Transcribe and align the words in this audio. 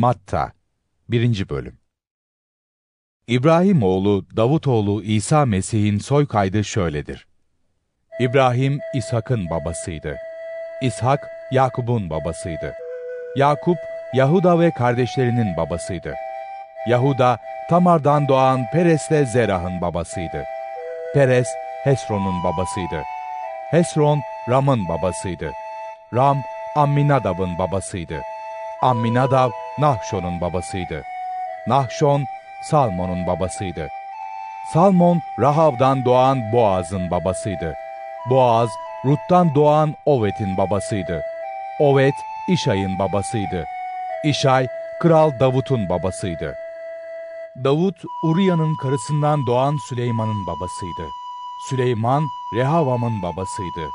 Matta 0.00 0.52
1. 1.08 1.48
Bölüm 1.48 1.78
İbrahim 3.26 3.82
oğlu 3.82 4.26
Davutoğlu 4.36 5.02
İsa 5.02 5.46
Mesih'in 5.46 5.98
soy 5.98 6.26
kaydı 6.26 6.64
şöyledir. 6.64 7.26
İbrahim 8.20 8.78
İshak'ın 8.94 9.50
babasıydı. 9.50 10.16
İshak 10.82 11.28
Yakup'un 11.52 12.10
babasıydı. 12.10 12.74
Yakup 13.36 13.76
Yahuda 14.14 14.60
ve 14.60 14.70
kardeşlerinin 14.70 15.56
babasıydı. 15.56 16.14
Yahuda 16.88 17.38
Tamar'dan 17.70 18.28
doğan 18.28 18.60
Peres'le 18.72 19.32
Zerah'ın 19.32 19.80
babasıydı. 19.80 20.44
Peres 21.14 21.48
Hesron'un 21.84 22.44
babasıydı. 22.44 23.02
Hesron 23.70 24.20
Ram'ın 24.48 24.88
babasıydı. 24.88 25.52
Ram 26.14 26.38
Amminadab'ın 26.76 27.58
babasıydı. 27.58 28.22
Amminadab 28.82 29.50
Nahşon'un 29.78 30.40
babasıydı. 30.40 31.02
Nahşon 31.66 32.24
Salmon'un 32.62 33.26
babasıydı. 33.26 33.88
Salmon 34.72 35.20
Rahav'dan 35.38 36.04
doğan 36.04 36.52
Boaz'ın 36.52 37.10
babasıydı. 37.10 37.74
Boaz 38.30 38.68
Rut'tan 39.04 39.54
doğan 39.54 39.94
Ovet'in 40.06 40.56
babasıydı. 40.56 41.22
Ovet 41.80 42.14
İşay'ın 42.48 42.98
babasıydı. 42.98 43.64
İşay 44.24 44.66
Kral 45.00 45.30
Davut'un 45.40 45.88
babasıydı. 45.88 46.54
Davut 47.64 48.04
Uriya'nın 48.24 48.74
karısından 48.74 49.46
doğan 49.46 49.76
Süleyman'ın 49.88 50.46
babasıydı. 50.46 51.08
Süleyman 51.68 52.22
Rehavam'ın 52.54 53.22
babasıydı. 53.22 53.90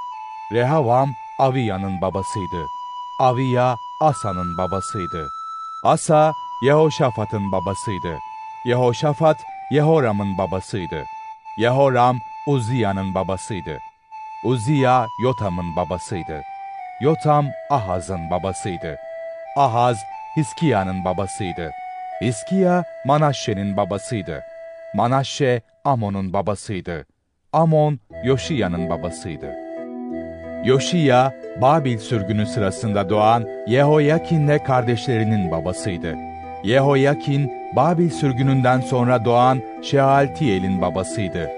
Rehavam 0.51 1.09
Aviya'nın 1.39 2.01
babasıydı. 2.01 2.74
Aviya 3.19 3.75
Asa'nın 4.01 4.57
babasıydı. 4.57 5.29
Asa 5.83 6.33
Yehoşafat'ın 6.63 7.51
babasıydı. 7.51 8.17
Yehoşafat 8.65 9.37
Yehoram'ın 9.71 10.37
babasıydı. 10.37 11.03
Yehoram 11.57 12.17
Uziya'nın 12.47 13.15
babasıydı. 13.15 13.79
Uziya 14.43 15.07
Yotam'ın 15.23 15.75
babasıydı. 15.75 16.41
Yotam 17.01 17.45
Ahaz'ın 17.69 18.31
babasıydı. 18.31 18.97
Ahaz 19.57 19.97
Hiskiya'nın 20.37 21.05
babasıydı. 21.05 21.71
Hiskiya 22.21 22.83
Manaşşe'nin 23.05 23.77
babasıydı. 23.77 24.43
Manaşşe 24.95 25.61
Amon'un 25.85 26.33
babasıydı. 26.33 27.05
Amon 27.53 27.99
Yoşiya'nın 28.23 28.89
babasıydı. 28.89 29.64
Yoşiya 30.65 31.33
Babil 31.61 31.97
sürgünü 31.97 32.45
sırasında 32.45 33.09
doğan 33.09 33.43
Yehoyakin'le 33.67 34.57
kardeşlerinin 34.63 35.51
babasıydı. 35.51 36.15
Yehoyakin 36.63 37.51
Babil 37.75 38.09
sürgününden 38.09 38.81
sonra 38.81 39.25
doğan 39.25 39.61
Şealtiel'in 39.81 40.81
babasıydı. 40.81 41.51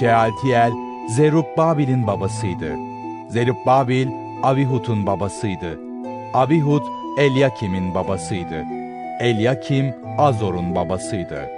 Şealtiel 0.00 0.72
Zerubbabil'in 1.08 2.06
babasıydı. 2.06 2.72
Zerubbabil 3.28 4.08
Avihud'un 4.42 5.06
babasıydı. 5.06 5.78
Avihud 6.34 6.82
Elyakim'in 7.18 7.94
babasıydı. 7.94 8.64
Elyakim 9.20 9.94
Azor'un 10.18 10.74
babasıydı. 10.74 11.50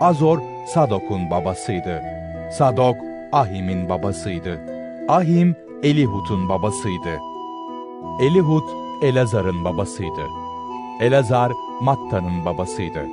Azor 0.00 0.38
Sadok'un 0.66 1.30
babasıydı. 1.30 2.02
Sadok 2.50 2.96
Ahim'in 3.32 3.88
babasıydı. 3.88 4.60
Ahim 5.08 5.56
Elihud'un 5.82 6.48
babasıydı. 6.48 7.20
Elihud 8.20 8.62
Elazar'ın 9.02 9.64
babasıydı. 9.64 10.26
Elazar 11.00 11.52
Matta'nın 11.80 12.44
babasıydı. 12.44 13.06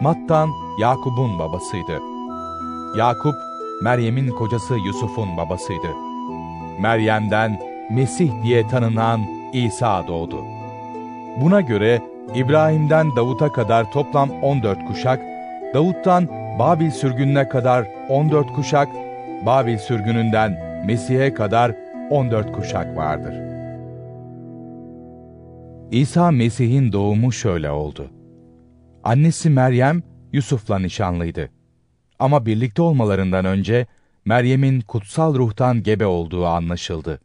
Mattan 0.00 0.50
Yakup'un 0.78 1.38
babasıydı. 1.38 2.00
Yakup 2.98 3.34
Meryem'in 3.82 4.30
kocası 4.30 4.74
Yusuf'un 4.74 5.36
babasıydı. 5.36 5.88
Meryem'den 6.80 7.60
Mesih 7.90 8.42
diye 8.42 8.68
tanınan 8.68 9.20
İsa 9.52 10.06
doğdu. 10.08 10.44
Buna 11.40 11.60
göre 11.60 12.02
İbrahim'den 12.34 13.16
Davut'a 13.16 13.52
kadar 13.52 13.92
toplam 13.92 14.30
14 14.42 14.84
kuşak, 14.84 15.20
Davut'tan 15.74 16.28
Babil 16.58 16.90
sürgününe 16.90 17.48
kadar 17.48 17.84
14 18.08 18.52
kuşak, 18.52 18.88
Babil 19.46 19.78
sürgününden 19.78 20.72
Mesih'e 20.86 21.34
kadar 21.34 21.72
14 22.10 22.52
kuşak 22.52 22.96
vardır. 22.96 23.34
İsa 25.90 26.30
Mesih'in 26.30 26.92
doğumu 26.92 27.32
şöyle 27.32 27.70
oldu. 27.70 28.10
Annesi 29.04 29.50
Meryem, 29.50 30.02
Yusuf'la 30.32 30.78
nişanlıydı. 30.78 31.50
Ama 32.18 32.46
birlikte 32.46 32.82
olmalarından 32.82 33.44
önce 33.44 33.86
Meryem'in 34.24 34.80
kutsal 34.80 35.34
ruhtan 35.34 35.82
gebe 35.82 36.06
olduğu 36.06 36.46
anlaşıldı. 36.46 37.20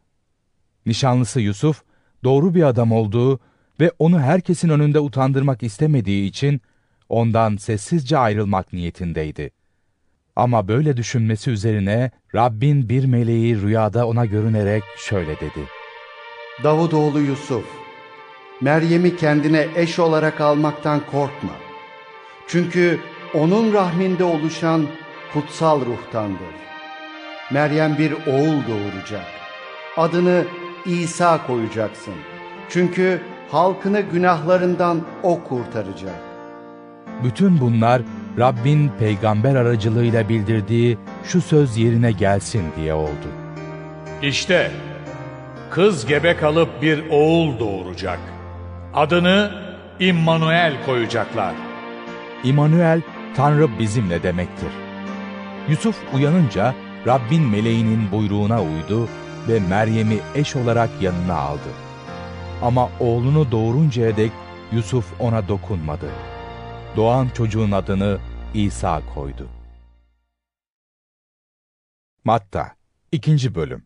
Nişanlısı 0.86 1.40
Yusuf, 1.40 1.82
doğru 2.24 2.54
bir 2.54 2.62
adam 2.62 2.92
olduğu 2.92 3.40
ve 3.80 3.92
onu 3.98 4.20
herkesin 4.20 4.68
önünde 4.68 5.00
utandırmak 5.00 5.62
istemediği 5.62 6.28
için 6.28 6.60
ondan 7.08 7.56
sessizce 7.56 8.18
ayrılmak 8.18 8.72
niyetindeydi. 8.72 9.50
Ama 10.38 10.68
böyle 10.68 10.96
düşünmesi 10.96 11.50
üzerine 11.50 12.10
Rabbin 12.34 12.88
bir 12.88 13.04
meleği 13.04 13.62
rüyada 13.62 14.06
ona 14.06 14.24
görünerek 14.24 14.82
şöyle 14.96 15.36
dedi. 15.36 15.64
Davudoğlu 16.64 17.20
Yusuf, 17.20 17.64
Meryem'i 18.60 19.16
kendine 19.16 19.66
eş 19.76 19.98
olarak 19.98 20.40
almaktan 20.40 21.00
korkma. 21.10 21.52
Çünkü 22.48 22.98
onun 23.34 23.72
rahminde 23.72 24.24
oluşan 24.24 24.86
kutsal 25.32 25.80
ruhtandır. 25.80 26.54
Meryem 27.52 27.98
bir 27.98 28.12
oğul 28.12 28.62
doğuracak. 28.68 29.26
Adını 29.96 30.44
İsa 30.86 31.46
koyacaksın. 31.46 32.14
Çünkü 32.68 33.22
halkını 33.50 34.00
günahlarından 34.00 35.00
o 35.22 35.44
kurtaracak. 35.44 36.20
Bütün 37.24 37.60
bunlar 37.60 38.02
Rabbin 38.38 38.90
peygamber 38.98 39.54
aracılığıyla 39.54 40.28
bildirdiği 40.28 40.98
şu 41.24 41.40
söz 41.40 41.76
yerine 41.76 42.12
gelsin 42.12 42.64
diye 42.76 42.94
oldu. 42.94 43.28
İşte 44.22 44.70
kız 45.70 46.06
gebe 46.06 46.36
kalıp 46.36 46.82
bir 46.82 47.10
oğul 47.10 47.58
doğuracak. 47.58 48.18
Adını 48.94 49.50
İmmanuel 50.00 50.72
koyacaklar. 50.86 51.54
İmanuel, 52.44 53.00
Tanrı 53.36 53.78
bizimle 53.78 54.22
demektir. 54.22 54.70
Yusuf 55.68 55.96
uyanınca 56.14 56.74
Rabbin 57.06 57.42
meleğinin 57.42 58.12
buyruğuna 58.12 58.62
uydu 58.62 59.08
ve 59.48 59.60
Meryem'i 59.60 60.18
eş 60.34 60.56
olarak 60.56 60.90
yanına 61.00 61.34
aldı. 61.34 61.70
Ama 62.62 62.88
oğlunu 63.00 63.52
doğuruncaya 63.52 64.16
dek 64.16 64.32
Yusuf 64.72 65.20
ona 65.20 65.48
dokunmadı. 65.48 66.06
Doğan 66.96 67.28
çocuğun 67.34 67.70
adını 67.70 68.18
İsa 68.54 69.02
koydu. 69.14 69.48
Matta 72.24 72.72
2. 73.12 73.54
Bölüm 73.54 73.82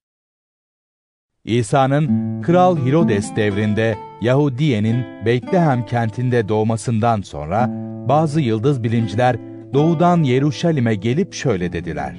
İsa'nın 1.44 2.42
Kral 2.42 2.76
Hirodes 2.76 3.36
devrinde 3.36 3.98
Yahudiye'nin 4.20 5.24
Beytlehem 5.26 5.86
kentinde 5.86 6.48
doğmasından 6.48 7.22
sonra 7.22 7.70
bazı 8.08 8.40
yıldız 8.40 8.82
bilimciler 8.82 9.36
doğudan 9.74 10.22
Yeruşalim'e 10.22 10.94
gelip 10.94 11.34
şöyle 11.34 11.72
dediler. 11.72 12.16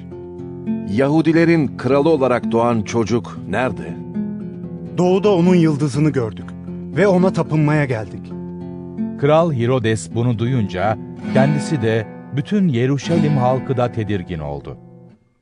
Yahudilerin 0.90 1.76
kralı 1.76 2.08
olarak 2.08 2.52
doğan 2.52 2.82
çocuk 2.82 3.38
nerede? 3.48 3.96
Doğuda 4.98 5.34
onun 5.34 5.54
yıldızını 5.54 6.10
gördük 6.10 6.50
ve 6.96 7.06
ona 7.06 7.32
tapınmaya 7.32 7.84
geldik. 7.84 8.32
Kral 9.20 9.52
Hirodes 9.52 10.14
bunu 10.14 10.38
duyunca 10.38 10.98
kendisi 11.34 11.82
de 11.82 12.13
bütün 12.36 12.68
Yeruşalim 12.68 13.36
halkı 13.36 13.76
da 13.76 13.92
tedirgin 13.92 14.38
oldu. 14.38 14.76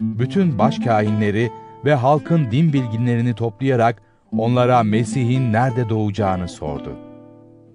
Bütün 0.00 0.59
başkâhinleri 0.59 1.50
ve 1.85 1.94
halkın 1.94 2.50
din 2.50 2.73
bilginlerini 2.73 3.35
toplayarak 3.35 4.03
onlara 4.39 4.83
Mesih'in 4.83 5.53
nerede 5.53 5.89
doğacağını 5.89 6.49
sordu. 6.49 6.97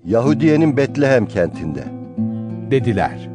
Yahudiye'nin 0.05 0.77
Betlehem 0.77 1.25
kentinde. 1.25 1.83
Dediler, 2.71 3.29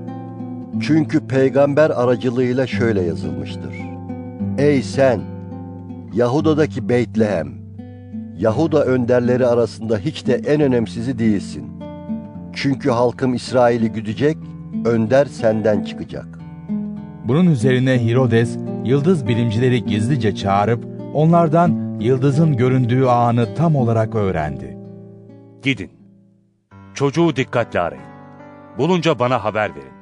Çünkü 0.80 1.26
peygamber 1.26 1.90
aracılığıyla 1.90 2.66
şöyle 2.66 3.02
yazılmıştır. 3.02 3.74
Ey 4.58 4.82
sen! 4.82 5.20
Yahuda'daki 6.14 6.88
Beytlehem! 6.88 7.52
Yahuda 8.38 8.84
önderleri 8.84 9.46
arasında 9.46 9.98
hiç 9.98 10.26
de 10.26 10.34
en 10.34 10.60
önemsizi 10.60 11.18
değilsin. 11.18 11.64
Çünkü 12.52 12.90
halkım 12.90 13.34
İsrail'i 13.34 13.92
güdecek, 13.92 14.36
önder 14.84 15.26
senden 15.26 15.84
çıkacak. 15.84 16.26
Bunun 17.24 17.46
üzerine 17.46 18.04
Hirodes, 18.06 18.58
yıldız 18.84 19.28
bilimcileri 19.28 19.84
gizlice 19.84 20.34
çağırıp, 20.34 20.84
onlardan 21.14 21.98
yıldızın 22.00 22.56
göründüğü 22.56 23.04
anı 23.04 23.54
tam 23.54 23.76
olarak 23.76 24.14
öğrendi. 24.14 24.78
Gidin. 25.62 25.90
Çocuğu 26.94 27.36
dikkatle 27.36 27.80
arayın. 27.80 28.04
Bulunca 28.78 29.18
bana 29.18 29.44
haber 29.44 29.70
verin. 29.70 29.92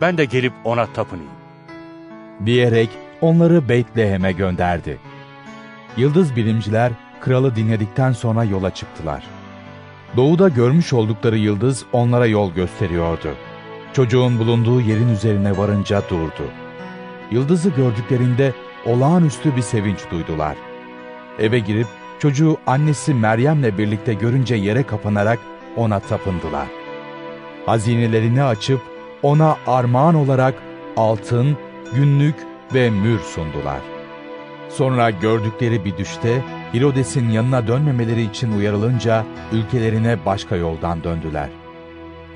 Ben 0.00 0.18
de 0.18 0.24
gelip 0.24 0.52
ona 0.64 0.86
tapınayım. 0.86 1.30
diyerek 2.46 2.88
onları 3.20 3.68
Beytlehem'e 3.68 4.32
gönderdi. 4.32 4.98
Yıldız 5.96 6.36
bilimciler 6.36 6.92
kralı 7.20 7.56
dinledikten 7.56 8.12
sonra 8.12 8.44
yola 8.44 8.74
çıktılar. 8.74 9.24
Doğuda 10.16 10.48
görmüş 10.48 10.92
oldukları 10.92 11.38
yıldız 11.38 11.84
onlara 11.92 12.26
yol 12.26 12.52
gösteriyordu. 12.52 13.28
Çocuğun 13.92 14.38
bulunduğu 14.38 14.80
yerin 14.80 15.08
üzerine 15.08 15.56
varınca 15.56 16.02
durdu. 16.10 16.50
Yıldızı 17.30 17.70
gördüklerinde 17.70 18.52
olağanüstü 18.86 19.56
bir 19.56 19.62
sevinç 19.62 19.98
duydular. 20.10 20.56
Eve 21.38 21.58
girip 21.58 21.86
çocuğu 22.18 22.56
annesi 22.66 23.14
Meryem'le 23.14 23.78
birlikte 23.78 24.14
görünce 24.14 24.54
yere 24.54 24.82
kapanarak 24.82 25.38
ona 25.76 26.00
tapındılar. 26.00 26.66
Hazinelerini 27.66 28.42
açıp 28.42 28.80
ona 29.22 29.56
armağan 29.66 30.14
olarak 30.14 30.54
altın, 30.96 31.56
günlük 31.94 32.36
ve 32.74 32.90
mür 32.90 33.18
sundular. 33.18 33.80
Sonra 34.68 35.10
gördükleri 35.10 35.84
bir 35.84 35.96
düşte 35.96 36.44
Hirodes'in 36.74 37.30
yanına 37.30 37.66
dönmemeleri 37.66 38.22
için 38.22 38.58
uyarılınca 38.58 39.24
ülkelerine 39.52 40.18
başka 40.26 40.56
yoldan 40.56 41.04
döndüler. 41.04 41.61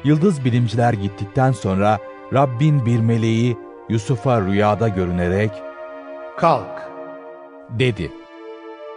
Yıldız 0.06 0.44
bilimciler 0.44 0.93
gittikten 0.93 1.53
sonra 1.53 1.99
Rabbin 2.32 2.87
bir 2.87 3.00
meleği 3.00 3.56
Yusuf'a 3.88 4.41
rüyada 4.41 4.88
görünerek 4.88 5.50
Kalk, 6.38 6.91
dedi. 7.70 8.12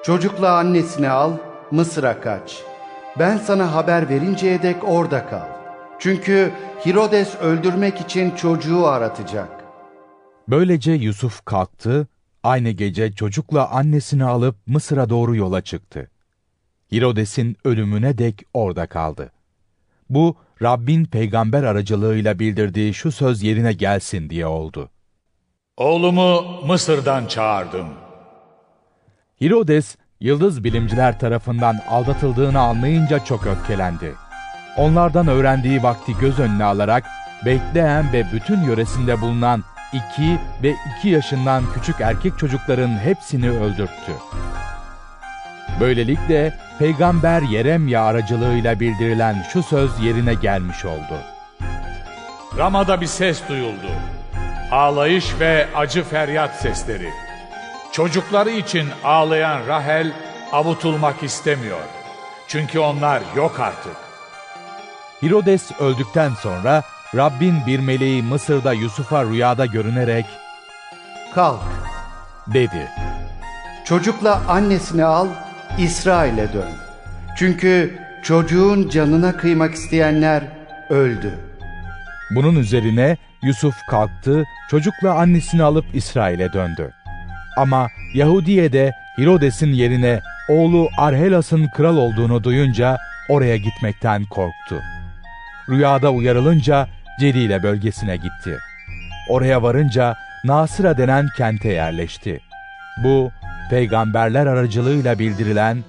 çocukla 0.04 0.58
annesini 0.58 1.10
al, 1.10 1.32
Mısır'a 1.72 2.22
kaç. 2.22 2.64
Ben 3.20 3.38
sana 3.38 3.76
haber 3.76 4.10
verinceye 4.10 4.64
dek 4.64 4.76
orada 4.84 5.26
kal. 5.26 5.48
Çünkü 6.00 6.52
Hirodes 6.86 7.36
öldürmek 7.36 8.02
için 8.02 8.32
çocuğu 8.32 8.88
aratacak. 8.88 9.50
Böylece 10.48 10.92
Yusuf 10.92 11.46
kalktı, 11.46 12.08
aynı 12.44 12.70
gece 12.70 13.12
çocukla 13.12 13.70
annesini 13.70 14.26
alıp 14.26 14.56
Mısır'a 14.68 15.10
doğru 15.10 15.36
yola 15.36 15.62
çıktı. 15.62 16.12
Hirodes'in 16.92 17.58
ölümüne 17.66 18.18
dek 18.18 18.44
orada 18.54 18.88
kaldı. 18.88 19.32
Bu, 20.10 20.36
Rabbin 20.62 21.06
peygamber 21.06 21.64
aracılığıyla 21.64 22.40
bildirdiği 22.40 22.94
şu 22.94 23.12
söz 23.12 23.44
yerine 23.44 23.74
gelsin 23.74 24.30
diye 24.30 24.46
oldu. 24.46 24.90
Oğlumu 25.78 26.62
Mısır'dan 26.66 27.26
çağırdım. 27.26 27.88
Hirodes, 29.42 29.96
yıldız 30.20 30.64
bilimciler 30.64 31.20
tarafından 31.20 31.76
aldatıldığını 31.90 32.60
anlayınca 32.60 33.26
çok 33.26 33.48
öfkelendi. 33.48 34.16
Onlardan 34.78 35.28
öğrendiği 35.28 35.84
vakti 35.84 36.14
göz 36.22 36.40
önüne 36.40 36.64
alarak 36.64 37.06
Beytlehem 37.46 38.14
ve 38.14 38.26
bütün 38.34 38.62
yöresinde 38.62 39.22
bulunan 39.22 39.64
iki 39.94 40.40
ve 40.64 40.76
iki 40.98 41.10
yaşından 41.10 41.64
küçük 41.74 42.02
erkek 42.02 42.38
çocukların 42.38 42.90
hepsini 42.90 43.50
öldürttü. 43.50 44.12
Böylelikle 45.80 46.54
Peygamber 46.80 47.42
Yeremya 47.42 48.04
aracılığıyla 48.04 48.80
bildirilen 48.80 49.46
şu 49.54 49.64
söz 49.64 50.00
yerine 50.00 50.34
gelmiş 50.34 50.86
oldu. 50.86 51.20
Ramada 52.58 53.02
bir 53.02 53.08
ses 53.08 53.42
duyuldu. 53.50 53.92
Ağlayış 54.72 55.40
ve 55.40 55.68
acı 55.76 56.04
feryat 56.04 56.56
sesleri. 56.56 57.10
Çocukları 57.92 58.50
için 58.50 58.88
ağlayan 59.04 59.68
Rahel 59.68 60.12
avutulmak 60.52 61.24
istemiyor. 61.24 61.80
Çünkü 62.48 62.80
onlar 62.80 63.22
yok 63.36 63.60
artık. 63.60 63.96
Hirodes 65.22 65.72
öldükten 65.80 66.32
sonra 66.34 66.84
Rabbin 67.16 67.56
bir 67.68 67.80
meleği 67.80 68.24
Mısır'da 68.24 68.74
Yusuf'a 68.74 69.24
rüyada 69.24 69.66
görünerek 69.66 70.26
Kalk, 71.36 71.60
dedi. 72.48 72.92
çocukla 73.86 74.42
annesini 74.48 75.06
al, 75.06 75.28
İsrail'e 75.78 76.54
dön. 76.54 76.70
Çünkü 77.36 78.00
çocuğun 78.24 78.90
canına 78.90 79.38
kıymak 79.38 79.74
isteyenler 79.74 80.44
öldü. 80.90 81.40
Bunun 82.36 82.56
üzerine 82.56 83.18
Yusuf 83.44 83.76
kalktı, 83.90 84.44
çocukla 84.70 85.14
annesini 85.14 85.64
alıp 85.64 85.86
İsrail'e 85.94 86.54
döndü. 86.54 86.92
Ama 87.58 87.88
Yahudiye'de 88.14 88.92
Hirodes'in 89.18 89.74
yerine 89.74 90.20
oğlu 90.50 90.90
Arhelas'ın 90.98 91.68
kral 91.68 91.98
olduğunu 91.98 92.44
duyunca 92.44 92.98
oraya 93.30 93.58
gitmekten 93.58 94.26
korktu. 94.26 94.82
Rüyada 95.70 96.12
uyarılınca 96.12 96.88
Celile 97.20 97.64
bölgesine 97.64 98.16
gitti. 98.16 98.58
Oraya 99.30 99.64
varınca 99.64 100.16
Nasıra 100.44 100.98
denen 100.98 101.28
kente 101.38 101.70
yerleşti. 101.70 102.40
Bu, 103.04 103.32
peygamberler 103.70 104.46
aracılığıyla 104.46 105.20
bildirilen 105.20 105.84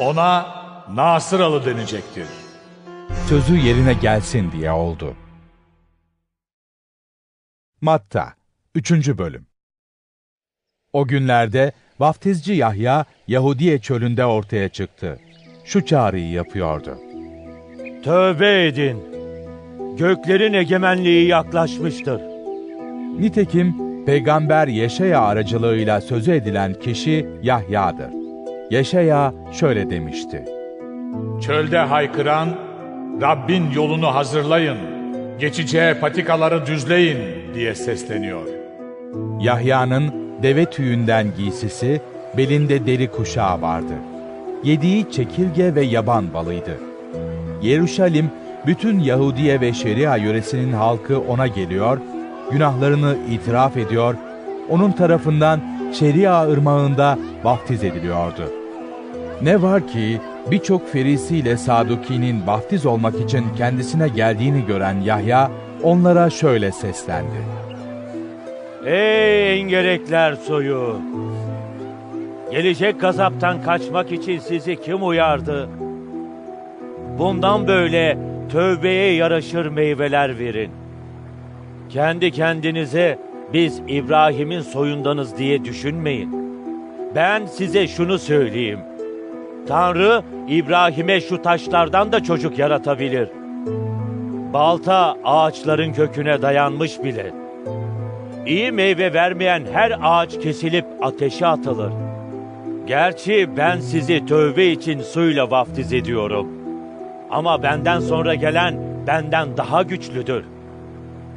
Ona 0.00 0.46
Nasıralı 0.94 1.66
denecektir. 1.66 2.26
sözü 3.28 3.56
yerine 3.56 3.94
gelsin 3.94 4.52
diye 4.52 4.70
oldu. 4.72 5.16
Matta 7.80 8.32
3. 8.74 8.92
Bölüm 9.18 9.46
O 10.92 11.06
günlerde 11.06 11.72
vaftizci 11.98 12.52
Yahya 12.52 13.04
Yahudiye 13.28 13.78
çölünde 13.78 14.24
ortaya 14.24 14.68
çıktı. 14.68 15.18
Şu 15.64 15.86
çağrıyı 15.86 16.30
yapıyordu. 16.30 16.98
Tövbe 18.04 18.66
edin. 18.66 19.10
Göklerin 19.98 20.52
egemenliği 20.52 21.26
yaklaşmıştır. 21.28 22.20
Nitekim 23.20 23.89
peygamber 24.06 24.68
Yeşaya 24.68 25.20
aracılığıyla 25.20 26.00
sözü 26.00 26.32
edilen 26.32 26.74
kişi 26.74 27.26
Yahya'dır. 27.42 28.10
Yeşaya 28.70 29.34
şöyle 29.52 29.90
demişti. 29.90 30.44
Çölde 31.40 31.78
haykıran, 31.78 32.48
Rabbin 33.22 33.70
yolunu 33.70 34.14
hazırlayın, 34.14 34.78
geçeceği 35.40 35.94
patikaları 35.94 36.66
düzleyin 36.66 37.18
diye 37.54 37.74
sesleniyor. 37.74 38.46
Yahya'nın 39.40 40.14
deve 40.42 40.64
tüyünden 40.64 41.26
giysisi, 41.36 42.00
belinde 42.36 42.86
deri 42.86 43.10
kuşağı 43.10 43.62
vardı. 43.62 43.92
Yediği 44.64 45.10
çekirge 45.10 45.74
ve 45.74 45.82
yaban 45.82 46.34
balıydı. 46.34 46.78
Yeruşalim, 47.62 48.30
bütün 48.66 48.98
Yahudiye 48.98 49.60
ve 49.60 49.72
Şeria 49.72 50.16
yöresinin 50.16 50.72
halkı 50.72 51.20
ona 51.20 51.46
geliyor, 51.46 51.98
günahlarını 52.52 53.16
itiraf 53.30 53.76
ediyor, 53.76 54.14
onun 54.68 54.92
tarafından 54.92 55.60
Şeria 55.92 56.50
ırmağında 56.52 57.18
vaftiz 57.44 57.84
ediliyordu. 57.84 58.52
Ne 59.42 59.62
var 59.62 59.88
ki 59.88 60.20
birçok 60.50 60.92
ferisiyle 60.92 61.56
Saduki'nin 61.56 62.46
vaftiz 62.46 62.86
olmak 62.86 63.14
için 63.20 63.44
kendisine 63.56 64.08
geldiğini 64.08 64.66
gören 64.66 65.00
Yahya 65.00 65.50
onlara 65.82 66.30
şöyle 66.30 66.72
seslendi. 66.72 67.44
Ey 68.86 69.60
engerekler 69.60 70.34
soyu! 70.34 70.96
Gelecek 72.50 73.00
gazaptan 73.00 73.62
kaçmak 73.62 74.12
için 74.12 74.38
sizi 74.38 74.80
kim 74.82 75.08
uyardı? 75.08 75.68
Bundan 77.18 77.68
böyle 77.68 78.18
tövbeye 78.52 79.14
yaraşır 79.14 79.66
meyveler 79.66 80.38
verin. 80.38 80.79
Kendi 81.92 82.30
kendinize 82.30 83.18
biz 83.52 83.82
İbrahim'in 83.88 84.60
soyundanız 84.60 85.38
diye 85.38 85.64
düşünmeyin. 85.64 86.30
Ben 87.14 87.46
size 87.46 87.88
şunu 87.88 88.18
söyleyeyim. 88.18 88.78
Tanrı 89.68 90.22
İbrahim'e 90.48 91.20
şu 91.20 91.42
taşlardan 91.42 92.12
da 92.12 92.22
çocuk 92.22 92.58
yaratabilir. 92.58 93.28
Balta 94.52 95.16
ağaçların 95.24 95.92
köküne 95.92 96.42
dayanmış 96.42 97.02
bile. 97.02 97.32
İyi 98.46 98.72
meyve 98.72 99.12
vermeyen 99.12 99.62
her 99.72 99.98
ağaç 100.02 100.40
kesilip 100.40 100.84
ateşe 101.00 101.46
atılır. 101.46 101.92
Gerçi 102.86 103.48
ben 103.56 103.80
sizi 103.80 104.26
tövbe 104.26 104.66
için 104.66 105.00
suyla 105.00 105.50
vaftiz 105.50 105.92
ediyorum. 105.92 106.48
Ama 107.30 107.62
benden 107.62 108.00
sonra 108.00 108.34
gelen 108.34 108.74
benden 109.06 109.56
daha 109.56 109.82
güçlüdür. 109.82 110.44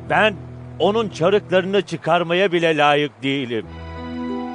Ben 0.10 0.34
onun 0.80 1.10
çarıklarını 1.10 1.82
çıkarmaya 1.82 2.52
bile 2.52 2.78
layık 2.78 3.24
değilim. 3.24 3.66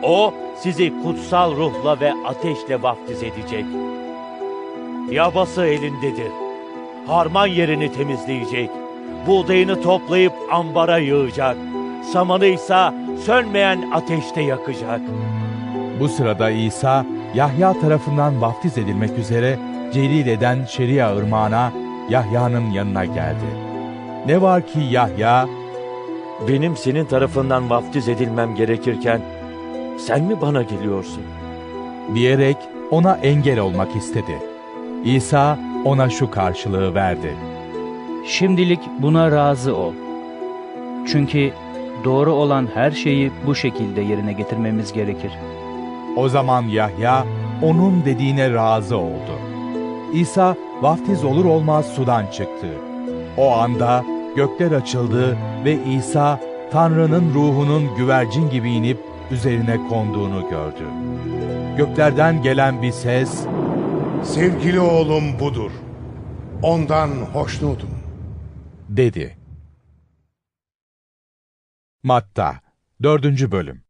O 0.03 0.35
sizi 0.61 1.03
kutsal 1.03 1.57
ruhla 1.57 2.01
ve 2.01 2.13
ateşle 2.27 2.83
vaftiz 2.83 3.23
edecek. 3.23 3.65
Yabası 5.11 5.65
elindedir. 5.65 6.33
Harman 7.07 7.47
yerini 7.47 7.93
temizleyecek. 7.93 8.71
Buğdayını 9.27 9.83
toplayıp 9.83 10.33
ambara 10.51 10.99
yığacak. 10.99 11.57
Samanı 12.13 12.47
ise 12.47 12.93
sönmeyen 13.27 13.91
ateşte 13.95 14.41
yakacak. 14.41 15.01
Bu 16.01 16.09
sırada 16.09 16.51
İsa, 16.51 17.07
Yahya 17.35 17.81
tarafından 17.81 18.41
vaftiz 18.43 18.79
edilmek 18.79 19.19
üzere 19.19 19.59
Celile'den 19.93 20.65
Şeria 20.65 21.17
ırmağına 21.17 21.73
Yahya'nın 22.11 22.71
yanına 22.71 23.05
geldi. 23.05 23.68
Ne 24.27 24.43
var 24.43 24.67
ki 24.67 24.81
Yahya, 24.91 25.49
Benim 26.49 26.77
senin 26.77 27.05
tarafından 27.05 27.71
vaftiz 27.71 28.09
edilmem 28.09 28.55
gerekirken 28.55 29.21
sen 29.99 30.23
mi 30.25 30.41
bana 30.41 30.63
geliyorsun? 30.63 31.23
diyerek 32.15 32.57
ona 32.91 33.15
engel 33.15 33.59
olmak 33.59 33.97
istedi. 33.97 34.39
İsa 35.05 35.59
ona 35.85 36.11
şu 36.11 36.31
karşılığı 36.31 36.95
verdi. 36.95 37.35
Şimdilik 38.27 38.81
buna 38.99 39.31
razı 39.31 39.77
ol. 39.77 39.93
Çünkü 41.07 41.51
doğru 42.05 42.33
olan 42.33 42.69
her 42.75 42.91
şeyi 42.91 43.33
bu 43.47 43.55
şekilde 43.55 44.01
yerine 44.01 44.33
getirmemiz 44.33 44.93
gerekir. 44.93 45.33
O 46.17 46.29
zaman 46.29 46.63
Yahya 46.63 47.25
onun 47.63 48.05
dediğine 48.05 48.53
razı 48.53 48.97
oldu. 48.97 49.33
İsa 50.13 50.57
vaftiz 50.83 51.25
olur 51.25 51.45
olmaz 51.45 51.87
sudan 51.87 52.27
çıktı. 52.27 52.88
O 53.39 53.51
anda 53.53 54.05
gökler 54.37 54.73
açıldı 54.73 55.37
ve 55.65 55.85
İsa 55.85 56.41
Tanrı'nın 56.71 57.35
ruhunun 57.35 57.97
güvercin 57.97 58.51
gibi 58.51 58.71
inip 58.71 58.99
üzerine 59.31 59.89
konduğunu 59.89 60.51
gördü. 60.51 60.85
Göklerden 61.77 62.43
gelen 62.43 62.83
bir 62.83 62.93
ses, 62.93 63.47
Sevgili 64.25 64.81
oğlum 64.81 65.41
budur. 65.41 65.71
Ondan 66.63 67.09
hoşnutum. 67.09 67.91
dedi. 68.89 69.39
Matta 72.03 72.55
4. 73.03 73.53
Bölüm 73.53 73.83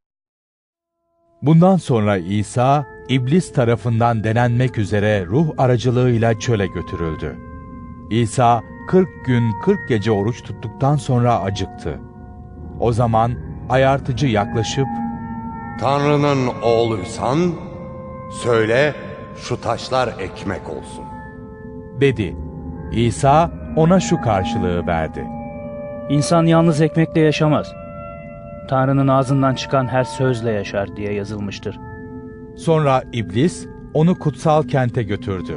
Bundan 1.42 1.76
sonra 1.76 2.16
İsa, 2.16 2.86
İblis 3.08 3.52
tarafından 3.52 4.24
denenmek 4.24 4.78
üzere 4.78 5.26
ruh 5.26 5.48
aracılığıyla 5.58 6.38
çöle 6.38 6.66
götürüldü. 6.66 7.38
İsa, 8.10 8.62
40 8.88 9.24
gün 9.24 9.52
40 9.64 9.88
gece 9.88 10.12
oruç 10.12 10.42
tuttuktan 10.42 10.96
sonra 10.96 11.40
acıktı. 11.40 11.98
O 12.80 12.92
zaman 12.92 13.32
ayartıcı 13.68 14.26
yaklaşıp, 14.26 14.86
Tanrı'nın 15.80 16.48
oğluysan 16.62 17.38
söyle 18.42 18.94
şu 19.36 19.60
taşlar 19.60 20.08
ekmek 20.18 20.70
olsun. 20.70 21.04
dedi. 22.00 22.36
İsa, 22.92 23.50
ona 23.76 24.00
şu 24.00 24.20
karşılığı 24.20 24.86
verdi. 24.86 25.26
İnsan 26.08 26.46
yalnız 26.46 26.80
ekmekle 26.80 27.20
yaşamaz. 27.20 27.72
Tanrı'nın 28.70 29.08
ağzından 29.08 29.54
çıkan 29.54 29.86
her 29.86 30.04
sözle 30.04 30.50
yaşar 30.50 30.96
diye 30.96 31.12
yazılmıştır. 31.12 31.78
Sonra 32.56 33.02
İblis, 33.12 33.66
onu 33.94 34.18
kutsal 34.18 34.62
kente 34.62 35.02
götürdü. 35.02 35.56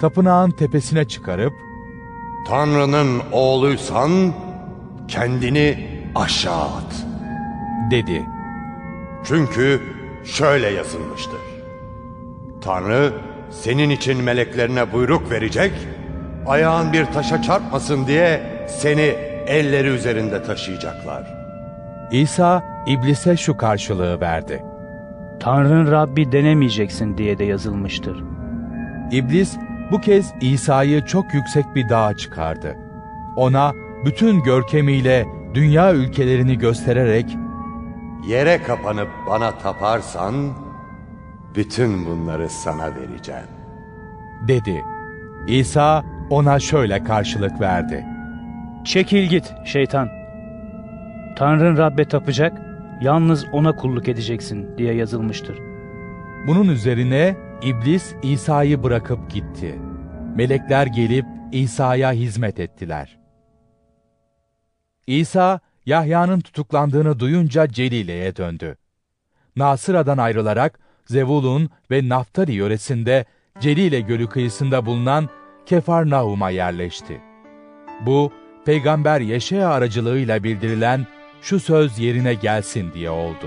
Tapınağın 0.00 0.50
tepesine 0.50 1.04
çıkarıp, 1.04 1.52
Tanrı'nın 2.48 3.22
oğluysan 3.32 4.10
kendini 5.08 5.88
aşağı 6.14 6.62
at. 6.62 7.06
dedi. 7.90 8.22
Çünkü 9.24 9.80
şöyle 10.24 10.68
yazılmıştır. 10.68 11.40
Tanrı 12.60 13.12
senin 13.50 13.90
için 13.90 14.24
meleklerine 14.24 14.92
buyruk 14.92 15.30
verecek, 15.30 15.72
ayağın 16.46 16.92
bir 16.92 17.04
taşa 17.04 17.42
çarpmasın 17.42 18.06
diye 18.06 18.42
seni 18.68 19.14
elleri 19.46 19.88
üzerinde 19.88 20.42
taşıyacaklar. 20.42 21.22
İsa, 22.12 22.64
İblis'e 22.86 23.36
şu 23.36 23.56
karşılığı 23.56 24.20
verdi. 24.20 24.62
Tanrı'nın 25.40 25.92
Rabbi 25.92 26.32
denemeyeceksin 26.32 27.18
diye 27.18 27.38
de 27.38 27.44
yazılmıştır. 27.44 28.24
İblis 29.12 29.56
bu 29.92 30.00
kez 30.00 30.34
İsa'yı 30.40 31.04
çok 31.04 31.34
yüksek 31.34 31.64
bir 31.74 31.88
dağa 31.88 32.16
çıkardı. 32.16 32.76
Ona 33.36 33.72
bütün 34.04 34.42
görkemiyle 34.42 35.26
dünya 35.54 35.92
ülkelerini 35.94 36.58
göstererek 36.58 37.36
Yere 38.28 38.62
kapanıp 38.62 39.08
bana 39.26 39.50
taparsan, 39.58 40.34
bütün 41.56 42.06
bunları 42.06 42.48
sana 42.48 42.86
vereceğim. 42.96 43.46
dedi. 44.48 44.82
İsa 45.48 46.04
ona 46.30 46.58
şöyle 46.58 47.04
karşılık 47.04 47.60
verdi. 47.60 48.06
Çekil 48.84 49.22
git 49.28 49.54
şeytan. 49.64 50.08
Tanrın 51.36 51.76
Rabbe 51.76 52.04
tapacak, 52.04 52.62
yalnız 53.00 53.46
ona 53.52 53.76
kulluk 53.76 54.08
edeceksin 54.08 54.78
diye 54.78 54.94
yazılmıştır. 54.94 55.58
Bunun 56.46 56.68
üzerine 56.68 57.36
İblis 57.62 58.14
İsa'yı 58.22 58.82
bırakıp 58.82 59.30
gitti. 59.30 59.78
Melekler 60.36 60.86
gelip 60.86 61.26
İsa'ya 61.52 62.12
hizmet 62.12 62.60
ettiler. 62.60 63.18
İsa, 65.06 65.60
Yahya'nın 65.86 66.40
tutuklandığını 66.40 67.20
duyunca 67.20 67.68
Celile'ye 67.68 68.36
döndü. 68.36 68.76
Nasıra'dan 69.56 70.18
ayrılarak 70.18 70.78
Zevulun 71.04 71.70
ve 71.90 72.08
Naftali 72.08 72.52
yöresinde 72.52 73.24
Celile 73.60 74.00
Gölü 74.00 74.28
kıyısında 74.28 74.86
bulunan 74.86 75.28
Kefarnaum'a 75.66 76.50
yerleşti. 76.50 77.20
Bu, 78.06 78.32
Peygamber 78.64 79.20
Yeşaya 79.20 79.70
aracılığıyla 79.70 80.44
bildirilen 80.44 81.06
şu 81.42 81.60
söz 81.60 81.98
yerine 81.98 82.34
gelsin 82.34 82.92
diye 82.92 83.10
oldu. 83.10 83.46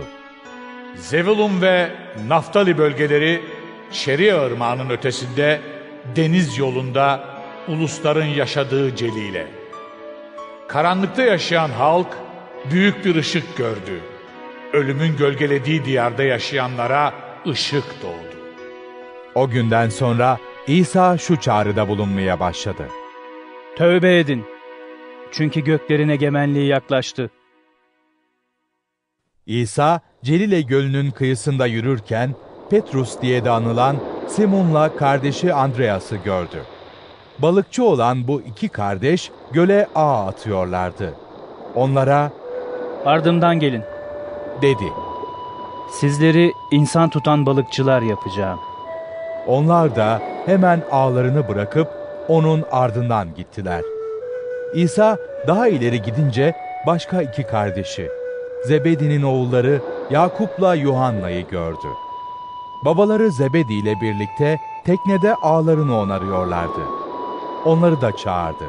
Zevulun 0.96 1.62
ve 1.62 1.90
Naftali 2.28 2.78
bölgeleri 2.78 3.42
Şeria 3.92 4.48
Irmağı'nın 4.48 4.90
ötesinde 4.90 5.62
deniz 6.16 6.58
yolunda 6.58 7.24
ulusların 7.68 8.26
yaşadığı 8.26 8.96
Celile. 8.96 9.48
Karanlıkta 10.68 11.22
yaşayan 11.22 11.70
halk 11.70 12.18
büyük 12.72 13.06
bir 13.06 13.16
ışık 13.16 13.58
gördü. 13.58 14.02
Ölümün 14.74 15.18
gölgelediği 15.18 15.86
diyarda 15.86 16.24
yaşayanlara 16.24 17.14
ışık 17.48 17.84
doğdu. 18.04 18.40
O 19.36 19.50
günden 19.50 19.90
sonra 19.90 20.38
İsa 20.68 21.18
şu 21.18 21.40
çağrıda 21.40 21.88
bulunmaya 21.88 22.40
başladı. 22.40 22.88
Tövbe 23.78 24.20
edin. 24.20 24.46
Çünkü 25.32 25.62
göklerin 25.64 26.10
egemenliği 26.10 26.68
yaklaştı. 26.68 27.30
İsa, 29.46 30.02
Celile 30.24 30.62
Gölü'nün 30.62 31.12
kıyısında 31.12 31.66
yürürken 31.66 32.36
Petrus 32.70 33.22
diye 33.22 33.46
de 33.46 33.50
anılan 33.50 33.96
Simon'la 34.28 34.96
kardeşi 34.96 35.54
Andreas'ı 35.54 36.16
gördü. 36.16 36.64
Balıkçı 37.40 37.84
olan 37.84 38.28
bu 38.28 38.42
iki 38.42 38.70
kardeş 38.70 39.32
göle 39.52 39.88
ağ 39.96 40.26
atıyorlardı. 40.26 41.14
Onlara 41.76 42.32
Ardımdan 43.06 43.60
gelin. 43.60 43.84
dedi. 44.62 44.86
Sizleri 45.92 46.52
insan 46.72 47.10
tutan 47.10 47.46
balıkçılar 47.46 48.02
yapacağım. 48.02 48.60
Onlar 49.48 49.96
da 49.96 50.22
hemen 50.46 50.82
ağlarını 50.92 51.48
bırakıp 51.48 51.88
onun 52.28 52.64
ardından 52.72 53.28
gittiler. 53.36 53.82
İsa 54.74 55.18
daha 55.48 55.68
ileri 55.68 56.02
gidince 56.02 56.54
başka 56.88 57.22
iki 57.22 57.44
kardeşi, 57.44 58.10
Zebedi'nin 58.66 59.24
oğulları 59.24 59.82
Yakup'la 60.10 60.76
Yuhanna'yı 60.76 61.48
gördü. 61.48 61.88
Babaları 62.86 63.32
Zebedi 63.32 63.74
ile 63.74 64.02
birlikte 64.02 64.60
teknede 64.86 65.36
ağlarını 65.36 66.00
onarıyorlardı. 66.00 66.82
Onları 67.66 68.02
da 68.02 68.16
çağırdı. 68.18 68.66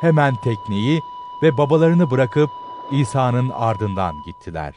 Hemen 0.00 0.34
tekneyi 0.34 1.00
ve 1.42 1.58
babalarını 1.58 2.10
bırakıp 2.10 2.50
İsa'nın 2.90 3.50
ardından 3.50 4.14
gittiler. 4.26 4.74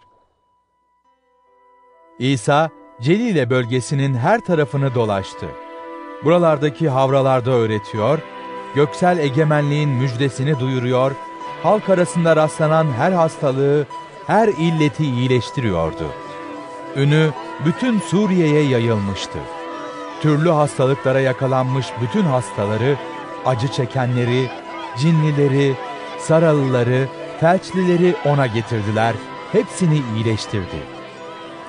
İsa, 2.19 2.69
Celile 3.01 3.49
bölgesinin 3.49 4.13
her 4.13 4.41
tarafını 4.41 4.95
dolaştı. 4.95 5.47
Buralardaki 6.23 6.89
havralarda 6.89 7.51
öğretiyor, 7.51 8.19
göksel 8.75 9.17
egemenliğin 9.17 9.89
müjdesini 9.89 10.59
duyuruyor, 10.59 11.11
halk 11.63 11.89
arasında 11.89 12.35
rastlanan 12.35 12.87
her 12.91 13.11
hastalığı, 13.11 13.85
her 14.27 14.47
illeti 14.47 15.05
iyileştiriyordu. 15.05 16.05
Ünü 16.95 17.31
bütün 17.65 17.99
Suriye'ye 17.99 18.63
yayılmıştı. 18.63 19.39
Türlü 20.21 20.49
hastalıklara 20.49 21.19
yakalanmış 21.19 21.87
bütün 22.01 22.23
hastaları, 22.23 22.97
acı 23.45 23.67
çekenleri, 23.67 24.49
cinlileri, 24.97 25.75
saralıları, 26.19 27.07
felçlileri 27.39 28.15
ona 28.25 28.47
getirdiler, 28.47 29.15
hepsini 29.51 30.01
iyileştirdi. 30.15 30.79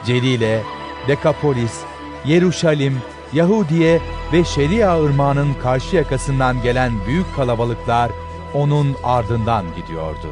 Celile, 0.07 0.62
Dekapolis, 1.09 1.81
Yeruşalim, 2.25 2.99
Yahudiye 3.33 4.00
ve 4.33 4.45
Şeria 4.45 5.05
ırmağının 5.05 5.55
karşı 5.55 5.97
yakasından 5.97 6.62
gelen 6.62 6.93
büyük 7.07 7.37
kalabalıklar 7.37 8.11
onun 8.55 8.97
ardından 9.05 9.64
gidiyordu. 9.76 10.29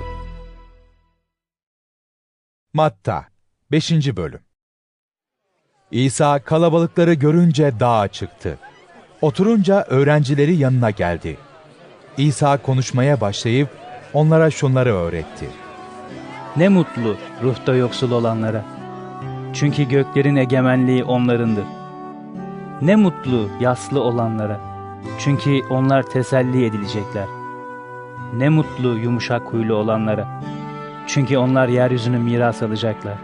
Matta 2.73 3.26
5. 3.70 4.16
Bölüm 4.16 4.50
İsa 5.90 6.38
kalabalıkları 6.38 7.14
görünce 7.14 7.73
dağa 7.80 8.09
çıktı. 8.09 8.59
Oturunca 9.20 9.85
öğrencileri 9.88 10.56
yanına 10.56 10.90
geldi. 10.90 11.37
İsa 12.16 12.56
konuşmaya 12.56 13.20
başlayıp 13.20 13.68
onlara 14.14 14.50
şunları 14.50 14.94
öğretti. 14.94 15.47
Ne 16.56 16.68
mutlu 16.68 17.16
ruhta 17.42 17.75
yoksul 17.75 18.12
olanlara. 18.12 18.64
Çünkü 19.54 19.88
göklerin 19.88 20.37
egemenliği 20.37 21.04
onlarındır. 21.04 21.64
Ne 22.82 22.97
mutlu 22.97 23.49
yaslı 23.61 24.00
olanlara. 24.02 24.61
Çünkü 25.18 25.61
onlar 25.70 26.02
teselli 26.02 26.64
edilecekler. 26.64 27.26
Ne 28.37 28.49
mutlu 28.49 28.99
yumuşak 28.99 29.42
huylu 29.42 29.75
olanlara. 29.75 30.42
Çünkü 31.06 31.38
onlar 31.38 31.68
yeryüzünü 31.68 32.18
miras 32.18 32.62
alacaklar. 32.62 33.18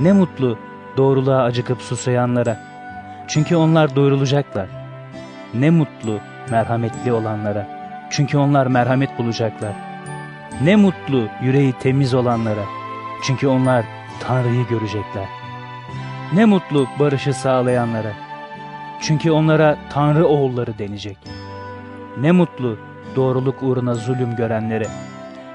Ne 0.00 0.12
mutlu 0.12 0.58
doğruluğa 0.96 1.42
acıkıp 1.42 1.82
susayanlara. 1.82 2.56
Çünkü 3.28 3.56
onlar 3.56 3.96
doyurulacaklar. 3.96 4.66
Ne 5.54 5.70
mutlu 5.70 6.20
merhametli 6.50 7.12
olanlara. 7.12 7.66
Çünkü 8.10 8.38
onlar 8.38 8.66
merhamet 8.66 9.18
bulacaklar. 9.18 9.72
Ne 10.62 10.76
mutlu 10.76 11.28
yüreği 11.42 11.72
temiz 11.72 12.14
olanlara. 12.14 12.64
Çünkü 13.22 13.46
onlar 13.46 13.84
Tanrı'yı 14.20 14.66
görecekler. 14.66 15.28
Ne 16.32 16.44
mutlu 16.44 16.86
barışı 16.98 17.34
sağlayanlara. 17.34 18.12
Çünkü 19.00 19.30
onlara 19.30 19.76
Tanrı 19.90 20.26
oğulları 20.26 20.78
denecek. 20.78 21.18
Ne 22.20 22.32
mutlu 22.32 22.78
doğruluk 23.16 23.62
uğruna 23.62 23.94
zulüm 23.94 24.36
görenlere. 24.36 24.86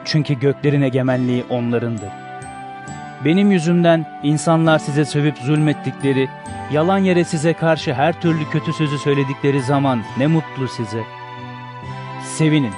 Çünkü 0.05 0.39
göklerin 0.39 0.81
egemenliği 0.81 1.45
onlarındır. 1.49 2.09
Benim 3.25 3.51
yüzümden 3.51 4.19
insanlar 4.23 4.79
size 4.79 5.05
sövüp 5.05 5.37
zulmettikleri, 5.37 6.29
yalan 6.71 6.97
yere 6.97 7.23
size 7.23 7.53
karşı 7.53 7.93
her 7.93 8.21
türlü 8.21 8.49
kötü 8.49 8.73
sözü 8.73 8.97
söyledikleri 8.97 9.61
zaman 9.61 10.03
ne 10.17 10.27
mutlu 10.27 10.67
size. 10.67 11.03
Sevinin, 12.23 12.73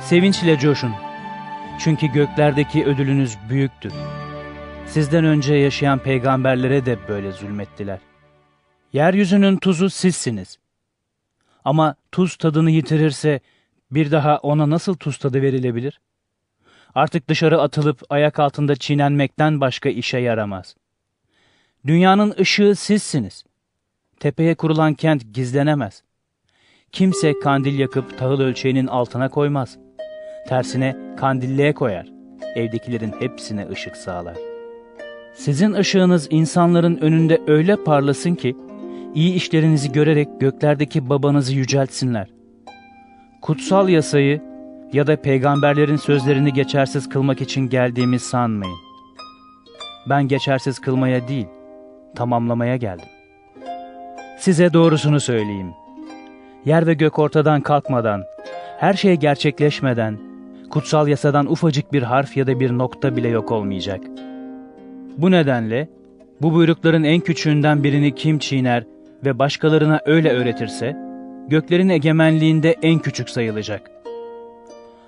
sevinçle 0.00 0.58
coşun. 0.58 0.92
Çünkü 1.78 2.06
göklerdeki 2.06 2.84
ödülünüz 2.84 3.36
büyüktür. 3.48 3.92
Sizden 4.86 5.24
önce 5.24 5.54
yaşayan 5.54 5.98
peygamberlere 5.98 6.86
de 6.86 6.98
böyle 7.08 7.32
zulmettiler. 7.32 7.98
Yeryüzünün 8.92 9.56
tuzu 9.56 9.90
sizsiniz. 9.90 10.58
Ama 11.64 11.94
tuz 12.12 12.36
tadını 12.36 12.70
yitirirse 12.70 13.40
bir 13.90 14.10
daha 14.10 14.38
ona 14.38 14.70
nasıl 14.70 14.94
tuz 14.94 15.18
tadı 15.18 15.42
verilebilir? 15.42 16.00
Artık 16.94 17.28
dışarı 17.28 17.60
atılıp 17.60 18.02
ayak 18.10 18.38
altında 18.38 18.76
çiğnenmekten 18.76 19.60
başka 19.60 19.88
işe 19.88 20.18
yaramaz. 20.18 20.76
Dünyanın 21.86 22.34
ışığı 22.40 22.74
sizsiniz. 22.76 23.44
Tepeye 24.20 24.54
kurulan 24.54 24.94
kent 24.94 25.34
gizlenemez. 25.34 26.02
Kimse 26.92 27.40
kandil 27.40 27.78
yakıp 27.78 28.18
tahıl 28.18 28.40
ölçeğinin 28.40 28.86
altına 28.86 29.28
koymaz. 29.28 29.78
Tersine 30.48 30.96
kandilliğe 31.16 31.72
koyar. 31.72 32.06
Evdekilerin 32.54 33.14
hepsine 33.18 33.68
ışık 33.68 33.96
sağlar. 33.96 34.36
Sizin 35.34 35.72
ışığınız 35.72 36.28
insanların 36.30 36.96
önünde 36.96 37.40
öyle 37.46 37.84
parlasın 37.84 38.34
ki, 38.34 38.56
iyi 39.14 39.34
işlerinizi 39.34 39.92
görerek 39.92 40.28
göklerdeki 40.40 41.08
babanızı 41.08 41.54
yüceltsinler. 41.54 42.28
Kutsal 43.42 43.88
yasayı 43.88 44.49
ya 44.92 45.06
da 45.06 45.16
peygamberlerin 45.16 45.96
sözlerini 45.96 46.52
geçersiz 46.52 47.08
kılmak 47.08 47.40
için 47.40 47.68
geldiğimi 47.68 48.18
sanmayın. 48.18 48.76
Ben 50.08 50.28
geçersiz 50.28 50.78
kılmaya 50.78 51.28
değil, 51.28 51.46
tamamlamaya 52.16 52.76
geldim. 52.76 53.08
Size 54.38 54.72
doğrusunu 54.72 55.20
söyleyeyim. 55.20 55.70
Yer 56.64 56.86
ve 56.86 56.94
gök 56.94 57.18
ortadan 57.18 57.60
kalkmadan, 57.60 58.24
her 58.78 58.94
şey 58.94 59.16
gerçekleşmeden, 59.16 60.18
kutsal 60.70 61.08
yasadan 61.08 61.52
ufacık 61.52 61.92
bir 61.92 62.02
harf 62.02 62.36
ya 62.36 62.46
da 62.46 62.60
bir 62.60 62.70
nokta 62.70 63.16
bile 63.16 63.28
yok 63.28 63.52
olmayacak. 63.52 64.00
Bu 65.16 65.30
nedenle, 65.30 65.88
bu 66.42 66.54
buyrukların 66.54 67.04
en 67.04 67.20
küçüğünden 67.20 67.84
birini 67.84 68.14
kim 68.14 68.38
çiğner 68.38 68.84
ve 69.24 69.38
başkalarına 69.38 70.00
öyle 70.06 70.30
öğretirse, 70.30 70.96
göklerin 71.48 71.88
egemenliğinde 71.88 72.76
en 72.82 72.98
küçük 72.98 73.30
sayılacak. 73.30 73.89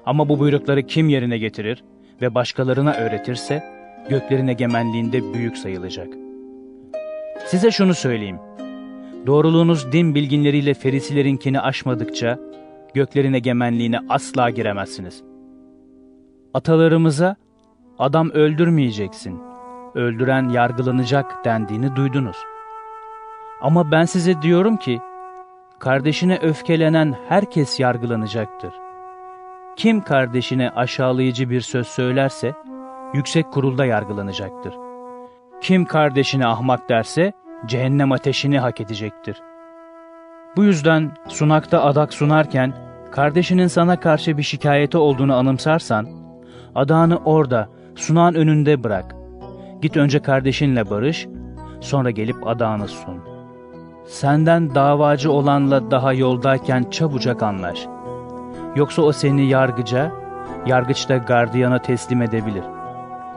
Ama 0.07 0.29
bu 0.29 0.39
buyrukları 0.39 0.83
kim 0.83 1.09
yerine 1.09 1.39
getirir 1.39 1.85
ve 2.21 2.35
başkalarına 2.35 2.93
öğretirse, 2.93 3.63
göklerin 4.09 4.49
egemenliğinde 4.49 5.35
büyük 5.35 5.59
sayılacak. 5.59 6.09
Size 7.47 7.71
şunu 7.71 7.95
söyleyeyim. 7.95 8.39
Doğruluğunuz 9.27 9.93
din 9.93 10.15
bilginleriyle 10.15 10.75
ferisilerinkini 10.75 11.61
aşmadıkça, 11.61 12.39
göklerin 12.95 13.33
egemenliğine 13.33 13.99
asla 14.09 14.51
giremezsiniz. 14.51 15.23
Atalarımıza, 16.55 17.37
adam 17.99 18.31
öldürmeyeceksin, 18.31 19.39
öldüren 19.95 20.49
yargılanacak 20.49 21.45
dendiğini 21.45 21.97
duydunuz. 21.97 22.37
Ama 23.61 23.91
ben 23.91 24.05
size 24.05 24.43
diyorum 24.43 24.77
ki, 24.77 25.01
kardeşine 25.79 26.39
öfkelenen 26.43 27.15
herkes 27.29 27.81
yargılanacaktır. 27.81 28.82
Kim 29.77 30.01
kardeşine 30.01 30.71
aşağılayıcı 30.71 31.51
bir 31.51 31.61
söz 31.61 31.87
söylerse, 31.87 32.55
yüksek 33.15 33.53
kurulda 33.53 33.85
yargılanacaktır. 33.85 34.75
Kim 35.61 35.85
kardeşine 35.85 36.47
ahmak 36.47 36.89
derse, 36.89 37.33
cehennem 37.67 38.13
ateşini 38.13 38.59
hak 38.59 38.81
edecektir. 38.81 39.37
Bu 40.57 40.65
yüzden 40.65 41.11
sunakta 41.29 41.85
adak 41.85 42.15
sunarken, 42.15 42.73
kardeşinin 43.13 43.67
sana 43.67 44.01
karşı 44.01 44.39
bir 44.39 44.43
şikayeti 44.43 44.99
olduğunu 44.99 45.35
anımsarsan, 45.35 46.07
adağını 46.75 47.17
orada, 47.17 47.69
sunağın 47.95 48.35
önünde 48.35 48.85
bırak. 48.85 49.17
Git 49.83 49.97
önce 49.97 50.19
kardeşinle 50.23 50.91
barış, 50.91 51.29
sonra 51.81 52.11
gelip 52.11 52.47
adağını 52.47 52.89
sun. 52.89 53.19
Senden 54.07 54.75
davacı 54.75 55.33
olanla 55.33 55.91
daha 55.91 56.13
yoldayken 56.13 56.91
çabucak 56.91 57.43
anlaş. 57.43 57.87
Yoksa 58.77 59.03
o 59.03 59.13
seni 59.13 59.47
yargıca, 59.47 60.13
yargıç 60.67 61.09
da 61.09 61.17
gardiyana 61.17 61.79
teslim 61.79 62.23
edebilir. 62.23 62.65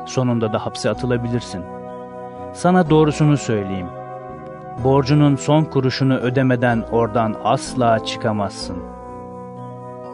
Sonunda 0.05 0.53
da 0.53 0.65
hapse 0.65 0.89
atılabilirsin. 0.89 1.61
Sana 2.53 2.89
doğrusunu 2.89 3.37
söyleyeyim. 3.37 3.87
Borcunun 4.83 5.35
son 5.35 5.63
kuruşunu 5.63 6.17
ödemeden 6.17 6.83
oradan 6.91 7.35
asla 7.43 8.05
çıkamazsın. 8.05 8.77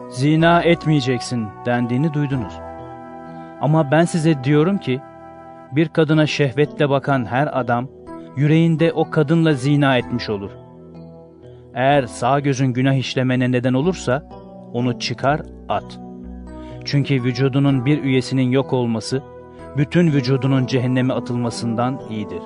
Zina 0.10 0.62
etmeyeceksin 0.62 1.48
dendiğini 1.66 2.14
duydunuz. 2.14 2.54
Ama 3.62 3.92
ben 3.92 4.06
size 4.06 4.44
diyorum 4.44 4.78
ki, 4.78 5.02
bir 5.72 5.90
kadına 5.90 6.28
şehvetle 6.28 6.90
bakan 6.90 7.26
her 7.26 7.60
adam, 7.60 7.88
yüreğinde 8.36 8.94
o 8.94 9.10
kadınla 9.10 9.54
zina 9.54 9.98
etmiş 9.98 10.30
olur. 10.30 10.52
Eğer 11.74 12.06
sağ 12.06 12.40
gözün 12.40 12.68
günah 12.68 12.94
işlemene 12.94 13.52
neden 13.52 13.74
olursa, 13.74 14.30
onu 14.74 15.00
çıkar 15.00 15.42
at. 15.70 16.00
Çünkü 16.86 17.24
vücudunun 17.24 17.86
bir 17.86 18.04
üyesinin 18.04 18.52
yok 18.52 18.74
olması, 18.74 19.24
bütün 19.78 20.08
vücudunun 20.08 20.66
cehenneme 20.66 21.14
atılmasından 21.14 22.02
iyidir. 22.10 22.42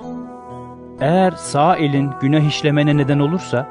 Eğer 1.00 1.30
sağ 1.30 1.76
elin 1.76 2.10
günah 2.20 2.40
işlemene 2.48 2.96
neden 2.96 3.18
olursa, 3.18 3.68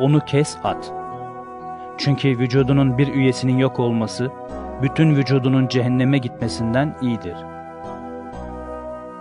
onu 0.00 0.20
kes 0.20 0.56
at. 0.64 0.92
Çünkü 1.98 2.28
vücudunun 2.28 2.98
bir 2.98 3.08
üyesinin 3.08 3.58
yok 3.58 3.78
olması, 3.78 4.30
bütün 4.82 5.16
vücudunun 5.16 5.68
cehenneme 5.68 6.18
gitmesinden 6.18 6.94
iyidir. 7.02 7.36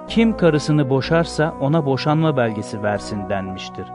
Kim 0.07 0.37
karısını 0.37 0.89
boşarsa 0.89 1.53
ona 1.61 1.85
boşanma 1.85 2.37
belgesi 2.37 2.83
versin 2.83 3.29
denmiştir. 3.29 3.85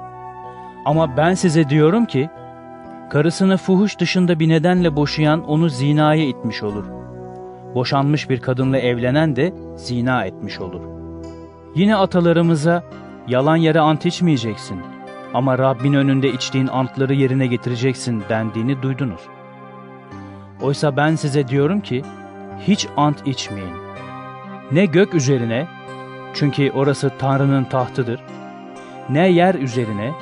Ama 0.85 1.17
ben 1.17 1.35
size 1.35 1.69
diyorum 1.69 2.05
ki, 2.05 2.31
karısını 3.12 3.57
fuhuş 3.57 3.98
dışında 3.98 4.40
bir 4.40 4.48
nedenle 4.48 4.96
boşayan 4.96 5.44
onu 5.44 5.68
zinaya 5.68 6.25
itmiş 6.25 6.62
olur. 6.62 6.85
Boşanmış 7.75 8.31
bir 8.31 8.40
kadınla 8.40 8.79
evlenen 8.79 9.37
de 9.37 9.55
zina 9.77 10.25
etmiş 10.25 10.61
olur. 10.61 10.81
Yine 11.75 11.96
atalarımıza 11.96 12.85
yalan 13.29 13.57
yere 13.57 13.81
ant 13.81 14.07
içmeyeceksin 14.07 14.81
ama 15.35 15.59
Rabbin 15.59 15.92
önünde 15.92 16.33
içtiğin 16.33 16.66
antları 16.66 17.14
yerine 17.14 17.46
getireceksin 17.46 18.22
dendiğini 18.29 18.83
duydunuz. 18.83 19.20
Oysa 20.62 20.96
ben 20.96 21.14
size 21.14 21.48
diyorum 21.48 21.81
ki 21.81 22.03
hiç 22.61 22.87
ant 22.96 23.27
içmeyin. 23.27 23.75
Ne 24.70 24.87
gök 24.87 25.14
üzerine 25.14 25.66
çünkü 26.35 26.70
orası 26.70 27.11
Tanrı'nın 27.18 27.64
tahtıdır. 27.64 28.20
Ne 29.09 29.29
yer 29.29 29.55
üzerine 29.55 30.12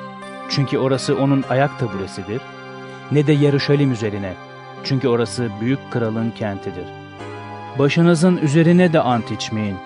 çünkü 0.49 0.79
orası 0.79 1.19
onun 1.19 1.45
ayak 1.51 1.79
taburesidir. 1.79 2.41
Ne 3.13 3.27
de 3.27 3.33
Yeruşalim 3.33 3.93
üzerine 3.93 4.35
çünkü 4.85 5.09
orası 5.09 5.49
büyük 5.61 5.79
kralın 5.91 6.31
kentidir. 6.31 6.87
Başınızın 7.79 8.37
üzerine 8.37 8.93
de 8.93 9.01
ant 9.01 9.31
içmeyin. 9.31 9.77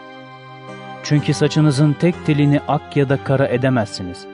Çünkü 1.03 1.35
saçınızın 1.35 1.93
tek 1.93 2.27
telini 2.27 2.61
ak 2.69 2.97
ya 2.97 3.09
da 3.09 3.25
kara 3.25 3.47
edemezsiniz. 3.49 4.27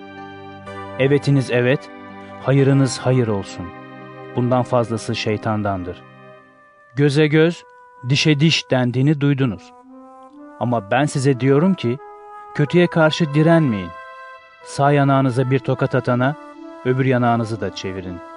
Evetiniz 0.99 1.51
evet, 1.51 1.91
hayırınız 2.43 2.99
hayır 2.99 3.29
olsun. 3.29 3.67
Bundan 4.37 4.63
fazlası 4.63 5.17
şeytandandır. 5.17 6.03
Göze 6.97 7.27
göz, 7.27 7.65
dişe 8.09 8.41
diş 8.41 8.71
dendiğini 8.71 9.21
duydunuz. 9.21 9.73
Ama 10.61 10.91
ben 10.91 11.05
size 11.05 11.41
diyorum 11.41 11.75
ki, 11.75 11.99
kötüye 12.55 12.87
karşı 12.87 13.35
direnmeyin. 13.35 13.91
Sağ 14.65 14.93
yanağınıza 14.93 15.51
bir 15.51 15.59
tokat 15.59 15.95
atana, 15.95 16.37
öbür 16.85 17.05
yanağınızı 17.05 17.61
da 17.61 17.75
çevirin. 17.75 18.30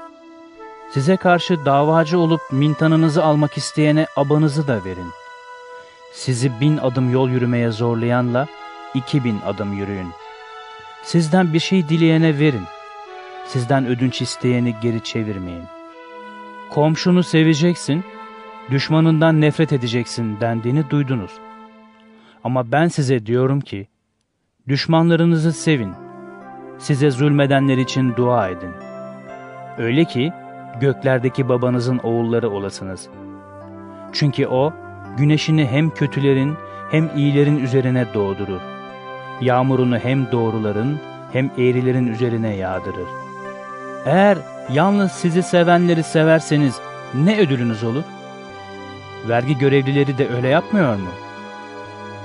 Size 0.94 1.18
karşı 1.18 1.66
davacı 1.66 2.20
olup 2.20 2.42
mintanınızı 2.52 3.24
almak 3.24 3.58
isteyene 3.58 4.08
abanızı 4.16 4.68
da 4.68 4.86
verin. 4.86 5.08
Sizi 6.12 6.60
bin 6.60 6.78
adım 6.78 7.12
yol 7.12 7.30
yürümeye 7.30 7.72
zorlayanla 7.72 8.48
iki 8.94 9.24
bin 9.24 9.40
adım 9.46 9.74
yürüyün. 9.74 10.08
Sizden 11.04 11.54
bir 11.54 11.60
şey 11.60 11.90
dileyene 11.90 12.40
verin. 12.40 12.64
Sizden 13.46 13.86
ödünç 13.86 14.22
isteyeni 14.22 14.76
geri 14.82 15.04
çevirmeyin. 15.04 15.64
Komşunu 16.70 17.24
seveceksin, 17.24 18.04
düşmanından 18.72 19.42
nefret 19.42 19.74
edeceksin 19.74 20.40
dendiğini 20.42 20.90
duydunuz. 20.90 21.32
Ama 22.44 22.72
ben 22.72 22.88
size 22.88 23.26
diyorum 23.26 23.62
ki, 23.62 23.88
düşmanlarınızı 24.68 25.54
sevin, 25.54 25.94
size 26.80 27.12
zulmedenler 27.12 27.78
için 27.78 28.16
dua 28.16 28.50
edin. 28.50 28.72
Öyle 29.78 30.06
ki, 30.06 30.34
göklerdeki 30.80 31.50
babanızın 31.50 31.98
oğulları 31.98 32.50
olasınız. 32.50 33.10
Çünkü 34.14 34.48
o, 34.48 34.74
güneşini 35.18 35.68
hem 35.68 35.90
kötülerin 35.90 36.58
hem 36.92 37.10
iyilerin 37.16 37.58
üzerine 37.58 38.06
doğdurur. 38.14 38.62
Yağmurunu 39.42 39.98
hem 39.98 40.32
doğruların 40.32 41.00
hem 41.34 41.52
eğrilerin 41.58 42.08
üzerine 42.08 42.56
yağdırır. 42.56 43.08
Eğer 44.06 44.38
yalnız 44.70 45.12
sizi 45.12 45.44
sevenleri 45.44 46.04
severseniz 46.04 46.80
ne 47.14 47.40
ödülünüz 47.40 47.84
olur? 47.84 48.04
Vergi 49.30 49.58
görevlileri 49.58 50.18
de 50.18 50.30
öyle 50.30 50.48
yapmıyor 50.48 50.96
mu? 50.96 51.10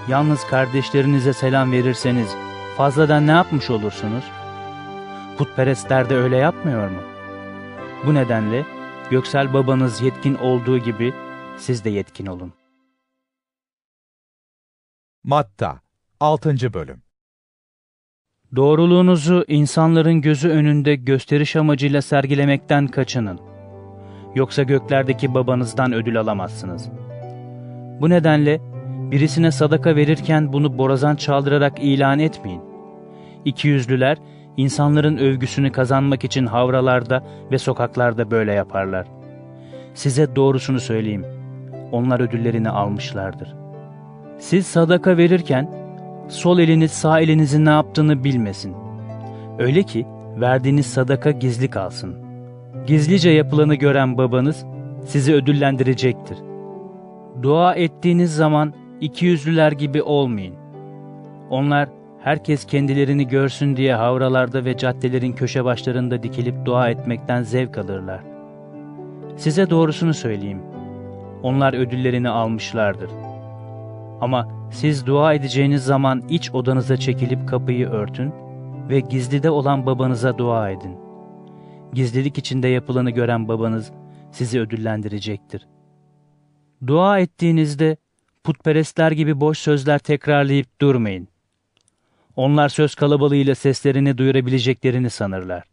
Yalnız 0.09 0.47
kardeşlerinize 0.47 1.33
selam 1.33 1.73
verirseniz 1.73 2.35
fazladan 2.77 3.27
ne 3.27 3.31
yapmış 3.31 3.71
olursunuz? 3.71 4.25
Putperestler 5.39 6.11
de 6.11 6.17
öyle 6.17 6.37
yapmıyor 6.37 6.89
mu? 6.89 7.18
Bu 8.07 8.15
nedenle 8.15 8.65
göksel 9.11 9.55
babanız 9.55 10.03
yetkin 10.03 10.35
olduğu 10.35 10.79
gibi 10.79 11.15
siz 11.57 11.85
de 11.85 11.91
yetkin 11.91 12.27
olun. 12.27 12.53
Matta 15.25 15.81
6. 16.21 16.75
Bölüm 16.75 17.03
Doğruluğunuzu 18.57 19.45
insanların 19.49 20.21
gözü 20.21 20.49
önünde 20.49 20.95
gösteriş 20.95 21.57
amacıyla 21.57 22.03
sergilemekten 22.03 22.87
kaçının. 22.87 23.41
Yoksa 24.35 24.63
göklerdeki 24.63 25.35
babanızdan 25.35 25.93
ödül 25.93 26.21
alamazsınız. 26.21 26.91
Bu 28.01 28.11
nedenle 28.11 28.61
birisine 29.11 29.51
sadaka 29.51 29.97
verirken 29.97 30.53
bunu 30.53 30.79
borazan 30.79 31.17
çaldırarak 31.17 31.79
ilan 31.81 32.19
etmeyin. 32.19 32.63
İkiyüzlüler 33.45 34.19
insanların 34.59 35.17
övgüsünü 35.17 35.73
kazanmak 35.73 36.25
için 36.25 36.47
havralarda 36.47 37.25
ve 37.53 37.59
sokaklarda 37.59 38.31
böyle 38.31 38.53
yaparlar. 38.53 39.07
Size 39.95 40.37
doğrusunu 40.37 40.81
söyleyeyim. 40.81 41.25
Onlar 41.93 42.21
ödüllerini 42.21 42.71
almışlardır. 42.71 43.55
Siz 44.39 44.67
sadaka 44.67 45.17
verirken 45.17 45.71
sol 46.29 46.59
eliniz 46.59 46.93
sağ 46.93 47.21
elinizin 47.21 47.65
ne 47.65 47.71
yaptığını 47.71 48.25
bilmesin. 48.25 48.75
Öyle 49.59 49.83
ki 49.83 50.07
verdiğiniz 50.41 50.87
sadaka 50.87 51.31
gizli 51.31 51.71
kalsın. 51.71 52.15
Gizlice 52.87 53.31
yapılanı 53.31 53.75
gören 53.75 54.19
babanız 54.19 54.67
sizi 55.07 55.35
ödüllendirecektir. 55.35 56.39
Dua 57.43 57.75
ettiğiniz 57.75 58.35
zaman 58.35 58.73
ikiyüzlüler 59.01 59.73
gibi 59.73 60.03
olmayın. 60.03 60.55
Onlar 61.51 61.89
herkes 62.29 62.65
kendilerini 62.65 63.29
görsün 63.29 63.77
diye 63.77 63.95
havralarda 63.95 64.65
ve 64.65 64.77
caddelerin 64.77 65.33
köşe 65.33 65.65
başlarında 65.65 66.23
dikilip 66.23 66.67
dua 66.67 66.91
etmekten 66.91 67.43
zevk 67.43 67.79
alırlar. 67.79 68.21
Size 69.37 69.71
doğrusunu 69.71 70.15
söyleyeyim. 70.15 70.63
Onlar 71.43 71.75
ödüllerini 71.75 72.29
almışlardır. 72.29 73.11
Ama 74.21 74.49
siz 74.73 75.07
dua 75.07 75.35
edeceğiniz 75.35 75.85
zaman 75.85 76.23
iç 76.29 76.51
odanıza 76.51 76.97
çekilip 76.97 77.49
kapıyı 77.49 77.89
örtün 77.89 78.33
ve 78.89 79.01
gizlide 79.01 79.51
olan 79.51 79.87
babanıza 79.87 80.39
dua 80.39 80.71
edin. 80.71 80.97
Gizlilik 81.93 82.39
içinde 82.39 82.69
yapılanı 82.69 83.11
gören 83.11 83.49
babanız 83.49 83.93
sizi 84.31 84.61
ödüllendirecektir. 84.61 85.67
Dua 86.87 87.19
ettiğinizde 87.19 87.97
putperestler 88.45 89.13
gibi 89.13 89.41
boş 89.41 89.59
sözler 89.59 89.99
tekrarlayıp 89.99 90.81
durmayın. 90.81 91.29
Onlar 92.39 92.69
söz 92.69 92.95
kalabalığıyla 92.95 93.55
seslerini 93.55 94.19
duyurabileceklerini 94.19 95.11
sanırlar. 95.11 95.65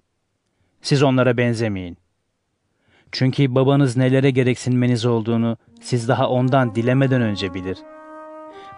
Siz 0.82 1.04
onlara 1.04 1.38
benzemeyin. 1.38 1.98
Çünkü 3.12 3.56
babanız 3.56 3.98
nelere 3.98 4.32
gereksinmeniz 4.32 5.06
olduğunu 5.06 5.58
siz 5.82 6.08
daha 6.08 6.30
ondan 6.30 6.76
dilemeden 6.76 7.22
önce 7.22 7.54
bilir. 7.54 7.78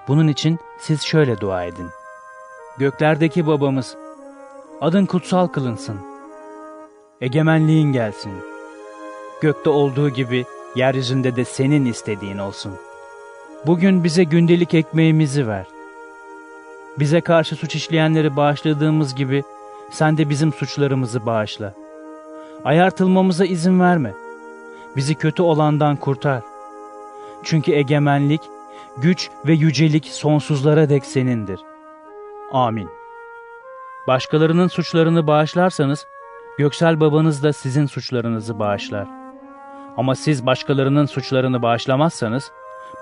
Bunun 0.08 0.28
için 0.28 0.60
siz 0.80 1.02
şöyle 1.02 1.40
dua 1.40 1.64
edin. 1.64 1.88
Göklerdeki 2.78 3.48
babamız, 3.48 3.98
adın 4.82 5.06
kutsal 5.06 5.48
kılınsın. 5.48 5.98
Egemenliğin 7.22 7.92
gelsin. 7.92 8.34
Gökte 9.42 9.70
olduğu 9.70 10.10
gibi 10.10 10.46
yeryüzünde 10.76 11.36
de 11.36 11.46
senin 11.46 11.86
istediğin 11.86 12.38
olsun. 12.38 12.74
Bugün 13.66 14.04
bize 14.04 14.24
gündelik 14.24 14.74
ekmeğimizi 14.74 15.48
ver. 15.48 15.77
Bize 17.00 17.22
karşı 17.22 17.56
suç 17.56 17.76
işleyenleri 17.76 18.36
bağışladığımız 18.36 19.16
gibi 19.16 19.44
sen 19.92 20.18
de 20.18 20.30
bizim 20.30 20.54
suçlarımızı 20.54 21.26
bağışla. 21.26 21.74
Ayartılmamıza 22.66 23.46
izin 23.46 23.80
verme. 23.80 24.14
Bizi 24.96 25.16
kötü 25.16 25.42
olandan 25.42 25.96
kurtar. 25.96 26.42
Çünkü 27.44 27.72
egemenlik, 27.72 28.42
güç 28.98 29.30
ve 29.46 29.54
yücelik 29.54 30.06
sonsuzlara 30.06 30.90
dek 30.90 31.06
senindir. 31.06 31.60
Amin. 32.52 32.90
Başkalarının 34.08 34.68
suçlarını 34.68 35.28
bağışlarsanız, 35.28 36.08
göksel 36.58 37.00
babanız 37.00 37.44
da 37.44 37.54
sizin 37.54 37.86
suçlarınızı 37.86 38.60
bağışlar. 38.60 39.08
Ama 39.98 40.16
siz 40.16 40.46
başkalarının 40.46 41.06
suçlarını 41.06 41.62
bağışlamazsanız, 41.62 42.52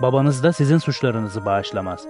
babanız 0.02 0.44
da 0.44 0.54
sizin 0.54 0.78
suçlarınızı 0.78 1.46
bağışlamaz. 1.46 2.08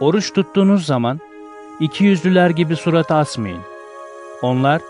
Oruç 0.00 0.32
tuttuğunuz 0.32 0.86
zaman, 0.86 1.20
iki 1.80 2.04
yüzlüler 2.04 2.50
gibi 2.50 2.76
surat 2.76 3.10
asmayın. 3.10 3.60
Onlar, 4.42 4.82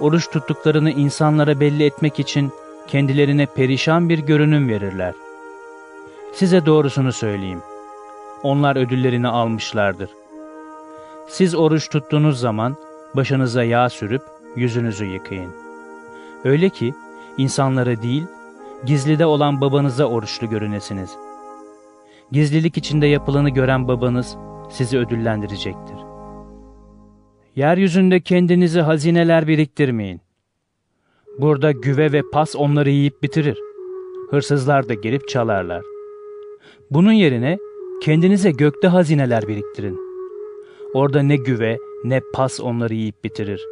oruç 0.00 0.30
tuttuklarını 0.30 0.90
insanlara 0.90 1.60
belli 1.60 1.84
etmek 1.84 2.20
için 2.20 2.52
kendilerine 2.86 3.46
perişan 3.46 4.08
bir 4.08 4.18
görünüm 4.18 4.68
verirler. 4.68 5.14
Size 6.32 6.66
doğrusunu 6.66 7.12
söyleyeyim. 7.12 7.62
Onlar 8.42 8.76
ödüllerini 8.76 9.28
almışlardır. 9.28 10.10
Siz 11.28 11.54
oruç 11.54 11.88
tuttuğunuz 11.88 12.40
zaman 12.40 12.76
başınıza 13.14 13.64
yağ 13.64 13.88
sürüp 13.88 14.22
yüzünüzü 14.56 15.04
yıkayın. 15.04 15.50
Öyle 16.44 16.68
ki 16.68 16.94
insanlara 17.38 18.02
değil, 18.02 18.24
gizlide 18.84 19.26
olan 19.26 19.60
babanıza 19.60 20.04
oruçlu 20.04 20.50
görünesiniz. 20.50 21.10
Gizlilik 22.32 22.76
içinde 22.76 23.06
yapılanı 23.06 23.50
gören 23.50 23.88
babanız 23.88 24.36
sizi 24.70 24.98
ödüllendirecektir. 24.98 25.96
Yeryüzünde 27.56 28.20
kendinize 28.20 28.80
hazineler 28.80 29.48
biriktirmeyin. 29.48 30.20
Burada 31.38 31.72
güve 31.72 32.12
ve 32.12 32.22
pas 32.32 32.56
onları 32.56 32.90
yiyip 32.90 33.22
bitirir. 33.22 33.58
Hırsızlar 34.30 34.88
da 34.88 34.94
gelip 34.94 35.28
çalarlar. 35.28 35.82
Bunun 36.90 37.12
yerine 37.12 37.58
kendinize 38.02 38.50
gökte 38.50 38.88
hazineler 38.88 39.48
biriktirin. 39.48 39.98
Orada 40.94 41.22
ne 41.22 41.36
güve 41.36 41.78
ne 42.04 42.20
pas 42.34 42.60
onları 42.60 42.94
yiyip 42.94 43.24
bitirir. 43.24 43.66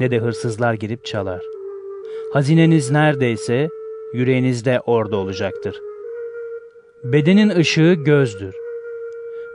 Ne 0.00 0.10
de 0.10 0.18
hırsızlar 0.18 0.74
girip 0.74 1.04
çalar. 1.04 1.42
Hazineniz 2.32 2.90
neredeyse 2.90 3.68
yüreğiniz 4.14 4.64
de 4.64 4.80
orada 4.86 5.16
olacaktır. 5.16 5.80
Bedenin 7.04 7.48
ışığı 7.48 7.92
gözdür. 7.92 8.54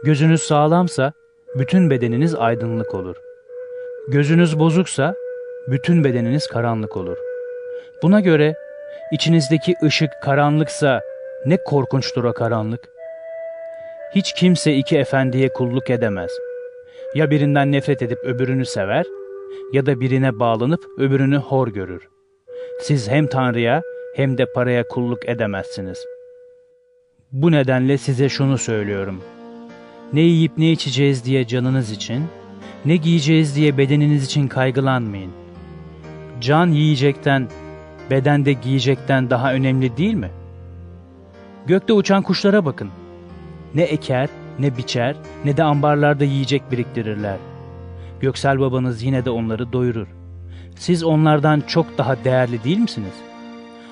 Gözünüz 0.04 0.42
sağlamsa 0.42 1.14
bütün 1.56 1.90
bedeniniz 1.90 2.36
aydınlık 2.36 2.96
olur. 2.96 3.16
Gözünüz 4.08 4.60
bozuksa 4.60 5.16
bütün 5.68 6.04
bedeniniz 6.04 6.48
karanlık 6.48 6.98
olur. 6.98 7.18
Buna 8.02 8.20
göre 8.20 8.56
içinizdeki 9.12 9.76
ışık 9.84 10.10
karanlıksa 10.24 11.02
ne 11.46 11.58
korkunçtur 11.58 12.24
o 12.24 12.34
karanlık. 12.34 12.90
Hiç 14.16 14.34
kimse 14.34 14.74
iki 14.74 14.98
efendiye 14.98 15.54
kulluk 15.54 15.90
edemez. 15.90 16.32
Ya 17.16 17.30
birinden 17.30 17.72
nefret 17.72 18.02
edip 18.02 18.20
öbürünü 18.24 18.66
sever 18.66 19.06
ya 19.74 19.86
da 19.86 20.00
birine 20.00 20.40
bağlanıp 20.40 20.84
öbürünü 20.98 21.38
hor 21.38 21.68
görür. 21.68 22.10
Siz 22.80 23.10
hem 23.10 23.28
Tanrı'ya 23.28 23.82
hem 24.16 24.38
de 24.38 24.46
paraya 24.46 24.88
kulluk 24.88 25.30
edemezsiniz. 25.30 26.06
Bu 27.32 27.52
nedenle 27.52 27.98
size 27.98 28.30
şunu 28.30 28.58
söylüyorum. 28.58 29.24
Ne 30.14 30.22
yiyip 30.22 30.58
ne 30.58 30.72
içeceğiz 30.72 31.26
diye 31.26 31.48
canınız 31.48 31.92
için, 31.92 32.24
ne 32.86 32.96
giyeceğiz 32.96 33.56
diye 33.56 33.78
bedeniniz 33.78 34.26
için 34.26 34.48
kaygılanmayın. 34.48 35.32
Can 36.42 36.68
yiyecekten, 36.68 37.50
beden 38.12 38.46
de 38.46 38.54
giyecekten 38.54 39.30
daha 39.30 39.54
önemli 39.54 39.98
değil 39.98 40.14
mi? 40.14 40.30
Gökte 41.68 41.94
uçan 41.94 42.24
kuşlara 42.24 42.66
bakın. 42.66 42.90
Ne 43.76 43.82
eker, 43.82 44.30
ne 44.60 44.78
biçer, 44.78 45.16
ne 45.46 45.58
de 45.58 45.64
ambarlarda 45.64 46.24
yiyecek 46.24 46.72
biriktirirler. 46.72 47.38
Göksel 48.20 48.60
babanız 48.60 49.04
yine 49.04 49.26
de 49.26 49.30
onları 49.30 49.74
doyurur. 49.74 50.08
Siz 50.76 51.04
onlardan 51.04 51.64
çok 51.68 51.98
daha 51.98 52.24
değerli 52.24 52.64
değil 52.64 52.78
misiniz? 52.78 53.14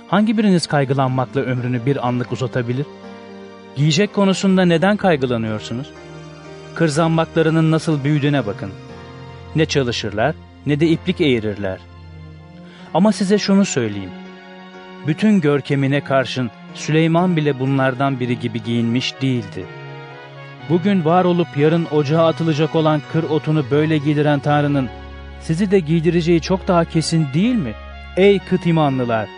Hangi 0.08 0.38
biriniz 0.38 0.68
kaygılanmakla 0.68 1.42
ömrünü 1.42 1.86
bir 1.86 2.08
anlık 2.08 2.32
uzatabilir? 2.32 2.86
Giyecek 3.76 4.14
konusunda 4.14 4.66
neden 4.66 4.98
kaygılanıyorsunuz? 4.98 5.92
Kırzambaklarının 6.76 7.72
nasıl 7.72 8.04
büyüdüğüne 8.04 8.46
bakın. 8.46 8.72
Ne 9.56 9.66
çalışırlar, 9.66 10.36
ne 10.66 10.80
de 10.80 10.88
iplik 10.88 11.22
eğirirler. 11.22 11.80
Ama 12.94 13.12
size 13.12 13.38
şunu 13.38 13.66
söyleyeyim. 13.66 14.12
Bütün 15.08 15.42
görkemine 15.42 16.04
karşın 16.04 16.52
Süleyman 16.74 17.36
bile 17.36 17.60
bunlardan 17.60 18.20
biri 18.20 18.40
gibi 18.40 18.64
giyinmiş 18.64 19.22
değildi. 19.22 19.66
Bugün 20.70 21.06
var 21.06 21.26
olup 21.26 21.58
yarın 21.58 21.88
ocağa 21.92 22.26
atılacak 22.26 22.76
olan 22.76 23.02
kır 23.12 23.24
otunu 23.24 23.66
böyle 23.72 23.98
giydiren 23.98 24.40
Tanrı'nın 24.40 24.90
sizi 25.42 25.72
de 25.72 25.80
giydireceği 25.80 26.42
çok 26.42 26.68
daha 26.68 26.86
kesin 26.86 27.28
değil 27.34 27.56
mi? 27.56 27.74
Ey 28.18 28.40
kıt 28.40 28.66
imanlılar! 28.66 29.30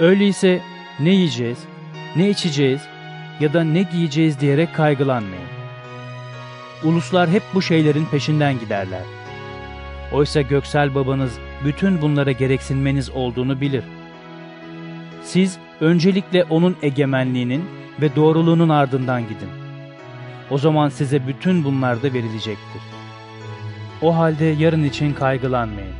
Öyleyse 0.00 0.60
ne 1.00 1.10
yiyeceğiz, 1.10 1.58
ne 2.16 2.30
içeceğiz 2.30 2.80
ya 3.40 3.52
da 3.52 3.64
ne 3.64 3.82
giyeceğiz 3.82 4.40
diyerek 4.40 4.74
kaygılanmayın. 4.74 5.45
Uluslar 6.84 7.28
hep 7.28 7.42
bu 7.54 7.62
şeylerin 7.62 8.04
peşinden 8.04 8.58
giderler. 8.58 9.02
Oysa 10.12 10.42
göksel 10.42 10.94
babanız 10.94 11.38
bütün 11.64 12.02
bunlara 12.02 12.32
gereksinmeniz 12.32 13.10
olduğunu 13.10 13.60
bilir. 13.60 13.84
Siz 15.22 15.58
öncelikle 15.80 16.44
onun 16.44 16.76
egemenliğinin 16.82 17.64
ve 18.00 18.16
doğruluğunun 18.16 18.68
ardından 18.68 19.22
gidin. 19.22 19.50
O 20.50 20.58
zaman 20.58 20.88
size 20.88 21.26
bütün 21.26 21.64
bunlar 21.64 22.02
da 22.02 22.12
verilecektir. 22.12 22.82
O 24.02 24.16
halde 24.16 24.44
yarın 24.44 24.84
için 24.84 25.14
kaygılanmayın. 25.14 25.94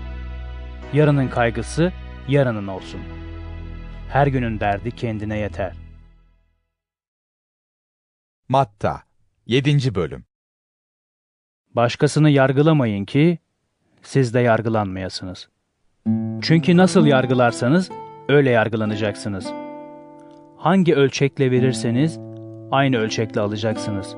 Yarının 0.93 1.29
kaygısı 1.29 1.93
yarının 2.29 2.67
olsun. 2.67 3.01
Her 4.09 4.27
günün 4.27 4.61
derdi 4.61 4.91
kendine 4.91 5.39
yeter. 5.39 5.73
Matta 8.49 9.03
7. 9.47 9.95
Bölüm 9.95 10.26
Başkasını 11.77 12.31
yargılamayın 12.31 13.05
ki 13.05 13.39
siz 14.03 14.35
de 14.35 14.41
yargılanmayasınız. 14.41 15.49
Çünkü 16.43 16.77
nasıl 16.77 17.07
yargılarsanız 17.07 17.91
öyle 18.29 18.51
yargılanacaksınız. 18.51 19.53
Hangi 20.57 20.95
ölçekle 20.95 21.51
verirseniz 21.51 22.19
aynı 22.71 22.97
ölçekle 22.97 23.41
alacaksınız. 23.41 24.17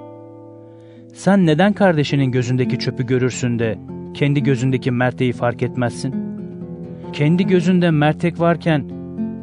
Sen 1.15 1.47
neden 1.47 1.73
kardeşinin 1.73 2.33
gözündeki 2.33 2.79
çöpü 2.79 3.07
görürsün 3.07 3.59
de 3.59 3.79
kendi 4.15 4.43
gözündeki 4.43 4.91
merteği 4.91 5.33
fark 5.33 5.63
etmezsin? 5.63 6.15
Kendi 7.13 7.47
gözünde 7.47 7.91
mertek 7.91 8.41
varken 8.41 8.91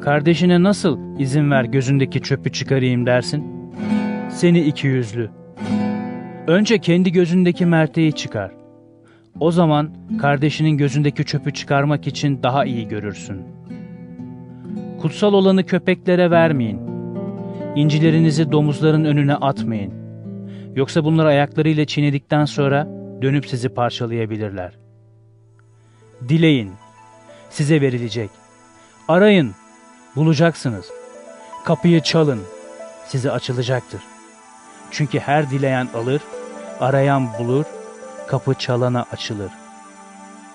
kardeşine 0.02 0.64
nasıl 0.64 1.20
izin 1.20 1.52
ver 1.52 1.64
gözündeki 1.64 2.22
çöpü 2.22 2.52
çıkarayım 2.52 3.06
dersin? 3.06 3.44
Seni 4.30 4.60
iki 4.60 4.88
yüzlü. 4.88 5.30
Önce 6.48 6.80
kendi 6.80 7.12
gözündeki 7.12 7.66
merteği 7.66 8.14
çıkar. 8.14 8.52
O 9.40 9.52
zaman 9.52 9.90
kardeşinin 10.22 10.78
gözündeki 10.78 11.26
çöpü 11.26 11.54
çıkarmak 11.54 12.08
için 12.08 12.44
daha 12.44 12.66
iyi 12.66 12.88
görürsün. 12.88 13.42
Kutsal 15.02 15.34
olanı 15.34 15.66
köpeklere 15.66 16.32
vermeyin. 16.32 16.80
İncilerinizi 17.76 18.52
domuzların 18.52 19.06
önüne 19.06 19.36
atmayın. 19.36 19.94
Yoksa 20.76 21.04
bunları 21.04 21.28
ayaklarıyla 21.28 21.86
çiğnedikten 21.86 22.46
sonra 22.46 22.88
dönüp 23.22 23.48
sizi 23.48 23.70
parçalayabilirler. 23.70 24.78
Dileyin, 26.30 26.72
size 27.50 27.82
verilecek. 27.82 28.30
Arayın, 29.08 29.52
bulacaksınız. 30.16 30.86
Kapıyı 31.66 32.02
çalın, 32.02 32.40
size 33.08 33.32
açılacaktır. 33.32 34.15
Çünkü 34.96 35.20
her 35.20 35.50
dileyen 35.50 35.88
alır, 35.94 36.22
arayan 36.80 37.30
bulur, 37.40 37.66
kapı 38.28 38.54
çalana 38.54 39.06
açılır. 39.12 39.52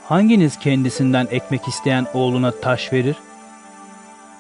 Hanginiz 0.09 0.59
kendisinden 0.59 1.29
ekmek 1.31 1.69
isteyen 1.69 2.07
oğluna 2.15 2.51
taş 2.51 2.93
verir? 2.93 3.17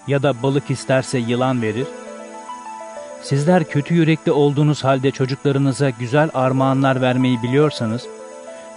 Ya 0.07 0.23
da 0.23 0.43
balık 0.43 0.71
isterse 0.71 1.19
yılan 1.19 1.63
verir? 1.63 1.87
Sizler 3.23 3.65
kötü 3.65 3.95
yürekli 3.95 4.33
olduğunuz 4.33 4.85
halde 4.85 5.11
çocuklarınıza 5.11 5.91
güzel 5.91 6.31
armağanlar 6.35 7.01
vermeyi 7.01 7.43
biliyorsanız, 7.43 8.07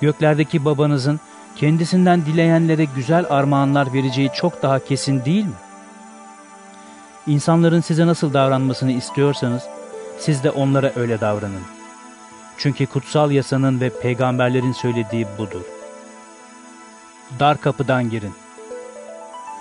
göklerdeki 0.01 0.65
babanızın 0.65 1.19
kendisinden 1.55 2.25
dileyenlere 2.25 2.85
güzel 2.95 3.25
armağanlar 3.29 3.93
vereceği 3.93 4.31
çok 4.35 4.61
daha 4.63 4.79
kesin 4.79 5.25
değil 5.25 5.45
mi? 5.45 5.59
İnsanların 7.27 7.81
size 7.81 8.07
nasıl 8.07 8.33
davranmasını 8.33 8.91
istiyorsanız, 8.91 9.63
siz 10.19 10.43
de 10.43 10.51
onlara 10.51 10.91
öyle 10.95 11.21
davranın. 11.21 11.63
Çünkü 12.57 12.85
kutsal 12.85 13.31
yasanın 13.31 13.81
ve 13.81 13.89
peygamberlerin 13.89 14.71
söylediği 14.71 15.27
budur. 15.37 15.61
Dar 17.39 17.61
kapıdan 17.61 18.09
girin. 18.09 18.33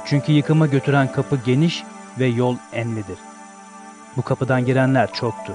Çünkü 0.07 0.33
yıkıma 0.33 0.67
götüren 0.67 1.12
kapı 1.12 1.38
geniş 1.47 1.85
ve 2.19 2.27
yol 2.27 2.57
enlidir. 2.73 3.19
Bu 4.17 4.23
kapıdan 4.23 4.65
girenler 4.65 5.12
çoktur. 5.12 5.55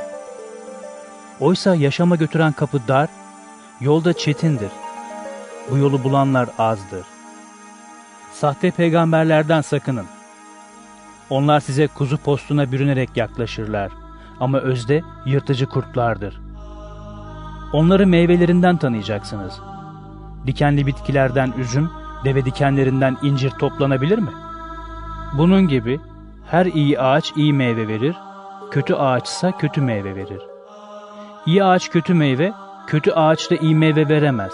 Oysa 1.40 1.76
yaşama 1.76 2.16
götüren 2.16 2.52
kapı 2.52 2.88
dar, 2.88 3.10
yolda 3.82 4.14
çetindir. 4.14 4.72
Bu 5.72 5.78
yolu 5.78 6.04
bulanlar 6.04 6.50
azdır. 6.58 7.06
Sahte 8.34 8.72
peygamberlerden 8.72 9.62
sakının. 9.62 10.06
Onlar 11.30 11.60
size 11.60 11.88
kuzu 11.88 12.18
postuna 12.18 12.72
bürünerek 12.72 13.10
yaklaşırlar 13.18 13.92
ama 14.40 14.60
özde 14.60 15.04
yırtıcı 15.26 15.66
kurtlardır. 15.66 16.42
Onları 17.74 18.08
meyvelerinden 18.08 18.78
tanıyacaksınız. 18.78 19.60
Dikenli 20.48 20.88
bitkilerden 20.88 21.54
üzüm, 21.58 21.90
deve 22.26 22.46
dikenlerinden 22.46 23.18
incir 23.24 23.52
toplanabilir 23.52 24.18
mi? 24.18 24.32
Bunun 25.38 25.68
gibi 25.68 26.00
her 26.48 26.66
iyi 26.66 27.00
ağaç 27.00 27.34
iyi 27.36 27.54
meyve 27.54 27.88
verir, 27.88 28.16
kötü 28.72 28.94
ağaçsa 28.94 29.52
kötü 29.52 29.82
meyve 29.82 30.16
verir. 30.16 30.42
İyi 31.46 31.64
ağaç 31.64 31.90
kötü 31.90 32.14
meyve, 32.14 32.54
kötü 32.88 33.12
ağaç 33.12 33.52
da 33.52 33.56
iyi 33.56 33.76
meyve 33.76 34.10
veremez. 34.10 34.54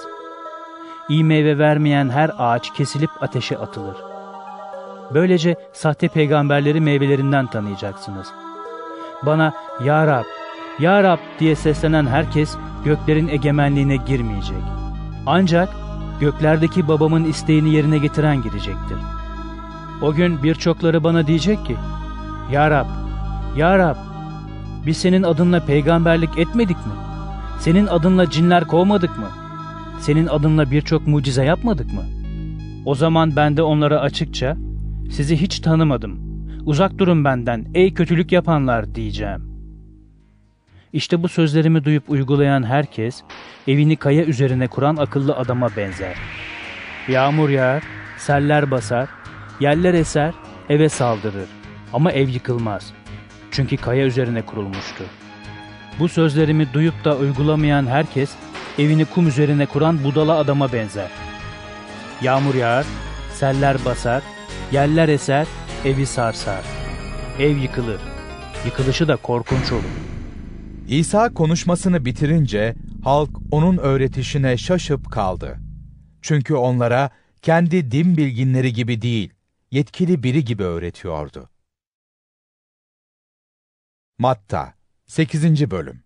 İyi 1.10 1.24
meyve 1.24 1.58
vermeyen 1.58 2.10
her 2.10 2.32
ağaç 2.38 2.74
kesilip 2.74 3.10
ateşe 3.22 3.58
atılır. 3.58 3.98
Böylece 5.14 5.56
sahte 5.74 6.08
peygamberleri 6.08 6.82
meyvelerinden 6.82 7.48
tanıyacaksınız. 7.48 8.43
Bana 9.26 9.54
Ya 9.84 10.08
Rab, 10.08 10.24
Ya 10.80 11.04
Rab 11.04 11.18
diye 11.40 11.56
seslenen 11.56 12.06
herkes 12.06 12.56
göklerin 12.86 13.28
egemenliğine 13.28 13.96
girmeyecek. 13.96 14.64
Ancak 15.26 15.70
göklerdeki 16.20 16.88
babamın 16.88 17.24
isteğini 17.24 17.74
yerine 17.74 17.98
getiren 17.98 18.42
girecektir. 18.42 18.98
O 20.02 20.14
gün 20.14 20.44
birçokları 20.44 21.04
bana 21.04 21.28
diyecek 21.28 21.66
ki, 21.66 21.76
Ya 22.52 22.72
Rab, 22.72 22.86
Ya 23.58 23.78
Rab, 23.78 23.96
biz 24.86 24.98
senin 24.98 25.24
adınla 25.24 25.66
peygamberlik 25.66 26.38
etmedik 26.38 26.78
mi? 26.78 26.94
Senin 27.60 27.88
adınla 27.88 28.30
cinler 28.30 28.68
kovmadık 28.68 29.18
mı? 29.18 29.28
Senin 30.00 30.28
adınla 30.28 30.72
birçok 30.72 31.08
mucize 31.08 31.46
yapmadık 31.46 31.94
mı? 31.94 32.04
O 32.86 32.96
zaman 32.96 33.36
ben 33.36 33.58
de 33.58 33.64
onlara 33.64 34.00
açıkça, 34.00 34.58
sizi 35.12 35.42
hiç 35.42 35.60
tanımadım. 35.60 36.33
Uzak 36.66 36.98
durun 36.98 37.26
benden 37.26 37.66
ey 37.74 37.94
kötülük 37.94 38.32
yapanlar 38.32 38.96
diyeceğim. 38.96 39.54
İşte 40.94 41.24
bu 41.24 41.30
sözlerimi 41.30 41.84
duyup 41.84 42.10
uygulayan 42.10 42.64
herkes, 42.64 43.24
evini 43.68 43.96
kaya 43.96 44.26
üzerine 44.26 44.68
kuran 44.68 44.96
akıllı 44.96 45.36
adama 45.36 45.70
benzer. 45.78 46.18
Yağmur 47.08 47.50
yağar, 47.50 47.84
seller 48.18 48.72
basar, 48.72 49.10
yerler 49.60 49.94
eser, 49.94 50.34
eve 50.70 50.90
saldırır. 50.90 51.50
Ama 51.94 52.12
ev 52.12 52.30
yıkılmaz. 52.30 52.94
Çünkü 53.52 53.78
kaya 53.78 54.06
üzerine 54.06 54.42
kurulmuştu. 54.42 55.04
Bu 56.00 56.10
sözlerimi 56.10 56.74
duyup 56.74 57.06
da 57.06 57.18
uygulamayan 57.18 57.88
herkes, 57.88 58.36
evini 58.80 59.06
kum 59.06 59.28
üzerine 59.28 59.66
kuran 59.66 60.04
budala 60.04 60.38
adama 60.38 60.74
benzer. 60.74 61.10
Yağmur 62.22 62.56
yağar, 62.56 62.86
seller 63.34 63.86
basar, 63.86 64.24
yerler 64.72 65.10
eser, 65.10 65.48
evi 65.86 66.06
sarsar. 66.06 66.66
Ev 67.40 67.58
yıkılır. 67.58 68.02
Yıkılışı 68.66 69.08
da 69.08 69.16
korkunç 69.16 69.72
olur. 69.72 69.84
İsa 70.88 71.34
konuşmasını 71.34 72.06
bitirince 72.06 72.76
halk 73.04 73.30
onun 73.52 73.78
öğretişine 73.78 74.58
şaşıp 74.58 75.12
kaldı. 75.12 75.60
Çünkü 76.22 76.56
onlara 76.56 77.10
kendi 77.42 77.92
din 77.92 78.18
bilginleri 78.18 78.74
gibi 78.74 79.02
değil, 79.02 79.34
yetkili 79.72 80.24
biri 80.24 80.46
gibi 80.46 80.64
öğretiyordu. 80.64 81.50
Matta 84.18 84.74
8. 85.06 85.72
Bölüm 85.72 86.04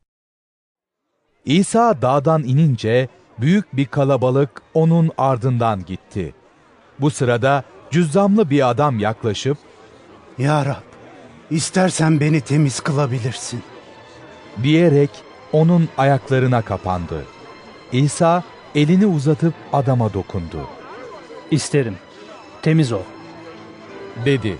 İsa 1.45 2.01
dağdan 2.01 2.43
inince 2.43 3.09
büyük 3.39 3.77
bir 3.77 3.85
kalabalık 3.85 4.61
onun 4.73 5.11
ardından 5.17 5.85
gitti. 5.85 6.35
Bu 6.99 7.09
sırada 7.09 7.63
cüzzamlı 7.91 8.49
bir 8.49 8.69
adam 8.69 8.99
yaklaşıp 8.99 9.57
Ya 10.37 10.65
Rab, 10.65 10.83
istersen 11.51 12.19
beni 12.19 12.41
temiz 12.41 12.79
kılabilirsin. 12.79 13.63
diyerek 14.63 15.09
onun 15.51 15.89
ayaklarına 15.97 16.61
kapandı. 16.61 17.25
İsa 17.91 18.43
elini 18.75 19.05
uzatıp 19.05 19.53
adama 19.73 20.13
dokundu. 20.13 20.67
İsterim. 21.51 21.95
Temiz 22.61 22.91
ol. 22.91 23.03
Dedi. 24.25 24.57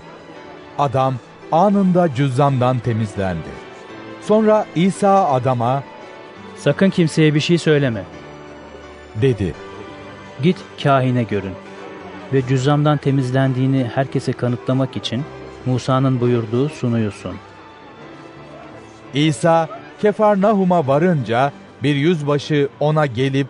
Adam 0.78 1.14
anında 1.52 2.14
cüzzamdan 2.14 2.78
temizlendi. 2.78 3.48
Sonra 4.22 4.66
İsa 4.74 5.28
adama 5.28 5.82
Sakın 6.56 6.90
kimseye 6.90 7.34
bir 7.34 7.40
şey 7.40 7.58
söyleme. 7.58 8.04
dedi. 9.22 9.54
Git 10.42 10.56
kahine 10.82 11.22
görün. 11.22 11.52
Ve 12.32 12.42
cüzzamdan 12.48 12.98
temizlendiğini 12.98 13.90
herkese 13.94 14.32
kanıtlamak 14.32 14.96
için 14.96 15.24
Musa'nın 15.66 16.20
buyurduğu 16.20 16.68
sunuyu 16.68 17.10
sun. 17.12 17.36
İsa 19.14 19.68
Kefarnahum'a 20.02 20.86
varınca 20.86 21.52
bir 21.82 21.94
yüzbaşı 21.96 22.68
ona 22.80 23.06
gelip 23.06 23.46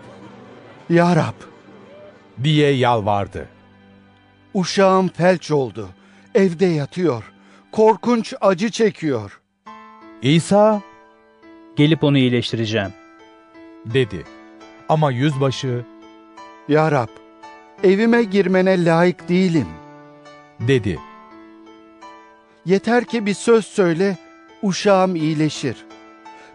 Ya 0.91 1.17
Rab, 1.17 1.35
diye 2.45 2.71
yalvardı. 2.71 3.49
uşağım 4.55 5.09
felç 5.09 5.51
oldu. 5.51 5.89
Evde 6.35 6.67
yatıyor. 6.67 7.33
Korkunç 7.73 8.35
acı 8.41 8.71
çekiyor. 8.71 9.41
İsa 10.23 10.81
Gelip 11.77 12.05
onu 12.05 12.19
iyileştireceğim. 12.19 12.93
dedi. 13.87 14.25
Ama 14.89 15.11
yüzbaşı 15.11 15.85
Ya 16.69 16.91
Rab, 16.93 17.09
evime 17.85 18.23
girmene 18.25 18.85
layık 18.85 19.29
değilim. 19.29 19.67
dedi. 20.61 20.99
Yeter 22.65 23.05
ki 23.05 23.27
bir 23.27 23.35
söz 23.35 23.67
söyle, 23.67 24.17
uşağım 24.63 25.17
iyileşir. 25.17 25.77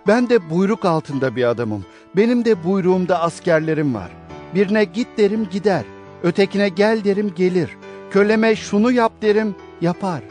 Ben 0.08 0.30
de 0.30 0.50
buyruk 0.50 0.86
altında 0.86 1.36
bir 1.36 1.44
adamım. 1.44 1.86
Benim 2.16 2.46
de 2.46 2.64
buyruğumda 2.64 3.22
askerlerim 3.22 3.94
var. 3.96 4.12
Birine 4.56 4.84
git 4.84 5.08
derim 5.18 5.48
gider. 5.52 5.84
Ötekine 6.24 6.70
gel 6.70 7.04
derim 7.04 7.34
gelir. 7.36 7.70
Köleme 8.12 8.56
şunu 8.56 8.92
yap 8.92 9.12
derim 9.22 9.56
yapar. 9.82 10.22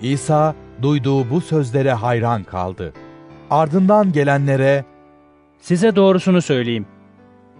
İsa 0.00 0.54
duyduğu 0.82 1.30
bu 1.30 1.40
sözlere 1.40 1.92
hayran 1.92 2.44
kaldı. 2.44 2.92
Ardından 3.50 4.12
gelenlere 4.12 4.84
Size 5.60 5.96
doğrusunu 5.96 6.42
söyleyeyim. 6.42 6.86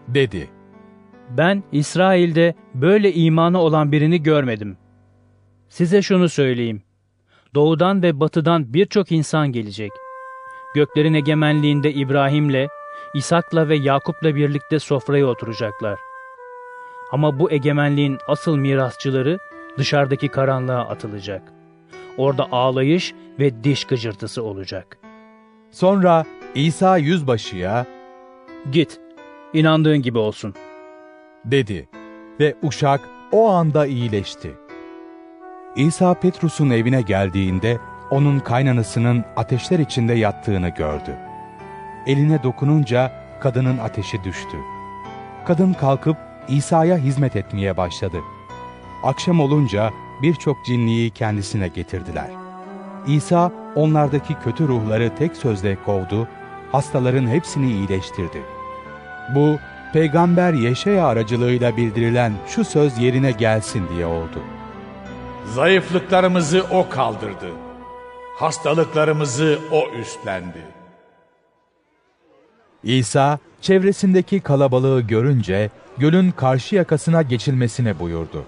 dedi. 0.09 0.51
Ben 1.37 1.63
İsrail'de 1.73 2.55
böyle 2.75 3.13
imanı 3.13 3.61
olan 3.61 3.93
birini 3.93 4.23
görmedim. 4.23 4.77
Size 5.69 6.03
şunu 6.03 6.29
söyleyeyim. 6.29 6.83
Doğudan 7.55 8.03
ve 8.03 8.21
batıdan 8.21 8.75
birçok 8.75 9.13
insan 9.13 9.53
gelecek. 9.53 9.91
Göklerin 10.75 11.15
egemenliğinde 11.15 11.93
İbrahim'le, 11.93 12.69
İshak'la 13.15 13.69
ve 13.69 13.77
Yakup'la 13.77 14.35
birlikte 14.35 14.79
sofraya 14.79 15.27
oturacaklar. 15.27 15.99
Ama 17.13 17.39
bu 17.39 17.51
egemenliğin 17.51 18.19
asıl 18.27 18.57
mirasçıları 18.57 19.39
dışarıdaki 19.79 20.29
karanlığa 20.29 20.89
atılacak. 20.89 21.43
Orada 22.17 22.47
ağlayış 22.53 23.15
ve 23.39 23.65
diş 23.65 23.85
gıcırtısı 23.85 24.43
olacak. 24.43 24.99
Sonra 25.71 26.25
İsa 26.55 26.97
yüzbaşıya 26.99 27.87
Git, 28.73 29.01
inandığın 29.53 30.03
gibi 30.03 30.19
olsun. 30.19 30.55
Dedi 31.45 31.89
ve 32.41 32.55
uşak 32.63 33.01
o 33.33 33.51
anda 33.51 33.87
iyileşti. 33.87 34.53
İsa 35.77 36.15
Petrus'un 36.15 36.71
evine 36.71 37.03
geldiğinde 37.03 37.79
onun 38.11 38.41
kaynanasının 38.41 39.25
ateşler 39.37 39.79
içinde 39.79 40.15
yattığını 40.15 40.69
gördü. 40.69 41.17
Eline 42.07 42.43
dokununca 42.43 43.13
kadının 43.41 43.79
ateşi 43.79 44.25
düştü. 44.25 44.57
Kadın 45.47 45.73
kalkıp 45.73 46.17
İsa'ya 46.49 46.97
hizmet 46.97 47.37
etmeye 47.37 47.77
başladı. 47.77 48.19
Akşam 49.03 49.41
olunca 49.41 49.91
birçok 50.23 50.65
cinliği 50.67 51.11
kendisine 51.11 51.69
getirdiler. 51.69 52.31
İsa 53.07 53.53
onlardaki 53.75 54.35
kötü 54.35 54.69
ruhları 54.69 55.11
tek 55.19 55.37
sözle 55.37 55.77
kovdu, 55.87 56.29
hastaların 56.73 57.27
hepsini 57.27 57.73
iyileştirdi. 57.73 58.43
Bu, 59.35 59.57
Peygamber 59.93 60.53
Yeşaya 60.53 61.07
aracılığıyla 61.07 61.77
bildirilen 61.77 62.33
şu 62.49 62.65
söz 62.65 62.99
yerine 62.99 63.31
gelsin 63.31 63.89
diye 63.95 64.07
oldu. 64.07 64.43
Zayıflıklarımızı 65.55 66.65
O 66.71 66.89
kaldırdı. 66.89 67.51
Hastalıklarımızı 68.37 69.59
O 69.73 69.91
üstlendi. 70.01 70.63
İsa, 72.85 73.39
çevresindeki 73.61 74.41
kalabalığı 74.41 75.01
görünce 75.01 75.71
gölün 75.99 76.31
karşı 76.31 76.77
yakasına 76.77 77.23
geçilmesini 77.23 77.99
buyurdu. 77.99 78.45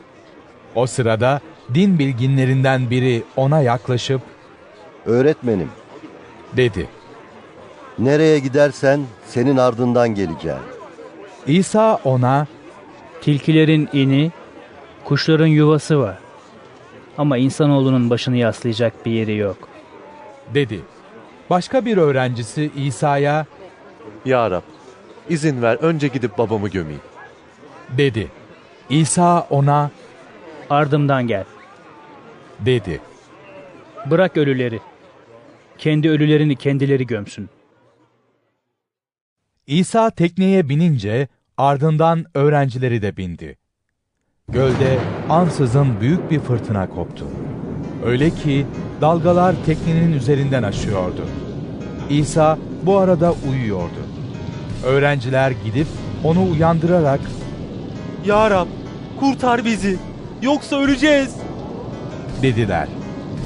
O 0.74 0.86
sırada 0.86 1.40
din 1.74 1.98
bilginlerinden 1.98 2.90
biri 2.90 3.22
ona 3.36 3.60
yaklaşıp 3.60 4.20
Öğretmenim, 5.06 5.68
dedi. 6.56 6.88
nereye 7.98 8.38
gidersen 8.38 9.00
senin 9.26 9.56
ardından 9.56 10.14
geleceğim. 10.14 10.71
İsa 11.46 12.00
ona 12.04 12.46
Tilkilerin 13.20 13.88
ini, 13.92 14.30
kuşların 15.04 15.46
yuvası 15.46 16.00
var. 16.00 16.18
Ama 17.18 17.36
insanoğlunun 17.36 18.10
başını 18.10 18.36
yaslayacak 18.36 19.06
bir 19.06 19.10
yeri 19.12 19.36
yok. 19.36 19.68
dedi. 20.54 20.80
Başka 21.50 21.84
bir 21.84 21.96
öğrencisi 21.96 22.70
İsa'ya 22.76 23.46
Ya 24.24 24.50
Rab, 24.50 24.62
izin 25.28 25.62
ver 25.62 25.76
önce 25.76 26.08
gidip 26.08 26.38
babamı 26.38 26.68
gömeyim. 26.68 27.00
dedi. 27.90 28.28
İsa 28.90 29.46
ona 29.50 29.90
Ardımdan 30.70 31.26
gel. 31.26 31.44
dedi. 32.60 33.00
Bırak 34.10 34.36
ölüleri. 34.36 34.80
Kendi 35.78 36.10
ölülerini 36.10 36.56
kendileri 36.56 37.06
gömsün. 37.06 37.48
İsa 39.66 40.10
tekneye 40.10 40.68
binince 40.68 41.28
ardından 41.56 42.24
öğrencileri 42.34 43.02
de 43.02 43.16
bindi. 43.16 43.56
Gölde 44.48 44.98
ansızın 45.28 46.00
büyük 46.00 46.30
bir 46.30 46.40
fırtına 46.40 46.88
koptu. 46.88 47.26
Öyle 48.04 48.30
ki 48.30 48.66
dalgalar 49.00 49.54
teknenin 49.66 50.12
üzerinden 50.12 50.62
aşıyordu. 50.62 51.26
İsa 52.10 52.58
bu 52.82 52.98
arada 52.98 53.34
uyuyordu. 53.50 54.02
Öğrenciler 54.86 55.50
gidip 55.64 55.86
onu 56.24 56.50
uyandırarak 56.50 57.20
Ya 58.26 58.50
Rab, 58.50 58.66
kurtar 59.20 59.64
bizi. 59.64 59.96
Yoksa 60.42 60.76
öleceğiz. 60.76 61.36
dediler. 62.42 62.88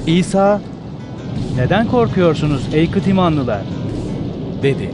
İsa 0.07 0.61
Neden 1.57 1.89
korkuyorsunuz 1.89 2.69
ey 2.75 2.91
kıtimanlılar? 2.91 3.63
dedi. 4.63 4.91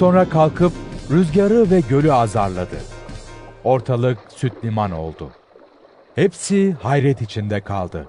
Sonra 0.00 0.28
kalkıp 0.28 0.72
rüzgarı 1.10 1.70
ve 1.70 1.80
gölü 1.80 2.12
azarladı. 2.12 2.76
Ortalık 3.64 4.18
süt 4.28 4.52
liman 4.64 4.90
oldu. 4.90 5.30
Hepsi 6.14 6.76
hayret 6.82 7.22
içinde 7.22 7.60
kaldı. 7.60 8.08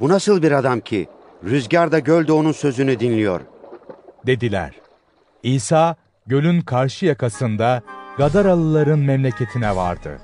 Bu 0.00 0.08
nasıl 0.08 0.42
bir 0.42 0.52
adam 0.52 0.80
ki? 0.80 1.08
Rüzgar 1.44 1.92
da 1.92 1.98
göl 1.98 2.26
de 2.26 2.32
onun 2.32 2.52
sözünü 2.52 3.00
dinliyor. 3.00 3.40
Dediler. 4.26 4.74
İsa 5.42 5.96
gölün 6.26 6.60
karşı 6.60 7.06
yakasında 7.06 7.82
Gadaralıların 8.18 8.98
memleketine 8.98 9.76
vardı. 9.76 10.18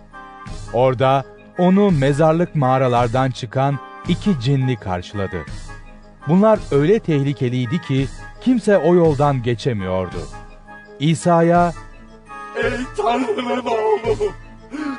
Orada 0.73 1.25
onu 1.59 1.91
mezarlık 1.91 2.55
mağaralardan 2.55 3.31
çıkan 3.31 3.79
iki 4.09 4.41
cinli 4.41 4.77
karşıladı. 4.77 5.39
Bunlar 6.29 6.59
öyle 6.71 6.99
tehlikeliydi 6.99 7.81
ki 7.81 8.07
kimse 8.41 8.79
o 8.79 8.95
yoldan 8.95 9.43
geçemiyordu. 9.43 10.19
İsa'ya 11.03 11.73
Ey 12.57 12.71
Tanrı'nın 12.97 13.67
oğlu, 13.67 14.33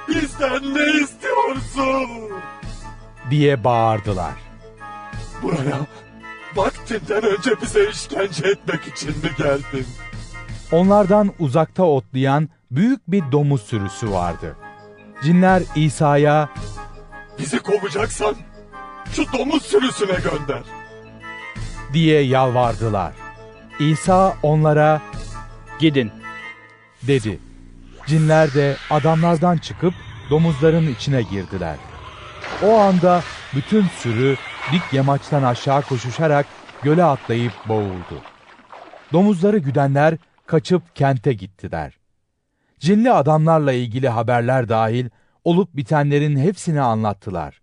bizden 0.08 0.76
ne 0.76 1.01
istiyorsun? 1.04 2.10
diye 3.30 3.64
bağırdılar. 3.64 4.34
Buraya 5.43 5.80
vaktinden 6.56 7.24
önce 7.24 7.62
bize 7.62 7.89
işkence 7.89 8.47
etmek 8.47 8.88
için 8.88 9.10
mi 9.10 9.30
geldin? 9.38 9.86
Onlardan 10.72 11.32
uzakta 11.39 11.84
otlayan 11.84 12.49
büyük 12.72 12.99
bir 13.08 13.24
domuz 13.32 13.62
sürüsü 13.64 14.12
vardı. 14.12 14.56
Cinler 15.24 15.64
İsa'ya 15.76 16.49
Bizi 17.39 17.60
kovacaksan 17.60 18.36
şu 19.12 19.24
domuz 19.34 19.64
sürüsüne 19.66 20.14
gönder. 20.14 20.64
diye 21.93 22.22
yalvardılar. 22.22 23.14
İsa 23.80 24.34
onlara 24.43 25.01
Gidin. 25.84 26.11
dedi. 27.07 27.39
Cinler 28.07 28.53
de 28.53 28.75
adamlardan 28.89 29.57
çıkıp 29.57 29.93
domuzların 30.29 30.88
içine 30.88 31.21
girdiler. 31.21 31.77
O 32.63 32.77
anda 32.77 33.23
bütün 33.55 33.84
sürü 33.84 34.36
dik 34.71 34.93
yamaçtan 34.93 35.43
aşağı 35.43 35.81
koşuşarak 35.81 36.45
göle 36.84 37.03
atlayıp 37.03 37.53
boğuldu. 37.67 38.21
Domuzları 39.13 39.57
güdenler 39.57 40.17
kaçıp 40.45 40.95
kente 40.95 41.34
gittiler. 41.34 41.97
Cinli 42.79 43.11
adamlarla 43.11 43.73
ilgili 43.73 44.09
haberler 44.09 44.69
dahil 44.69 45.09
olup 45.43 45.75
bitenlerin 45.75 46.38
hepsini 46.38 46.81
anlattılar. 46.81 47.61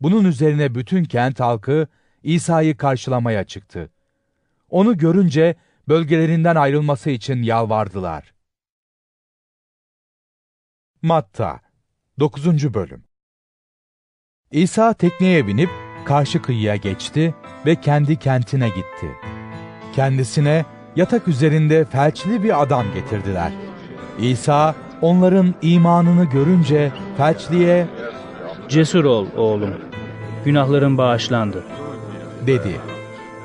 Bunun 0.00 0.24
üzerine 0.24 0.74
bütün 0.74 1.04
kent 1.04 1.40
halkı 1.40 1.86
İsa'yı 2.22 2.76
karşılamaya 2.76 3.44
çıktı. 3.44 3.90
Onu 4.70 4.98
görünce 4.98 5.56
bölgelerinden 5.88 6.56
ayrılması 6.56 7.10
için 7.10 7.42
yalvardılar. 7.42 8.34
Matta 11.02 11.60
9. 12.18 12.74
Bölüm 12.74 13.04
İsa 14.50 14.94
tekneye 14.94 15.46
binip 15.46 15.70
karşı 16.04 16.42
kıyıya 16.42 16.76
geçti 16.76 17.34
ve 17.66 17.80
kendi 17.80 18.18
kentine 18.18 18.68
gitti. 18.68 19.12
Kendisine 19.94 20.64
yatak 20.96 21.28
üzerinde 21.28 21.84
felçli 21.84 22.42
bir 22.42 22.62
adam 22.62 22.86
getirdiler. 22.94 23.52
İsa 24.18 24.74
onların 25.00 25.54
imanını 25.62 26.24
görünce 26.24 26.92
felçliye 27.16 27.86
Cesur 28.68 29.04
ol 29.04 29.26
oğlum. 29.36 29.74
Günahların 30.44 30.98
bağışlandı. 30.98 31.64
dedi. 32.46 32.93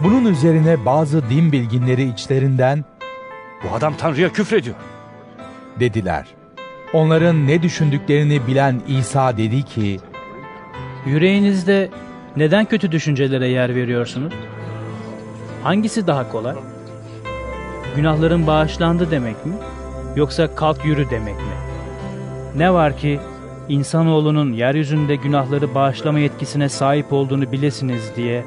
Bunun 0.03 0.25
üzerine 0.25 0.85
bazı 0.85 1.29
din 1.29 1.51
bilginleri 1.51 2.03
içlerinden 2.03 2.85
Bu 3.63 3.75
adam 3.75 3.93
Tanrı'ya 3.97 4.31
küfrediyor. 4.33 4.75
dediler. 5.79 6.25
Onların 6.93 7.47
ne 7.47 7.61
düşündüklerini 7.61 8.47
bilen 8.47 8.81
İsa 8.87 9.37
dedi 9.37 9.63
ki, 9.63 9.99
Yüreğinizde 11.05 11.89
neden 12.37 12.65
kötü 12.65 12.91
düşüncelere 12.91 13.47
yer 13.47 13.75
veriyorsunuz? 13.75 14.33
Hangisi 15.63 16.07
daha 16.07 16.29
kolay? 16.31 16.55
Günahların 17.95 18.47
bağışlandı 18.47 19.11
demek 19.11 19.45
mi? 19.45 19.53
Yoksa 20.15 20.55
kalk 20.55 20.85
yürü 20.85 21.09
demek 21.09 21.35
mi? 21.35 21.53
Ne 22.55 22.73
var 22.73 22.97
ki 22.97 23.19
insanoğlunun 23.69 24.53
yeryüzünde 24.53 25.15
günahları 25.15 25.75
bağışlama 25.75 26.19
yetkisine 26.19 26.69
sahip 26.69 27.13
olduğunu 27.13 27.51
bilesiniz 27.51 28.11
diye 28.15 28.45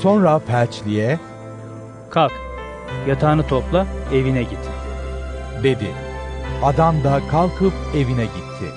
sonra 0.00 0.38
felçliye 0.38 1.18
kalk 2.10 2.32
yatağını 3.08 3.46
topla 3.46 3.86
evine 4.12 4.42
git. 4.42 4.58
dedi. 5.62 5.90
Adam 6.62 7.04
da 7.04 7.20
kalkıp 7.30 7.72
evine 7.94 8.24
gitti. 8.24 8.72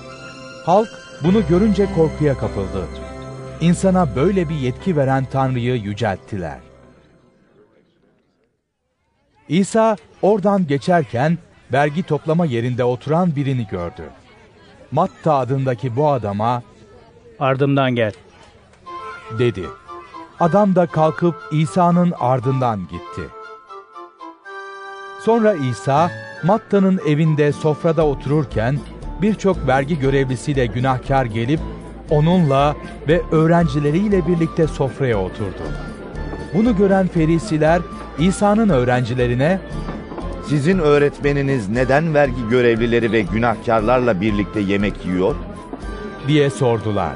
Halk 0.66 0.90
bunu 1.24 1.48
görünce 1.48 1.88
korkuya 1.96 2.38
kapıldı. 2.38 2.88
İnsana 3.62 4.16
böyle 4.16 4.50
bir 4.50 4.56
yetki 4.56 4.98
veren 4.98 5.26
Tanrı'yı 5.32 5.76
yücelttiler. 5.76 6.60
İsa 9.50 9.98
oradan 10.22 10.68
geçerken 10.68 11.38
vergi 11.74 12.04
toplama 12.04 12.46
yerinde 12.46 12.84
oturan 12.84 13.36
birini 13.36 13.68
gördü. 13.68 14.04
Matta 14.92 15.36
adındaki 15.36 15.96
bu 15.96 16.08
adama 16.08 16.64
Ardımdan 17.40 17.96
gel. 17.96 18.12
dedi. 19.40 19.64
Adam 20.42 20.76
da 20.76 20.86
kalkıp 20.86 21.36
İsa'nın 21.52 22.14
ardından 22.20 22.80
gitti. 22.80 23.22
Sonra 25.20 25.54
İsa 25.54 26.12
Matta'nın 26.44 27.00
evinde 27.08 27.52
sofrada 27.52 28.06
otururken 28.06 28.80
birçok 29.22 29.68
vergi 29.68 30.00
görevlisiyle 30.00 30.66
günahkar 30.66 31.26
gelip 31.26 31.60
onunla 32.10 32.76
ve 33.08 33.22
öğrencileriyle 33.32 34.28
birlikte 34.28 34.68
sofraya 34.68 35.20
oturdu. 35.20 35.64
Bunu 36.54 36.78
gören 36.78 37.08
ferisiler 37.08 37.82
İsa'nın 38.20 38.70
öğrencilerine 38.70 39.60
Sizin 40.48 40.80
öğretmeniniz 40.80 41.70
neden 41.70 42.14
vergi 42.14 42.50
görevlileri 42.50 43.12
ve 43.12 43.22
günahkarlarla 43.22 44.22
birlikte 44.22 44.60
yemek 44.60 45.06
yiyor? 45.06 45.36
diye 46.28 46.50
sordular. 46.50 47.16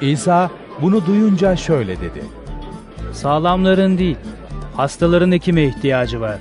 İsa 0.00 0.50
bunu 0.82 1.06
duyunca 1.06 1.56
şöyle 1.56 2.00
dedi. 2.00 2.39
Sağlamların 3.12 3.98
değil, 3.98 4.16
hastaların 4.76 5.32
hekime 5.32 5.64
ihtiyacı 5.64 6.20
var. 6.20 6.38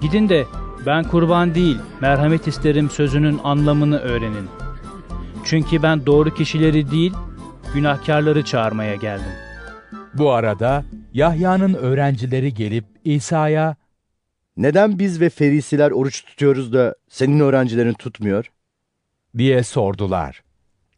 Gidin 0.00 0.28
de 0.28 0.44
ben 0.86 1.04
kurban 1.04 1.54
değil, 1.54 1.78
merhamet 2.00 2.46
isterim 2.48 2.90
sözünün 2.90 3.40
anlamını 3.44 3.98
öğrenin. 3.98 4.48
Çünkü 5.44 5.82
ben 5.82 6.06
doğru 6.06 6.34
kişileri 6.34 6.90
değil, 6.90 7.12
günahkarları 7.74 8.44
çağırmaya 8.44 8.94
geldim. 8.94 9.32
Bu 10.14 10.32
arada 10.32 10.84
Yahya'nın 11.12 11.74
öğrencileri 11.74 12.54
gelip 12.54 12.84
İsa'ya 13.04 13.76
Neden 14.56 14.98
biz 14.98 15.20
ve 15.20 15.30
ferisiler 15.30 15.90
oruç 15.90 16.24
tutuyoruz 16.24 16.72
da 16.72 16.94
senin 17.08 17.40
öğrencilerin 17.40 17.92
tutmuyor? 17.92 18.50
diye 19.38 19.62
sordular. 19.62 20.42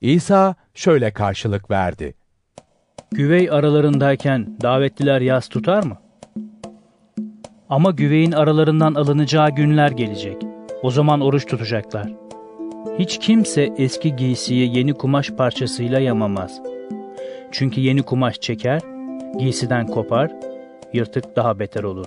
İsa 0.00 0.54
şöyle 0.74 1.12
karşılık 1.12 1.70
verdi. 1.70 2.14
Güvey 3.12 3.50
aralarındayken 3.50 4.56
davetliler 4.62 5.20
yas 5.20 5.48
tutar 5.48 5.84
mı? 5.84 5.96
Ama 7.70 7.90
güveyin 7.90 8.32
aralarından 8.32 8.94
alınacağı 8.94 9.50
günler 9.50 9.90
gelecek. 9.90 10.36
O 10.82 10.90
zaman 10.90 11.20
oruç 11.20 11.46
tutacaklar. 11.46 12.12
Hiç 12.98 13.18
kimse 13.18 13.72
eski 13.78 14.16
giysiyi 14.16 14.76
yeni 14.76 14.94
kumaş 14.94 15.30
parçasıyla 15.30 16.00
yamamaz. 16.00 16.60
Çünkü 17.52 17.80
yeni 17.80 18.02
kumaş 18.02 18.40
çeker, 18.40 18.82
giysiden 19.38 19.86
kopar, 19.86 20.32
yırtık 20.92 21.36
daha 21.36 21.58
beter 21.58 21.82
olur. 21.82 22.06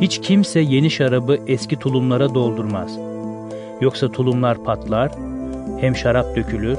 Hiç 0.00 0.20
kimse 0.20 0.60
yeni 0.60 0.90
şarabı 0.90 1.38
eski 1.46 1.78
tulumlara 1.78 2.34
doldurmaz. 2.34 2.98
Yoksa 3.80 4.12
tulumlar 4.12 4.64
patlar, 4.64 5.12
hem 5.80 5.96
şarap 5.96 6.36
dökülür, 6.36 6.78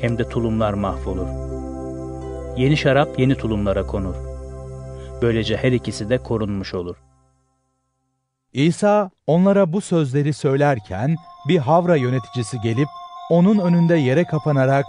hem 0.00 0.18
de 0.18 0.28
tulumlar 0.28 0.72
mahvolur. 0.72 1.49
Yeni 2.56 2.76
şarap 2.76 3.18
yeni 3.18 3.34
tulumlara 3.34 3.86
konur. 3.86 4.14
Böylece 5.22 5.56
her 5.56 5.72
ikisi 5.72 6.10
de 6.10 6.18
korunmuş 6.18 6.74
olur. 6.74 6.96
İsa 8.52 9.10
onlara 9.26 9.72
bu 9.72 9.80
sözleri 9.80 10.32
söylerken 10.32 11.16
bir 11.48 11.58
havra 11.58 11.96
yöneticisi 11.96 12.60
gelip 12.60 12.88
onun 13.30 13.58
önünde 13.58 13.96
yere 13.96 14.24
kapanarak 14.24 14.86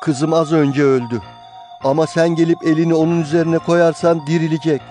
Kızım 0.00 0.32
az 0.32 0.52
önce 0.52 0.82
öldü. 0.82 1.20
Ama 1.84 2.06
sen 2.06 2.34
gelip 2.34 2.58
elini 2.66 2.94
onun 2.94 3.22
üzerine 3.22 3.58
koyarsan 3.58 4.26
dirilecek. 4.26 4.82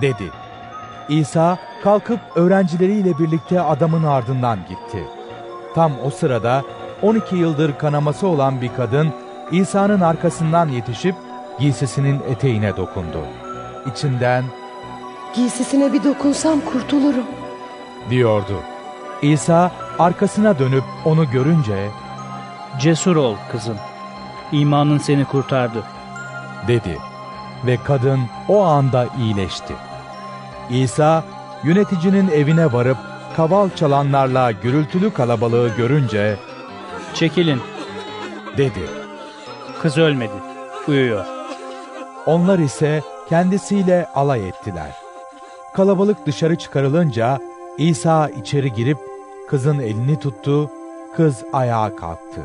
dedi. 0.00 0.30
İsa 1.08 1.58
kalkıp 1.82 2.20
öğrencileriyle 2.34 3.18
birlikte 3.18 3.60
adamın 3.60 4.04
ardından 4.04 4.58
gitti. 4.68 5.04
Tam 5.74 5.92
o 6.04 6.10
sırada 6.10 6.64
12 7.02 7.36
yıldır 7.36 7.78
kanaması 7.78 8.26
olan 8.26 8.60
bir 8.60 8.74
kadın 8.76 9.12
İsa'nın 9.52 10.00
arkasından 10.00 10.68
yetişip 10.68 11.14
giysisinin 11.60 12.20
eteğine 12.28 12.76
dokundu. 12.76 13.18
İçinden 13.92 14.44
Giysisine 15.34 15.92
bir 15.92 16.04
dokunsam 16.04 16.60
kurtulurum. 16.60 17.24
diyordu. 18.10 18.60
İsa 19.22 19.70
arkasına 19.98 20.58
dönüp 20.58 20.84
onu 21.04 21.30
görünce 21.30 21.88
Cesur 22.80 23.16
ol 23.16 23.36
kızım. 23.52 23.76
İmanın 24.52 24.98
seni 24.98 25.24
kurtardı. 25.24 25.82
dedi 26.68 26.98
ve 27.66 27.78
kadın 27.84 28.20
o 28.48 28.62
anda 28.64 29.06
iyileşti. 29.18 29.74
İsa 30.70 31.24
yöneticinin 31.64 32.28
evine 32.30 32.72
varıp 32.72 32.96
kaval 33.36 33.70
çalanlarla 33.70 34.52
gürültülü 34.52 35.10
kalabalığı 35.12 35.76
görünce 35.76 36.36
Çekilin. 37.14 37.60
dedi. 38.56 39.01
Kız 39.82 39.98
ölmedi. 39.98 40.32
Uyuyor. 40.88 41.24
Onlar 42.26 42.58
ise 42.58 43.02
kendisiyle 43.28 44.06
alay 44.14 44.48
ettiler. 44.48 44.92
Kalabalık 45.74 46.26
dışarı 46.26 46.56
çıkarılınca 46.56 47.38
İsa 47.78 48.28
içeri 48.28 48.72
girip 48.72 48.98
kızın 49.48 49.78
elini 49.78 50.20
tuttu, 50.20 50.70
kız 51.16 51.44
ayağa 51.52 51.96
kalktı. 51.96 52.40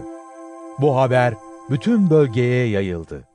Bu 0.80 0.98
haber 0.98 1.34
bütün 1.70 2.10
bölgeye 2.10 2.68
yayıldı. 2.68 3.28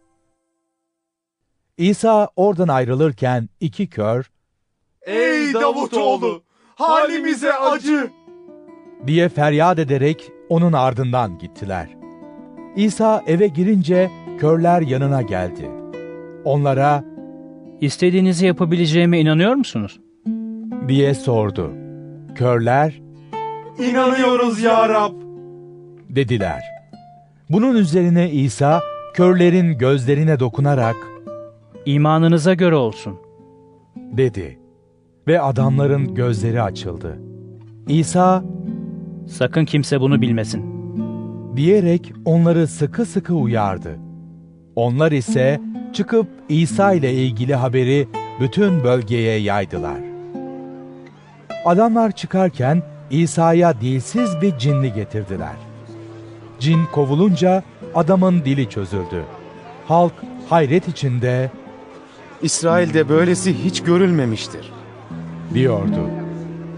İsa 1.77 2.29
oradan 2.37 2.69
ayrılırken 2.69 3.49
iki 3.61 3.91
kör, 3.91 4.31
Ey 5.03 5.55
Davutoğlu! 5.55 6.43
Halimize 6.75 7.53
acı! 7.55 8.11
diye 9.07 9.29
feryat 9.29 9.79
ederek 9.79 10.33
onun 10.49 10.73
ardından 10.73 11.39
gittiler. 11.39 12.02
İsa 12.77 13.23
eve 13.27 13.47
girince 13.49 14.11
körler 14.39 14.81
yanına 14.83 15.23
geldi. 15.23 15.71
Onlara 16.45 17.05
İstediğinizi 17.81 18.47
yapabileceğime 18.47 19.21
inanıyor 19.21 19.55
musunuz? 19.55 20.01
diye 20.89 21.15
sordu. 21.15 21.71
Körler 22.35 23.03
İnanıyoruz 23.91 24.61
ya 24.63 24.89
Rab! 24.89 25.13
dediler. 26.11 26.63
Bunun 27.51 27.75
üzerine 27.77 28.31
İsa 28.31 28.81
körlerin 29.15 29.79
gözlerine 29.79 30.41
dokunarak 30.41 30.97
İmanınıza 31.87 32.55
göre 32.55 32.75
olsun. 32.75 33.17
dedi 33.97 34.59
ve 35.29 35.41
adamların 35.41 36.15
gözleri 36.15 36.63
açıldı. 36.63 37.19
İsa 37.89 38.45
Sakın 39.27 39.65
kimse 39.65 40.01
bunu 40.01 40.21
bilmesin. 40.23 40.82
Diyerek 41.57 42.13
onları 42.25 42.67
sıkı 42.67 43.07
sıkı 43.07 43.35
uyardı. 43.35 43.99
Onlar 44.77 45.13
ise 45.13 45.61
çıkıp 45.93 46.27
İsa 46.49 46.93
ile 46.93 47.13
ilgili 47.13 47.55
haberi 47.55 48.09
bütün 48.41 48.85
bölgeye 48.85 49.39
yaydılar. 49.39 49.99
Adamlar 51.65 52.13
çıkarken 52.13 52.83
İsa'ya 53.11 53.81
dilsiz 53.81 54.41
bir 54.43 54.59
cinli 54.59 54.93
getirdiler. 54.93 55.57
Cin 56.61 56.81
kovulunca 56.93 57.63
adamın 57.95 58.45
dili 58.45 58.69
çözüldü. 58.69 59.25
Halk 59.89 60.13
hayret 60.49 60.89
içinde 60.89 61.51
İsrail'de 62.43 63.09
böylesi 63.09 63.65
hiç 63.65 63.83
görülmemiştir. 63.83 64.73
diyordu. 65.55 66.11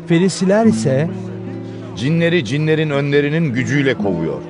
Ferisiler 0.06 0.66
ise 0.66 1.10
Cinleri 1.96 2.44
cinlerin 2.44 2.90
önlerinin 2.90 3.52
gücüyle 3.52 3.94
kovuyor. 3.94 4.42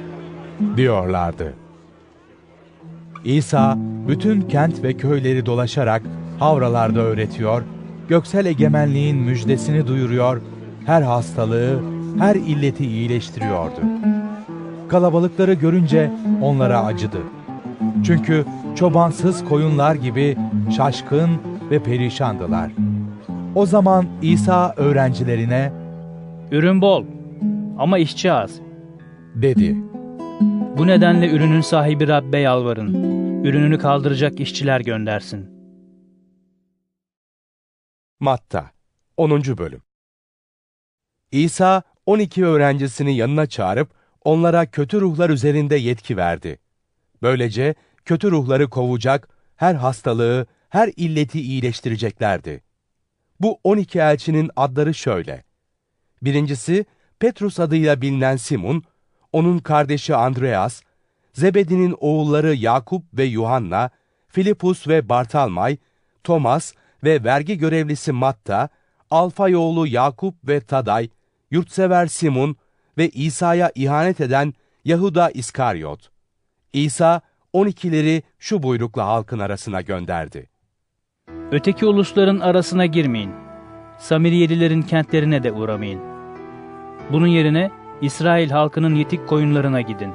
Diyorlardı. 0.76 1.54
İsa 3.24 3.78
bütün 4.08 4.40
kent 4.40 4.82
ve 4.82 4.92
köyleri 4.92 5.46
dolaşarak 5.46 6.02
havralarda 6.38 7.00
öğretiyor, 7.00 7.62
göksel 8.08 8.46
egemenliğin 8.46 9.16
müjdesini 9.16 9.86
duyuruyor, 9.86 10.40
her 10.86 11.02
hastalığı, 11.02 11.80
her 12.18 12.34
illeti 12.34 12.86
iyileştiriyordu. 12.86 13.80
Kalabalıkları 14.88 15.54
görünce 15.54 16.10
onlara 16.42 16.84
acıdı. 16.84 17.18
Çünkü 18.04 18.44
çobansız 18.76 19.44
koyunlar 19.44 19.94
gibi 19.94 20.36
şaşkın 20.76 21.30
ve 21.70 21.78
perişandılar. 21.82 22.70
O 23.54 23.66
zaman 23.66 24.06
İsa 24.22 24.74
öğrencilerine 24.76 25.72
Ürün 26.50 26.80
bol 26.80 27.04
ama 27.78 27.98
işçi 27.98 28.32
az. 28.32 28.50
dedi. 29.34 29.76
Bu 30.40 30.86
nedenle 30.86 31.30
ürünün 31.30 31.60
sahibi 31.60 32.08
Rabbe 32.08 32.38
yalvarın. 32.38 32.94
Ürününü 33.44 33.78
kaldıracak 33.78 34.40
işçiler 34.40 34.80
göndersin. 34.80 35.50
Matta 38.20 38.70
10. 39.16 39.30
Bölüm 39.30 39.82
İsa 41.30 41.82
12 42.06 42.44
öğrencisini 42.46 43.16
yanına 43.16 43.46
çağırıp 43.46 43.90
onlara 44.24 44.70
kötü 44.70 45.00
ruhlar 45.00 45.30
üzerinde 45.30 45.76
yetki 45.76 46.16
verdi. 46.16 46.58
Böylece 47.22 47.74
kötü 48.04 48.30
ruhları 48.30 48.70
kovacak, 48.70 49.28
her 49.56 49.74
hastalığı, 49.74 50.46
her 50.68 50.90
illeti 50.96 51.40
iyileştireceklerdi. 51.40 52.62
Bu 53.40 53.58
12 53.64 53.98
elçinin 53.98 54.50
adları 54.56 54.94
şöyle. 54.94 55.44
Birincisi 56.22 56.84
Petrus 57.18 57.60
adıyla 57.60 58.02
bilinen 58.02 58.36
Simon, 58.36 58.82
onun 59.34 59.58
kardeşi 59.58 60.14
Andreas, 60.14 60.82
Zebedi'nin 61.32 61.96
oğulları 62.00 62.54
Yakup 62.54 63.04
ve 63.14 63.24
Yuhanna, 63.24 63.90
Filipus 64.28 64.88
ve 64.88 65.08
Bartalmay, 65.08 65.76
Thomas 66.24 66.72
ve 67.04 67.24
vergi 67.24 67.58
görevlisi 67.58 68.12
Matta, 68.12 68.68
Alfay 69.10 69.56
oğlu 69.56 69.86
Yakup 69.86 70.34
ve 70.48 70.60
Taday, 70.60 71.08
yurtsever 71.50 72.06
Simon 72.06 72.56
ve 72.98 73.08
İsa'ya 73.08 73.72
ihanet 73.74 74.20
eden 74.20 74.54
Yahuda 74.84 75.30
İskaryot. 75.30 76.10
İsa 76.72 77.20
12'leri 77.54 78.22
şu 78.38 78.62
buyrukla 78.62 79.06
halkın 79.06 79.38
arasına 79.38 79.80
gönderdi. 79.80 80.46
Öteki 81.50 81.86
ulusların 81.86 82.40
arasına 82.40 82.86
girmeyin. 82.86 83.32
Samiriyelilerin 83.98 84.82
kentlerine 84.82 85.42
de 85.42 85.52
uğramayın. 85.52 86.00
Bunun 87.12 87.26
yerine 87.26 87.70
İsrail 88.04 88.50
halkının 88.50 88.94
yetik 88.94 89.26
koyunlarına 89.26 89.80
gidin. 89.80 90.12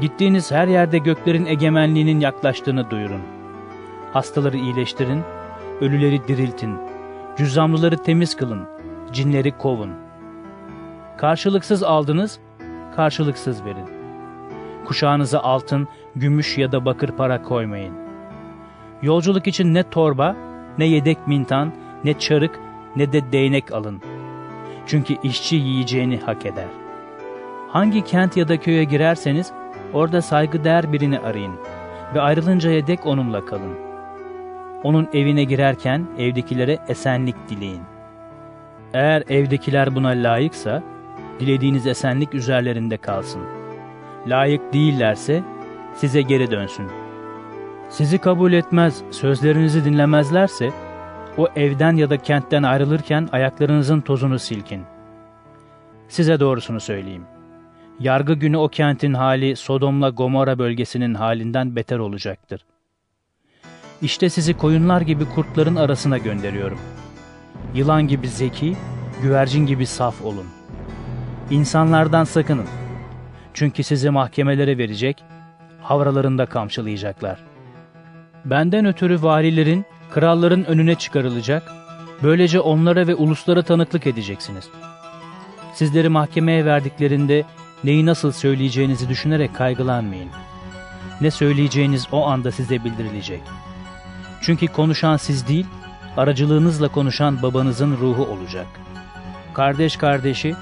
Gittiğiniz 0.00 0.52
her 0.52 0.68
yerde 0.68 0.98
göklerin 0.98 1.46
egemenliğinin 1.46 2.20
yaklaştığını 2.20 2.90
duyurun. 2.90 3.20
Hastaları 4.12 4.56
iyileştirin, 4.56 5.22
ölüleri 5.80 6.28
diriltin, 6.28 6.74
cüzzamlıları 7.36 8.02
temiz 8.02 8.36
kılın, 8.36 8.68
cinleri 9.12 9.58
kovun. 9.58 9.90
Karşılıksız 11.18 11.82
aldınız, 11.82 12.38
karşılıksız 12.96 13.64
verin. 13.64 13.86
Kuşağınıza 14.84 15.40
altın, 15.40 15.88
gümüş 16.16 16.58
ya 16.58 16.72
da 16.72 16.84
bakır 16.84 17.08
para 17.08 17.42
koymayın. 17.42 17.94
Yolculuk 19.02 19.46
için 19.46 19.74
ne 19.74 19.82
torba, 19.82 20.36
ne 20.78 20.84
yedek 20.84 21.26
mintan, 21.26 21.72
ne 22.04 22.18
çarık, 22.18 22.60
ne 22.96 23.12
de 23.12 23.32
değnek 23.32 23.72
alın. 23.72 24.02
Çünkü 24.90 25.16
işçi 25.22 25.56
yiyeceğini 25.56 26.18
hak 26.18 26.46
eder. 26.46 26.66
Hangi 27.68 28.04
kent 28.04 28.36
ya 28.36 28.48
da 28.48 28.56
köye 28.56 28.84
girerseniz, 28.84 29.52
orada 29.92 30.22
saygıdeğer 30.22 30.92
birini 30.92 31.18
arayın 31.18 31.52
ve 32.14 32.20
ayrılıncaya 32.20 32.86
dek 32.86 33.06
onunla 33.06 33.44
kalın. 33.44 33.74
Onun 34.82 35.08
evine 35.14 35.44
girerken 35.44 36.06
evdekilere 36.18 36.78
esenlik 36.88 37.36
dileyin. 37.48 37.80
Eğer 38.94 39.22
evdekiler 39.28 39.94
buna 39.94 40.08
layıksa, 40.08 40.82
dilediğiniz 41.40 41.86
esenlik 41.86 42.34
üzerlerinde 42.34 42.96
kalsın. 42.96 43.42
Layık 44.26 44.72
değillerse, 44.72 45.42
size 45.94 46.22
geri 46.22 46.50
dönsün. 46.50 46.86
Sizi 47.88 48.18
kabul 48.18 48.52
etmez, 48.52 49.02
sözlerinizi 49.10 49.84
dinlemezlerse, 49.84 50.70
o 51.36 51.48
evden 51.56 51.96
ya 51.96 52.10
da 52.10 52.16
kentten 52.16 52.62
ayrılırken 52.62 53.28
ayaklarınızın 53.32 54.00
tozunu 54.00 54.38
silkin. 54.38 54.82
Size 56.08 56.40
doğrusunu 56.40 56.80
söyleyeyim. 56.80 57.24
Yargı 58.00 58.34
günü 58.34 58.56
o 58.56 58.68
kentin 58.68 59.14
hali 59.14 59.56
Sodom'la 59.56 60.10
Gomorra 60.10 60.58
bölgesinin 60.58 61.14
halinden 61.14 61.76
beter 61.76 61.98
olacaktır. 61.98 62.64
İşte 64.02 64.30
sizi 64.30 64.56
koyunlar 64.56 65.00
gibi 65.00 65.24
kurtların 65.24 65.76
arasına 65.76 66.18
gönderiyorum. 66.18 66.78
Yılan 67.74 68.08
gibi 68.08 68.28
zeki, 68.28 68.76
güvercin 69.22 69.66
gibi 69.66 69.86
saf 69.86 70.22
olun. 70.24 70.46
İnsanlardan 71.50 72.24
sakının. 72.24 72.66
Çünkü 73.54 73.82
sizi 73.82 74.10
mahkemelere 74.10 74.78
verecek, 74.78 75.24
havralarında 75.82 76.46
kamçılayacaklar. 76.46 77.38
Benden 78.44 78.86
ötürü 78.86 79.22
valilerin, 79.22 79.84
kralların 80.10 80.64
önüne 80.64 80.94
çıkarılacak, 80.94 81.72
böylece 82.22 82.60
onlara 82.60 83.06
ve 83.06 83.14
uluslara 83.14 83.62
tanıklık 83.62 84.06
edeceksiniz. 84.06 84.68
Sizleri 85.74 86.08
mahkemeye 86.08 86.64
verdiklerinde 86.64 87.44
neyi 87.84 88.06
nasıl 88.06 88.32
söyleyeceğinizi 88.32 89.08
düşünerek 89.08 89.56
kaygılanmayın. 89.56 90.30
Ne 91.20 91.30
söyleyeceğiniz 91.30 92.06
o 92.12 92.26
anda 92.26 92.52
size 92.52 92.84
bildirilecek. 92.84 93.42
Çünkü 94.42 94.66
konuşan 94.66 95.16
siz 95.16 95.48
değil, 95.48 95.66
aracılığınızla 96.16 96.88
konuşan 96.88 97.42
babanızın 97.42 97.96
ruhu 97.96 98.24
olacak. 98.24 98.66
Kardeş 99.54 99.96
kardeşi, 99.96 100.54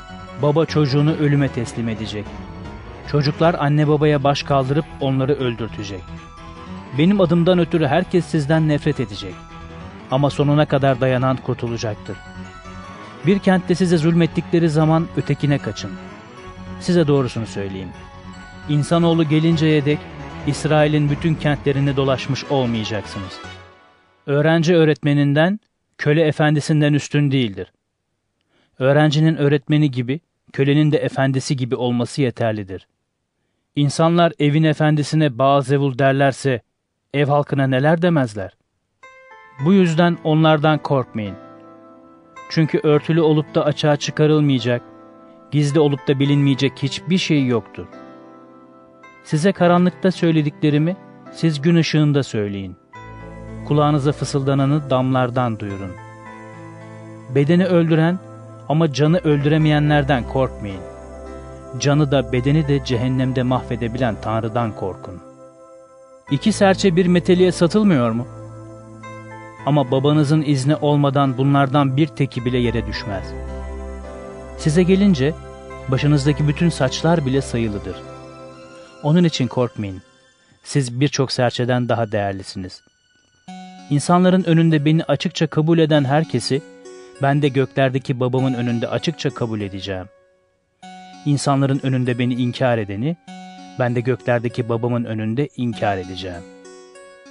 baba 0.42 0.66
çocuğunu 0.66 1.12
ölüme 1.12 1.48
teslim 1.48 1.88
edecek. 1.88 2.24
Çocuklar 3.10 3.54
anne 3.58 3.88
babaya 3.88 4.24
baş 4.24 4.42
kaldırıp 4.42 4.84
onları 5.00 5.34
öldürtecek. 5.34 6.00
Benim 6.98 7.20
adımdan 7.20 7.58
ötürü 7.58 7.86
herkes 7.86 8.24
sizden 8.24 8.68
nefret 8.68 9.00
edecek. 9.00 9.34
Ama 10.10 10.30
sonuna 10.30 10.66
kadar 10.66 11.00
dayanan 11.00 11.36
kurtulacaktır. 11.36 12.16
Bir 13.26 13.38
kentte 13.38 13.74
size 13.74 13.98
zulmettikleri 13.98 14.68
zaman 14.70 15.06
ötekine 15.16 15.58
kaçın. 15.58 15.90
Size 16.80 17.06
doğrusunu 17.06 17.46
söyleyeyim. 17.46 17.88
İnsanoğlu 18.68 19.28
gelinceye 19.28 19.84
dek 19.84 19.98
İsrail'in 20.46 21.10
bütün 21.10 21.34
kentlerini 21.34 21.96
dolaşmış 21.96 22.44
olmayacaksınız. 22.44 23.40
Öğrenci 24.26 24.76
öğretmeninden, 24.76 25.60
köle 25.98 26.22
efendisinden 26.22 26.92
üstün 26.92 27.30
değildir. 27.30 27.72
Öğrencinin 28.78 29.36
öğretmeni 29.36 29.90
gibi, 29.90 30.20
kölenin 30.52 30.92
de 30.92 30.98
efendisi 30.98 31.56
gibi 31.56 31.76
olması 31.76 32.22
yeterlidir. 32.22 32.86
İnsanlar 33.76 34.32
evin 34.38 34.62
efendisine 34.62 35.38
Bağzevul 35.38 35.98
derlerse 35.98 36.60
ev 37.14 37.26
halkına 37.26 37.66
neler 37.66 38.02
demezler. 38.02 38.56
Bu 39.64 39.72
yüzden 39.72 40.18
onlardan 40.24 40.78
korkmayın. 40.78 41.34
Çünkü 42.50 42.80
örtülü 42.82 43.20
olup 43.20 43.54
da 43.54 43.64
açığa 43.64 43.96
çıkarılmayacak, 43.96 44.82
gizli 45.50 45.80
olup 45.80 46.08
da 46.08 46.18
bilinmeyecek 46.18 46.72
hiçbir 46.82 47.18
şey 47.18 47.46
yoktur. 47.46 47.86
Size 49.24 49.52
karanlıkta 49.52 50.10
söylediklerimi 50.10 50.96
siz 51.32 51.62
gün 51.62 51.76
ışığında 51.76 52.22
söyleyin. 52.22 52.76
Kulağınıza 53.68 54.12
fısıldananı 54.12 54.90
damlardan 54.90 55.58
duyurun. 55.58 55.92
Bedeni 57.34 57.66
öldüren 57.66 58.18
ama 58.68 58.92
canı 58.92 59.18
öldüremeyenlerden 59.18 60.28
korkmayın. 60.28 60.80
Canı 61.78 62.10
da 62.10 62.32
bedeni 62.32 62.68
de 62.68 62.84
cehennemde 62.84 63.42
mahvedebilen 63.42 64.16
Tanrı'dan 64.22 64.72
korkun. 64.72 65.27
İki 66.30 66.52
serçe 66.52 66.96
bir 66.96 67.06
meteliğe 67.06 67.52
satılmıyor 67.52 68.10
mu? 68.10 68.26
Ama 69.66 69.90
babanızın 69.90 70.42
izni 70.42 70.76
olmadan 70.76 71.38
bunlardan 71.38 71.96
bir 71.96 72.06
teki 72.06 72.44
bile 72.44 72.58
yere 72.58 72.86
düşmez. 72.86 73.24
Size 74.58 74.82
gelince 74.82 75.34
başınızdaki 75.88 76.48
bütün 76.48 76.68
saçlar 76.68 77.26
bile 77.26 77.40
sayılıdır. 77.40 77.96
Onun 79.02 79.24
için 79.24 79.46
korkmayın. 79.46 80.02
Siz 80.64 81.00
birçok 81.00 81.32
serçeden 81.32 81.88
daha 81.88 82.12
değerlisiniz. 82.12 82.82
İnsanların 83.90 84.44
önünde 84.44 84.84
beni 84.84 85.04
açıkça 85.04 85.46
kabul 85.46 85.78
eden 85.78 86.04
herkesi, 86.04 86.62
ben 87.22 87.42
de 87.42 87.48
göklerdeki 87.48 88.20
babamın 88.20 88.54
önünde 88.54 88.88
açıkça 88.88 89.30
kabul 89.30 89.60
edeceğim. 89.60 90.06
İnsanların 91.26 91.80
önünde 91.82 92.18
beni 92.18 92.34
inkar 92.34 92.78
edeni, 92.78 93.16
ben 93.78 93.94
de 93.94 94.00
göklerdeki 94.00 94.68
babamın 94.68 95.04
önünde 95.04 95.48
inkar 95.56 95.96
edeceğim. 95.96 96.42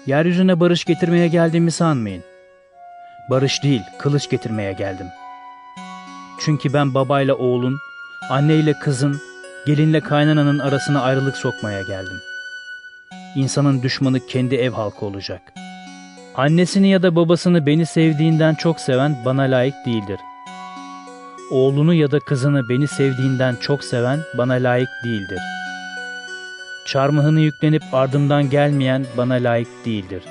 Yeryüzüne 0.06 0.60
barış 0.60 0.86
getirmeye 0.86 1.28
geldiğimi 1.28 1.72
sanmayın. 1.72 2.24
Barış 3.30 3.64
değil, 3.64 3.82
kılıç 4.00 4.30
getirmeye 4.30 4.74
geldim. 4.74 5.08
Çünkü 6.40 6.74
ben 6.74 6.94
babayla 6.94 7.36
oğlun, 7.36 7.78
anneyle 8.30 8.74
kızın, 8.74 9.22
gelinle 9.66 10.00
kaynananın 10.00 10.60
arasına 10.60 11.02
ayrılık 11.02 11.38
sokmaya 11.38 11.82
geldim. 11.82 12.18
İnsanın 13.36 13.84
düşmanı 13.84 14.28
kendi 14.28 14.56
ev 14.56 14.72
halkı 14.72 15.06
olacak. 15.06 15.42
Annesini 16.36 16.88
ya 16.88 17.04
da 17.04 17.16
babasını 17.16 17.66
beni 17.66 17.86
sevdiğinden 17.86 18.56
çok 18.56 18.80
seven 18.80 19.18
bana 19.26 19.42
layık 19.42 19.76
değildir. 19.86 20.20
Oğlunu 21.52 21.94
ya 21.94 22.12
da 22.12 22.20
kızını 22.20 22.70
beni 22.70 22.88
sevdiğinden 22.88 23.56
çok 23.56 23.84
seven 23.84 24.20
bana 24.38 24.54
layık 24.54 24.90
değildir. 25.04 25.40
Çarmıhını 26.88 27.40
yüklenip 27.40 27.84
ardımdan 27.94 28.50
gelmeyen 28.50 29.06
bana 29.18 29.34
layık 29.34 29.86
değildir. 29.86 30.24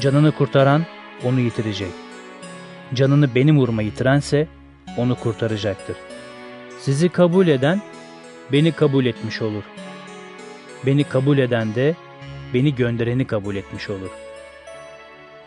Canını 0.00 0.32
kurtaran 0.32 0.82
onu 1.24 1.40
yitirecek. 1.40 1.90
Canını 2.94 3.34
benim 3.34 3.58
uğruma 3.58 3.82
yitirense 3.82 4.48
onu 4.96 5.14
kurtaracaktır. 5.14 5.96
Sizi 6.78 7.08
kabul 7.08 7.46
eden 7.46 7.82
beni 8.52 8.72
kabul 8.72 9.06
etmiş 9.06 9.42
olur. 9.42 9.62
Beni 10.86 11.04
kabul 11.04 11.38
eden 11.38 11.74
de 11.74 11.94
beni 12.54 12.74
göndereni 12.74 13.26
kabul 13.26 13.56
etmiş 13.56 13.90
olur. 13.90 14.10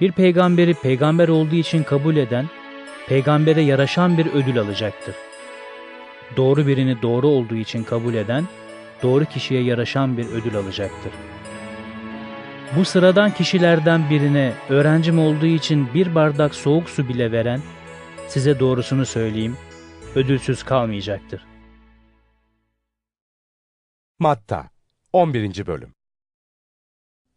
Bir 0.02 0.12
peygamberi 0.12 0.74
peygamber 0.74 1.28
olduğu 1.28 1.56
için 1.56 1.84
kabul 1.84 2.16
eden, 2.16 2.46
peygambere 3.08 3.62
yaraşan 3.62 4.18
bir 4.18 4.26
ödül 4.26 4.60
alacaktır. 4.60 5.16
Doğru 6.38 6.68
birini 6.68 7.02
doğru 7.02 7.28
olduğu 7.28 7.56
için 7.56 7.84
kabul 7.84 8.14
eden, 8.14 8.46
doğru 9.04 9.26
kişiye 9.26 9.64
yaraşan 9.64 10.18
bir 10.18 10.26
ödül 10.26 10.56
alacaktır. 10.56 11.12
Bu 12.76 12.86
sıradan 12.86 13.34
kişilerden 13.34 14.10
birine 14.10 14.54
öğrencim 14.70 15.20
olduğu 15.20 15.46
için 15.46 15.94
bir 15.94 16.16
bardak 16.16 16.56
soğuk 16.56 16.90
su 16.90 17.10
bile 17.10 17.32
veren, 17.32 17.62
size 18.28 18.60
doğrusunu 18.60 19.06
söyleyeyim, 19.06 19.58
ödülsüz 20.16 20.64
kalmayacaktır. 20.64 21.46
Matta 24.20 24.70
11. 25.14 25.68
Bölüm 25.68 25.94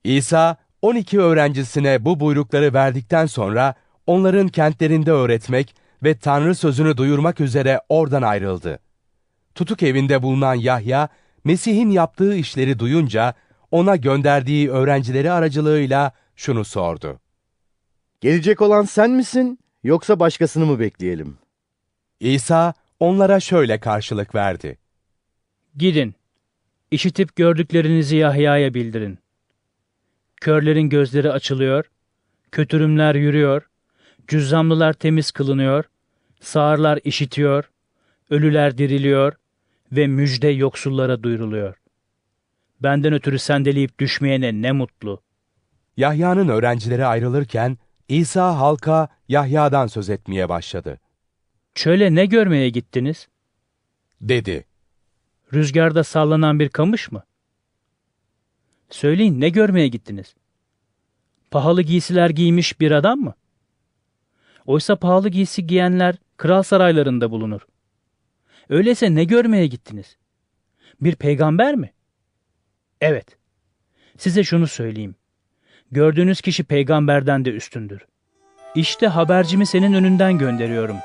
İsa 0.05 0.57
12 0.83 1.21
öğrencisine 1.21 2.05
bu 2.05 2.21
buyrukları 2.21 2.75
verdikten 2.75 3.27
sonra 3.27 3.75
onların 4.07 4.49
kentlerinde 4.49 5.11
öğretmek 5.11 5.75
ve 6.03 6.19
Tanrı 6.19 6.55
sözünü 6.55 6.97
duyurmak 6.97 7.41
üzere 7.41 7.81
oradan 7.89 8.23
ayrıldı. 8.23 8.79
Tutuk 9.55 9.83
evinde 9.83 10.23
bulunan 10.23 10.55
Yahya, 10.55 11.09
Mesih'in 11.45 11.91
yaptığı 11.91 12.35
işleri 12.35 12.79
duyunca 12.79 13.35
ona 13.71 13.97
gönderdiği 13.97 14.71
öğrencileri 14.71 15.33
aracılığıyla 15.33 16.13
şunu 16.37 16.65
sordu. 16.65 17.21
Gelecek 18.21 18.63
olan 18.63 18.83
sen 18.83 19.11
misin 19.11 19.59
yoksa 19.85 20.21
başkasını 20.21 20.67
mı 20.67 20.81
bekleyelim? 20.81 21.39
İsa 22.21 22.75
onlara 23.01 23.41
şöyle 23.41 23.81
karşılık 23.81 24.35
verdi. 24.35 24.79
Gidin, 25.77 26.15
işitip 26.91 27.37
gördüklerinizi 27.37 28.17
Yahya'ya 28.17 28.75
bildirin. 28.75 29.19
Körlerin 30.41 30.89
gözleri 30.89 31.31
açılıyor, 31.33 31.85
kötürümler 32.53 33.15
yürüyor, 33.15 33.69
cüzzamlılar 34.29 34.93
temiz 34.93 35.31
kılınıyor, 35.31 35.85
sağırlar 36.41 37.01
işitiyor, 37.05 37.71
ölüler 38.31 38.79
diriliyor 38.79 39.33
ve 39.93 40.07
müjde 40.07 40.49
yoksullara 40.49 41.23
duyuruluyor. 41.23 41.77
Benden 42.81 43.13
ötürü 43.13 43.39
sendeleyip 43.39 43.99
düşmeyene 43.99 44.63
ne 44.63 44.73
mutlu. 44.73 45.23
Yahya'nın 45.97 46.49
öğrencileri 46.49 47.07
ayrılırken 47.07 47.79
İsa 48.09 48.59
halka 48.59 49.09
Yahya'dan 49.29 49.87
söz 49.87 50.11
etmeye 50.11 50.49
başladı. 50.49 51.01
Çöle 51.75 52.15
ne 52.15 52.27
görmeye 52.27 52.69
gittiniz? 52.69 53.29
Dedi. 54.21 54.67
Rüzgarda 55.53 56.05
sallanan 56.05 56.59
bir 56.59 56.69
kamış 56.69 57.13
mı? 57.13 57.23
Söyleyin 58.91 59.41
ne 59.41 59.49
görmeye 59.49 59.89
gittiniz? 59.89 60.35
Pahalı 61.51 61.83
giysiler 61.83 62.31
giymiş 62.31 62.81
bir 62.81 62.91
adam 62.91 63.19
mı? 63.19 63.35
Oysa 64.67 64.97
pahalı 64.97 65.29
giysi 65.29 65.67
giyenler 65.67 66.17
kral 66.37 66.63
saraylarında 66.63 67.31
bulunur. 67.31 67.61
Öyleyse 68.69 69.15
ne 69.15 69.25
görmeye 69.25 69.67
gittiniz? 69.67 70.17
Bir 71.01 71.15
peygamber 71.15 71.75
mi? 71.75 71.93
Evet. 73.01 73.27
Size 74.19 74.45
şunu 74.45 74.67
söyleyeyim. 74.67 75.15
Gördüğünüz 75.91 76.41
kişi 76.41 76.65
peygamberden 76.65 77.45
de 77.45 77.51
üstündür. 77.51 78.01
İşte 78.75 79.07
habercimi 79.07 79.67
senin 79.67 79.93
önünden 79.93 80.39
gönderiyorum. 80.39 80.97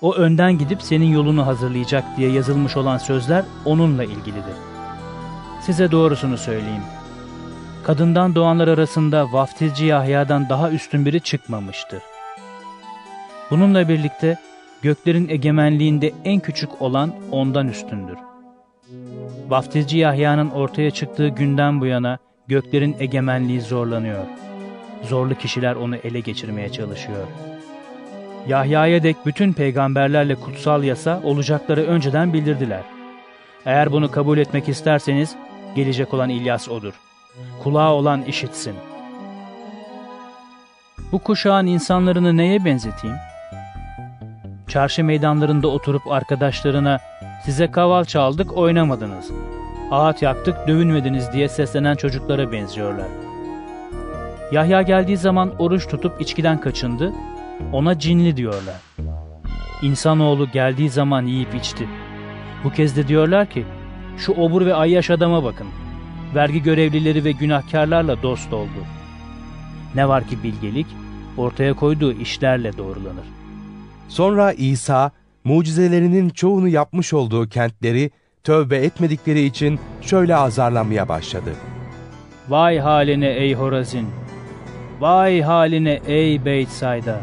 O 0.00 0.14
önden 0.14 0.58
gidip 0.58 0.82
senin 0.82 1.12
yolunu 1.12 1.46
hazırlayacak 1.46 2.04
diye 2.16 2.30
yazılmış 2.30 2.76
olan 2.76 2.98
sözler 2.98 3.44
onunla 3.64 4.04
ilgilidir. 4.04 4.54
Size 5.62 5.90
doğrusunu 5.90 6.38
söyleyeyim. 6.38 6.82
Kadından 7.84 8.34
doğanlar 8.34 8.68
arasında 8.68 9.32
vaftizci 9.32 9.86
Yahya'dan 9.86 10.48
daha 10.48 10.70
üstün 10.70 11.06
biri 11.06 11.20
çıkmamıştır. 11.20 12.02
Bununla 13.50 13.88
birlikte 13.88 14.38
göklerin 14.84 15.28
egemenliğinde 15.28 16.12
en 16.24 16.40
küçük 16.40 16.82
olan 16.82 17.14
ondan 17.30 17.68
üstündür. 17.68 18.18
Vaftizci 19.48 19.98
Yahya'nın 19.98 20.50
ortaya 20.50 20.90
çıktığı 20.90 21.28
günden 21.28 21.80
bu 21.80 21.86
yana 21.86 22.18
göklerin 22.48 22.96
egemenliği 22.98 23.60
zorlanıyor. 23.60 24.24
Zorlu 25.02 25.34
kişiler 25.34 25.74
onu 25.74 25.96
ele 25.96 26.20
geçirmeye 26.20 26.72
çalışıyor. 26.72 27.26
Yahya'ya 28.48 29.02
dek 29.02 29.16
bütün 29.26 29.52
peygamberlerle 29.52 30.34
kutsal 30.34 30.84
yasa 30.84 31.20
olacakları 31.24 31.82
önceden 31.86 32.32
bildirdiler. 32.32 32.82
Eğer 33.66 33.92
bunu 33.92 34.10
kabul 34.10 34.38
etmek 34.38 34.68
isterseniz 34.68 35.36
gelecek 35.76 36.14
olan 36.14 36.28
İlyas 36.28 36.68
odur. 36.68 36.94
Kulağı 37.62 37.92
olan 37.92 38.22
işitsin. 38.22 38.74
Bu 41.12 41.18
kuşağın 41.18 41.66
insanlarını 41.66 42.36
neye 42.36 42.64
benzeteyim? 42.64 43.16
Çarşı 44.68 45.04
meydanlarında 45.04 45.68
oturup 45.68 46.12
arkadaşlarına 46.12 46.98
size 47.44 47.70
kaval 47.70 48.04
çaldık 48.04 48.56
oynamadınız. 48.56 49.30
Ağaç 49.90 50.22
yaktık 50.22 50.68
dövünmediniz 50.68 51.32
diye 51.32 51.48
seslenen 51.48 51.94
çocuklara 51.94 52.52
benziyorlar. 52.52 53.06
Yahya 54.52 54.82
geldiği 54.82 55.16
zaman 55.16 55.52
oruç 55.58 55.88
tutup 55.88 56.20
içkiden 56.20 56.60
kaçındı, 56.60 57.12
ona 57.72 57.98
cinli 57.98 58.36
diyorlar. 58.36 58.80
İnsanoğlu 59.82 60.50
geldiği 60.50 60.90
zaman 60.90 61.22
yiyip 61.22 61.54
içti. 61.54 61.88
Bu 62.64 62.70
kez 62.70 62.96
de 62.96 63.08
diyorlar 63.08 63.46
ki, 63.46 63.64
şu 64.18 64.32
obur 64.32 64.66
ve 64.66 64.74
ayyaş 64.74 65.10
adama 65.10 65.44
bakın. 65.44 65.66
Vergi 66.34 66.62
görevlileri 66.62 67.24
ve 67.24 67.32
günahkarlarla 67.32 68.22
dost 68.22 68.52
oldu. 68.52 68.84
Ne 69.94 70.08
var 70.08 70.26
ki 70.26 70.42
bilgelik, 70.42 70.86
ortaya 71.36 71.74
koyduğu 71.74 72.12
işlerle 72.12 72.76
doğrulanır. 72.76 73.43
Sonra 74.08 74.52
İsa, 74.52 75.10
mucizelerinin 75.44 76.28
çoğunu 76.28 76.68
yapmış 76.68 77.12
olduğu 77.12 77.48
kentleri 77.48 78.10
tövbe 78.44 78.76
etmedikleri 78.76 79.40
için 79.40 79.80
şöyle 80.00 80.36
azarlamaya 80.36 81.08
başladı. 81.08 81.50
Vay 82.48 82.78
haline 82.78 83.28
ey 83.28 83.54
Horazin! 83.54 84.08
Vay 85.00 85.40
haline 85.42 86.00
ey 86.06 86.44
Beytsayda! 86.44 87.20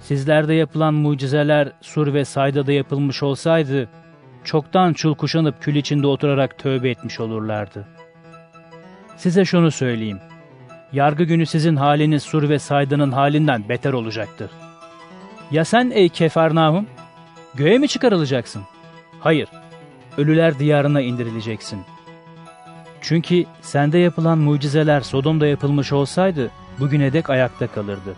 Sizlerde 0.00 0.54
yapılan 0.54 0.94
mucizeler 0.94 1.72
Sur 1.80 2.14
ve 2.14 2.24
Sayda'da 2.24 2.72
yapılmış 2.72 3.22
olsaydı, 3.22 3.88
çoktan 4.44 4.92
çul 4.92 5.14
kuşanıp 5.14 5.62
kül 5.62 5.76
içinde 5.76 6.06
oturarak 6.06 6.58
tövbe 6.58 6.90
etmiş 6.90 7.20
olurlardı. 7.20 7.88
Size 9.16 9.44
şunu 9.44 9.70
söyleyeyim. 9.70 10.18
Yargı 10.92 11.24
günü 11.24 11.46
sizin 11.46 11.76
haliniz 11.76 12.22
Sur 12.22 12.48
ve 12.48 12.58
Sayda'nın 12.58 13.12
halinden 13.12 13.68
beter 13.68 13.92
olacaktır. 13.92 14.50
Ya 15.50 15.64
sen 15.64 15.90
ey 15.90 16.08
Kefarnahum? 16.08 16.86
Göğe 17.54 17.78
mi 17.78 17.88
çıkarılacaksın? 17.88 18.62
Hayır, 19.20 19.48
ölüler 20.18 20.58
diyarına 20.58 21.00
indirileceksin. 21.00 21.80
Çünkü 23.00 23.44
sende 23.62 23.98
yapılan 23.98 24.38
mucizeler 24.38 25.00
Sodom'da 25.00 25.46
yapılmış 25.46 25.92
olsaydı, 25.92 26.50
bugüne 26.80 27.12
dek 27.12 27.30
ayakta 27.30 27.66
kalırdı. 27.66 28.16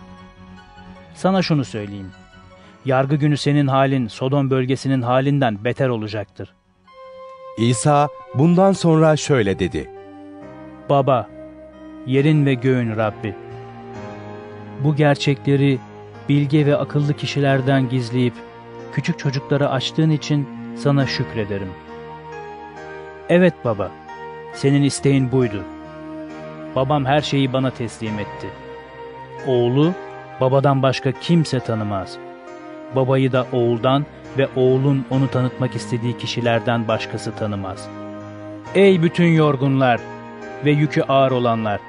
Sana 1.15 1.41
şunu 1.41 1.65
söyleyeyim. 1.65 2.11
Yargı 2.85 3.15
günü 3.15 3.37
senin 3.37 3.67
halin 3.67 4.07
Sodom 4.07 4.49
bölgesinin 4.49 5.01
halinden 5.01 5.63
beter 5.63 5.89
olacaktır. 5.89 6.53
İsa 7.57 8.07
bundan 8.35 8.71
sonra 8.71 9.15
şöyle 9.15 9.59
dedi. 9.59 9.89
Baba, 10.89 11.29
yerin 12.05 12.45
ve 12.45 12.53
göğün 12.53 12.97
Rabbi. 12.97 13.35
Bu 14.83 14.95
gerçekleri 14.95 15.79
bilge 16.29 16.65
ve 16.65 16.77
akıllı 16.77 17.13
kişilerden 17.13 17.89
gizleyip 17.89 18.33
küçük 18.93 19.19
çocuklara 19.19 19.69
açtığın 19.69 20.09
için 20.09 20.49
sana 20.75 21.07
şükrederim. 21.07 21.69
Evet 23.29 23.53
baba, 23.65 23.91
senin 24.53 24.83
isteğin 24.83 25.31
buydu. 25.31 25.63
Babam 26.75 27.05
her 27.05 27.21
şeyi 27.21 27.53
bana 27.53 27.71
teslim 27.71 28.19
etti. 28.19 28.47
Oğlu, 29.47 29.93
babadan 30.41 30.83
başka 30.83 31.11
kimse 31.11 31.59
tanımaz. 31.59 32.17
Babayı 32.95 33.31
da 33.31 33.45
oğuldan 33.51 34.05
ve 34.37 34.47
oğlun 34.55 35.05
onu 35.09 35.31
tanıtmak 35.31 35.75
istediği 35.75 36.17
kişilerden 36.17 36.87
başkası 36.87 37.35
tanımaz. 37.35 37.87
Ey 38.75 39.03
bütün 39.03 39.27
yorgunlar 39.27 39.99
ve 40.65 40.71
yükü 40.71 41.01
ağır 41.01 41.31
olanlar! 41.31 41.79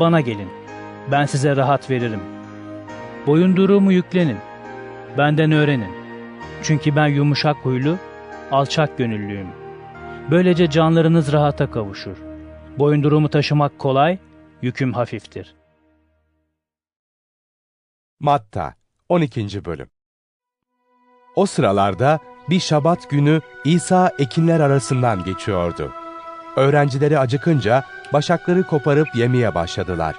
Bana 0.00 0.20
gelin, 0.20 0.48
ben 1.10 1.26
size 1.26 1.56
rahat 1.56 1.90
veririm. 1.90 2.35
Boyunduruğumu 3.26 3.92
yüklenin, 3.92 4.38
benden 5.18 5.52
öğrenin. 5.52 5.90
Çünkü 6.62 6.96
ben 6.96 7.06
yumuşak 7.06 7.56
huylu, 7.56 7.98
alçak 8.50 8.98
gönüllüyüm. 8.98 9.48
Böylece 10.30 10.70
canlarınız 10.70 11.32
rahata 11.32 11.70
kavuşur. 11.70 12.16
Boyunduruğumu 12.78 13.28
taşımak 13.28 13.78
kolay, 13.78 14.18
yüküm 14.62 14.92
hafiftir. 14.92 15.54
Matta 18.20 18.74
12. 19.08 19.64
Bölüm 19.64 19.88
O 21.36 21.46
sıralarda 21.46 22.18
bir 22.50 22.60
şabat 22.60 23.10
günü 23.10 23.40
İsa 23.64 24.12
ekinler 24.18 24.60
arasından 24.60 25.24
geçiyordu. 25.24 25.92
Öğrencileri 26.56 27.18
acıkınca 27.18 27.84
başakları 28.12 28.62
koparıp 28.62 29.08
yemeye 29.14 29.54
başladılar. 29.54 30.16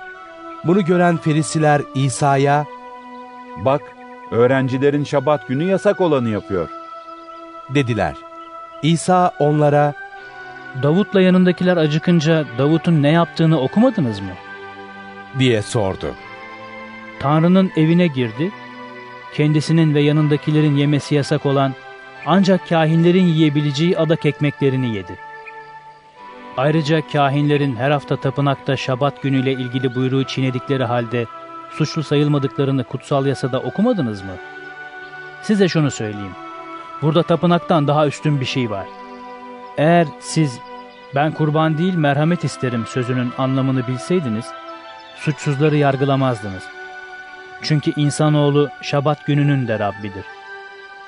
Bunu 0.63 0.85
gören 0.85 1.17
ferisiler 1.17 1.81
İsa'ya, 1.95 2.65
''Bak, 3.65 3.81
öğrencilerin 4.31 5.03
şabat 5.03 5.47
günü 5.47 5.63
yasak 5.63 6.01
olanı 6.01 6.29
yapıyor.'' 6.29 6.69
dediler. 7.69 8.15
İsa 8.81 9.31
onlara, 9.39 9.93
Davut'la 10.83 11.21
yanındakiler 11.21 11.77
acıkınca 11.77 12.45
Davut'un 12.57 13.03
ne 13.03 13.09
yaptığını 13.11 13.59
okumadınız 13.59 14.19
mı? 14.19 14.33
diye 15.39 15.61
sordu. 15.61 16.15
Tanrı'nın 17.19 17.71
evine 17.75 18.07
girdi, 18.07 18.51
kendisinin 19.33 19.95
ve 19.95 20.01
yanındakilerin 20.01 20.75
yemesi 20.75 21.15
yasak 21.15 21.45
olan 21.45 21.73
ancak 22.25 22.69
kahinlerin 22.69 23.25
yiyebileceği 23.25 23.97
adak 23.97 24.25
ekmeklerini 24.25 24.95
yedi. 24.95 25.17
Ayrıca 26.57 27.07
kahinlerin 27.11 27.75
her 27.75 27.91
hafta 27.91 28.15
tapınakta 28.15 28.77
şabat 28.77 29.23
günüyle 29.23 29.51
ilgili 29.51 29.95
buyruğu 29.95 30.23
çiğnedikleri 30.23 30.83
halde 30.83 31.25
suçlu 31.77 32.03
sayılmadıklarını 32.03 32.83
kutsal 32.83 33.25
yasada 33.25 33.59
okumadınız 33.59 34.21
mı? 34.21 34.35
Size 35.41 35.67
şunu 35.67 35.91
söyleyeyim. 35.91 36.35
Burada 37.01 37.23
tapınaktan 37.23 37.87
daha 37.87 38.07
üstün 38.07 38.41
bir 38.41 38.45
şey 38.45 38.69
var. 38.69 38.87
Eğer 39.77 40.07
siz 40.19 40.59
ben 41.15 41.31
kurban 41.31 41.77
değil 41.77 41.95
merhamet 41.95 42.43
isterim 42.43 42.85
sözünün 42.87 43.31
anlamını 43.37 43.87
bilseydiniz, 43.87 44.45
suçsuzları 45.15 45.77
yargılamazdınız. 45.77 46.63
Çünkü 47.61 47.93
insanoğlu 47.95 48.69
şabat 48.81 49.25
gününün 49.25 49.67
de 49.67 49.79
Rabbidir. 49.79 50.25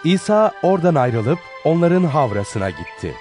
İsa 0.03 0.51
oradan 0.63 0.95
ayrılıp 0.95 1.39
onların 1.63 2.03
havrasına 2.03 2.69
gitti. 2.69 3.13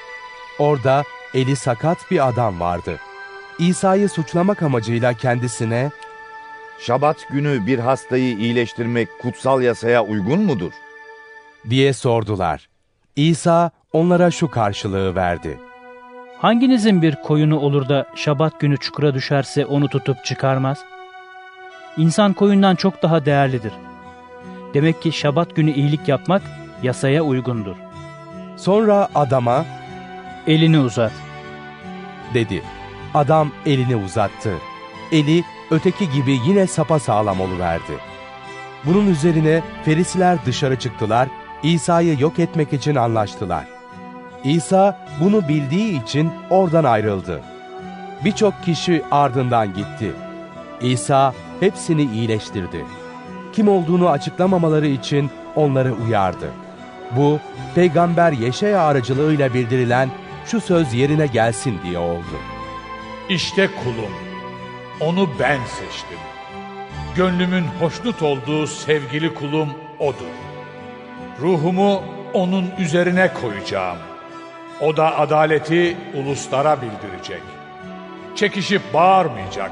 Orada 0.58 1.02
eli 1.34 1.56
sakat 1.56 2.10
bir 2.10 2.28
adam 2.28 2.60
vardı. 2.60 2.98
İsa'yı 3.58 4.08
suçlamak 4.08 4.62
amacıyla 4.62 5.12
kendisine 5.12 5.90
Şabat 6.80 7.28
günü 7.30 7.66
bir 7.66 7.78
hastayı 7.78 8.36
iyileştirmek 8.36 9.08
kutsal 9.20 9.62
yasaya 9.62 10.04
uygun 10.04 10.40
mudur? 10.40 10.72
diye 11.70 11.92
sordular. 11.92 12.68
İsa 13.16 13.70
onlara 13.92 14.30
şu 14.30 14.50
karşılığı 14.50 15.14
verdi. 15.14 15.58
Hanginizin 16.38 17.02
bir 17.02 17.14
koyunu 17.14 17.58
olur 17.58 17.88
da 17.88 18.06
şabat 18.14 18.60
günü 18.60 18.76
çukura 18.76 19.14
düşerse 19.14 19.66
onu 19.66 19.88
tutup 19.88 20.24
çıkarmaz? 20.24 20.78
İnsan 21.96 22.32
koyundan 22.32 22.74
çok 22.74 23.02
daha 23.02 23.24
değerlidir. 23.26 23.72
Demek 24.74 25.02
ki 25.02 25.12
şabat 25.12 25.56
günü 25.56 25.70
iyilik 25.70 26.08
yapmak 26.08 26.42
yasaya 26.82 27.22
uygundur. 27.22 27.76
Sonra 28.56 29.08
adama 29.14 29.64
elini 30.46 30.78
uzat 30.78 31.12
dedi. 32.34 32.62
Adam 33.14 33.50
elini 33.66 33.96
uzattı. 33.96 34.54
Eli 35.12 35.44
öteki 35.70 36.10
gibi 36.10 36.40
yine 36.46 36.66
sapa 36.66 36.98
sağlam 36.98 37.40
oluverdi. 37.40 37.92
Bunun 38.84 39.06
üzerine 39.06 39.62
ferisiler 39.84 40.38
dışarı 40.46 40.78
çıktılar, 40.78 41.28
İsa'yı 41.62 42.20
yok 42.20 42.38
etmek 42.38 42.72
için 42.72 42.94
anlaştılar. 42.94 43.64
İsa 44.44 45.06
bunu 45.20 45.48
bildiği 45.48 46.02
için 46.02 46.30
oradan 46.50 46.84
ayrıldı. 46.84 47.42
Birçok 48.24 48.62
kişi 48.64 49.02
ardından 49.10 49.74
gitti. 49.74 50.12
İsa 50.80 51.34
hepsini 51.60 52.02
iyileştirdi. 52.02 52.84
Kim 53.52 53.68
olduğunu 53.68 54.08
açıklamamaları 54.08 54.86
için 54.86 55.30
onları 55.56 55.94
uyardı. 55.94 56.50
Bu, 57.16 57.38
Peygamber 57.74 58.32
Yeşaya 58.32 58.82
aracılığıyla 58.82 59.54
bildirilen 59.54 60.08
şu 60.46 60.60
söz 60.60 60.94
yerine 60.94 61.26
gelsin 61.26 61.78
diye 61.84 61.98
oldu. 61.98 62.36
İşte 63.28 63.68
kulum, 63.84 64.27
onu 65.00 65.30
ben 65.38 65.58
seçtim. 65.64 66.18
Gönlümün 67.16 67.64
hoşnut 67.80 68.22
olduğu 68.22 68.66
sevgili 68.66 69.34
kulum 69.34 69.74
odur. 69.98 70.34
Ruhumu 71.40 72.02
onun 72.34 72.70
üzerine 72.78 73.32
koyacağım. 73.34 73.98
O 74.80 74.96
da 74.96 75.18
adaleti 75.18 75.96
uluslara 76.14 76.82
bildirecek. 76.82 77.42
Çekişip 78.36 78.94
bağırmayacak. 78.94 79.70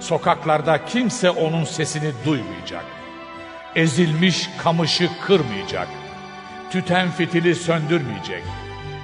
Sokaklarda 0.00 0.84
kimse 0.84 1.30
onun 1.30 1.64
sesini 1.64 2.12
duymayacak. 2.26 2.84
Ezilmiş 3.74 4.50
kamışı 4.58 5.10
kırmayacak. 5.26 5.88
Tüten 6.70 7.10
fitili 7.10 7.54
söndürmeyecek. 7.54 8.42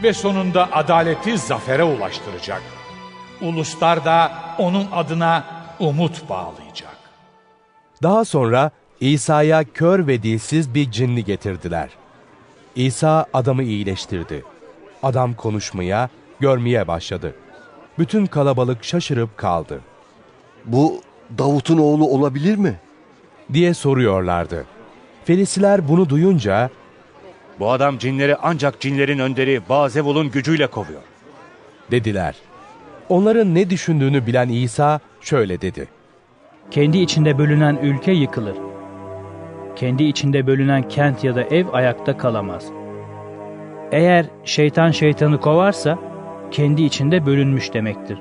Ve 0.03 0.13
sonunda 0.13 0.69
adaleti 0.73 1.39
zafere 1.39 1.85
ulaştıracak. 1.85 2.63
Uluslar 3.41 4.05
da 4.05 4.33
onun 4.59 4.89
adına 4.93 5.45
umut 5.81 6.29
bağlayacak. 6.29 6.97
Daha 8.03 8.25
sonra 8.25 8.71
İsa'ya 9.01 9.65
kör 9.65 10.07
ve 10.07 10.23
dilsiz 10.23 10.75
bir 10.75 10.91
cinni 10.91 11.25
getirdiler. 11.25 11.89
İsa 12.77 13.27
adamı 13.33 13.63
iyileştirdi. 13.63 14.45
Adam 15.03 15.35
konuşmaya, 15.35 16.09
görmeye 16.41 16.89
başladı. 16.89 17.35
Bütün 17.99 18.27
kalabalık 18.27 18.85
şaşırıp 18.85 19.37
kaldı. 19.37 19.81
Bu 20.65 21.01
Davut'un 21.39 21.79
oğlu 21.79 22.09
olabilir 22.09 22.57
mi? 22.57 22.81
diye 23.53 23.75
soruyorlardı. 23.75 24.65
Ferisiler 25.25 25.89
bunu 25.89 26.09
duyunca 26.09 26.71
Bu 27.61 27.71
adam 27.73 27.99
cinleri 27.99 28.37
ancak 28.37 28.81
cinlerin 28.81 29.19
önderi 29.19 29.61
Bazevul'un 29.69 30.31
gücüyle 30.31 30.67
kovuyor. 30.67 31.03
dediler. 31.91 32.35
Onların 33.09 33.55
ne 33.55 33.71
düşündüğünü 33.71 34.27
bilen 34.27 34.49
İsa 34.49 35.01
şöyle 35.21 35.61
dedi. 35.61 35.89
Kendi 36.71 36.99
içinde 36.99 37.39
bölünen 37.39 37.79
ülke 37.83 38.13
yıkılır. 38.13 38.57
Kendi 39.77 40.05
içinde 40.05 40.47
bölünen 40.47 40.89
kent 40.89 41.25
ya 41.25 41.35
da 41.35 41.43
ev 41.43 41.67
ayakta 41.73 42.17
kalamaz. 42.17 42.67
Eğer 43.93 44.27
şeytan 44.45 44.91
şeytanı 44.91 45.41
kovarsa 45.41 45.99
kendi 46.51 46.83
içinde 46.83 47.27
bölünmüş 47.27 47.75
demektir. 47.75 48.19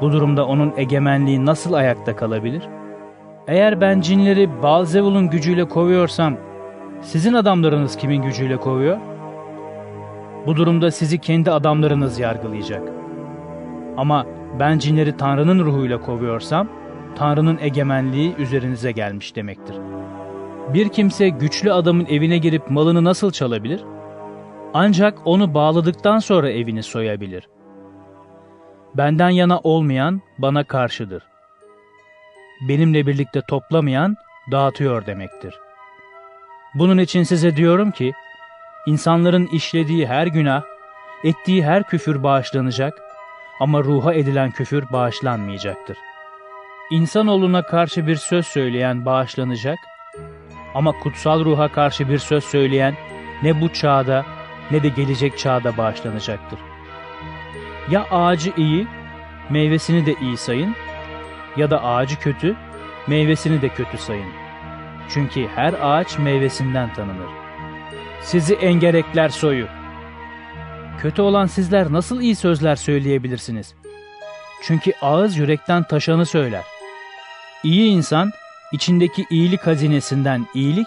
Bu 0.00 0.12
durumda 0.12 0.46
onun 0.46 0.72
egemenliği 0.76 1.46
nasıl 1.46 1.72
ayakta 1.72 2.16
kalabilir? 2.16 2.62
Eğer 3.48 3.80
ben 3.80 4.00
cinleri 4.00 4.62
Balzevul'un 4.62 5.30
gücüyle 5.30 5.64
kovuyorsam 5.64 6.36
sizin 7.00 7.34
adamlarınız 7.34 7.96
kimin 7.96 8.22
gücüyle 8.22 8.56
kovuyor? 8.56 8.98
Bu 10.46 10.56
durumda 10.56 10.90
sizi 10.90 11.18
kendi 11.18 11.50
adamlarınız 11.50 12.18
yargılayacak. 12.18 13.03
Ama 13.96 14.26
ben 14.58 14.78
cinleri 14.78 15.16
Tanrı'nın 15.16 15.64
ruhuyla 15.64 16.00
kovuyorsam 16.00 16.68
Tanrı'nın 17.16 17.58
egemenliği 17.60 18.34
üzerinize 18.36 18.92
gelmiş 18.92 19.36
demektir. 19.36 19.76
Bir 20.74 20.88
kimse 20.88 21.28
güçlü 21.28 21.72
adamın 21.72 22.06
evine 22.06 22.38
girip 22.38 22.70
malını 22.70 23.04
nasıl 23.04 23.30
çalabilir? 23.30 23.84
Ancak 24.74 25.18
onu 25.24 25.54
bağladıktan 25.54 26.18
sonra 26.18 26.50
evini 26.50 26.82
soyabilir. 26.82 27.48
Benden 28.94 29.30
yana 29.30 29.58
olmayan 29.58 30.22
bana 30.38 30.64
karşıdır. 30.64 31.22
Benimle 32.68 33.06
birlikte 33.06 33.40
toplamayan 33.48 34.16
dağıtıyor 34.52 35.06
demektir. 35.06 35.54
Bunun 36.74 36.98
için 36.98 37.22
size 37.22 37.56
diyorum 37.56 37.90
ki, 37.90 38.12
insanların 38.86 39.46
işlediği 39.46 40.06
her 40.06 40.26
günah, 40.26 40.62
ettiği 41.24 41.64
her 41.64 41.82
küfür 41.82 42.22
bağışlanacak 42.22 43.02
ama 43.60 43.84
ruha 43.84 44.14
edilen 44.14 44.50
küfür 44.50 44.92
bağışlanmayacaktır. 44.92 45.96
İnsanoğluna 46.90 47.62
karşı 47.62 48.06
bir 48.06 48.16
söz 48.16 48.46
söyleyen 48.46 49.04
bağışlanacak 49.04 49.78
ama 50.74 50.92
kutsal 50.92 51.44
ruha 51.44 51.72
karşı 51.72 52.08
bir 52.08 52.18
söz 52.18 52.44
söyleyen 52.44 52.94
ne 53.42 53.60
bu 53.60 53.72
çağda 53.72 54.26
ne 54.70 54.82
de 54.82 54.88
gelecek 54.88 55.38
çağda 55.38 55.76
bağışlanacaktır. 55.76 56.58
Ya 57.90 58.06
ağacı 58.10 58.52
iyi, 58.56 58.86
meyvesini 59.50 60.06
de 60.06 60.14
iyi 60.20 60.36
sayın 60.36 60.74
ya 61.56 61.70
da 61.70 61.84
ağacı 61.84 62.18
kötü, 62.18 62.56
meyvesini 63.06 63.62
de 63.62 63.68
kötü 63.68 63.98
sayın. 63.98 64.28
Çünkü 65.08 65.48
her 65.54 65.74
ağaç 65.82 66.18
meyvesinden 66.18 66.94
tanınır. 66.94 67.30
Sizi 68.20 68.54
engerekler 68.54 69.28
soyu. 69.28 69.66
Kötü 70.98 71.22
olan 71.22 71.46
sizler 71.46 71.92
nasıl 71.92 72.20
iyi 72.20 72.36
sözler 72.36 72.76
söyleyebilirsiniz? 72.76 73.74
Çünkü 74.62 74.92
ağız 75.02 75.36
yürekten 75.36 75.82
taşanı 75.82 76.26
söyler. 76.26 76.62
İyi 77.64 77.90
insan 77.90 78.32
içindeki 78.72 79.26
iyilik 79.30 79.66
hazinesinden 79.66 80.46
iyilik, 80.54 80.86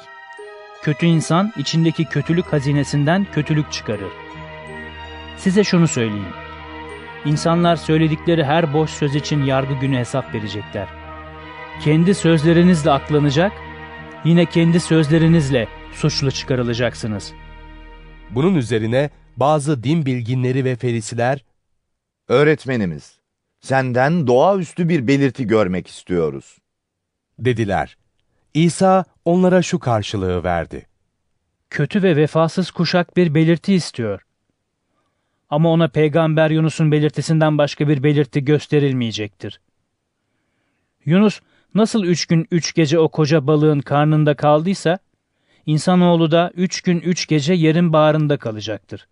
kötü 0.82 1.06
insan 1.06 1.54
içindeki 1.58 2.06
kötülük 2.06 2.54
hazinesinden 2.54 3.28
kötülük 3.32 3.72
çıkarır. 3.72 4.12
Size 5.38 5.64
şunu 5.64 5.88
söyleyeyim. 5.88 6.34
İnsanlar 7.26 7.76
söyledikleri 7.76 8.44
her 8.44 8.74
boş 8.74 8.90
söz 8.90 9.16
için 9.16 9.44
yargı 9.44 9.74
günü 9.74 9.98
hesap 9.98 10.34
verecekler. 10.34 10.88
Kendi 11.84 12.16
sözlerinizle 12.16 12.92
aklanacak, 12.92 13.52
yine 14.26 14.46
kendi 14.46 14.80
sözlerinizle 14.80 15.68
suçlu 15.94 16.32
çıkarılacaksınız. 16.32 17.34
Bunun 18.30 18.56
üzerine 18.56 19.10
bazı 19.38 19.84
din 19.84 20.06
bilginleri 20.06 20.66
ve 20.66 20.76
ferisiler, 20.76 21.44
Öğretmenimiz, 22.28 23.20
senden 23.60 24.28
doğaüstü 24.28 24.90
bir 24.90 25.08
belirti 25.08 25.48
görmek 25.48 25.88
istiyoruz. 25.88 26.58
dediler. 27.40 27.98
İsa 28.54 29.06
onlara 29.26 29.62
şu 29.62 29.80
karşılığı 29.80 30.44
verdi. 30.44 30.88
Kötü 31.70 32.04
ve 32.04 32.16
vefasız 32.16 32.72
kuşak 32.72 33.18
bir 33.18 33.36
belirti 33.36 33.74
istiyor. 33.74 34.26
Ama 35.50 35.70
ona 35.72 35.88
peygamber 35.88 36.50
Yunus'un 36.50 36.92
belirtisinden 36.92 37.58
başka 37.58 37.88
bir 37.88 38.04
belirti 38.04 38.46
gösterilmeyecektir. 38.46 39.62
Yunus 41.06 41.40
nasıl 41.76 42.04
üç 42.04 42.26
gün 42.26 42.48
üç 42.52 42.74
gece 42.74 43.00
o 43.00 43.10
koca 43.10 43.48
balığın 43.48 43.80
karnında 43.80 44.36
kaldıysa, 44.36 45.00
insanoğlu 45.66 46.32
da 46.32 46.52
üç 46.56 46.82
gün 46.82 47.00
üç 47.00 47.28
gece 47.28 47.54
yerin 47.54 47.94
bağrında 47.94 48.38
kalacaktır. 48.38 49.08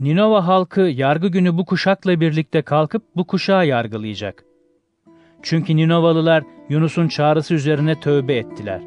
Ninova 0.00 0.46
halkı 0.46 0.80
yargı 0.80 1.28
günü 1.28 1.58
bu 1.58 1.64
kuşakla 1.64 2.20
birlikte 2.20 2.62
kalkıp 2.62 3.02
bu 3.16 3.26
kuşağı 3.26 3.66
yargılayacak. 3.66 4.44
Çünkü 5.42 5.76
Ninovalılar 5.76 6.44
Yunus'un 6.68 7.08
çağrısı 7.08 7.54
üzerine 7.54 8.00
tövbe 8.00 8.36
ettiler. 8.36 8.82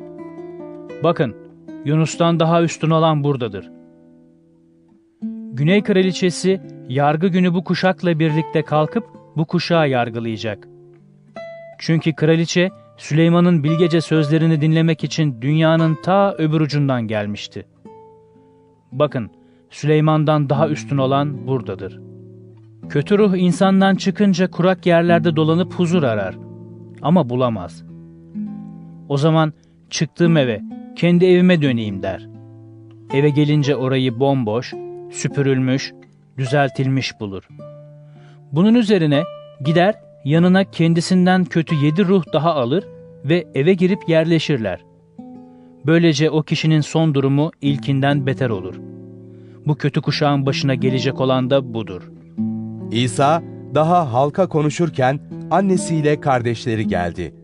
Bakın, 1.03 1.35
Yunus'tan 1.85 2.39
daha 2.39 2.63
üstün 2.63 2.89
olan 2.89 3.23
buradadır. 3.23 3.71
Güney 5.53 5.83
Kraliçesi 5.83 6.61
yargı 6.89 7.27
günü 7.27 7.53
bu 7.53 7.63
kuşakla 7.63 8.19
birlikte 8.19 8.61
kalkıp 8.61 9.05
bu 9.35 9.45
kuşağı 9.45 9.89
yargılayacak. 9.89 10.67
Çünkü 11.79 12.13
kraliçe 12.13 12.69
Süleyman'ın 12.97 13.63
bilgece 13.63 14.01
sözlerini 14.01 14.61
dinlemek 14.61 15.03
için 15.03 15.41
dünyanın 15.41 15.97
ta 16.03 16.33
öbür 16.33 16.61
ucundan 16.61 17.07
gelmişti. 17.07 17.65
Bakın, 18.91 19.31
Süleyman'dan 19.69 20.49
daha 20.49 20.69
üstün 20.69 20.97
olan 20.97 21.47
buradadır. 21.47 21.99
Kötü 22.89 23.17
ruh 23.17 23.35
insandan 23.37 23.95
çıkınca 23.95 24.51
kurak 24.51 24.85
yerlerde 24.85 25.35
dolanıp 25.35 25.73
huzur 25.73 26.03
arar 26.03 26.35
ama 27.01 27.29
bulamaz. 27.29 27.83
O 29.09 29.17
zaman 29.17 29.53
çıktığım 29.89 30.37
eve, 30.37 30.61
kendi 30.95 31.25
evime 31.25 31.61
döneyim 31.61 32.03
der. 32.03 32.27
Eve 33.13 33.29
gelince 33.29 33.75
orayı 33.75 34.19
bomboş, 34.19 34.73
süpürülmüş, 35.11 35.93
düzeltilmiş 36.37 37.19
bulur. 37.19 37.47
Bunun 38.51 38.73
üzerine 38.75 39.23
gider 39.65 39.95
yanına 40.25 40.63
kendisinden 40.63 41.45
kötü 41.45 41.75
yedi 41.75 42.05
ruh 42.05 42.23
daha 42.33 42.53
alır 42.55 42.83
ve 43.25 43.47
eve 43.55 43.73
girip 43.73 44.09
yerleşirler. 44.09 44.79
Böylece 45.85 46.29
o 46.29 46.43
kişinin 46.43 46.81
son 46.81 47.13
durumu 47.13 47.51
ilkinden 47.61 48.25
beter 48.25 48.49
olur. 48.49 48.75
Bu 49.67 49.75
kötü 49.75 50.01
kuşağın 50.01 50.45
başına 50.45 50.75
gelecek 50.75 51.21
olan 51.21 51.49
da 51.49 51.73
budur. 51.73 52.01
İsa 52.91 53.43
daha 53.75 54.13
halka 54.13 54.47
konuşurken 54.47 55.19
annesiyle 55.51 56.19
kardeşleri 56.21 56.87
geldi. 56.87 57.35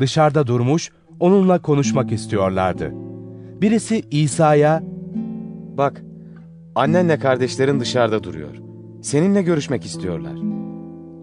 Dışarıda 0.00 0.46
durmuş, 0.46 0.90
onunla 1.20 1.58
konuşmak 1.62 2.12
istiyorlardı. 2.12 2.92
Birisi 3.62 4.02
İsa'ya, 4.10 4.82
Bak, 5.78 6.02
annenle 6.74 7.18
kardeşlerin 7.18 7.80
dışarıda 7.80 8.24
duruyor. 8.24 8.54
Seninle 9.02 9.42
görüşmek 9.42 9.84
istiyorlar. 9.84 10.32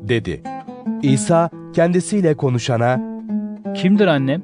dedi. 0.10 0.42
İsa 1.02 1.50
kendisiyle 1.74 2.34
konuşana, 2.38 3.02
Kimdir 3.76 4.08
annem? 4.08 4.42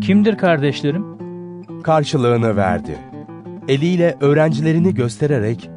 Kimdir 0.00 0.36
kardeşlerim? 0.38 1.04
karşılığını 1.82 2.56
verdi. 2.56 2.98
Eliyle 3.68 4.16
öğrencilerini 4.20 4.94
göstererek, 4.94 5.70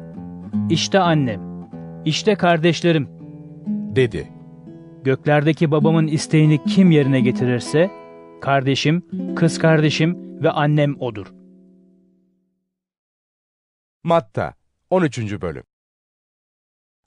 İşte 0.70 0.98
annem, 0.98 1.68
işte 2.04 2.34
kardeşlerim. 2.34 3.08
dedi. 3.96 4.28
Göklerdeki 5.04 5.70
babamın 5.70 6.06
isteğini 6.06 6.64
kim 6.64 6.90
yerine 6.90 7.20
getirirse, 7.20 7.90
kardeşim, 8.40 9.02
kız 9.36 9.58
kardeşim 9.58 10.42
ve 10.42 10.50
annem 10.50 11.00
odur. 11.00 11.26
Matta 14.04 14.54
13. 14.90 15.18
Bölüm 15.40 15.62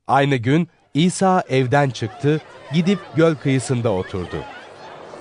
Aynı 0.08 0.36
gün 0.36 0.68
İsa 0.94 1.44
evden 1.50 1.90
çıktı, 1.90 2.42
gidip 2.74 3.00
göl 3.16 3.36
kıyısında 3.36 3.94
oturdu. 3.94 4.38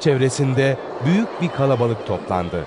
Çevresinde 0.00 0.76
büyük 1.06 1.28
bir 1.42 1.48
kalabalık 1.48 2.06
toplandı. 2.06 2.66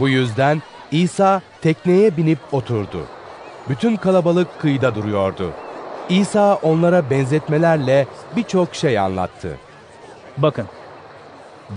Bu 0.00 0.08
yüzden 0.08 0.62
İsa 0.90 1.42
tekneye 1.62 2.16
binip 2.16 2.38
oturdu. 2.52 3.06
Bütün 3.68 3.96
kalabalık 3.96 4.60
kıyıda 4.60 4.94
duruyordu. 4.94 5.50
İsa 6.08 6.54
onlara 6.62 7.10
benzetmelerle 7.10 8.06
birçok 8.36 8.74
şey 8.74 8.98
anlattı. 8.98 9.58
Bakın, 10.36 10.66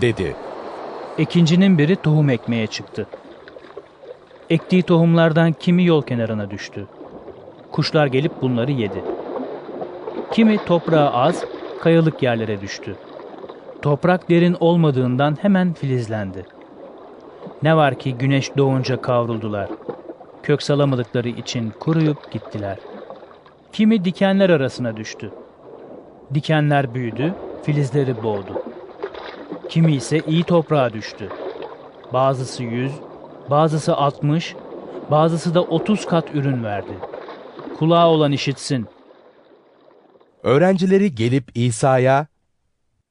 Dedi, 0.02 0.36
ikincinin 1.18 1.78
biri 1.78 1.96
tohum 1.96 2.30
ekmeye 2.30 2.68
çıktı. 2.68 3.08
Ektiği 4.50 4.84
tohumlardan 4.84 5.52
kimi 5.54 5.86
yol 5.86 6.02
kenarına 6.02 6.52
düştü. 6.52 6.88
Kuşlar 7.72 8.08
gelip 8.08 8.42
bunları 8.42 8.72
yedi. 8.72 9.04
Kimi 10.32 10.66
toprağa 10.66 11.12
az, 11.12 11.44
kayalık 11.82 12.24
yerlere 12.24 12.62
düştü. 12.62 12.96
Toprak 13.82 14.30
derin 14.30 14.58
olmadığından 14.60 15.38
hemen 15.42 15.74
filizlendi. 15.74 16.46
Ne 17.64 17.76
var 17.76 18.00
ki 18.00 18.18
güneş 18.18 18.58
doğunca 18.58 19.02
kavruldular. 19.02 19.70
Kök 20.44 20.64
salamadıkları 20.64 21.30
için 21.30 21.74
kuruyup 21.80 22.32
gittiler. 22.32 22.78
Kimi 23.74 24.06
dikenler 24.06 24.50
arasına 24.50 24.98
düştü. 24.98 25.32
Dikenler 26.34 26.94
büyüdü, 26.94 27.34
filizleri 27.64 28.24
boğdu. 28.24 28.64
Kimi 29.70 29.96
ise 29.96 30.22
iyi 30.28 30.44
toprağa 30.44 30.94
düştü. 30.94 31.30
Bazısı 32.14 32.64
yüz, 32.64 32.92
bazısı 33.50 33.96
altmış, 33.96 34.56
bazısı 35.12 35.54
da 35.56 35.62
otuz 35.62 36.06
kat 36.06 36.36
ürün 36.36 36.64
verdi. 36.64 36.94
Kulağı 37.80 38.08
olan 38.08 38.32
işitsin. 38.32 38.88
Öğrencileri 40.44 41.16
gelip 41.16 41.52
İsa'ya 41.56 42.28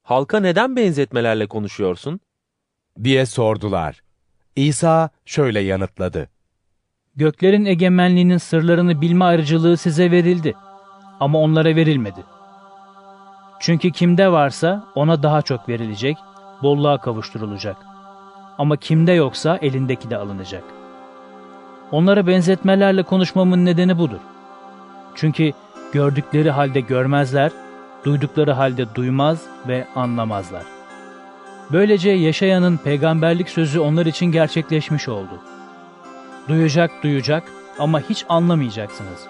Halka 0.02 0.40
neden 0.40 0.76
benzetmelerle 0.76 1.46
konuşuyorsun? 1.46 2.20
diye 3.04 3.26
sordular. 3.26 4.03
İsa 4.56 5.10
şöyle 5.26 5.60
yanıtladı. 5.60 6.28
Göklerin 7.16 7.64
egemenliğinin 7.64 8.38
sırlarını 8.38 9.00
bilme 9.00 9.24
ayrıcılığı 9.24 9.76
size 9.76 10.10
verildi. 10.10 10.54
Ama 11.20 11.38
onlara 11.38 11.76
verilmedi. 11.76 12.20
Çünkü 13.60 13.90
kimde 13.90 14.32
varsa 14.32 14.84
ona 14.94 15.22
daha 15.22 15.42
çok 15.42 15.68
verilecek, 15.68 16.16
bolluğa 16.62 17.00
kavuşturulacak. 17.00 17.76
Ama 18.58 18.76
kimde 18.76 19.12
yoksa 19.12 19.58
elindeki 19.62 20.10
de 20.10 20.16
alınacak. 20.16 20.64
Onlara 21.90 22.26
benzetmelerle 22.26 23.02
konuşmamın 23.02 23.64
nedeni 23.64 23.98
budur. 23.98 24.20
Çünkü 25.14 25.52
gördükleri 25.92 26.50
halde 26.50 26.80
görmezler, 26.80 27.50
duydukları 28.04 28.52
halde 28.52 28.94
duymaz 28.94 29.42
ve 29.68 29.86
anlamazlar. 29.96 30.73
Böylece 31.72 32.10
yaşayanın 32.10 32.76
peygamberlik 32.76 33.48
sözü 33.48 33.80
onlar 33.80 34.06
için 34.06 34.26
gerçekleşmiş 34.26 35.08
oldu. 35.08 35.40
Duyacak 36.48 36.90
duyacak 37.02 37.44
ama 37.78 38.00
hiç 38.00 38.24
anlamayacaksınız. 38.28 39.26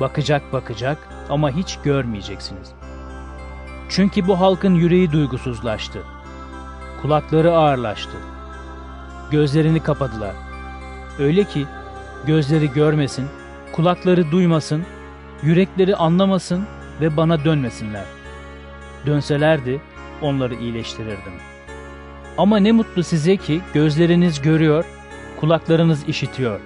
Bakacak 0.00 0.52
bakacak 0.52 1.08
ama 1.28 1.50
hiç 1.50 1.78
görmeyeceksiniz. 1.84 2.72
Çünkü 3.88 4.26
bu 4.26 4.40
halkın 4.40 4.74
yüreği 4.74 5.12
duygusuzlaştı. 5.12 6.02
Kulakları 7.02 7.52
ağırlaştı. 7.52 8.16
Gözlerini 9.30 9.82
kapadılar. 9.82 10.34
Öyle 11.18 11.44
ki 11.44 11.66
gözleri 12.26 12.72
görmesin, 12.72 13.26
kulakları 13.72 14.30
duymasın, 14.30 14.84
yürekleri 15.42 15.96
anlamasın 15.96 16.64
ve 17.00 17.16
bana 17.16 17.44
dönmesinler. 17.44 18.04
Dönselerdi 19.06 19.80
onları 20.22 20.54
iyileştirirdim. 20.54 21.32
Ama 22.38 22.58
ne 22.58 22.72
mutlu 22.72 23.02
size 23.02 23.36
ki 23.36 23.60
gözleriniz 23.74 24.42
görüyor, 24.42 24.84
kulaklarınız 25.40 26.08
işitiyor. 26.08 26.60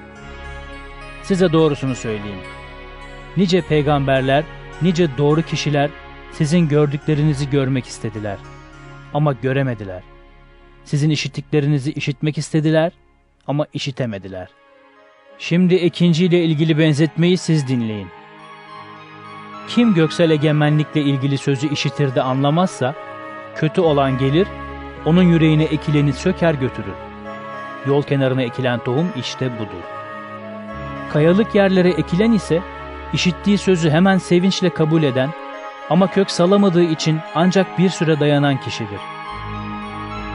Size 1.23 1.53
doğrusunu 1.53 1.95
söyleyeyim. 1.95 2.41
Nice 3.37 3.61
peygamberler, 3.61 4.45
nice 4.83 5.09
doğru 5.19 5.43
kişiler 5.43 5.91
sizin 6.33 6.69
gördüklerinizi 6.69 7.51
görmek 7.51 7.87
istediler. 7.87 8.39
Ama 9.15 9.33
göremediler. 9.33 10.03
Sizin 10.85 11.11
işittiklerinizi 11.11 11.93
işitmek 11.93 12.39
istediler 12.39 12.93
ama 13.47 13.67
işitemediler. 13.73 14.49
Şimdi 15.39 15.75
ikinciyle 15.75 16.45
ilgili 16.45 16.79
benzetmeyi 16.79 17.39
siz 17.39 17.69
dinleyin. 17.69 18.09
Kim 19.69 19.95
göksel 19.95 20.31
egemenlikle 20.31 21.01
ilgili 21.01 21.39
sözü 21.39 21.73
işitir 21.73 22.15
de 22.15 22.23
anlamazsa, 22.23 22.95
kötü 23.61 23.81
olan 23.81 24.19
gelir, 24.19 24.49
onun 25.05 25.23
yüreğine 25.23 25.65
ekileni 25.65 26.13
söker 26.13 26.55
götürür. 26.55 26.95
Yol 27.87 28.03
kenarına 28.03 28.43
ekilen 28.43 28.85
tohum 28.85 29.09
işte 29.17 29.59
budur. 29.59 29.85
Kayalık 31.13 31.55
yerlere 31.55 31.91
ekilen 31.91 32.33
ise, 32.33 32.63
işittiği 33.13 33.59
sözü 33.59 33.91
hemen 33.91 34.19
sevinçle 34.19 34.71
kabul 34.71 35.03
eden 35.03 35.31
ama 35.91 36.07
kök 36.07 36.31
salamadığı 36.31 36.83
için 36.83 37.19
ancak 37.35 37.79
bir 37.79 37.89
süre 37.89 38.21
dayanan 38.21 38.61
kişidir. 38.61 39.01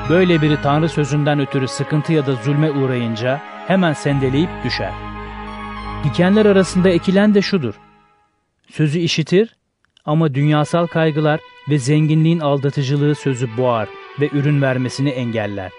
Böyle 0.09 0.41
biri 0.41 0.61
Tanrı 0.61 0.89
sözünden 0.89 1.39
ötürü 1.39 1.67
sıkıntı 1.67 2.13
ya 2.13 2.26
da 2.26 2.36
zulme 2.36 2.71
uğrayınca 2.71 3.41
hemen 3.67 3.93
sendeleyip 3.93 4.49
düşer. 4.63 4.93
Dikenler 6.03 6.45
arasında 6.45 6.89
ekilen 6.89 7.34
de 7.34 7.41
şudur. 7.41 7.73
Sözü 8.71 8.99
işitir 8.99 9.55
ama 10.05 10.34
dünyasal 10.34 10.88
kaygılar 10.88 11.39
ve 11.70 11.80
zenginliğin 11.80 12.39
aldatıcılığı 12.39 13.16
sözü 13.16 13.57
boğar 13.57 13.89
ve 14.20 14.30
ürün 14.34 14.61
vermesini 14.61 15.09
engeller. 15.09 15.72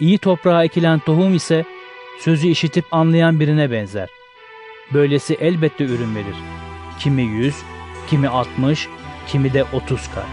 İyi 0.00 0.18
toprağa 0.18 0.64
ekilen 0.64 0.98
tohum 0.98 1.34
ise 1.34 1.64
sözü 2.20 2.48
işitip 2.48 2.84
anlayan 2.92 3.40
birine 3.40 3.70
benzer. 3.70 4.08
Böylesi 4.94 5.34
elbette 5.34 5.84
ürün 5.84 6.14
verir. 6.14 6.36
Kimi 6.98 7.22
yüz, 7.22 7.54
kimi 8.10 8.28
altmış, 8.28 8.88
kimi 9.26 9.52
de 9.52 9.64
otuz 9.72 10.10
kat. 10.14 10.26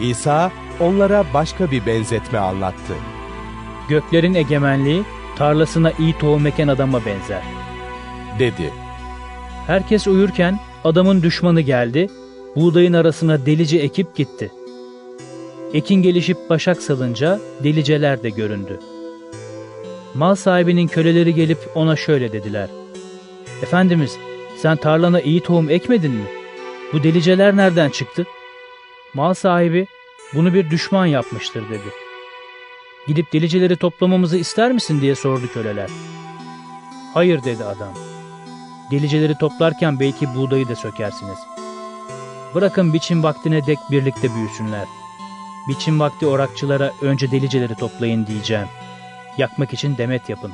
İsa 0.00 0.52
onlara 0.80 1.24
başka 1.34 1.70
bir 1.70 1.86
benzetme 1.86 2.38
anlattı. 2.38 2.94
Göklerin 3.88 4.34
egemenliği 4.34 5.02
tarlasına 5.36 5.92
iyi 5.98 6.18
tohum 6.18 6.46
eken 6.46 6.68
adama 6.68 7.06
benzer. 7.06 7.42
Dedi. 8.38 8.72
Herkes 9.66 10.06
uyurken 10.06 10.58
adamın 10.84 11.22
düşmanı 11.22 11.60
geldi, 11.60 12.08
buğdayın 12.56 12.92
arasına 12.92 13.46
delice 13.46 13.78
ekip 13.78 14.16
gitti. 14.16 14.52
Ekin 15.72 16.02
gelişip 16.02 16.50
başak 16.50 16.82
salınca 16.82 17.40
deliceler 17.64 18.22
de 18.22 18.30
göründü. 18.30 18.80
Mal 20.14 20.34
sahibinin 20.34 20.86
köleleri 20.86 21.34
gelip 21.34 21.58
ona 21.74 21.96
şöyle 21.96 22.32
dediler. 22.32 22.68
Efendimiz, 23.62 24.16
sen 24.62 24.76
tarlana 24.76 25.20
iyi 25.20 25.40
tohum 25.40 25.70
ekmedin 25.70 26.12
mi? 26.12 26.26
Bu 26.92 27.02
deliceler 27.02 27.56
nereden 27.56 27.90
çıktı? 27.90 28.26
Mal 29.14 29.34
sahibi, 29.34 29.86
bunu 30.34 30.54
bir 30.54 30.70
düşman 30.70 31.06
yapmıştır 31.06 31.68
dedi. 31.68 31.90
Gidip 33.06 33.32
deliceleri 33.32 33.76
toplamamızı 33.76 34.36
ister 34.36 34.72
misin 34.72 35.00
diye 35.00 35.14
sordu 35.14 35.52
köleler. 35.54 35.90
Hayır 37.14 37.44
dedi 37.44 37.64
adam. 37.64 37.94
Deliceleri 38.90 39.38
toplarken 39.38 40.00
belki 40.00 40.34
buğdayı 40.34 40.68
da 40.68 40.76
sökersiniz. 40.76 41.38
Bırakın 42.54 42.92
biçim 42.92 43.22
vaktine 43.22 43.66
dek 43.66 43.78
birlikte 43.90 44.34
büyüsünler. 44.34 44.86
Biçim 45.68 46.00
vakti 46.00 46.26
orakçılara 46.26 46.90
önce 47.02 47.30
deliceleri 47.30 47.74
toplayın 47.74 48.26
diyeceğim. 48.26 48.66
Yakmak 49.38 49.72
için 49.72 49.96
demet 49.96 50.28
yapın. 50.28 50.52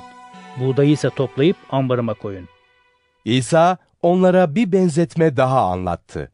Buğdayı 0.56 0.90
ise 0.90 1.10
toplayıp 1.10 1.56
ambarıma 1.70 2.14
koyun. 2.14 2.48
İsa 3.24 3.76
onlara 4.02 4.54
bir 4.54 4.72
benzetme 4.72 5.36
daha 5.36 5.70
anlattı. 5.70 6.32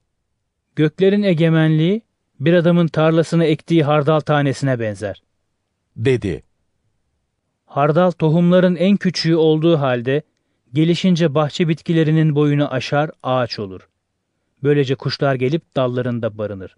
Göklerin 0.76 1.22
egemenliği 1.22 2.02
bir 2.40 2.54
adamın 2.54 2.86
tarlasına 2.86 3.44
ektiği 3.44 3.84
hardal 3.84 4.20
tanesine 4.20 4.80
benzer. 4.80 5.22
Dedi. 5.96 6.42
Hardal 7.66 8.10
tohumların 8.10 8.76
en 8.76 8.96
küçüğü 8.96 9.36
olduğu 9.36 9.80
halde 9.80 10.22
gelişince 10.72 11.34
bahçe 11.34 11.68
bitkilerinin 11.68 12.34
boyunu 12.34 12.72
aşar 12.72 13.10
ağaç 13.22 13.58
olur. 13.58 13.88
Böylece 14.62 14.94
kuşlar 14.94 15.34
gelip 15.34 15.76
dallarında 15.76 16.38
barınır. 16.38 16.76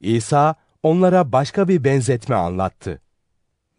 İsa 0.00 0.54
onlara 0.82 1.32
başka 1.32 1.68
bir 1.68 1.84
benzetme 1.84 2.34
anlattı. 2.36 3.00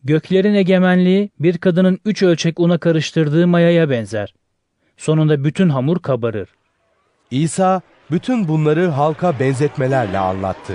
Göklerin 0.03 0.53
egemenliği 0.53 1.29
bir 1.39 1.57
kadının 1.57 1.99
üç 2.05 2.23
ölçek 2.23 2.59
una 2.59 2.77
karıştırdığı 2.77 3.47
mayaya 3.47 3.89
benzer. 3.89 4.33
Sonunda 4.97 5.43
bütün 5.43 5.69
hamur 5.69 5.99
kabarır. 5.99 6.49
İsa 7.31 7.81
bütün 8.11 8.47
bunları 8.47 8.87
halka 8.87 9.39
benzetmelerle 9.39 10.19
anlattı. 10.19 10.73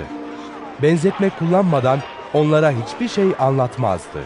Benzetme 0.81 1.29
kullanmadan 1.39 1.99
onlara 2.33 2.71
hiçbir 2.71 3.07
şey 3.07 3.25
anlatmazdı. 3.39 4.19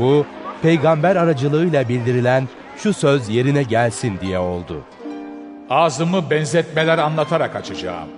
Bu 0.00 0.26
peygamber 0.62 1.16
aracılığıyla 1.16 1.88
bildirilen 1.88 2.48
şu 2.76 2.92
söz 2.92 3.28
yerine 3.28 3.62
gelsin 3.62 4.18
diye 4.20 4.38
oldu. 4.38 4.82
Ağzımı 5.70 6.30
benzetmeler 6.30 6.98
anlatarak 6.98 7.56
açacağım. 7.56 8.08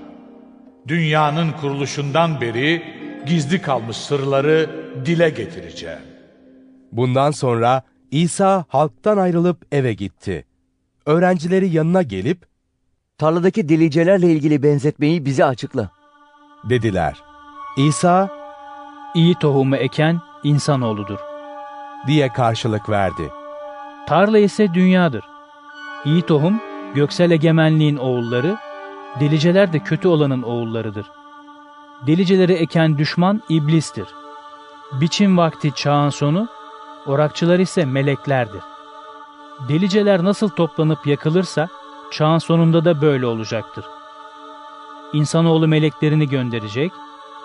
Dünyanın 0.89 1.53
kuruluşundan 1.53 2.41
beri 2.41 2.83
gizli 3.27 3.63
kalmış 3.63 3.97
sırları 3.97 4.71
dile 5.07 5.31
getireceğim. 5.31 5.99
Bundan 6.93 7.31
sonra 7.31 7.83
İsa 8.11 8.65
halktan 8.69 9.17
ayrılıp 9.19 9.67
eve 9.73 9.93
gitti. 9.93 10.45
Öğrencileri 11.07 11.69
yanına 11.69 12.03
gelip 12.03 12.47
Tarladaki 13.19 13.69
delicelerle 13.69 14.27
ilgili 14.27 14.63
benzetmeyi 14.63 15.25
bize 15.25 15.45
açıkla. 15.45 15.91
dediler. 16.71 17.23
İsa 17.77 18.29
iyi 19.15 19.35
tohumu 19.35 19.77
eken 19.77 20.21
insanoğludur 20.45 21.19
diye 22.07 22.29
karşılık 22.29 22.89
verdi. 22.91 23.23
Tarla 24.09 24.39
ise 24.39 24.75
dünyadır. 24.75 25.25
İyi 26.05 26.23
tohum 26.23 26.61
göksel 26.97 27.31
egemenliğin 27.31 27.97
oğulları, 27.97 28.57
deliceler 29.21 29.73
de 29.73 29.79
kötü 29.79 30.09
olanın 30.09 30.43
oğullarıdır. 30.43 31.07
Deliceleri 32.07 32.53
eken 32.53 32.99
düşman 32.99 33.43
iblistir. 33.49 34.07
Biçim 35.01 35.39
vakti 35.39 35.73
çağın 35.75 36.11
sonu, 36.11 36.49
orakçılar 37.07 37.59
ise 37.59 37.85
meleklerdir. 37.85 38.63
Deliceler 39.69 40.25
nasıl 40.25 40.49
toplanıp 40.49 41.07
yakılırsa, 41.07 41.69
çağın 42.13 42.39
sonunda 42.39 42.85
da 42.85 43.01
böyle 43.01 43.27
olacaktır. 43.27 43.85
İnsanoğlu 45.13 45.69
meleklerini 45.69 46.29
gönderecek, 46.29 46.93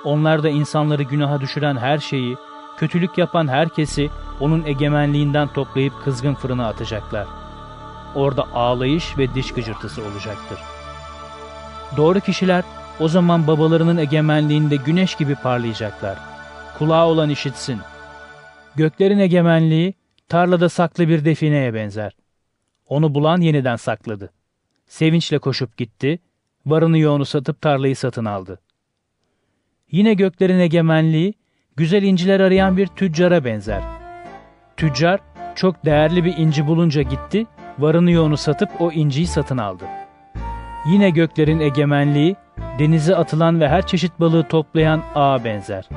onlar 0.03 0.43
da 0.43 0.49
insanları 0.49 1.03
günaha 1.03 1.41
düşüren 1.41 1.77
her 1.77 1.97
şeyi, 1.97 2.37
kötülük 2.77 3.17
yapan 3.17 3.47
herkesi 3.47 4.09
onun 4.39 4.65
egemenliğinden 4.65 5.47
toplayıp 5.47 5.93
kızgın 6.03 6.33
fırına 6.33 6.67
atacaklar. 6.67 7.40
Orada 8.15 8.51
ağlayış 8.53 9.17
ve 9.17 9.33
diş 9.35 9.51
gıcırtısı 9.51 10.01
olacaktır. 10.01 10.59
Doğru 11.97 12.19
kişiler 12.19 12.63
o 12.99 13.07
zaman 13.07 13.47
babalarının 13.47 13.97
egemenliğinde 13.97 14.75
güneş 14.75 15.15
gibi 15.15 15.35
parlayacaklar. 15.35 16.17
Kulağı 16.77 17.05
olan 17.05 17.29
işitsin. 17.29 17.79
Göklerin 18.75 19.19
egemenliği 19.19 19.93
tarlada 20.29 20.69
saklı 20.69 21.07
bir 21.07 21.25
defineye 21.25 21.73
benzer. 21.73 22.15
Onu 22.87 23.15
bulan 23.15 23.41
yeniden 23.41 23.75
sakladı. 23.75 24.33
Sevinçle 24.87 25.39
koşup 25.39 25.77
gitti, 25.77 26.19
varını 26.65 26.97
yoğunu 26.97 27.25
satıp 27.25 27.61
tarlayı 27.61 27.95
satın 27.95 28.25
aldı. 28.25 28.59
Yine 29.91 30.13
göklerin 30.13 30.59
egemenliği 30.59 31.33
güzel 31.75 32.03
inciler 32.03 32.39
arayan 32.39 32.77
bir 32.77 32.87
tüccara 32.87 33.45
benzer. 33.45 33.83
Tüccar 34.77 35.19
çok 35.55 35.85
değerli 35.85 36.23
bir 36.25 36.37
inci 36.37 36.67
bulunca 36.67 37.01
gitti, 37.01 37.47
varını 37.79 38.11
yoğunu 38.11 38.37
satıp 38.37 38.81
o 38.81 38.91
inciyi 38.91 39.27
satın 39.27 39.57
aldı. 39.57 39.85
Yine 40.85 41.09
göklerin 41.09 41.59
egemenliği 41.59 42.35
denize 42.79 43.15
atılan 43.15 43.59
ve 43.59 43.69
her 43.69 43.87
çeşit 43.87 44.19
balığı 44.19 44.43
toplayan 44.43 45.01
ağa 45.15 45.43
benzer. 45.43 45.89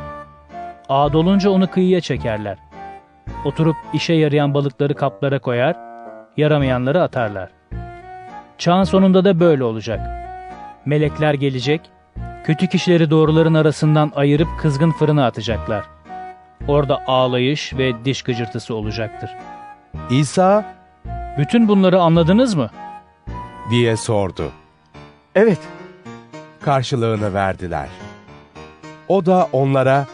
Ağ 0.89 1.13
dolunca 1.13 1.51
onu 1.51 1.71
kıyıya 1.71 2.01
çekerler. 2.01 2.59
Oturup 3.45 3.77
işe 3.93 4.13
yarayan 4.13 4.55
balıkları 4.55 4.95
kaplara 4.95 5.39
koyar, 5.39 5.77
yaramayanları 6.37 7.03
atarlar. 7.03 7.51
Çağın 8.59 8.85
sonunda 8.85 9.25
da 9.25 9.41
böyle 9.41 9.65
olacak. 9.65 10.01
Melekler 10.87 11.35
gelecek, 11.35 11.81
kötü 12.45 12.67
kişileri 12.67 13.11
doğruların 13.11 13.55
arasından 13.55 14.13
ayırıp 14.15 14.49
kızgın 14.59 14.91
fırına 14.91 15.27
atacaklar. 15.27 15.85
Orada 16.69 17.03
ağlayış 17.07 17.75
ve 17.75 18.05
diş 18.05 18.23
gıcırtısı 18.23 18.75
olacaktır. 18.75 19.31
İsa 20.11 20.65
Bütün 21.39 21.69
bunları 21.69 22.01
anladınız 22.01 22.55
mı? 22.55 22.71
diye 23.71 23.97
sordu. 23.97 24.53
Evet. 25.35 25.59
Karşılığını 26.61 27.35
verdiler. 27.35 27.89
O 29.09 29.27
da 29.27 29.49
onlara 29.53 30.07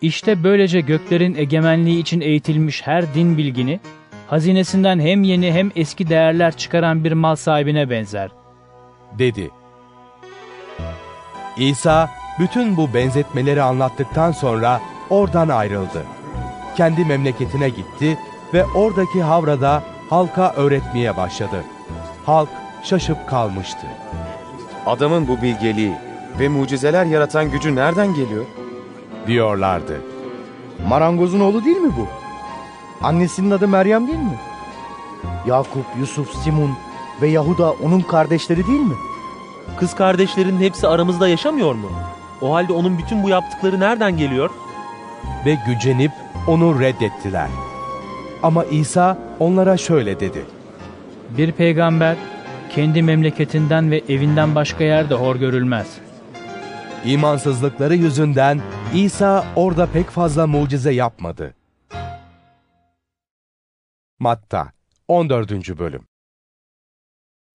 İşte 0.00 0.44
böylece 0.44 0.80
göklerin 0.80 1.34
egemenliği 1.34 2.00
için 2.00 2.20
eğitilmiş 2.20 2.86
her 2.86 3.14
din 3.14 3.38
bilgini, 3.38 3.80
hazinesinden 4.26 5.00
hem 5.00 5.22
yeni 5.22 5.52
hem 5.52 5.70
eski 5.76 6.08
değerler 6.08 6.56
çıkaran 6.56 7.04
bir 7.04 7.12
mal 7.12 7.36
sahibine 7.36 7.90
benzer. 7.90 8.30
dedi. 9.18 9.50
İsa 11.56 12.10
bütün 12.38 12.76
bu 12.76 12.94
benzetmeleri 12.94 13.62
anlattıktan 13.62 14.32
sonra 14.32 14.80
oradan 15.10 15.48
ayrıldı. 15.48 16.02
Kendi 16.76 17.04
memleketine 17.04 17.68
gitti 17.68 18.18
ve 18.54 18.64
oradaki 18.64 19.22
havrada 19.22 19.82
halka 20.10 20.52
öğretmeye 20.56 21.16
başladı. 21.16 21.64
Halk 22.26 22.48
şaşıp 22.82 23.28
kalmıştı. 23.28 23.86
Adamın 24.86 25.28
bu 25.28 25.42
bilgeliği 25.42 25.92
ve 26.40 26.48
mucizeler 26.48 27.04
yaratan 27.04 27.50
gücü 27.50 27.74
nereden 27.74 28.14
geliyor? 28.14 28.44
Diyorlardı. 29.26 30.00
Marangozun 30.88 31.40
oğlu 31.40 31.64
değil 31.64 31.76
mi 31.76 31.92
bu? 31.96 32.06
Annesinin 33.06 33.50
adı 33.50 33.68
Meryem 33.68 34.06
değil 34.06 34.18
mi? 34.18 34.38
Yakup, 35.46 35.84
Yusuf, 35.98 36.34
Simun 36.34 36.70
ve 37.22 37.28
Yahuda 37.28 37.72
onun 37.72 38.00
kardeşleri 38.00 38.66
değil 38.66 38.80
mi? 38.80 38.94
Kız 39.76 39.94
kardeşlerin 39.94 40.60
hepsi 40.60 40.88
aramızda 40.88 41.28
yaşamıyor 41.28 41.74
mu? 41.74 41.90
O 42.42 42.54
halde 42.54 42.72
onun 42.72 42.98
bütün 42.98 43.22
bu 43.22 43.28
yaptıkları 43.28 43.80
nereden 43.80 44.16
geliyor? 44.16 44.50
Ve 45.46 45.58
gücenip 45.66 46.12
onu 46.46 46.80
reddettiler. 46.80 47.48
Ama 48.42 48.64
İsa 48.64 49.18
onlara 49.38 49.76
şöyle 49.76 50.20
dedi. 50.20 50.44
Bir 51.36 51.52
peygamber 51.52 52.16
kendi 52.70 53.02
memleketinden 53.02 53.90
ve 53.90 54.02
evinden 54.08 54.54
başka 54.54 54.84
yerde 54.84 55.14
hor 55.14 55.36
görülmez. 55.36 55.98
İmansızlıkları 57.04 57.94
yüzünden 57.94 58.60
İsa 58.94 59.44
orada 59.56 59.86
pek 59.86 60.10
fazla 60.10 60.46
mucize 60.46 60.92
yapmadı. 60.92 61.54
Matta 64.18 64.72
14. 65.08 65.78
Bölüm 65.78 66.06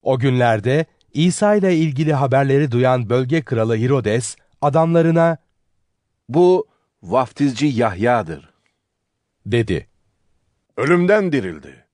O 0.01 0.19
günlerde 0.19 0.86
İsa 1.13 1.55
ile 1.55 1.75
ilgili 1.75 2.13
haberleri 2.13 2.71
duyan 2.71 3.09
bölge 3.09 3.41
kralı 3.41 3.75
Hirodes 3.75 4.36
adamlarına 4.61 5.38
Bu 6.29 6.67
vaftizci 7.03 7.67
Yahya'dır. 7.67 8.49
dedi. 9.45 9.91
Ölümden 10.82 11.32
dirildi. 11.32 11.86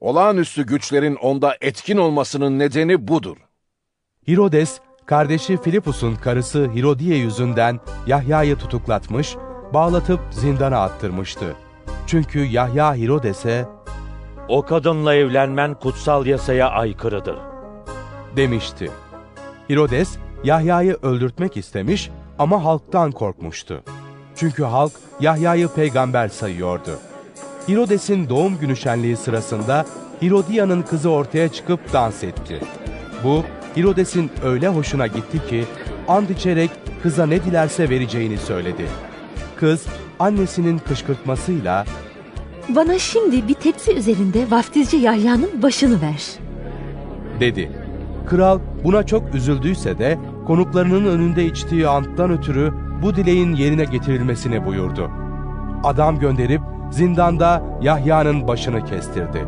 Olağanüstü 0.00 0.66
güçlerin 0.66 1.14
onda 1.14 1.56
etkin 1.60 1.96
olmasının 1.96 2.58
nedeni 2.58 3.08
budur. 3.08 3.36
Hirodes, 4.28 4.80
kardeşi 5.06 5.62
Filipus'un 5.62 6.14
karısı 6.14 6.70
Hirodiye 6.74 7.16
yüzünden 7.16 7.80
Yahya'yı 8.06 8.56
tutuklatmış, 8.56 9.36
bağlatıp 9.74 10.20
zindana 10.30 10.78
attırmıştı. 10.78 11.56
Çünkü 12.06 12.44
Yahya 12.44 12.94
Hirodes'e 12.94 13.66
O 14.48 14.62
kadınla 14.62 15.14
evlenmen 15.14 15.74
kutsal 15.74 16.26
yasaya 16.26 16.68
aykırıdır. 16.70 17.36
demişti. 18.36 18.90
Hirodes, 19.70 20.16
Yahya'yı 20.44 20.96
öldürtmek 21.02 21.56
istemiş 21.56 22.10
ama 22.38 22.64
halktan 22.64 23.12
korkmuştu. 23.12 23.82
Çünkü 24.36 24.64
halk 24.64 24.92
Yahya'yı 25.20 25.68
peygamber 25.68 26.28
sayıyordu. 26.28 26.98
Hirodes'in 27.68 28.28
doğum 28.28 28.58
günü 28.58 28.76
şenliği 28.76 29.16
sırasında 29.16 29.84
Hirodiya'nın 30.22 30.82
kızı 30.82 31.10
ortaya 31.10 31.48
çıkıp 31.48 31.92
dans 31.92 32.24
etti. 32.24 32.60
Bu, 33.24 33.42
Hirodes'in 33.76 34.30
öyle 34.44 34.68
hoşuna 34.68 35.06
gitti 35.06 35.46
ki, 35.48 35.64
and 36.08 36.28
içerek 36.28 36.70
kıza 37.02 37.26
ne 37.26 37.44
dilerse 37.44 37.90
vereceğini 37.90 38.38
söyledi. 38.38 38.86
Kız, 39.56 39.86
annesinin 40.18 40.78
kışkırtmasıyla, 40.78 41.84
Bana 42.68 42.98
şimdi 42.98 43.48
bir 43.48 43.54
tepsi 43.54 43.94
üzerinde 43.94 44.50
vaftizci 44.50 44.96
Yahya'nın 44.96 45.62
başını 45.62 46.02
ver. 46.02 46.22
dedi. 47.40 47.70
Kral 48.26 48.58
buna 48.84 49.06
çok 49.06 49.34
üzüldüyse 49.34 49.98
de 49.98 50.18
konuklarının 50.46 51.04
önünde 51.04 51.44
içtiği 51.44 51.88
anttan 51.88 52.30
ötürü 52.30 52.72
bu 53.02 53.16
dileğin 53.16 53.54
yerine 53.54 53.84
getirilmesini 53.84 54.66
buyurdu. 54.66 55.10
Adam 55.84 56.18
gönderip 56.18 56.60
zindanda 56.94 57.62
Yahya'nın 57.82 58.48
başını 58.48 58.84
kestirdi. 58.84 59.46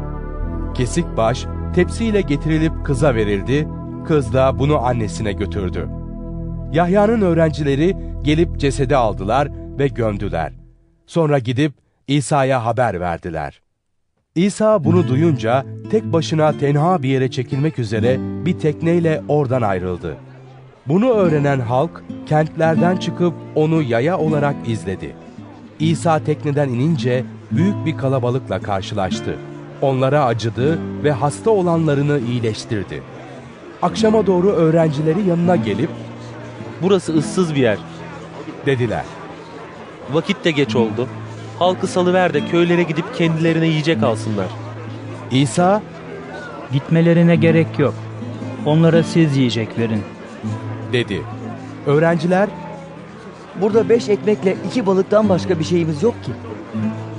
Kesik 0.75 1.17
baş 1.17 1.47
tepsiyle 1.75 2.21
getirilip 2.21 2.73
kıza 2.85 3.15
verildi, 3.15 3.69
kız 4.07 4.33
da 4.33 4.59
bunu 4.59 4.79
annesine 4.79 5.33
götürdü. 5.33 5.89
Yahya'nın 6.73 7.21
öğrencileri 7.21 7.97
gelip 8.23 8.59
cesedi 8.59 8.97
aldılar 8.97 9.49
ve 9.79 9.89
gömdüler. 9.89 10.53
Sonra 11.07 11.39
gidip 11.39 11.73
İsa'ya 12.09 12.65
haber 12.65 13.01
verdiler. 13.01 13.61
İsa 14.35 14.85
bunu 14.85 15.09
duyunca 15.09 15.65
tek 15.91 16.13
başına 16.13 16.59
tenha 16.59 17.03
bir 17.03 17.09
yere 17.09 17.31
çekilmek 17.31 17.79
üzere 17.79 18.17
bir 18.21 18.59
tekneyle 18.59 19.23
oradan 19.29 19.63
ayrıldı. 19.63 20.17
Bunu 20.87 21.11
öğrenen 21.11 21.61
halk 21.61 22.05
kentlerden 22.27 22.97
çıkıp 22.97 23.35
onu 23.55 23.83
yaya 23.83 24.19
olarak 24.19 24.57
izledi. 24.69 25.17
İsa 25.79 26.25
tekneden 26.25 26.69
inince 26.69 27.25
büyük 27.51 27.87
bir 27.87 27.97
kalabalıkla 27.97 28.59
karşılaştı. 28.63 29.37
Onlara 29.83 30.25
acıdı 30.25 30.79
ve 31.05 31.13
hasta 31.13 31.51
olanlarını 31.51 32.21
iyileştirdi. 32.29 33.03
Akşama 33.83 34.27
doğru 34.27 34.51
öğrencileri 34.51 35.29
yanına 35.29 35.57
gelip 35.57 35.91
Burası 36.83 37.13
ıssız 37.17 37.55
bir 37.55 37.61
yer. 37.61 37.79
dediler. 38.67 39.05
Vakit 40.13 40.45
de 40.45 40.51
geç 40.51 40.77
oldu. 40.77 41.09
Halkı 41.59 41.87
salıver 41.87 42.35
de 42.35 42.47
köylere 42.47 42.83
gidip 42.83 43.15
kendilerine 43.15 43.67
yiyecek 43.67 44.03
alsınlar. 44.03 44.47
İsa, 45.31 45.83
Gitmelerine 46.73 47.37
gerek 47.37 47.79
yok. 47.79 47.95
Onlara 48.67 49.03
siz 49.03 49.37
yiyecek 49.37 49.79
verin. 49.79 50.03
dedi. 50.93 51.23
Öğrenciler 51.87 52.49
Burada 53.61 53.89
beş 53.89 54.09
ekmekle 54.09 54.57
iki 54.67 54.87
balıktan 54.87 55.29
başka 55.29 55.59
bir 55.59 55.65
şeyimiz 55.65 56.03
yok 56.03 56.25
ki. 56.25 56.33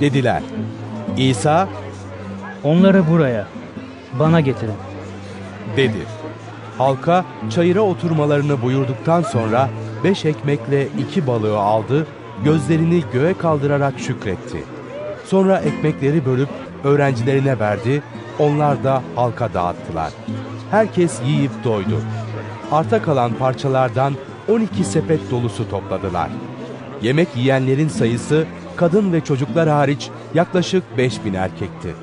Dediler. 0.00 0.42
İsa 1.16 1.68
Onları 2.64 3.08
buraya, 3.10 3.46
bana 4.18 4.40
getirin. 4.40 4.74
dedi. 5.76 6.06
Halka 6.78 7.24
çayıra 7.50 7.80
oturmalarını 7.80 8.62
buyurduktan 8.62 9.22
sonra 9.22 9.68
beş 10.04 10.24
ekmekle 10.24 10.86
iki 10.86 11.26
balığı 11.26 11.58
aldı, 11.58 12.06
gözlerini 12.44 13.02
göğe 13.12 13.34
kaldırarak 13.34 14.00
şükretti. 14.00 14.64
Sonra 15.26 15.58
ekmekleri 15.58 16.26
bölüp 16.26 16.48
öğrencilerine 16.84 17.58
verdi, 17.58 18.02
onlar 18.38 18.84
da 18.84 19.02
halka 19.14 19.54
dağıttılar. 19.54 20.12
Herkes 20.70 21.20
yiyip 21.26 21.64
doydu. 21.64 22.00
Arta 22.72 23.02
kalan 23.02 23.32
parçalardan 23.32 24.14
12 24.48 24.84
sepet 24.84 25.30
dolusu 25.30 25.70
topladılar. 25.70 26.28
Yemek 27.02 27.28
yiyenlerin 27.36 27.88
sayısı 27.88 28.46
kadın 28.78 29.12
ve 29.12 29.20
çocuklar 29.20 29.68
hariç 29.68 30.10
yaklaşık 30.34 30.98
5000 30.98 31.34
erkekti. 31.34 31.94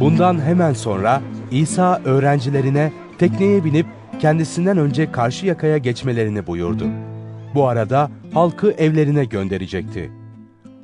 Bundan 0.00 0.40
hemen 0.40 0.72
sonra 0.72 1.22
İsa 1.50 2.00
öğrencilerine 2.04 2.92
tekneye 3.18 3.64
binip 3.64 3.86
kendisinden 4.20 4.78
önce 4.78 5.12
karşı 5.12 5.46
yakaya 5.46 5.78
geçmelerini 5.78 6.46
buyurdu. 6.46 6.84
Bu 7.54 7.68
arada 7.68 8.10
halkı 8.34 8.72
evlerine 8.72 9.24
gönderecekti. 9.24 10.12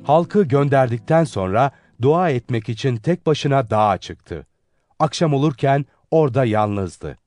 Halkı 0.03 0.43
gönderdikten 0.43 1.23
sonra 1.23 1.71
dua 2.01 2.29
etmek 2.29 2.69
için 2.69 2.95
tek 2.95 3.25
başına 3.25 3.69
dağa 3.69 3.97
çıktı. 3.97 4.47
Akşam 4.99 5.33
olurken 5.33 5.85
orada 6.11 6.45
yalnızdı. 6.45 7.17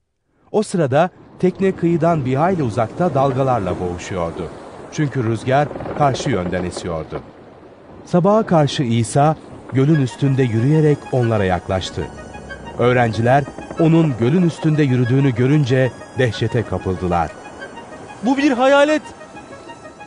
O 0.51 0.63
sırada 0.63 1.09
tekne 1.39 1.71
kıyıdan 1.71 2.25
bir 2.25 2.35
hayli 2.35 2.63
uzakta 2.63 3.13
dalgalarla 3.13 3.79
boğuşuyordu. 3.79 4.62
Çünkü 4.93 5.23
rüzgar 5.23 5.67
karşı 5.97 6.29
yönden 6.29 6.63
esiyordu. 6.63 7.21
Sabaha 8.05 8.45
karşı 8.45 8.83
İsa 8.83 9.35
gölün 9.73 10.01
üstünde 10.01 10.43
yürüyerek 10.43 10.97
onlara 11.11 11.45
yaklaştı. 11.45 12.07
Öğrenciler 12.79 13.43
onun 13.79 14.13
gölün 14.19 14.41
üstünde 14.41 14.83
yürüdüğünü 14.83 15.35
görünce 15.35 15.91
dehşete 16.17 16.63
kapıldılar. 16.63 17.31
Bu 18.23 18.37
bir 18.37 18.51
hayalet. 18.51 19.01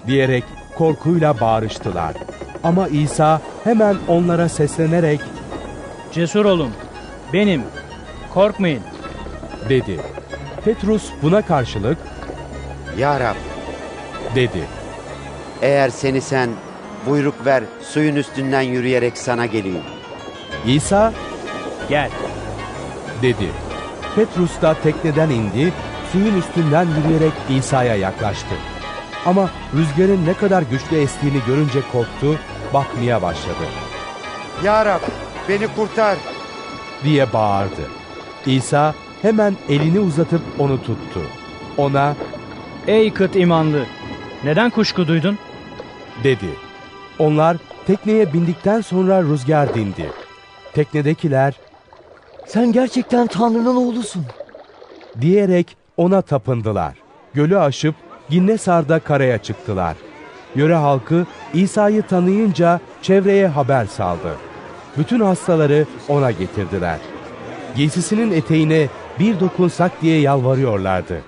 Diyerek 0.06 0.44
korkuyla 0.78 1.40
bağırıştılar. 1.40 2.14
Ama 2.64 2.88
İsa 2.88 3.40
hemen 3.64 3.96
onlara 4.08 4.48
seslenerek 4.48 5.20
Cesur 6.12 6.44
olun. 6.44 6.70
Benim. 7.32 7.62
Korkmayın. 8.34 8.82
dedi. 9.68 10.00
Petrus 10.64 11.10
buna 11.22 11.42
karşılık 11.42 11.98
Ya 12.98 13.20
Rab, 13.20 13.36
dedi. 14.34 14.75
Eğer 15.62 15.88
seni 15.90 16.20
sen 16.20 16.50
buyruk 17.06 17.46
ver 17.46 17.64
suyun 17.82 18.16
üstünden 18.16 18.60
yürüyerek 18.60 19.18
sana 19.18 19.46
geleyim. 19.46 19.82
İsa 20.66 21.12
Gel. 21.88 22.10
dedi. 23.22 23.50
Petrus 24.16 24.62
da 24.62 24.74
tekneden 24.82 25.30
indi, 25.30 25.72
suyun 26.12 26.38
üstünden 26.38 26.86
yürüyerek 26.98 27.32
İsa'ya 27.50 27.96
yaklaştı. 27.96 28.54
Ama 29.26 29.50
rüzgarın 29.74 30.26
ne 30.26 30.34
kadar 30.34 30.62
güçlü 30.62 30.96
estiğini 30.96 31.38
görünce 31.46 31.80
korktu, 31.92 32.38
bakmaya 32.74 33.22
başladı. 33.22 33.64
Ya 34.64 34.86
Rab, 34.86 35.00
beni 35.48 35.66
kurtar. 35.68 36.18
diye 37.04 37.32
bağırdı. 37.32 37.82
İsa 38.46 38.94
hemen 39.22 39.56
elini 39.68 40.00
uzatıp 40.00 40.40
onu 40.58 40.82
tuttu. 40.82 41.20
Ona 41.76 42.14
Ey 42.86 43.12
kıt 43.12 43.36
imanlı. 43.36 43.86
Neden 44.44 44.70
kuşku 44.70 45.08
duydun? 45.08 45.38
Dedi. 46.24 46.50
Onlar 47.18 47.56
tekneye 47.86 48.32
bindikten 48.32 48.80
sonra 48.80 49.22
rüzgar 49.22 49.74
dindi. 49.74 50.10
Teknedekiler 50.74 51.54
Sen 52.46 52.72
gerçekten 52.72 53.26
Tanrı'nın 53.26 53.76
oğlusun. 53.76 54.26
diyerek 55.20 55.76
ona 55.96 56.22
tapındılar. 56.22 56.94
Gölü 57.34 57.58
aşıp 57.58 57.94
Ginnesar'da 58.30 58.98
karaya 58.98 59.38
çıktılar. 59.38 59.96
Yöre 60.54 60.74
halkı 60.74 61.26
İsa'yı 61.54 62.02
tanıyınca 62.02 62.80
çevreye 63.02 63.46
haber 63.46 63.86
saldı. 63.86 64.36
Bütün 64.98 65.20
hastaları 65.20 65.86
ona 66.08 66.30
getirdiler. 66.30 66.98
Giysisinin 67.76 68.32
eteğine 68.32 68.88
bir 69.18 69.40
dokunsak 69.40 70.02
diye 70.02 70.20
yalvarıyorlardı. 70.20 71.22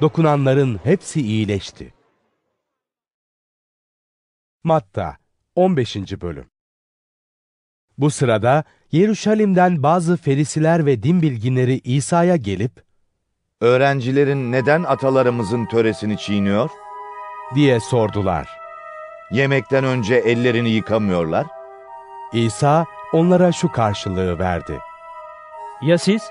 Dokunanların 0.00 0.80
hepsi 0.84 1.20
iyileşti. 1.20 1.97
Matta 4.68 5.16
15. 5.54 5.96
Bölüm 5.96 6.46
Bu 7.98 8.10
sırada 8.10 8.64
Yeruşalim'den 8.92 9.82
bazı 9.82 10.16
ferisiler 10.16 10.86
ve 10.86 11.02
din 11.02 11.22
bilginleri 11.22 11.80
İsa'ya 11.84 12.36
gelip 12.36 12.72
Öğrencilerin 13.60 14.52
neden 14.52 14.84
atalarımızın 14.84 15.66
töresini 15.66 16.18
çiğniyor? 16.18 16.70
diye 17.54 17.80
sordular. 17.80 18.48
Yemekten 19.30 19.84
önce 19.84 20.14
ellerini 20.14 20.70
yıkamıyorlar. 20.70 21.46
İsa 22.32 22.86
onlara 23.12 23.52
şu 23.52 23.72
karşılığı 23.72 24.38
verdi. 24.38 24.78
Ya 25.82 25.98
siz? 25.98 26.30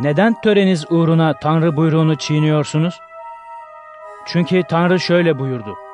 Neden 0.00 0.40
töreniz 0.40 0.84
uğruna 0.90 1.38
Tanrı 1.38 1.76
buyruğunu 1.76 2.16
çiğniyorsunuz? 2.16 3.00
Çünkü 4.26 4.62
Tanrı 4.62 5.00
şöyle 5.00 5.38
buyurdu. 5.38 5.87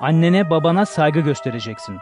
Annene 0.00 0.50
babana 0.50 0.86
saygı 0.86 1.20
göstereceksin. 1.20 1.98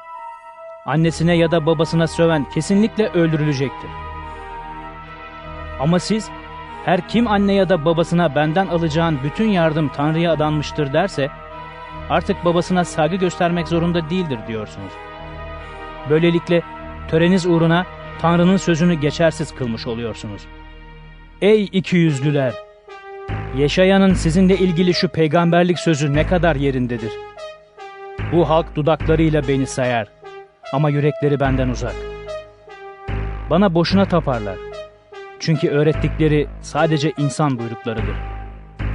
Annesine 0.87 1.37
ya 1.37 1.51
da 1.51 1.67
babasına 1.67 2.07
söven 2.07 2.51
kesinlikle 2.51 3.09
öldürülecektir. 3.09 3.91
Ama 5.81 5.99
siz, 5.99 6.31
her 6.85 7.09
kim 7.09 7.29
anne 7.29 7.55
ya 7.55 7.69
da 7.69 7.85
babasına 7.85 8.35
benden 8.35 8.67
alacağın 8.67 9.19
bütün 9.25 9.49
yardım 9.49 9.89
Tanrı'ya 9.89 10.33
adanmıştır 10.33 10.93
derse, 10.93 11.31
artık 12.11 12.45
babasına 12.45 12.85
saygı 12.85 13.17
göstermek 13.17 13.69
zorunda 13.69 14.11
değildir 14.11 14.39
diyorsunuz. 14.49 14.93
Böylelikle 16.11 16.63
töreniz 17.11 17.47
uğruna 17.47 17.87
Tanrı'nın 18.21 18.57
sözünü 18.57 18.95
geçersiz 18.95 19.55
kılmış 19.55 19.87
oluyorsunuz. 19.87 20.43
Ey 21.43 21.65
ikiyüzlüler! 21.65 22.55
Yeşayan'ın 23.57 24.15
sizinle 24.15 24.57
ilgili 24.57 24.95
şu 24.95 25.09
peygamberlik 25.09 25.79
sözü 25.79 26.15
ne 26.15 26.27
kadar 26.27 26.57
yerindedir. 26.57 27.13
Bu 28.33 28.49
halk 28.49 28.77
dudaklarıyla 28.77 29.49
beni 29.49 29.67
sayar 29.67 30.09
ama 30.73 30.91
yürekleri 30.91 31.41
benden 31.41 31.69
uzak. 31.69 31.95
Bana 33.51 33.75
boşuna 33.75 34.05
taparlar. 34.09 34.57
Çünkü 35.41 35.69
öğrettikleri 35.69 36.49
sadece 36.63 37.13
insan 37.19 37.59
buyruklarıdır. 37.59 38.17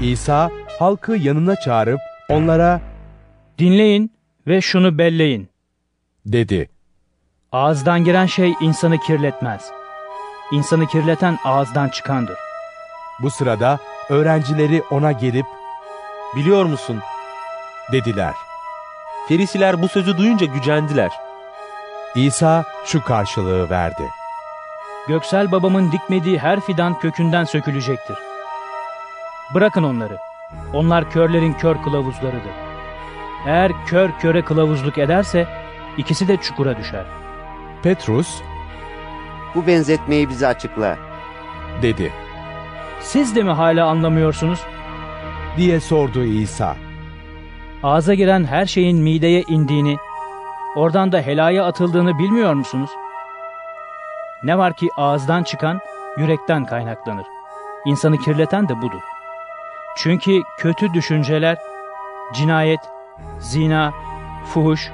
İsa 0.01 0.51
halkı 0.79 1.15
yanına 1.15 1.55
çağırıp 1.55 1.99
onlara 2.29 2.81
Dinleyin 3.59 4.13
ve 4.47 4.61
şunu 4.61 4.97
belleyin. 4.97 5.49
dedi. 6.25 6.69
Ağızdan 7.51 8.03
giren 8.03 8.25
şey 8.25 8.53
insanı 8.61 8.97
kirletmez. 8.97 9.71
İnsanı 10.51 10.87
kirleten 10.87 11.37
ağızdan 11.45 11.89
çıkandır. 11.89 12.37
Bu 13.21 13.29
sırada 13.31 13.79
öğrencileri 14.09 14.81
ona 14.91 15.11
gelip 15.11 15.45
Biliyor 16.35 16.65
musun? 16.65 16.99
dediler. 17.91 18.33
Ferisiler 19.31 19.81
bu 19.81 19.87
sözü 19.87 20.17
duyunca 20.17 20.45
gücendiler. 20.45 21.11
İsa 22.15 22.63
şu 22.85 23.03
karşılığı 23.03 23.69
verdi. 23.69 24.03
Göksel 25.07 25.51
babamın 25.51 25.91
dikmediği 25.91 26.39
her 26.39 26.59
fidan 26.59 26.99
kökünden 26.99 27.43
sökülecektir. 27.43 28.17
Bırakın 29.53 29.83
onları. 29.83 30.17
Onlar 30.73 31.11
körlerin 31.11 31.53
kör 31.53 31.83
kılavuzlarıdır. 31.83 32.51
Eğer 33.47 33.71
kör 33.85 34.09
köre 34.19 34.41
kılavuzluk 34.41 34.97
ederse 34.97 35.47
ikisi 35.97 36.27
de 36.27 36.37
çukura 36.37 36.77
düşer. 36.77 37.05
Petrus 37.83 38.41
Bu 39.55 39.67
benzetmeyi 39.67 40.29
bize 40.29 40.47
açıkla. 40.47 40.97
dedi 41.81 42.11
Siz 43.01 43.35
de 43.35 43.43
mi 43.43 43.51
hala 43.51 43.85
anlamıyorsunuz? 43.87 44.59
diye 45.57 45.79
sordu 45.79 46.23
İsa. 46.23 46.75
Ağza 47.83 48.13
giren 48.13 48.43
her 48.43 48.65
şeyin 48.65 48.97
mideye 48.97 49.41
indiğini, 49.41 49.97
oradan 50.75 51.11
da 51.11 51.21
helaya 51.21 51.65
atıldığını 51.65 52.19
bilmiyor 52.19 52.53
musunuz? 52.53 52.89
Ne 54.43 54.57
var 54.57 54.73
ki 54.73 54.89
ağızdan 54.97 55.43
çıkan 55.43 55.79
yürekten 56.17 56.65
kaynaklanır. 56.65 57.25
İnsanı 57.85 58.17
kirleten 58.17 58.69
de 58.69 58.81
budur. 58.81 59.01
Çünkü 59.97 60.41
kötü 60.57 60.93
düşünceler, 60.93 61.57
cinayet, 62.33 62.79
zina, 63.39 63.93
fuhuş, 64.45 64.91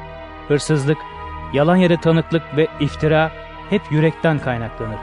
hırsızlık, 0.47 0.97
yalan 1.53 1.75
yere 1.75 1.97
tanıklık 1.97 2.57
ve 2.57 2.67
iftira 2.79 3.31
hep 3.69 3.81
yürekten 3.91 4.39
kaynaklanır. 4.39 4.99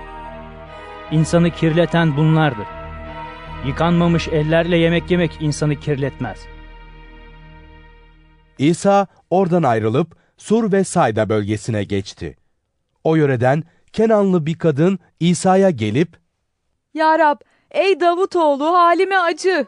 İnsanı 1.10 1.50
kirleten 1.50 2.16
bunlardır. 2.16 2.66
Yıkanmamış 3.66 4.28
ellerle 4.28 4.76
yemek 4.76 5.10
yemek 5.10 5.36
insanı 5.40 5.76
kirletmez. 5.76 6.53
İsa 8.58 9.06
oradan 9.30 9.62
ayrılıp 9.62 10.16
Sur 10.36 10.72
ve 10.72 10.84
Sayda 10.84 11.28
bölgesine 11.28 11.84
geçti. 11.84 12.36
O 13.04 13.14
yöreden 13.14 13.62
Kenanlı 13.92 14.46
bir 14.46 14.58
kadın 14.58 14.98
İsa'ya 15.20 15.70
gelip 15.70 16.16
Ya 16.94 17.18
Rab, 17.18 17.36
ey 17.70 18.00
Davutoğlu 18.00 18.74
halime 18.74 19.16
acı. 19.16 19.66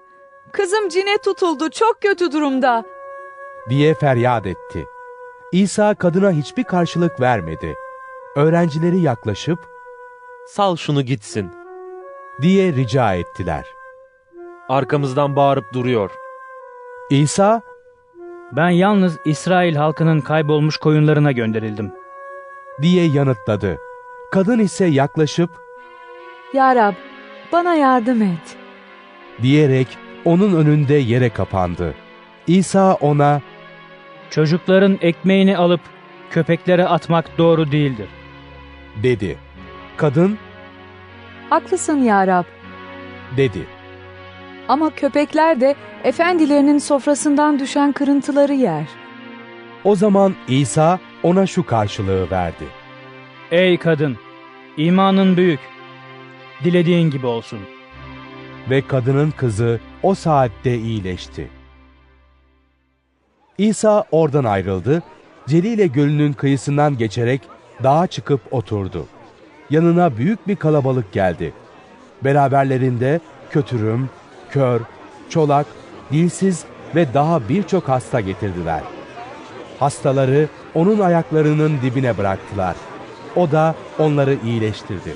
Kızım 0.53 0.89
cine 0.89 1.19
tutuldu, 1.25 1.71
çok 1.71 2.03
kötü 2.03 2.33
durumda. 2.33 2.85
diye 3.71 3.95
feryat 3.95 4.47
etti. 4.47 4.87
İsa 5.53 5.95
kadına 5.95 6.31
hiçbir 6.31 6.65
karşılık 6.65 7.21
vermedi. 7.21 7.75
Öğrencileri 8.37 8.99
yaklaşıp 9.01 9.59
Sal 10.49 10.77
şunu 10.77 11.03
gitsin. 11.03 11.51
diye 12.43 12.73
rica 12.73 13.15
ettiler. 13.15 13.65
Arkamızdan 14.69 15.37
bağırıp 15.37 15.73
duruyor. 15.75 16.11
İsa 17.11 17.63
Ben 18.53 18.71
yalnız 18.71 19.19
İsrail 19.25 19.77
halkının 19.77 20.21
kaybolmuş 20.21 20.77
koyunlarına 20.77 21.33
gönderildim. 21.33 21.93
diye 22.83 23.07
yanıtladı. 23.07 23.79
Kadın 24.31 24.59
ise 24.59 24.85
yaklaşıp 24.87 25.51
Ya 26.55 26.75
Rab, 26.77 26.95
bana 27.53 27.75
yardım 27.75 28.23
et. 28.23 28.57
diyerek 29.43 29.87
onun 30.25 30.57
önünde 30.57 30.95
yere 30.95 31.29
kapandı. 31.31 31.95
İsa 32.47 32.95
ona 32.95 33.41
Çocukların 34.31 34.99
ekmeğini 35.01 35.57
alıp 35.57 35.81
köpeklere 36.31 36.85
atmak 36.85 37.39
doğru 37.39 37.73
değildir. 37.73 38.09
dedi. 39.03 39.39
Kadın 39.97 40.39
Haklısın 41.51 41.97
ya 42.03 42.27
Rab. 42.27 42.45
dedi. 43.37 43.67
Ama 44.69 44.91
köpekler 44.91 45.61
de 45.61 45.75
efendilerinin 46.05 46.79
sofrasından 46.79 47.59
düşen 47.59 47.93
kırıntıları 47.93 48.53
yer. 48.55 48.85
O 49.85 49.97
zaman 49.97 50.35
İsa 50.49 50.99
ona 51.23 51.47
şu 51.47 51.67
karşılığı 51.67 52.31
verdi. 52.31 52.65
Ey 53.51 53.79
kadın, 53.79 54.17
imanın 54.77 55.37
büyük. 55.37 55.61
Dilediğin 56.65 57.11
gibi 57.11 57.27
olsun. 57.27 57.59
Ve 58.71 58.83
kadının 58.83 59.31
kızı 59.31 59.81
o 60.03 60.15
saatte 60.15 60.79
iyileşti. 60.79 61.49
İsa 63.59 64.05
oradan 64.11 64.45
ayrıldı, 64.45 65.03
Celile 65.47 65.87
Gölü'nün 65.87 66.33
kıyısından 66.33 66.99
geçerek 66.99 67.41
dağa 67.83 68.07
çıkıp 68.07 68.41
oturdu. 68.51 69.07
Yanına 69.71 70.17
büyük 70.17 70.49
bir 70.49 70.57
kalabalık 70.57 71.13
geldi. 71.13 71.53
Beraberlerinde 72.25 73.21
kötürüm, 73.51 74.11
kör, 74.57 74.81
çolak, 75.31 75.67
dilsiz 76.13 76.65
ve 76.95 77.15
daha 77.15 77.49
birçok 77.49 77.89
hasta 77.89 78.21
getirdiler. 78.21 78.81
Hastaları 79.79 80.49
onun 80.75 80.99
ayaklarının 81.01 81.73
dibine 81.83 82.19
bıraktılar. 82.19 82.77
O 83.37 83.51
da 83.51 83.75
onları 83.99 84.37
iyileştirdi. 84.45 85.15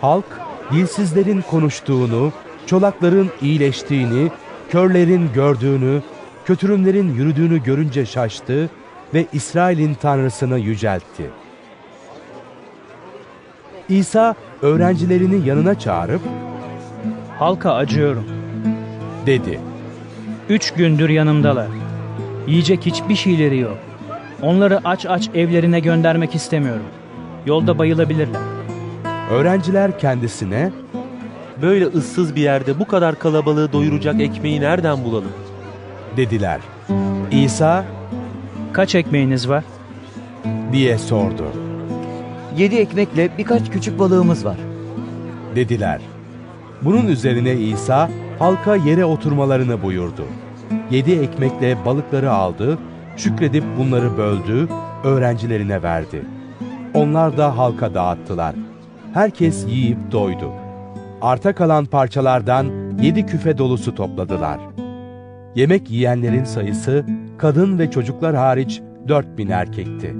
Halk, 0.00 0.24
dilsizlerin 0.72 1.44
konuştuğunu, 1.50 2.32
çolakların 2.66 3.30
iyileştiğini, 3.40 4.30
körlerin 4.70 5.30
gördüğünü, 5.34 6.02
kötürümlerin 6.44 7.14
yürüdüğünü 7.14 7.62
görünce 7.62 8.06
şaştı 8.06 8.70
ve 9.14 9.26
İsrail'in 9.32 9.94
Tanrısını 9.94 10.58
yüceltti. 10.58 11.30
İsa 13.88 14.34
öğrencilerini 14.62 15.48
yanına 15.48 15.78
çağırıp 15.78 16.22
Halka 17.38 17.74
acıyorum. 17.74 18.33
Dedi. 19.26 19.60
Üç 20.48 20.70
gündür 20.70 21.08
yanımdalar. 21.08 21.66
Yiyecek 22.46 22.86
hiçbir 22.86 23.14
şeyleri 23.16 23.58
yok. 23.58 23.78
Onları 24.42 24.80
aç 24.84 25.06
aç 25.06 25.28
evlerine 25.34 25.80
göndermek 25.80 26.34
istemiyorum. 26.34 26.86
Yolda 27.46 27.78
bayılabilirler. 27.78 28.40
Öğrenciler 29.30 29.98
kendisine 29.98 30.70
Böyle 31.62 31.84
ıssız 31.86 32.36
bir 32.36 32.40
yerde 32.42 32.78
bu 32.78 32.84
kadar 32.86 33.18
kalabalığı 33.18 33.72
doyuracak 33.72 34.20
ekmeği 34.20 34.60
nereden 34.60 35.04
bulalım? 35.04 35.32
dediler. 36.16 36.60
İsa 37.30 37.84
Kaç 38.72 38.94
ekmeğiniz 38.94 39.48
var? 39.48 39.64
diye 40.72 40.98
sordu. 40.98 41.44
Yedi 42.56 42.76
ekmekle 42.76 43.28
birkaç 43.38 43.70
küçük 43.70 43.98
balığımız 43.98 44.44
var. 44.44 44.56
Dediler. 45.56 46.00
Bunun 46.82 47.06
üzerine 47.06 47.54
İsa 47.54 48.10
halka 48.38 48.76
yere 48.76 49.04
oturmalarını 49.04 49.82
buyurdu. 49.82 50.24
Yedi 50.90 51.12
ekmekle 51.12 51.76
balıkları 51.84 52.32
aldı, 52.32 52.78
şükredip 53.16 53.64
bunları 53.78 54.18
böldü, 54.18 54.68
öğrencilerine 55.04 55.82
verdi. 55.82 56.22
Onlar 56.94 57.36
da 57.36 57.58
halka 57.58 57.94
dağıttılar. 57.94 58.54
Herkes 59.14 59.66
yiyip 59.68 60.12
doydu. 60.12 60.50
Arta 61.22 61.54
kalan 61.54 61.84
parçalardan 61.84 62.66
yedi 63.02 63.26
küfe 63.26 63.58
dolusu 63.58 63.94
topladılar. 63.94 64.60
Yemek 65.54 65.90
yiyenlerin 65.90 66.44
sayısı 66.44 67.06
kadın 67.38 67.78
ve 67.78 67.90
çocuklar 67.90 68.34
hariç 68.34 68.82
dört 69.08 69.38
bin 69.38 69.48
erkekti. 69.48 70.14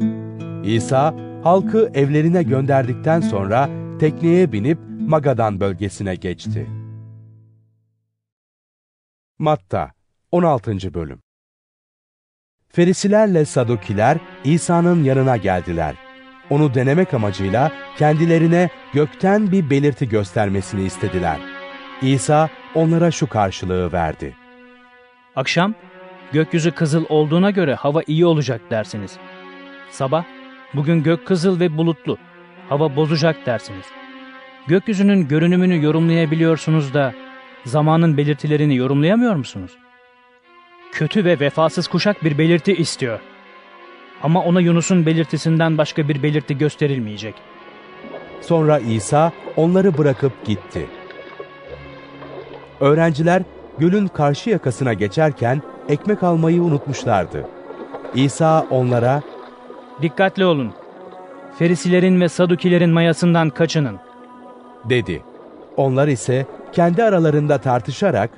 İsa 0.65 1.15
halkı 1.43 1.91
evlerine 1.95 2.43
gönderdikten 2.43 3.21
sonra 3.21 3.69
tekneye 4.01 4.53
binip 4.53 4.79
Magadan 5.09 5.61
bölgesine 5.61 6.15
geçti. 6.15 6.67
Matta 9.39 9.93
16. 10.33 10.95
Bölüm 10.95 11.21
Ferisilerle 12.69 13.45
Sadukiler 13.45 14.19
İsa'nın 14.45 15.05
yanına 15.05 15.37
geldiler. 15.37 15.95
Onu 16.51 16.75
denemek 16.75 17.15
amacıyla 17.15 17.73
kendilerine 17.99 18.71
gökten 18.93 19.53
bir 19.53 19.71
belirti 19.71 20.09
göstermesini 20.09 20.85
istediler. 20.85 21.41
İsa 22.03 22.49
onlara 22.75 23.11
şu 23.11 23.27
karşılığı 23.27 23.93
verdi. 23.93 24.37
Akşam, 25.37 25.75
gökyüzü 26.33 26.71
kızıl 26.71 27.05
olduğuna 27.09 27.51
göre 27.51 27.75
hava 27.75 28.03
iyi 28.07 28.27
olacak 28.27 28.61
dersiniz. 28.71 29.19
Sabah, 29.91 30.25
bugün 30.75 31.03
gök 31.03 31.27
kızıl 31.27 31.61
ve 31.61 31.77
bulutlu, 31.77 32.19
hava 32.69 32.97
bozacak 32.97 33.47
dersiniz. 33.47 33.87
Gökyüzünün 34.67 35.29
görünümünü 35.29 35.85
yorumlayabiliyorsunuz 35.85 36.95
da 36.95 37.15
zamanın 37.65 38.17
belirtilerini 38.17 38.77
yorumlayamıyor 38.77 39.35
musunuz? 39.35 39.73
Kötü 40.93 41.25
ve 41.25 41.41
vefasız 41.41 41.89
kuşak 41.89 42.25
bir 42.25 42.39
belirti 42.39 42.73
istiyor. 42.75 43.21
Ama 44.23 44.43
ona 44.43 44.61
Yunus'un 44.61 45.07
belirtisinden 45.07 45.79
başka 45.79 46.09
bir 46.09 46.23
belirti 46.23 46.59
gösterilmeyecek. 46.59 47.35
Sonra 48.41 48.79
İsa 48.79 49.33
onları 49.57 49.99
bırakıp 49.99 50.45
gitti. 50.45 50.87
Öğrenciler 52.81 53.43
gölün 53.79 54.07
karşı 54.07 54.51
yakasına 54.51 54.93
geçerken 54.93 55.63
ekmek 55.89 56.23
almayı 56.23 56.63
unutmuşlardı. 56.63 57.49
İsa 58.15 58.67
onlara, 58.71 59.23
Dikkatli 60.03 60.45
olun. 60.45 60.73
Ferisilerin 61.59 62.21
ve 62.21 62.29
Sadukilerin 62.29 62.91
mayasından 62.91 63.51
kaçının. 63.51 63.99
dedi. 64.85 65.23
Onlar 65.77 66.09
ise 66.09 66.47
kendi 66.75 67.03
aralarında 67.03 67.59
tartışarak, 67.59 68.31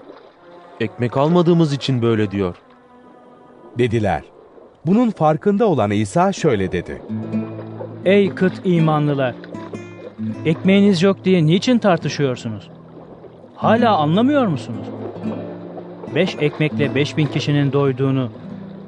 Ekmek 0.80 1.16
almadığımız 1.16 1.72
için 1.72 2.02
böyle 2.02 2.30
diyor. 2.30 2.56
dediler. 3.78 4.22
Bunun 4.86 5.10
farkında 5.10 5.66
olan 5.66 5.90
İsa 5.90 6.32
şöyle 6.32 6.72
dedi. 6.72 7.02
Ey 8.04 8.34
kıt 8.34 8.52
imanlılar! 8.64 9.34
Ekmeğiniz 10.44 11.02
yok 11.02 11.24
diye 11.24 11.46
niçin 11.46 11.78
tartışıyorsunuz? 11.78 12.70
Hala 13.54 13.96
anlamıyor 13.96 14.46
musunuz? 14.46 14.86
Beş 16.14 16.36
ekmekle 16.40 16.94
beş 16.94 17.16
bin 17.16 17.26
kişinin 17.26 17.72
doyduğunu, 17.72 18.30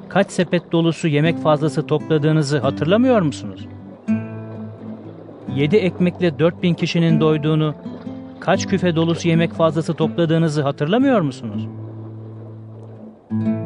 kaç 0.09 0.31
sepet 0.31 0.71
dolusu 0.71 1.07
yemek 1.07 1.43
fazlası 1.43 1.87
topladığınızı 1.87 2.59
hatırlamıyor 2.59 3.21
musunuz? 3.21 3.67
Yedi 5.55 5.75
ekmekle 5.75 6.39
dört 6.39 6.63
bin 6.63 6.73
kişinin 6.73 7.19
doyduğunu, 7.19 7.75
kaç 8.39 8.67
küfe 8.67 8.95
dolusu 8.95 9.27
yemek 9.27 9.53
fazlası 9.53 9.93
topladığınızı 9.93 10.61
hatırlamıyor 10.61 11.21
musunuz? 11.21 11.67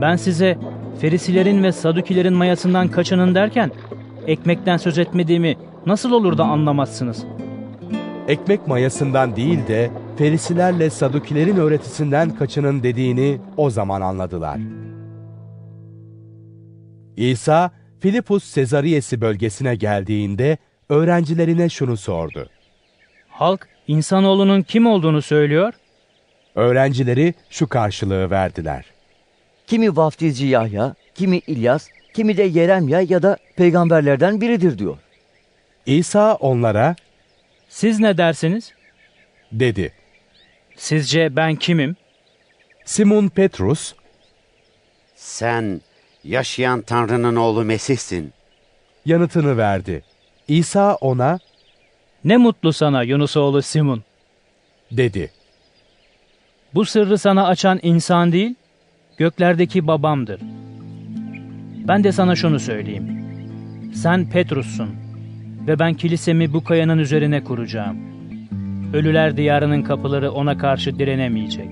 Ben 0.01 0.15
size 0.15 0.57
Ferisilerin 0.99 1.63
ve 1.63 1.71
Sadukilerin 1.71 2.33
mayasından 2.33 2.87
kaçının 2.87 3.35
derken, 3.35 3.71
ekmekten 4.27 4.77
söz 4.77 4.97
etmediğimi 4.97 5.55
nasıl 5.85 6.11
olur 6.11 6.37
da 6.37 6.43
anlamazsınız? 6.43 7.25
Ekmek 8.27 8.67
mayasından 8.67 9.35
değil 9.35 9.67
de 9.67 9.91
Ferisilerle 10.17 10.89
Sadukilerin 10.89 11.55
öğretisinden 11.55 12.29
kaçının 12.29 12.83
dediğini 12.83 13.37
o 13.57 13.69
zaman 13.69 14.01
anladılar. 14.01 14.59
İsa, 17.17 17.71
Filipus 17.99 18.43
Sezariyesi 18.43 19.21
bölgesine 19.21 19.75
geldiğinde 19.75 20.57
öğrencilerine 20.89 21.69
şunu 21.69 21.97
sordu. 21.97 22.49
Halk 23.29 23.67
insanoğlunun 23.87 24.61
kim 24.61 24.87
olduğunu 24.87 25.21
söylüyor? 25.21 25.73
Öğrencileri 26.55 27.33
şu 27.49 27.67
karşılığı 27.67 28.29
verdiler. 28.31 28.85
Kimi 29.67 29.95
vaftizci 29.97 30.45
Yahya, 30.45 30.95
kimi 31.15 31.37
İlyas, 31.37 31.87
kimi 32.13 32.37
de 32.37 32.43
Yeremya 32.43 33.01
ya 33.01 33.23
da 33.23 33.37
peygamberlerden 33.55 34.41
biridir 34.41 34.77
diyor. 34.77 34.97
İsa 35.85 36.35
onlara 36.35 36.95
Siz 37.69 37.99
ne 37.99 38.17
dersiniz? 38.17 38.71
dedi. 39.51 39.93
Sizce 40.75 41.35
ben 41.35 41.55
kimim? 41.55 41.95
Simon 42.85 43.27
Petrus, 43.27 43.93
Sen 45.15 45.81
yaşayan 46.23 46.81
Tanrı'nın 46.81 47.35
oğlu 47.35 47.63
Mesih'sin. 47.65 48.33
yanıtını 49.05 49.57
verdi. 49.57 50.03
İsa 50.47 50.95
ona 50.95 51.39
Ne 52.25 52.37
mutlu 52.37 52.73
sana 52.73 53.03
Yunusoğlu 53.03 53.61
Simon. 53.61 54.01
dedi. 54.91 55.31
Bu 56.73 56.85
sırrı 56.85 57.17
sana 57.17 57.47
açan 57.47 57.79
insan 57.83 58.31
değil, 58.31 58.55
göklerdeki 59.17 59.87
babamdır. 59.87 60.39
Ben 61.87 62.03
de 62.03 62.11
sana 62.11 62.35
şunu 62.35 62.59
söyleyeyim. 62.59 63.23
Sen 63.93 64.29
Petrus'sun. 64.29 64.89
ve 65.67 65.79
ben 65.79 65.93
kilisemi 65.93 66.53
bu 66.53 66.63
kayanın 66.63 66.97
üzerine 66.97 67.43
kuracağım. 67.43 67.97
Ölüler 68.93 69.37
diyarının 69.37 69.81
kapıları 69.81 70.31
ona 70.31 70.57
karşı 70.57 70.99
direnemeyecek. 70.99 71.67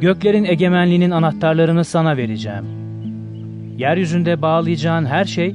Göklerin 0.00 0.44
egemenliğinin 0.44 1.10
anahtarlarını 1.10 1.84
sana 1.84 2.16
vereceğim. 2.16 2.64
Yeryüzünde 3.78 4.42
bağlayacağın 4.42 5.04
her 5.04 5.24
şey 5.24 5.54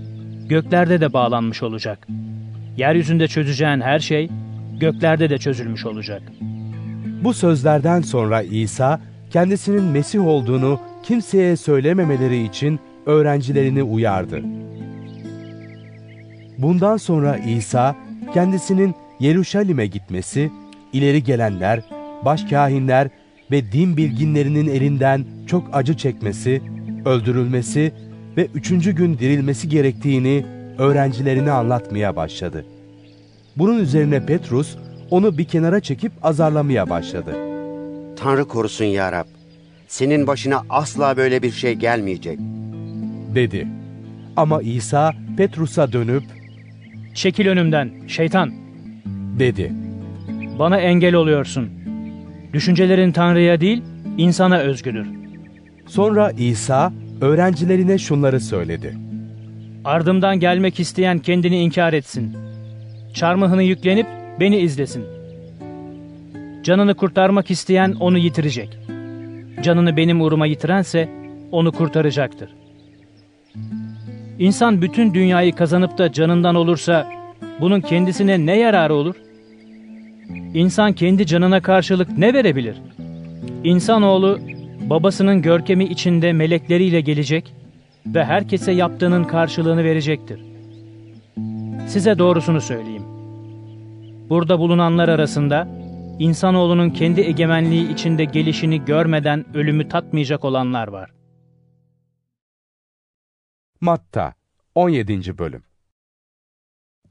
göklerde 0.49 1.01
de 1.01 1.13
bağlanmış 1.13 1.63
olacak. 1.63 2.07
Yeryüzünde 2.77 3.27
çözeceğin 3.27 3.81
her 3.81 3.99
şey 3.99 4.29
göklerde 4.79 5.29
de 5.29 5.37
çözülmüş 5.37 5.85
olacak. 5.85 6.21
Bu 7.23 7.33
sözlerden 7.33 8.01
sonra 8.01 8.41
İsa 8.41 9.01
kendisinin 9.29 9.83
Mesih 9.83 10.27
olduğunu 10.27 10.79
kimseye 11.03 11.55
söylememeleri 11.55 12.43
için 12.43 12.79
öğrencilerini 13.05 13.83
uyardı. 13.83 14.41
Bundan 16.57 16.97
sonra 16.97 17.37
İsa 17.37 17.95
kendisinin 18.33 18.95
Yeruşalim'e 19.19 19.85
gitmesi, 19.85 20.51
ileri 20.93 21.23
gelenler, 21.23 21.81
başkâhinler 22.25 23.09
ve 23.51 23.71
din 23.71 23.97
bilginlerinin 23.97 24.67
elinden 24.67 25.25
çok 25.47 25.69
acı 25.73 25.97
çekmesi, 25.97 26.61
öldürülmesi 27.05 27.91
ve 28.37 28.47
üçüncü 28.53 28.91
gün 28.91 29.17
dirilmesi 29.17 29.69
gerektiğini 29.69 30.45
öğrencilerine 30.79 31.51
anlatmaya 31.51 32.15
başladı. 32.15 32.65
Bunun 33.55 33.79
üzerine 33.79 34.25
Petrus 34.25 34.75
onu 35.11 35.37
bir 35.37 35.45
kenara 35.45 35.79
çekip 35.79 36.11
azarlamaya 36.23 36.89
başladı. 36.89 37.35
Tanrı 38.15 38.45
korusun 38.47 38.85
ya 38.85 39.11
Rab. 39.11 39.25
Senin 39.87 40.27
başına 40.27 40.63
asla 40.69 41.17
böyle 41.17 41.41
bir 41.41 41.51
şey 41.51 41.73
gelmeyecek. 41.73 42.39
dedi. 43.35 43.67
Ama 44.35 44.61
İsa 44.61 45.13
Petrus'a 45.37 45.91
dönüp 45.93 46.23
Çekil 47.13 47.47
önümden 47.47 47.91
şeytan 48.07 48.51
dedi. 49.39 49.73
Bana 50.59 50.77
engel 50.77 51.15
oluyorsun. 51.15 51.69
Düşüncelerin 52.53 53.11
Tanrı'ya 53.11 53.61
değil 53.61 53.83
insana 54.17 54.57
özgüdür. 54.59 55.07
Sonra 55.87 56.31
İsa 56.31 56.93
öğrencilerine 57.21 57.97
şunları 57.97 58.39
söyledi. 58.39 59.08
Ardımdan 59.85 60.39
gelmek 60.39 60.79
isteyen 60.79 61.19
kendini 61.19 61.59
inkar 61.61 61.93
etsin. 61.93 62.37
Çarmıhını 63.13 63.63
yüklenip 63.63 64.07
beni 64.39 64.57
izlesin. 64.57 65.05
Canını 66.63 66.95
kurtarmak 66.95 67.51
isteyen 67.51 67.95
onu 67.99 68.17
yitirecek. 68.17 68.77
Canını 69.63 69.97
benim 69.97 70.21
uğruma 70.21 70.45
yitirense 70.45 71.09
onu 71.51 71.71
kurtaracaktır. 71.71 72.49
İnsan 74.39 74.81
bütün 74.81 75.13
dünyayı 75.13 75.55
kazanıp 75.55 75.97
da 75.97 76.11
canından 76.11 76.55
olursa 76.55 77.07
bunun 77.61 77.81
kendisine 77.81 78.45
ne 78.45 78.57
yararı 78.57 78.93
olur? 78.93 79.15
İnsan 80.53 80.93
kendi 80.93 81.25
canına 81.25 81.61
karşılık 81.61 82.17
ne 82.17 82.33
verebilir? 82.33 82.75
İnsanoğlu 83.63 84.39
babasının 84.89 85.41
görkemi 85.41 85.85
içinde 85.85 86.33
melekleriyle 86.33 87.01
gelecek 87.01 87.53
ve 88.05 88.25
herkese 88.25 88.71
yaptığının 88.71 89.23
karşılığını 89.23 89.83
verecektir. 89.83 90.41
Size 91.87 92.19
doğrusunu 92.19 92.61
söyleyeyim. 92.61 93.03
Burada 94.29 94.59
bulunanlar 94.59 95.09
arasında 95.09 95.67
insanoğlunun 96.19 96.89
kendi 96.89 97.21
egemenliği 97.21 97.93
içinde 97.93 98.25
gelişini 98.25 98.85
görmeden 98.85 99.57
ölümü 99.57 99.89
tatmayacak 99.89 100.45
olanlar 100.45 100.87
var. 100.87 101.11
Matta 103.81 104.33
17. 104.75 105.37
Bölüm 105.37 105.63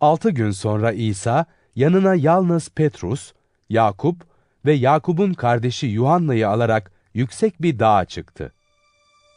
Altı 0.00 0.30
gün 0.30 0.50
sonra 0.50 0.92
İsa 0.92 1.46
yanına 1.76 2.14
yalnız 2.14 2.70
Petrus, 2.70 3.32
Yakup 3.68 4.26
ve 4.66 4.72
Yakup'un 4.72 5.34
kardeşi 5.34 5.86
Yuhanna'yı 5.86 6.48
alarak 6.48 6.92
yüksek 7.14 7.62
bir 7.62 7.78
dağa 7.78 8.04
çıktı. 8.04 8.52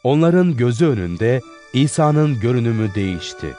Onların 0.04 0.58
gözü 0.58 0.88
önünde 0.88 1.42
İsa'nın 1.74 2.40
görünümü 2.40 2.96
değişti. 2.96 3.54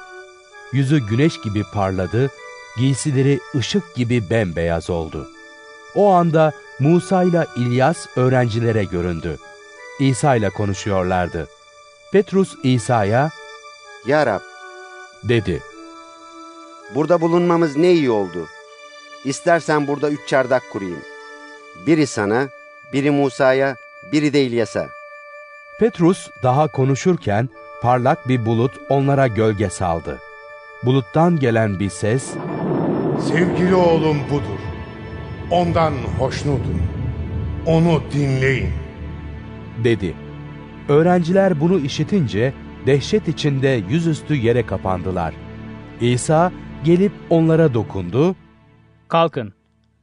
Yüzü 0.73 1.07
güneş 1.07 1.41
gibi 1.41 1.63
parladı, 1.75 2.31
giysileri 2.79 3.41
ışık 3.55 3.95
gibi 3.95 4.31
bembeyaz 4.31 4.91
oldu. 4.91 5.29
O 5.95 6.11
anda 6.13 6.53
Musa 6.81 7.23
ile 7.23 7.47
İlyas 7.57 8.07
öğrencilere 8.17 8.85
göründü. 8.85 9.39
İsa 10.01 10.37
ile 10.37 10.51
konuşuyorlardı. 10.51 11.49
Petrus 12.13 12.55
İsa'ya, 12.63 13.31
Ya 14.07 14.27
Rab, 14.27 14.41
dedi. 15.25 15.63
burada 16.95 17.21
bulunmamız 17.21 17.77
ne 17.77 17.93
iyi 17.93 18.11
oldu. 18.11 18.47
İstersen 19.25 19.87
burada 19.87 20.11
üç 20.11 20.29
çardak 20.29 20.63
kurayım. 20.73 21.03
Biri 21.87 22.07
sana, 22.07 22.49
biri 22.93 23.11
Musa'ya, 23.11 23.77
biri 24.13 24.33
de 24.33 24.43
İlyas'a. 24.43 24.89
Petrus 25.83 26.31
daha 26.43 26.69
konuşurken 26.69 27.49
parlak 27.83 28.29
bir 28.29 28.47
bulut 28.47 28.73
onlara 28.89 29.27
gölge 29.27 29.71
saldı. 29.71 30.19
Buluttan 30.85 31.39
gelen 31.39 31.81
bir 31.81 31.89
ses, 31.91 32.35
Sevgili 33.21 33.75
oğlum 33.75 34.17
budur. 34.31 34.61
Ondan 35.51 35.93
hoşnutum. 36.19 36.83
Onu 37.67 38.03
dinleyin. 38.13 38.71
dedi. 39.85 40.15
Öğrenciler 40.89 41.61
bunu 41.61 41.79
işitince 41.79 42.55
dehşet 42.87 43.29
içinde 43.29 43.69
yüzüstü 43.69 44.35
yere 44.35 44.67
kapandılar. 44.67 45.35
İsa 46.01 46.53
gelip 46.85 47.13
onlara 47.31 47.75
dokundu, 47.75 48.37
Kalkın, 49.09 49.55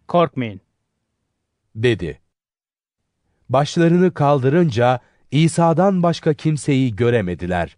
korkmayın. 0.08 0.62
dedi. 1.76 2.20
Başlarını 3.50 4.14
kaldırınca 4.14 5.00
İsa'dan 5.32 6.04
başka 6.04 6.34
kimseyi 6.34 6.96
göremediler. 6.96 7.78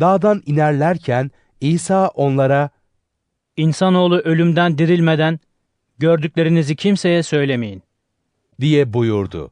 Dağdan 0.00 0.42
inerlerken 0.46 1.30
İsa 1.60 2.08
onlara, 2.08 2.70
İnsanoğlu 3.56 4.18
ölümden 4.18 4.78
dirilmeden 4.78 5.40
gördüklerinizi 5.98 6.76
kimseye 6.76 7.22
söylemeyin. 7.22 7.82
diye 8.60 8.92
buyurdu. 8.92 9.50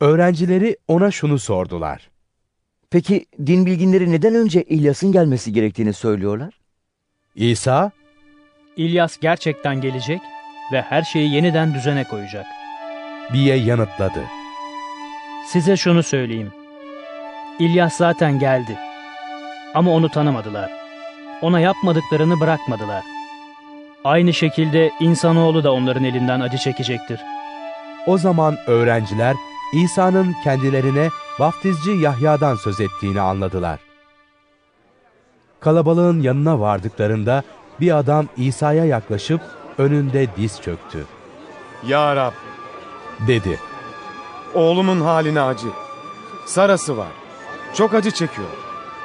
Öğrencileri 0.00 0.76
ona 0.88 1.10
şunu 1.10 1.38
sordular. 1.38 2.10
Peki 2.90 3.26
din 3.46 3.66
bilginleri 3.66 4.10
neden 4.12 4.34
önce 4.34 4.62
İlyas'ın 4.62 5.12
gelmesi 5.12 5.52
gerektiğini 5.52 5.92
söylüyorlar? 5.92 6.60
İsa, 7.34 7.90
İlyas 8.76 9.18
gerçekten 9.18 9.80
gelecek 9.80 10.20
ve 10.72 10.82
her 10.82 11.02
şeyi 11.02 11.34
yeniden 11.34 11.74
düzene 11.74 12.04
koyacak. 12.04 12.46
diye 13.32 13.56
yanıtladı. 13.56 14.39
Size 15.52 15.76
şunu 15.76 16.02
söyleyeyim. 16.02 16.52
İlyas 17.58 17.96
zaten 17.96 18.38
geldi. 18.38 18.78
Ama 19.74 19.90
onu 19.90 20.08
tanımadılar. 20.08 20.70
Ona 21.42 21.60
yapmadıklarını 21.60 22.40
bırakmadılar. 22.40 23.04
Aynı 24.04 24.32
şekilde 24.32 24.90
insanoğlu 25.00 25.64
da 25.64 25.72
onların 25.72 26.04
elinden 26.04 26.40
acı 26.40 26.58
çekecektir. 26.58 27.20
O 28.06 28.18
zaman 28.18 28.56
öğrenciler 28.66 29.36
İsa'nın 29.72 30.34
kendilerine 30.44 31.08
vaftizci 31.38 31.90
Yahya'dan 31.90 32.56
söz 32.56 32.80
ettiğini 32.80 33.20
anladılar. 33.20 33.78
Kalabalığın 35.60 36.22
yanına 36.22 36.60
vardıklarında 36.60 37.42
bir 37.80 37.98
adam 37.98 38.26
İsa'ya 38.36 38.84
yaklaşıp 38.84 39.40
önünde 39.78 40.26
diz 40.36 40.60
çöktü. 40.60 41.06
Ya 41.86 42.16
Rab, 42.16 42.32
Dedi, 43.26 43.58
oğlumun 44.54 45.00
haline 45.00 45.40
acı. 45.40 45.66
Sarası 46.46 46.96
var. 46.96 47.08
Çok 47.74 47.94
acı 47.94 48.10
çekiyor. 48.10 48.48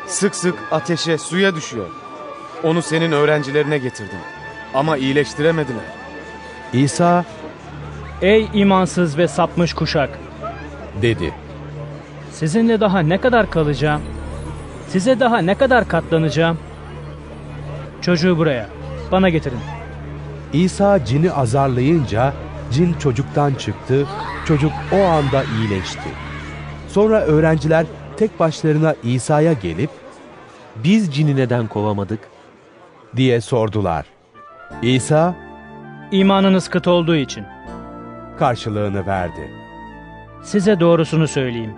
Sık 0.08 0.36
sık 0.36 0.56
ateşe, 0.72 1.18
suya 1.18 1.56
düşüyor. 1.56 1.88
Onu 2.64 2.82
senin 2.82 3.12
öğrencilerine 3.12 3.78
getirdim. 3.78 4.20
Ama 4.74 4.98
iyileştiremediler. 4.98 5.84
İsa 6.74 7.26
Ey 8.22 8.50
imansız 8.54 9.18
ve 9.18 9.28
sapmış 9.28 9.74
kuşak! 9.74 10.10
dedi. 11.02 11.34
Sizinle 12.32 12.80
daha 12.80 13.00
ne 13.00 13.18
kadar 13.18 13.50
kalacağım? 13.50 14.02
Size 14.88 15.20
daha 15.20 15.38
ne 15.38 15.56
kadar 15.56 15.88
katlanacağım? 15.88 16.58
Çocuğu 18.02 18.38
buraya, 18.38 18.70
bana 19.12 19.30
getirin. 19.30 19.60
İsa 20.54 21.06
cini 21.06 21.32
azarlayınca 21.32 22.34
cin 22.72 22.94
çocuktan 22.94 23.54
çıktı, 23.54 24.08
çocuk 24.46 24.72
o 24.92 25.04
anda 25.06 25.44
iyileşti. 25.44 26.10
Sonra 26.88 27.22
öğrenciler 27.22 27.86
tek 28.18 28.40
başlarına 28.40 28.96
İsa'ya 29.04 29.54
gelip 29.54 29.90
Biz 30.76 31.16
cini 31.16 31.36
neden 31.36 31.68
kovamadık? 31.68 32.20
diye 33.16 33.42
sordular. 33.42 34.06
İsa 34.82 35.36
İmanınız 36.12 36.68
kıt 36.70 36.88
olduğu 36.88 37.16
için. 37.16 37.46
karşılığını 38.40 39.06
verdi. 39.06 39.52
Size 40.44 40.80
doğrusunu 40.80 41.28
söyleyeyim. 41.28 41.74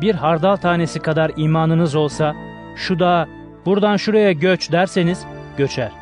Bir 0.00 0.14
hardal 0.14 0.56
tanesi 0.56 1.00
kadar 1.00 1.32
imanınız 1.36 1.94
olsa, 1.94 2.34
şu 2.76 2.98
dağa 2.98 3.26
buradan 3.66 3.96
şuraya 3.96 4.32
göç 4.32 4.72
derseniz 4.72 5.24
göçer. 5.56 5.92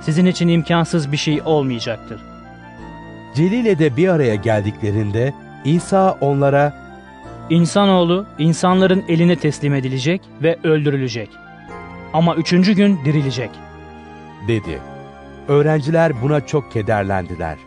sizin 0.00 0.26
için 0.26 0.48
imkansız 0.48 1.12
bir 1.12 1.16
şey 1.16 1.42
olmayacaktır. 1.44 2.20
Celile'de 3.36 3.96
bir 3.96 4.08
araya 4.08 4.34
geldiklerinde 4.34 5.34
İsa 5.64 6.18
onlara 6.20 6.86
İnsanoğlu 7.50 8.26
insanların 8.38 9.04
eline 9.08 9.36
teslim 9.36 9.74
edilecek 9.74 10.20
ve 10.42 10.58
öldürülecek. 10.62 11.30
Ama 12.12 12.36
üçüncü 12.36 12.72
gün 12.72 13.04
dirilecek. 13.04 13.50
dedi. 14.48 14.80
Öğrenciler 15.48 16.22
buna 16.22 16.46
çok 16.46 16.72
kederlendiler. 16.72 17.58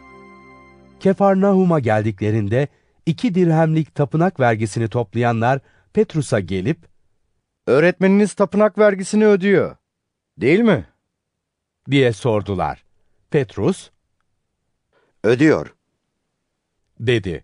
Kefarnahum'a 0.99 1.79
geldiklerinde 1.79 2.67
iki 3.05 3.35
dirhemlik 3.35 3.95
tapınak 3.95 4.39
vergisini 4.39 4.87
toplayanlar 4.87 5.59
Petrus'a 5.93 6.39
gelip 6.39 6.77
Öğretmeniniz 7.67 8.33
tapınak 8.33 8.77
vergisini 8.77 9.25
ödüyor. 9.25 9.75
Değil 10.37 10.59
mi? 10.59 10.85
diye 11.91 12.13
sordular. 12.13 12.83
Petrus 13.31 13.89
Ödüyor. 15.23 15.75
dedi. 16.99 17.43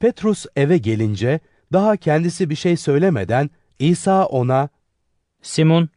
Petrus 0.00 0.46
eve 0.56 0.78
gelince 0.78 1.40
daha 1.72 1.96
kendisi 1.96 2.50
bir 2.50 2.54
şey 2.54 2.76
söylemeden 2.76 3.50
İsa 3.78 4.26
ona 4.26 4.68
Simon, 5.42 5.88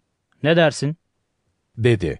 ne 0.43 0.55
dersin? 0.57 0.97
dedi. 1.77 2.19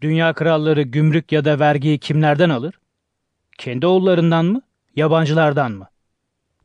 Dünya 0.00 0.32
kralları 0.32 0.82
gümrük 0.82 1.32
ya 1.32 1.44
da 1.44 1.58
vergiyi 1.58 1.98
kimlerden 1.98 2.50
alır? 2.50 2.80
Kendi 3.58 3.86
oğullarından 3.86 4.44
mı, 4.46 4.62
yabancılardan 4.96 5.72
mı? 5.72 5.88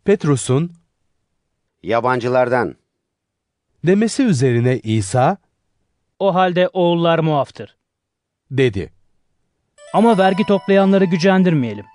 Petrus'un 0.05 0.71
Yabancılardan. 1.83 2.75
demesi 3.85 4.23
üzerine 4.23 4.79
İsa 4.79 5.37
O 6.19 6.35
halde 6.35 6.67
oğullar 6.67 7.19
muaftır. 7.19 7.77
dedi. 8.51 8.93
Ama 9.93 10.17
vergi 10.17 10.43
toplayanları 10.43 11.05
gücendirmeyelim. 11.05 11.85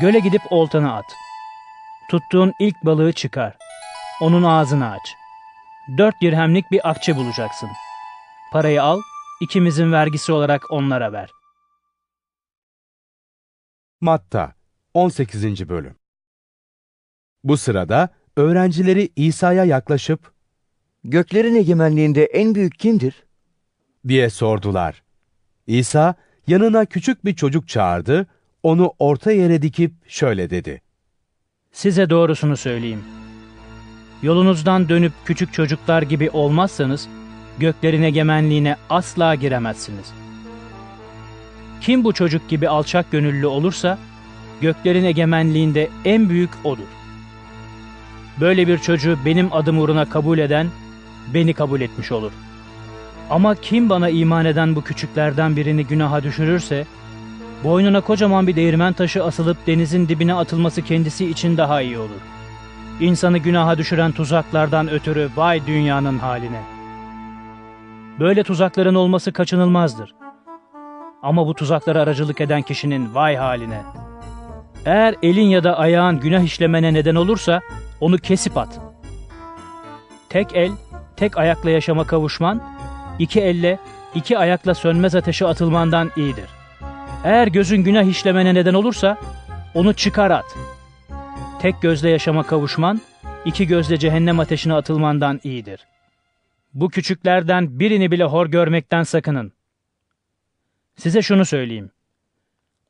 Göle 0.00 0.18
gidip 0.18 0.42
oltanı 0.50 0.94
at. 0.94 1.04
Tuttuğun 2.10 2.52
ilk 2.60 2.76
balığı 2.84 3.12
çıkar. 3.12 3.56
Onun 4.20 4.42
ağzını 4.42 4.90
aç. 4.90 5.14
Dört 5.98 6.14
dirhemlik 6.22 6.70
bir 6.70 6.90
akçe 6.90 7.16
bulacaksın. 7.16 7.68
Parayı 8.52 8.82
al, 8.82 9.00
ikimizin 9.40 9.92
vergisi 9.92 10.32
olarak 10.32 10.70
onlara 10.70 11.12
ver. 11.12 11.30
Matta 14.00 14.54
18. 14.94 15.68
bölüm 15.68 15.96
Bu 17.44 17.56
sırada 17.56 18.08
öğrencileri 18.36 19.08
İsa'ya 19.16 19.64
yaklaşıp 19.64 20.32
Göklerin 21.04 21.54
egemenliğinde 21.54 22.24
en 22.24 22.54
büyük 22.54 22.78
kimdir? 22.78 23.24
diye 24.08 24.30
sordular. 24.30 25.02
İsa 25.66 26.14
yanına 26.50 26.84
küçük 26.84 27.24
bir 27.24 27.34
çocuk 27.34 27.68
çağırdı, 27.68 28.26
onu 28.62 28.92
orta 28.98 29.32
yere 29.32 29.62
dikip 29.62 29.92
şöyle 30.08 30.50
dedi. 30.50 30.82
Size 31.72 32.10
doğrusunu 32.10 32.56
söyleyeyim. 32.56 33.04
Yolunuzdan 34.22 34.88
dönüp 34.88 35.12
küçük 35.24 35.52
çocuklar 35.52 36.02
gibi 36.02 36.30
olmazsanız, 36.30 37.08
göklerin 37.58 38.02
egemenliğine 38.02 38.76
asla 38.90 39.34
giremezsiniz. 39.34 40.12
Kim 41.80 42.04
bu 42.04 42.12
çocuk 42.12 42.48
gibi 42.48 42.68
alçak 42.68 43.12
gönüllü 43.12 43.46
olursa, 43.46 43.98
göklerin 44.60 45.04
egemenliğinde 45.04 45.88
en 46.04 46.28
büyük 46.28 46.50
odur. 46.64 46.90
Böyle 48.40 48.68
bir 48.68 48.78
çocuğu 48.78 49.18
benim 49.24 49.52
adım 49.52 49.78
uğruna 49.78 50.04
kabul 50.04 50.38
eden, 50.38 50.66
beni 51.34 51.54
kabul 51.54 51.80
etmiş 51.80 52.12
olur. 52.12 52.32
Ama 53.30 53.54
kim 53.54 53.90
bana 53.90 54.08
iman 54.08 54.44
eden 54.44 54.76
bu 54.76 54.82
küçüklerden 54.82 55.56
birini 55.56 55.86
günaha 55.86 56.22
düşürürse, 56.22 56.86
boynuna 57.64 58.00
kocaman 58.00 58.46
bir 58.46 58.56
değirmen 58.56 58.92
taşı 58.92 59.24
asılıp 59.24 59.66
denizin 59.66 60.08
dibine 60.08 60.34
atılması 60.34 60.82
kendisi 60.82 61.26
için 61.26 61.56
daha 61.56 61.80
iyi 61.80 61.98
olur. 61.98 62.20
İnsanı 63.00 63.38
günaha 63.38 63.78
düşüren 63.78 64.12
tuzaklardan 64.12 64.90
ötürü 64.90 65.30
vay 65.36 65.66
dünyanın 65.66 66.18
haline. 66.18 66.60
Böyle 68.20 68.42
tuzakların 68.42 68.94
olması 68.94 69.32
kaçınılmazdır. 69.32 70.14
Ama 71.22 71.46
bu 71.46 71.54
tuzaklara 71.54 72.00
aracılık 72.00 72.40
eden 72.40 72.62
kişinin 72.62 73.14
vay 73.14 73.36
haline. 73.36 73.82
Eğer 74.84 75.14
elin 75.22 75.46
ya 75.46 75.64
da 75.64 75.78
ayağın 75.78 76.20
günah 76.20 76.42
işlemene 76.42 76.94
neden 76.94 77.14
olursa 77.14 77.60
onu 78.00 78.18
kesip 78.18 78.58
at. 78.58 78.80
Tek 80.28 80.56
el, 80.56 80.72
tek 81.16 81.38
ayakla 81.38 81.70
yaşama 81.70 82.06
kavuşman, 82.06 82.62
iki 83.20 83.40
elle, 83.40 83.78
iki 84.14 84.38
ayakla 84.38 84.74
sönmez 84.74 85.14
ateşe 85.14 85.46
atılmandan 85.46 86.10
iyidir. 86.16 86.48
Eğer 87.24 87.46
gözün 87.46 87.84
günah 87.84 88.04
işlemene 88.04 88.54
neden 88.54 88.74
olursa 88.74 89.18
onu 89.74 89.94
çıkar 89.94 90.30
at. 90.30 90.56
Tek 91.60 91.82
gözle 91.82 92.10
yaşama 92.10 92.42
kavuşman, 92.42 93.00
iki 93.44 93.66
gözle 93.66 93.98
cehennem 93.98 94.40
ateşine 94.40 94.74
atılmandan 94.74 95.40
iyidir. 95.44 95.86
Bu 96.74 96.88
küçüklerden 96.88 97.80
birini 97.80 98.10
bile 98.10 98.24
hor 98.24 98.46
görmekten 98.46 99.02
sakının. 99.02 99.52
Size 100.96 101.22
şunu 101.22 101.44
söyleyeyim. 101.44 101.90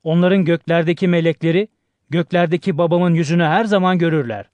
Onların 0.03 0.45
göklerdeki 0.45 1.09
melekleri, 1.09 1.69
göklerdeki 2.11 2.79
babamın 2.79 3.15
yüzünü 3.15 3.45
her 3.45 3.65
zaman 3.65 3.99
görürler. 3.99 4.47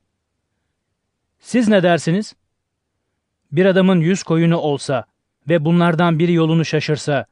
Siz 1.39 1.69
ne 1.69 1.83
dersiniz? 1.83 2.35
Bir 3.53 3.67
adamın 3.67 4.01
yüz 4.01 4.23
koyunu 4.23 4.57
olsa 4.57 5.05
ve 5.49 5.65
bunlardan 5.65 6.19
biri 6.19 6.33
yolunu 6.33 6.65
şaşırsa, 6.65 7.27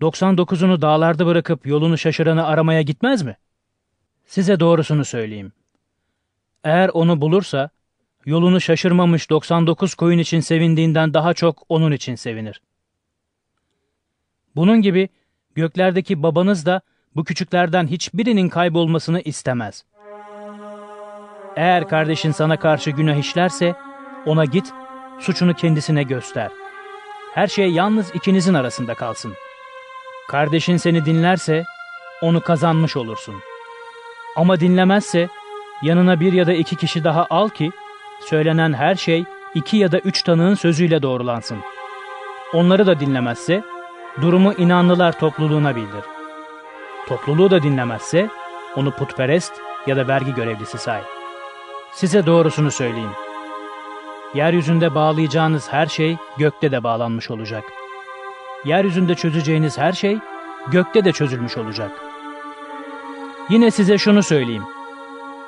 99'unu 0.00 0.82
dağlarda 0.82 1.26
bırakıp 1.26 1.66
yolunu 1.66 1.98
şaşıranı 1.98 2.46
aramaya 2.46 2.82
gitmez 2.82 3.22
mi? 3.22 3.36
Size 4.26 4.60
doğrusunu 4.60 5.04
söyleyeyim. 5.04 5.52
Eğer 6.64 6.88
onu 6.88 7.20
bulursa, 7.20 7.70
yolunu 8.26 8.60
şaşırmamış 8.60 9.30
99 9.30 9.94
koyun 9.94 10.18
için 10.18 10.40
sevindiğinden 10.40 11.14
daha 11.14 11.34
çok 11.34 11.62
onun 11.68 11.92
için 11.92 12.14
sevinir. 12.14 12.60
Bunun 14.56 14.82
gibi 14.82 15.08
göklerdeki 15.54 16.22
babanız 16.22 16.66
da 16.66 16.80
bu 17.16 17.24
küçüklerden 17.24 17.86
hiçbirinin 17.86 18.48
kaybolmasını 18.48 19.20
istemez. 19.20 19.84
Eğer 21.56 21.88
kardeşin 21.88 22.30
sana 22.30 22.58
karşı 22.58 22.90
günah 22.90 23.16
işlerse, 23.16 23.74
ona 24.26 24.44
git, 24.44 24.72
suçunu 25.20 25.54
kendisine 25.54 26.02
göster. 26.02 26.50
Her 27.34 27.46
şey 27.46 27.70
yalnız 27.70 28.14
ikinizin 28.14 28.54
arasında 28.54 28.94
kalsın. 28.94 29.34
Kardeşin 30.28 30.76
seni 30.76 31.04
dinlerse, 31.04 31.64
onu 32.22 32.40
kazanmış 32.40 32.96
olursun. 32.96 33.34
Ama 34.36 34.60
dinlemezse, 34.60 35.28
yanına 35.82 36.20
bir 36.20 36.32
ya 36.32 36.46
da 36.46 36.52
iki 36.52 36.76
kişi 36.76 37.04
daha 37.04 37.26
al 37.30 37.48
ki, 37.48 37.70
söylenen 38.20 38.72
her 38.72 38.94
şey 38.94 39.24
iki 39.54 39.76
ya 39.76 39.92
da 39.92 39.98
üç 39.98 40.22
tanığın 40.22 40.54
sözüyle 40.54 41.02
doğrulansın. 41.02 41.58
Onları 42.54 42.86
da 42.86 43.00
dinlemezse, 43.00 43.62
durumu 44.20 44.52
inanlılar 44.52 45.18
topluluğuna 45.18 45.76
bildir. 45.76 46.04
Topluluğu 47.08 47.50
da 47.50 47.62
dinlemezse, 47.62 48.28
onu 48.76 48.90
putperest 48.90 49.52
ya 49.86 49.96
da 49.96 50.08
vergi 50.08 50.34
görevlisi 50.34 50.78
say. 50.78 51.02
Size 51.92 52.26
doğrusunu 52.26 52.70
söyleyeyim. 52.70 53.27
Yeryüzünde 54.34 54.94
bağlayacağınız 54.94 55.68
her 55.72 55.86
şey 55.86 56.16
gökte 56.38 56.72
de 56.72 56.82
bağlanmış 56.82 57.30
olacak. 57.30 57.64
Yeryüzünde 58.64 59.14
çözeceğiniz 59.14 59.78
her 59.78 59.92
şey 59.92 60.18
gökte 60.70 61.04
de 61.04 61.12
çözülmüş 61.12 61.56
olacak. 61.56 61.90
Yine 63.50 63.70
size 63.70 63.98
şunu 63.98 64.22
söyleyeyim. 64.22 64.64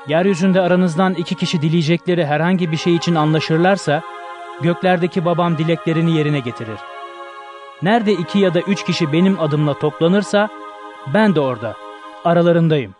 Yeryüzünde 0.08 0.60
aranızdan 0.60 1.14
iki 1.14 1.34
kişi 1.34 1.62
dileyecekleri 1.62 2.26
herhangi 2.26 2.72
bir 2.72 2.76
şey 2.76 2.96
için 2.96 3.14
anlaşırlarsa, 3.14 4.02
göklerdeki 4.62 5.24
babam 5.24 5.58
dileklerini 5.58 6.16
yerine 6.16 6.40
getirir. 6.40 6.78
Nerede 7.82 8.12
iki 8.12 8.38
ya 8.38 8.54
da 8.54 8.60
üç 8.60 8.84
kişi 8.84 9.12
benim 9.12 9.40
adımla 9.40 9.78
toplanırsa, 9.78 10.48
ben 11.14 11.34
de 11.34 11.40
orada, 11.40 11.76
aralarındayım. 12.24 12.94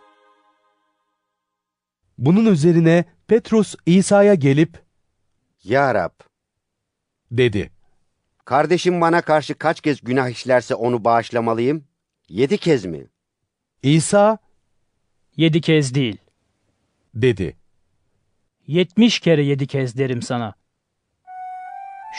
Bunun 2.17 2.45
üzerine 2.45 3.05
Petrus 3.27 3.75
İsa'ya 3.85 4.35
gelip 4.35 4.90
Ya 5.63 5.95
Rab, 5.95 6.11
dedi. 7.31 7.71
kardeşim 8.45 9.01
bana 9.01 9.21
karşı 9.21 9.57
kaç 9.57 9.81
kez 9.81 10.01
günah 10.01 10.29
işlerse 10.29 10.75
onu 10.75 11.03
bağışlamalıyım? 11.03 11.83
Yedi 12.29 12.57
kez 12.57 12.85
mi? 12.85 13.07
İsa 13.83 14.37
Yedi 15.37 15.61
kez 15.61 15.95
değil, 15.95 16.17
dedi. 17.13 17.57
yetmiş 18.67 19.19
kere 19.19 19.43
yedi 19.43 19.67
kez 19.67 19.97
derim 19.97 20.21
sana. 20.21 20.53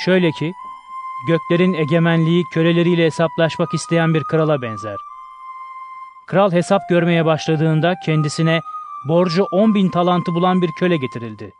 Şöyle 0.04 0.30
ki, 0.30 0.52
göklerin 1.28 1.74
egemenliği 1.74 2.42
köleleriyle 2.54 3.04
hesaplaşmak 3.04 3.74
isteyen 3.74 4.14
bir 4.14 4.22
krala 4.22 4.62
benzer. 4.62 4.96
Kral 6.28 6.52
hesap 6.52 6.88
görmeye 6.88 7.24
başladığında 7.24 7.94
kendisine 8.04 8.60
borcu 9.08 9.44
on 9.44 9.74
bin 9.74 9.90
talantı 9.90 10.34
bulan 10.34 10.62
bir 10.62 10.70
köle 10.78 10.96
getirildi. 10.96 11.52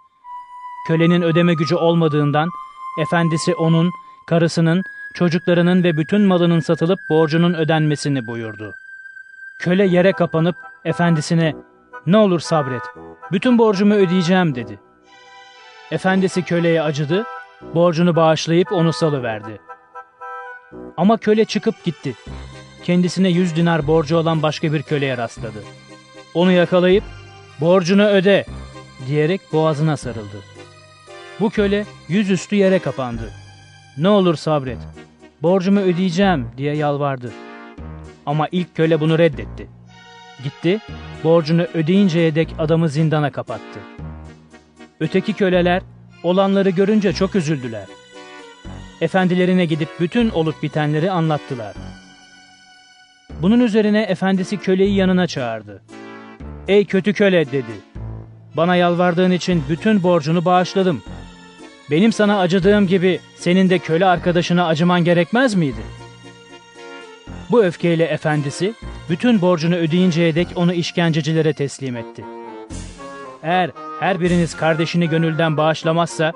Kölenin 0.87 1.23
ödeme 1.23 1.55
gücü 1.55 1.75
olmadığından 1.75 2.49
efendisi 2.99 3.55
onun, 3.55 3.91
karısının 4.27 4.83
çocuklarının 5.15 5.83
ve 5.83 5.97
bütün 5.97 6.23
malının 6.23 6.61
satılıp 6.61 6.99
borcunun 7.11 7.55
ödenmesini 7.55 8.27
buyurdu. 8.27 8.75
Köle 9.59 9.87
yere 9.87 10.13
kapanıp 10.13 10.57
efendisine 10.85 11.55
ne 12.07 12.17
olur 12.17 12.41
sabret, 12.41 12.83
bütün 13.33 13.59
borcumu 13.59 13.95
ödeyeceğim 13.95 14.55
dedi. 14.55 14.81
Efendisi 15.91 16.43
köleye 16.43 16.83
acıdı, 16.83 17.25
borcunu 17.75 18.17
bağışlayıp 18.17 18.73
onu 18.73 18.93
salıverdi. 18.93 19.61
Ama 20.97 21.17
köle 21.17 21.45
çıkıp 21.45 21.85
gitti. 21.85 22.15
Kendisine 22.85 23.29
yüz 23.29 23.57
dinar 23.57 23.87
borcu 23.87 24.17
olan 24.17 24.43
başka 24.43 24.73
bir 24.73 24.83
köleye 24.83 25.17
rastladı. 25.17 25.59
Onu 26.35 26.53
yakalayıp 26.53 27.05
borcunu 27.61 28.07
öde 28.07 28.45
diyerek 29.07 29.41
boğazına 29.53 29.97
sarıldı. 29.97 30.52
Bu 31.43 31.51
köle 31.51 31.85
yüzüstü 32.09 32.57
yere 32.57 32.79
kapandı. 32.79 33.31
Ne 33.99 34.09
olur 34.09 34.35
sabret, 34.35 34.79
borcumu 35.43 35.81
ödeyeceğim 35.81 36.49
diye 36.57 36.77
yalvardı. 36.77 37.33
Ama 38.27 38.49
ilk 38.53 38.75
köle 38.77 39.01
bunu 39.01 39.19
reddetti. 39.19 39.69
Gitti, 40.45 40.81
borcunu 41.25 41.63
ödeyinceye 41.63 42.35
dek 42.35 42.55
adamı 42.59 42.89
zindana 42.89 43.33
kapattı. 43.33 43.81
Öteki 45.01 45.33
köleler 45.33 45.83
olanları 46.23 46.71
görünce 46.71 47.13
çok 47.13 47.35
üzüldüler. 47.35 47.87
Efendilerine 49.01 49.65
gidip 49.65 49.89
bütün 50.01 50.31
olup 50.31 50.63
bitenleri 50.63 51.11
anlattılar. 51.11 51.75
Bunun 53.43 53.61
üzerine 53.61 54.03
efendisi 54.03 54.57
köleyi 54.57 54.95
yanına 54.95 55.27
çağırdı. 55.27 55.83
Ey 56.69 56.85
kötü 56.85 57.13
köle 57.13 57.53
dedi. 57.53 57.73
Bana 58.57 58.77
yalvardığın 58.77 59.31
için 59.31 59.65
bütün 59.69 60.03
borcunu 60.03 60.45
bağışladım. 60.45 61.03
Benim 61.93 62.13
sana 62.13 62.39
acıdığım 62.39 62.87
gibi 62.87 63.21
senin 63.37 63.71
de 63.71 63.79
köle 63.79 64.07
arkadaşına 64.07 64.67
acıman 64.67 65.05
gerekmez 65.05 65.55
miydi? 65.55 65.81
Bu 67.51 67.65
öfkeyle 67.65 68.05
efendisi 68.05 68.75
bütün 69.11 69.41
borcunu 69.41 69.75
ödeyinceye 69.75 70.35
dek 70.35 70.49
onu 70.57 70.73
işkencecilere 70.73 71.53
teslim 71.53 71.97
etti. 71.97 72.25
Eğer 73.43 73.71
her 74.01 74.21
biriniz 74.21 74.57
kardeşini 74.57 75.09
gönülden 75.09 75.57
bağışlamazsa 75.57 76.33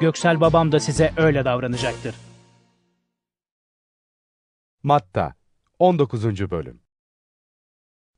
Göksel 0.00 0.40
babam 0.40 0.72
da 0.72 0.80
size 0.80 1.12
öyle 1.16 1.44
davranacaktır. 1.44 2.14
Matta 4.82 5.34
19. 5.78 6.50
Bölüm 6.50 6.80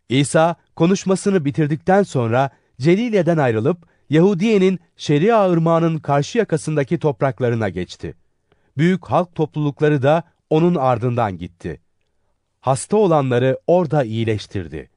İsa 0.08 0.56
konuşmasını 0.76 1.44
bitirdikten 1.44 2.02
sonra 2.02 2.50
Celile'den 2.80 3.38
ayrılıp 3.38 3.91
Yahudiye'nin 4.12 4.80
Şeria 4.96 5.50
ırmağının 5.50 5.98
karşı 5.98 6.38
yakasındaki 6.38 6.98
topraklarına 6.98 7.68
geçti. 7.68 8.14
Büyük 8.76 9.06
halk 9.06 9.34
toplulukları 9.34 10.02
da 10.02 10.22
onun 10.50 10.74
ardından 10.74 11.38
gitti. 11.38 11.80
Hasta 12.60 12.96
olanları 12.96 13.58
orada 13.66 14.04
iyileştirdi. 14.04 14.90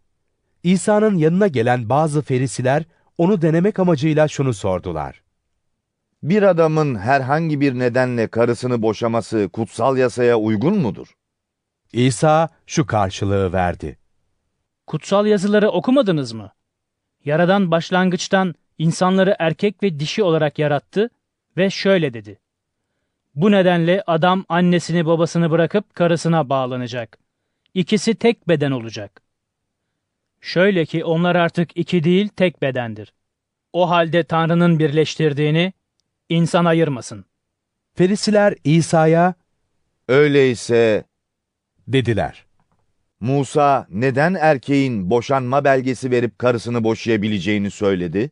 İsa'nın 0.63 1.17
yanına 1.17 1.47
gelen 1.47 1.89
bazı 1.89 2.21
ferisiler 2.21 2.83
onu 3.17 3.41
denemek 3.41 3.79
amacıyla 3.79 4.27
şunu 4.27 4.53
sordular. 4.53 5.21
Bir 6.23 6.43
adamın 6.43 6.95
herhangi 6.95 7.61
bir 7.61 7.79
nedenle 7.79 8.27
karısını 8.27 8.81
boşaması 8.81 9.49
kutsal 9.53 9.97
yasaya 9.97 10.37
uygun 10.37 10.77
mudur? 10.77 11.07
İsa 11.93 12.49
şu 12.67 12.85
karşılığı 12.85 13.53
verdi. 13.53 13.97
Kutsal 14.87 15.25
yazıları 15.25 15.69
okumadınız 15.69 16.33
mı? 16.33 16.51
Yaradan 17.25 17.71
başlangıçtan 17.71 18.55
insanları 18.77 19.35
erkek 19.39 19.83
ve 19.83 19.99
dişi 19.99 20.23
olarak 20.23 20.59
yarattı 20.59 21.09
ve 21.57 21.69
şöyle 21.69 22.13
dedi. 22.13 22.39
Bu 23.35 23.51
nedenle 23.51 24.03
adam 24.07 24.45
annesini 24.49 25.05
babasını 25.05 25.51
bırakıp 25.51 25.95
karısına 25.95 26.49
bağlanacak. 26.49 27.17
İkisi 27.73 28.15
tek 28.15 28.47
beden 28.47 28.71
olacak. 28.71 29.21
Şöyle 30.41 30.85
ki 30.85 31.05
onlar 31.05 31.35
artık 31.35 31.77
iki 31.77 32.03
değil 32.03 32.27
tek 32.27 32.61
bedendir. 32.61 33.13
O 33.73 33.89
halde 33.89 34.23
Tanrı'nın 34.23 34.79
birleştirdiğini 34.79 35.73
insan 36.29 36.65
ayırmasın. 36.65 37.25
Ferisiler 37.93 38.55
İsa'ya 38.63 39.33
Öyleyse 40.07 41.03
dediler. 41.87 42.45
Musa 43.19 43.87
neden 43.89 44.33
erkeğin 44.33 45.09
boşanma 45.09 45.63
belgesi 45.63 46.11
verip 46.11 46.39
karısını 46.39 46.83
boşayabileceğini 46.83 47.71
söyledi? 47.71 48.31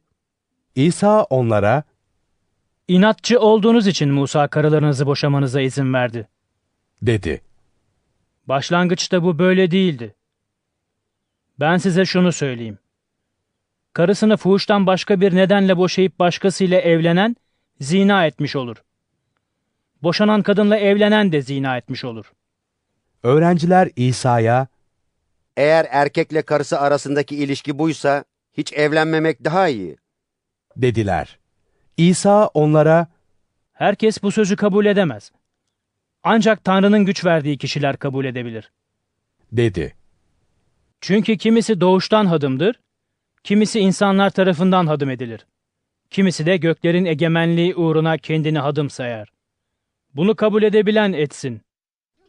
İsa 0.76 1.24
onlara 1.24 1.84
İnatçı 2.88 3.40
olduğunuz 3.40 3.88
için 3.88 4.10
Musa 4.10 4.48
karılarınızı 4.48 5.06
boşamanıza 5.06 5.62
izin 5.62 5.94
verdi. 5.94 6.28
dedi. 7.02 7.42
Başlangıçta 8.48 9.24
bu 9.24 9.40
böyle 9.40 9.72
değildi. 9.72 10.16
Ben 11.60 11.78
size 11.78 12.06
şunu 12.06 12.32
söyleyeyim. 12.32 12.80
Karısını 13.94 14.38
fuhuştan 14.38 14.88
başka 14.88 15.22
bir 15.22 15.36
nedenle 15.36 15.78
boşayıp 15.78 16.20
başkasıyla 16.20 16.80
evlenen 16.80 17.36
zina 17.80 18.26
etmiş 18.26 18.56
olur. 18.56 18.84
Boşanan 20.04 20.42
kadınla 20.42 20.78
evlenen 20.78 21.32
de 21.32 21.42
zina 21.42 21.78
etmiş 21.78 22.06
olur. 22.06 22.32
Öğrenciler 23.24 23.90
İsa'ya 23.96 24.68
Eğer 25.58 25.88
erkekle 25.90 26.42
karısı 26.42 26.80
arasındaki 26.80 27.36
ilişki 27.36 27.80
buysa 27.80 28.24
hiç 28.54 28.74
evlenmemek 28.74 29.44
daha 29.44 29.68
iyi. 29.68 29.98
Dediler. 30.78 31.40
İsa 31.98 32.48
onlara 32.48 33.08
Herkes 33.74 34.24
bu 34.24 34.32
sözü 34.32 34.56
kabul 34.56 34.86
edemez. 34.86 35.32
Ancak 36.24 36.64
Tanrı'nın 36.64 37.06
güç 37.06 37.26
verdiği 37.26 37.58
kişiler 37.58 37.98
kabul 37.98 38.26
edebilir. 38.26 38.72
dedi. 39.52 39.96
Çünkü 41.02 41.38
kimisi 41.38 41.82
doğuştan 41.82 42.26
hadımdır, 42.26 42.80
kimisi 43.44 43.80
insanlar 43.80 44.30
tarafından 44.30 44.88
hadım 44.88 45.10
edilir. 45.10 45.46
Kimisi 46.10 46.46
de 46.46 46.58
göklerin 46.58 47.06
egemenliği 47.06 47.76
uğruna 47.76 48.18
kendini 48.18 48.60
hadım 48.60 48.90
sayar. 48.90 49.30
Bunu 50.16 50.36
kabul 50.36 50.64
edebilen 50.64 51.14
etsin. 51.14 51.62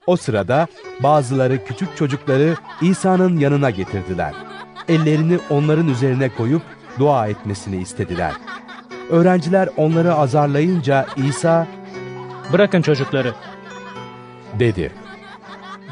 O 0.07 0.17
sırada 0.17 0.67
bazıları 1.03 1.65
küçük 1.65 1.97
çocukları 1.97 2.57
İsa'nın 2.83 3.39
yanına 3.39 3.71
getirdiler. 3.71 4.35
Ellerini 4.89 5.39
onların 5.51 5.89
üzerine 5.89 6.29
koyup 6.29 6.63
dua 6.99 7.27
etmesini 7.29 7.77
istediler. 7.77 8.33
Öğrenciler 9.11 9.69
onları 9.77 10.15
azarlayınca 10.15 11.07
İsa 11.17 11.67
Bırakın 12.53 12.83
çocukları. 12.83 13.33
dedi. 14.59 14.93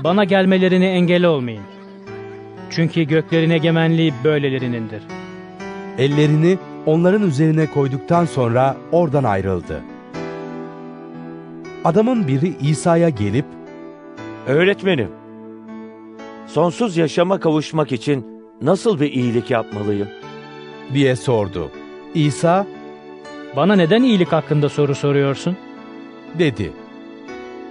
Bana 0.05 0.25
gelmelerine 0.25 0.87
engel 0.91 1.25
olmayın. 1.25 1.63
Çünkü 2.71 3.03
göklerin 3.03 3.51
egemenliği 3.51 4.15
böylelerinindir. 4.25 5.03
Ellerini 5.99 6.59
onların 6.87 7.23
üzerine 7.23 7.67
koyduktan 7.67 8.25
sonra 8.25 8.77
oradan 8.93 9.25
ayrıldı. 9.25 9.81
Adamın 11.85 12.29
biri 12.29 12.55
İsa'ya 12.61 13.09
gelip 13.09 13.45
Öğretmenim, 14.47 15.09
sonsuz 16.47 16.97
yaşama 16.97 17.41
kavuşmak 17.41 17.93
için 17.93 18.27
nasıl 18.63 19.01
bir 19.01 19.13
iyilik 19.13 19.51
yapmalıyım? 19.51 20.09
Diye 20.95 21.17
sordu. 21.17 21.71
İsa 22.15 22.67
Bana 23.57 23.75
neden 23.77 24.03
iyilik 24.03 24.33
hakkında 24.33 24.69
soru 24.69 24.95
soruyorsun? 24.95 25.57
dedi. 26.39 26.73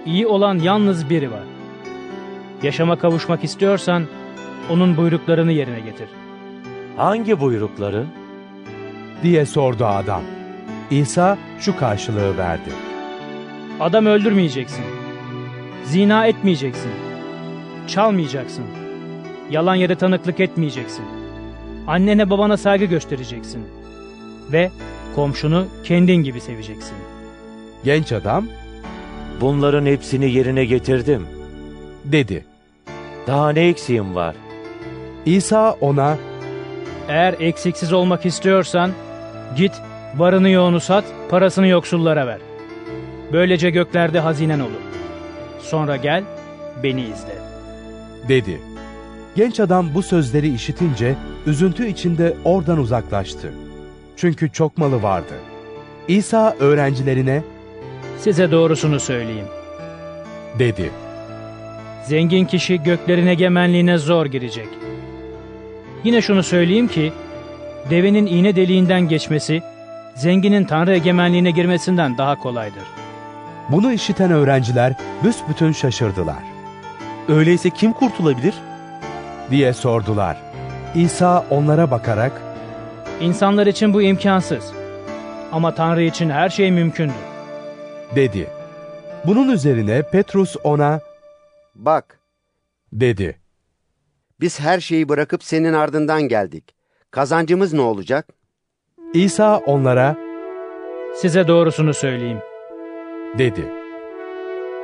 İyi 0.06 0.26
olan 0.26 0.58
yalnız 0.58 1.10
biri 1.10 1.30
var. 1.30 1.42
Yaşama 2.62 2.98
kavuşmak 2.98 3.44
istiyorsan 3.44 4.04
onun 4.70 4.96
buyruklarını 4.96 5.52
yerine 5.52 5.80
getir. 5.80 6.08
Hangi 6.96 7.40
buyrukları? 7.40 8.04
diye 9.22 9.46
sordu 9.46 9.86
adam. 9.86 10.22
İsa 10.90 11.38
şu 11.60 11.76
karşılığı 11.78 12.36
verdi. 12.38 12.70
Adam 13.80 14.06
öldürmeyeceksin. 14.06 14.84
Zina 15.84 16.26
etmeyeceksin. 16.26 16.90
Çalmayacaksın. 17.86 18.64
Yalan 19.50 19.74
yere 19.74 19.94
tanıklık 19.94 20.40
etmeyeceksin. 20.40 21.04
Annene 21.86 22.30
babana 22.30 22.56
saygı 22.56 22.84
göstereceksin. 22.84 23.62
Ve 24.52 24.70
komşunu 25.14 25.66
kendin 25.84 26.16
gibi 26.16 26.40
seveceksin. 26.40 26.96
Genç 27.84 28.12
adam 28.12 28.46
Bunların 29.40 29.86
hepsini 29.86 30.30
yerine 30.30 30.64
getirdim. 30.64 31.26
dedi. 32.04 32.44
Daha 33.26 33.50
ne 33.52 33.68
eksiğim 33.68 34.14
var? 34.14 34.34
İsa 35.26 35.76
ona 35.80 36.18
Eğer 37.08 37.34
eksiksiz 37.40 37.92
olmak 37.92 38.26
istiyorsan 38.26 38.90
git 39.56 39.72
varını 40.16 40.48
yoğunu 40.48 40.80
sat, 40.80 41.04
parasını 41.30 41.66
yoksullara 41.66 42.26
ver. 42.26 42.38
Böylece 43.32 43.70
göklerde 43.70 44.20
hazinen 44.20 44.60
olur. 44.60 44.82
Sonra 45.60 45.96
gel, 45.96 46.24
beni 46.82 47.00
izle. 47.00 47.38
dedi. 48.28 48.60
Genç 49.36 49.60
adam 49.60 49.94
bu 49.94 50.02
sözleri 50.02 50.54
işitince 50.54 51.14
üzüntü 51.46 51.86
içinde 51.86 52.36
oradan 52.44 52.78
uzaklaştı. 52.78 53.52
Çünkü 54.16 54.52
çok 54.52 54.78
malı 54.78 55.02
vardı. 55.02 55.34
İsa 56.08 56.56
öğrencilerine 56.60 57.42
Size 58.18 58.50
doğrusunu 58.50 59.00
söyleyeyim. 59.00 59.46
dedi. 60.58 60.90
Zengin 62.08 62.44
kişi 62.44 62.82
göklerin 62.82 63.26
egemenliğine 63.26 63.98
zor 63.98 64.26
girecek. 64.26 64.68
Yine 66.04 66.22
şunu 66.22 66.42
söyleyeyim 66.42 66.88
ki, 66.88 67.12
devenin 67.90 68.26
iğne 68.26 68.56
deliğinden 68.56 69.08
geçmesi, 69.08 69.62
zenginin 70.14 70.64
tanrı 70.64 70.94
egemenliğine 70.94 71.50
girmesinden 71.50 72.18
daha 72.18 72.38
kolaydır. 72.38 72.82
Bunu 73.68 73.92
işiten 73.92 74.30
öğrenciler 74.30 74.94
büsbütün 75.24 75.72
şaşırdılar. 75.72 76.42
Öyleyse 77.28 77.70
kim 77.70 77.92
kurtulabilir? 77.92 78.54
diye 79.50 79.72
sordular. 79.72 80.36
İsa 80.94 81.44
onlara 81.50 81.90
bakarak, 81.90 82.32
İnsanlar 83.20 83.66
için 83.66 83.94
bu 83.94 84.02
imkansız. 84.02 84.72
Ama 85.52 85.74
Tanrı 85.74 86.02
için 86.02 86.30
her 86.30 86.48
şey 86.48 86.70
mümkündür. 86.70 87.14
dedi. 88.16 88.46
Bunun 89.26 89.48
üzerine 89.48 90.02
Petrus 90.02 90.56
ona, 90.64 91.00
Bak, 91.74 92.18
dedi. 92.92 93.38
biz 94.40 94.60
her 94.60 94.80
şeyi 94.80 95.08
bırakıp 95.08 95.44
senin 95.44 95.72
ardından 95.72 96.22
geldik. 96.22 96.74
Kazancımız 97.10 97.72
ne 97.72 97.80
olacak? 97.80 98.28
İsa 99.14 99.58
onlara, 99.58 100.16
Size 101.16 101.48
doğrusunu 101.48 101.94
söyleyeyim. 101.94 102.38
dedi. 103.38 103.64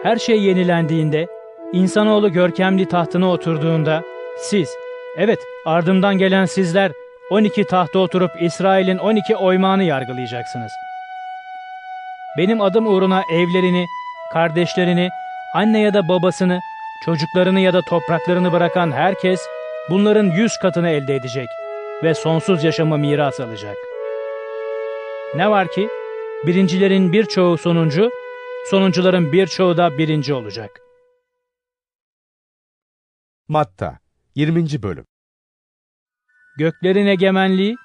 Her 0.03 0.17
şey 0.17 0.43
yenilendiğinde, 0.43 1.27
insanoğlu 1.73 2.33
görkemli 2.33 2.87
tahtına 2.89 3.31
oturduğunda, 3.31 4.03
siz, 4.39 4.69
evet 5.17 5.39
ardımdan 5.67 6.19
gelen 6.19 6.45
sizler, 6.45 6.93
12 7.31 7.65
tahta 7.65 7.99
oturup 7.99 8.31
İsrail'in 8.43 8.99
12 8.99 9.37
oymağını 9.37 9.85
yargılayacaksınız. 9.85 10.73
Benim 12.39 12.61
adım 12.61 12.87
uğruna 12.87 13.23
evlerini, 13.33 13.87
kardeşlerini, 14.33 15.09
anne 15.55 15.81
ya 15.81 15.95
da 15.95 16.09
babasını, 16.09 16.61
çocuklarını 17.05 17.61
ya 17.61 17.73
da 17.73 17.83
topraklarını 17.83 18.53
bırakan 18.53 18.93
herkes, 18.93 19.41
bunların 19.91 20.25
yüz 20.25 20.59
katını 20.59 20.91
elde 20.91 21.15
edecek 21.15 21.49
ve 22.03 22.15
sonsuz 22.15 22.65
yaşamı 22.65 22.99
miras 22.99 23.41
alacak. 23.41 23.77
Ne 25.35 25.51
var 25.51 25.71
ki, 25.71 25.89
birincilerin 26.47 27.13
birçoğu 27.13 27.59
sonuncu, 27.59 28.11
sonuncuların 28.71 29.33
birçoğu 29.33 29.77
da 29.77 29.99
birinci 29.99 30.35
olacak. 30.35 30.81
Matta 33.49 33.99
20. 34.39 34.82
Bölüm 34.82 35.05
Göklerin 36.59 37.06
egemenliği, 37.06 37.77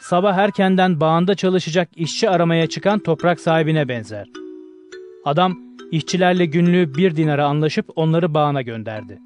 sabah 0.00 0.36
erkenden 0.36 1.00
bağında 1.00 1.34
çalışacak 1.34 1.88
işçi 1.96 2.30
aramaya 2.30 2.66
çıkan 2.66 2.98
toprak 2.98 3.40
sahibine 3.40 3.88
benzer. 3.88 4.26
Adam, 5.24 5.58
işçilerle 5.90 6.46
günlüğü 6.46 6.94
bir 6.94 7.16
dinara 7.16 7.46
anlaşıp 7.46 7.86
onları 7.96 8.34
bağına 8.34 8.62
gönderdi. 8.62 9.18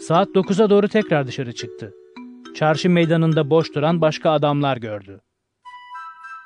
Saat 0.00 0.28
9'a 0.28 0.70
doğru 0.70 0.88
tekrar 0.88 1.26
dışarı 1.26 1.52
çıktı. 1.52 1.94
Çarşı 2.54 2.90
meydanında 2.90 3.50
boş 3.50 3.74
duran 3.74 4.00
başka 4.00 4.30
adamlar 4.30 4.76
gördü. 4.76 5.20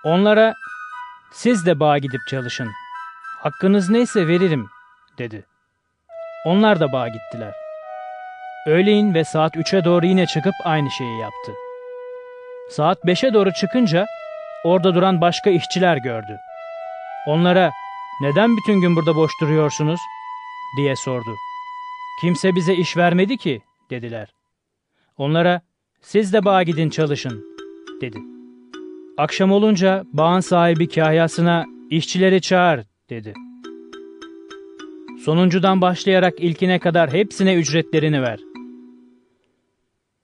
Onlara, 0.04 0.54
siz 1.32 1.66
de 1.66 1.80
bağa 1.80 1.98
gidip 1.98 2.20
çalışın. 2.28 2.68
Hakkınız 3.42 3.90
neyse 3.90 4.26
veririm, 4.26 4.66
dedi. 5.18 5.46
Onlar 6.46 6.80
da 6.80 6.92
bağa 6.92 7.08
gittiler. 7.08 7.59
Öğleyin 8.66 9.14
ve 9.14 9.24
saat 9.24 9.56
3'e 9.56 9.84
doğru 9.84 10.06
yine 10.06 10.26
çıkıp 10.26 10.54
aynı 10.64 10.90
şeyi 10.90 11.18
yaptı. 11.18 11.52
Saat 12.70 13.04
5'e 13.04 13.34
doğru 13.34 13.52
çıkınca 13.52 14.06
orada 14.64 14.94
duran 14.94 15.20
başka 15.20 15.50
işçiler 15.50 15.96
gördü. 15.96 16.38
Onlara 17.26 17.70
neden 18.20 18.56
bütün 18.56 18.80
gün 18.80 18.96
burada 18.96 19.16
boş 19.16 19.32
duruyorsunuz 19.40 20.00
diye 20.76 20.96
sordu. 20.96 21.36
Kimse 22.20 22.54
bize 22.54 22.74
iş 22.74 22.96
vermedi 22.96 23.36
ki 23.36 23.62
dediler. 23.90 24.28
Onlara 25.18 25.60
siz 26.00 26.32
de 26.32 26.44
bağa 26.44 26.62
gidin 26.62 26.90
çalışın 26.90 27.44
dedi. 28.00 28.18
Akşam 29.18 29.52
olunca 29.52 30.04
bağın 30.12 30.40
sahibi 30.40 30.88
kahyasına 30.88 31.64
işçileri 31.90 32.40
çağır 32.40 32.80
dedi. 33.10 33.34
Sonuncudan 35.24 35.80
başlayarak 35.80 36.34
ilkine 36.40 36.78
kadar 36.78 37.12
hepsine 37.12 37.54
ücretlerini 37.54 38.22
ver. 38.22 38.49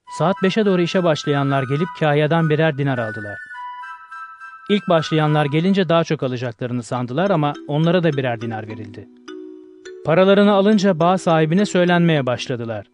Saat 0.07 0.35
5'e 0.35 0.65
doğru 0.65 0.81
işe 0.81 1.03
başlayanlar 1.03 1.63
gelip 1.63 1.87
kahyadan 1.99 2.49
birer 2.49 2.77
dinar 2.77 2.97
aldılar. 2.97 3.37
İlk 4.69 4.89
başlayanlar 4.89 5.45
gelince 5.45 5.89
daha 5.89 6.03
çok 6.03 6.23
alacaklarını 6.23 6.83
sandılar 6.83 7.29
ama 7.29 7.53
onlara 7.67 8.03
da 8.03 8.13
birer 8.13 8.41
dinar 8.41 8.67
verildi. 8.67 9.07
Paralarını 10.05 10.51
alınca 10.51 10.99
bağ 10.99 11.17
sahibine 11.17 11.65
söylenmeye 11.65 12.25
başladılar. 12.25 12.85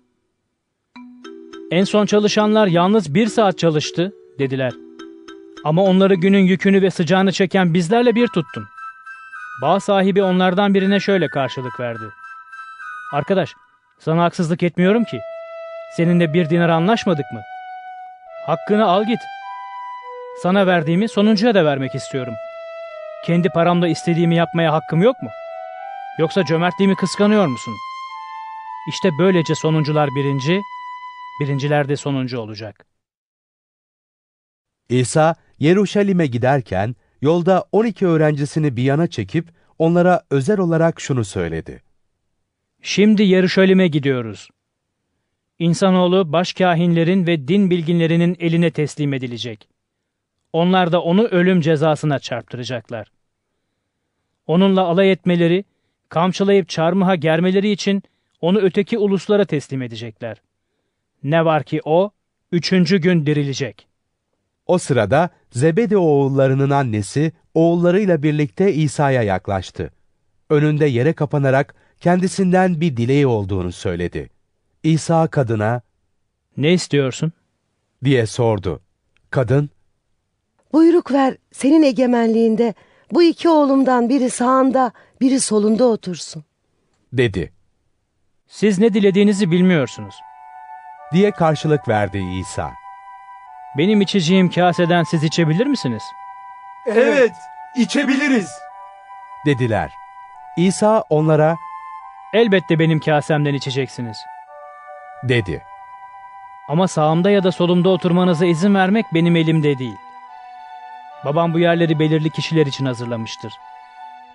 En 1.72 1.84
son 1.84 2.06
çalışanlar 2.06 2.68
yalnız 2.68 3.14
bir 3.14 3.28
saat 3.28 3.58
çalıştı, 3.58 4.14
dediler. 4.40 4.74
Ama 5.64 5.84
onları 5.84 6.16
günün 6.16 6.44
yükünü 6.44 6.82
ve 6.82 6.92
sıcağını 6.92 7.32
çeken 7.32 7.74
bizlerle 7.74 8.16
bir 8.16 8.28
tuttun. 8.28 8.66
Bağ 9.62 9.80
sahibi 9.80 10.24
onlardan 10.24 10.74
birine 10.74 11.00
şöyle 11.00 11.28
karşılık 11.28 11.80
verdi. 11.80 12.04
Arkadaş, 13.14 13.54
sana 14.00 14.24
haksızlık 14.24 14.64
etmiyorum 14.64 15.04
ki. 15.04 15.20
Seninle 15.98 16.34
bir 16.34 16.50
dinar 16.50 16.70
anlaşmadık 16.70 17.32
mı? 17.34 17.42
Hakkını 18.46 18.86
al 18.86 19.04
git. 19.04 19.20
Sana 20.42 20.68
verdiğimi 20.68 21.10
sonuncuya 21.10 21.56
da 21.56 21.66
vermek 21.66 21.96
istiyorum. 21.96 22.34
Kendi 23.26 23.50
paramla 23.50 23.88
istediğimi 23.88 24.36
yapmaya 24.36 24.74
hakkım 24.74 25.02
yok 25.02 25.22
mu? 25.22 25.30
Yoksa 26.20 26.46
cömertliğimi 26.46 26.96
kıskanıyor 26.96 27.48
musun? 27.48 27.74
İşte 28.90 29.10
böylece 29.20 29.56
sonuncular 29.56 30.10
birinci, 30.16 30.62
birinciler 31.42 31.90
de 31.90 31.96
sonuncu 31.96 32.40
olacak. 32.40 32.86
İsa 34.90 35.36
Yeruşalim'e 35.60 36.26
giderken 36.28 36.96
yolda 37.22 37.66
12 37.72 38.08
öğrencisini 38.08 38.76
bir 38.78 38.84
yana 38.84 39.08
çekip 39.08 39.50
onlara 39.80 40.24
özel 40.30 40.60
olarak 40.60 41.02
şunu 41.02 41.26
söyledi. 41.26 41.82
Şimdi 42.82 43.24
Yeruşalim'e 43.24 43.88
gidiyoruz. 43.88 44.50
İnsanoğlu 45.64 46.32
başkahinlerin 46.34 47.28
ve 47.28 47.48
din 47.48 47.70
bilginlerinin 47.70 48.36
eline 48.40 48.72
teslim 48.72 49.14
edilecek. 49.14 49.68
Onlar 50.54 50.92
da 50.92 51.02
onu 51.02 51.24
ölüm 51.24 51.62
cezasına 51.62 52.20
çarptıracaklar. 52.20 53.12
Onunla 54.48 54.82
alay 54.82 55.12
etmeleri, 55.12 55.66
kamçılayıp 56.10 56.70
çarmıha 56.70 57.16
germeleri 57.16 57.72
için 57.72 58.04
onu 58.42 58.60
öteki 58.60 58.98
uluslara 58.98 59.46
teslim 59.46 59.82
edecekler. 59.82 60.42
Ne 61.24 61.46
var 61.46 61.64
ki 61.64 61.82
o, 61.86 62.12
üçüncü 62.52 62.98
gün 62.98 63.26
dirilecek. 63.26 63.88
O 64.66 64.78
sırada 64.78 65.30
Zebedi 65.52 65.98
oğullarının 65.98 66.70
annesi 66.70 67.32
oğullarıyla 67.54 68.24
birlikte 68.24 68.74
İsa'ya 68.74 69.24
yaklaştı. 69.24 69.94
Önünde 70.50 70.86
yere 70.86 71.14
kapanarak 71.14 71.76
kendisinden 72.00 72.82
bir 72.82 72.98
dileği 72.98 73.28
olduğunu 73.28 73.72
söyledi. 73.72 74.30
İsa 74.84 75.28
kadına, 75.28 75.82
''Ne 76.58 76.74
istiyorsun?'' 76.74 77.32
diye 78.04 78.26
sordu. 78.26 78.82
Kadın, 79.30 79.70
Buyruk 80.74 81.12
ver 81.12 81.38
senin 81.52 81.84
egemenliğinde 81.84 82.74
bu 83.12 83.24
iki 83.24 83.50
oğlumdan 83.50 84.10
biri 84.10 84.30
sağında 84.30 84.92
biri 85.22 85.40
solunda 85.40 85.86
otursun. 85.86 86.44
dedi. 87.14 87.54
''Siz 88.48 88.80
ne 88.80 88.94
dilediğinizi 88.94 89.52
bilmiyorsunuz.'' 89.52 90.20
diye 91.14 91.32
karşılık 91.32 91.88
verdi 91.88 92.18
İsa. 92.18 92.72
''Benim 93.78 94.02
içeceğim 94.02 94.50
kaseden 94.50 95.04
siz 95.04 95.24
içebilir 95.24 95.66
misiniz?'' 95.66 96.12
Evet, 96.88 97.32
içebiliriz. 97.78 98.52
Dediler. 99.46 99.92
İsa 100.58 101.04
onlara, 101.10 101.58
''Elbette 102.34 102.80
benim 102.80 103.00
kasemden 103.00 103.54
içeceksiniz.'' 103.54 104.33
Dedi. 105.24 105.64
Ama 106.68 106.88
sağımda 106.88 107.30
ya 107.30 107.44
da 107.44 107.52
solumda 107.52 107.90
oturmanıza 107.90 108.46
izin 108.46 108.76
vermek 108.76 109.06
benim 109.14 109.36
elimde 109.36 109.78
değil. 109.78 109.98
Babam 111.26 111.54
bu 111.54 111.60
yerleri 111.60 112.00
belirli 112.00 112.30
kişiler 112.30 112.66
için 112.66 112.86
hazırlamıştır. 112.86 113.54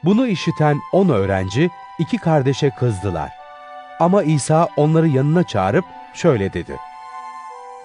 Bunu 0.04 0.26
işiten 0.26 0.76
on 0.92 1.08
öğrenci 1.08 1.70
iki 1.98 2.18
kardeşe 2.18 2.70
kızdılar. 2.70 3.30
Ama 4.00 4.22
İsa 4.22 4.68
onları 4.76 5.08
yanına 5.08 5.44
çağırıp 5.44 5.84
şöyle 6.14 6.52
dedi. 6.52 6.76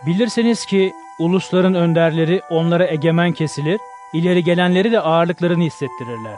Bilirseniz 0.05 0.65
ki 0.65 0.93
ulusların 1.19 1.73
önderleri 1.73 2.41
onlara 2.49 2.87
egemen 2.87 3.31
kesilir, 3.31 3.79
ileri 4.13 4.43
gelenleri 4.43 4.91
de 4.91 4.99
ağırlıklarını 4.99 5.63
hissettirirler. 5.63 6.35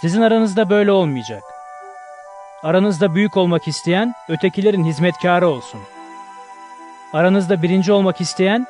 Sizin 0.00 0.22
aranızda 0.22 0.70
böyle 0.70 0.92
olmayacak. 0.92 1.42
Aranızda 2.62 3.14
büyük 3.14 3.36
olmak 3.36 3.68
isteyen 3.68 4.14
ötekilerin 4.28 4.84
hizmetkarı 4.84 5.48
olsun. 5.48 5.80
Aranızda 7.12 7.62
birinci 7.62 7.92
olmak 7.92 8.20
isteyen 8.20 8.66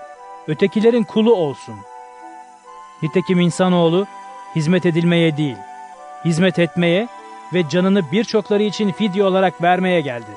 ötekilerin 0.49 1.05
kulu 1.05 1.35
olsun. 1.35 1.75
Nitekim 3.03 3.41
insanoğlu 3.41 4.07
hizmet 4.57 4.87
edilmeye 4.87 5.37
değil, 5.37 5.57
hizmet 6.25 6.59
etmeye 6.59 7.09
ve 7.55 7.69
canını 7.69 8.13
birçokları 8.13 8.63
için 8.63 8.93
fidye 8.93 9.25
olarak 9.25 9.63
vermeye 9.63 10.01
geldi. 10.01 10.31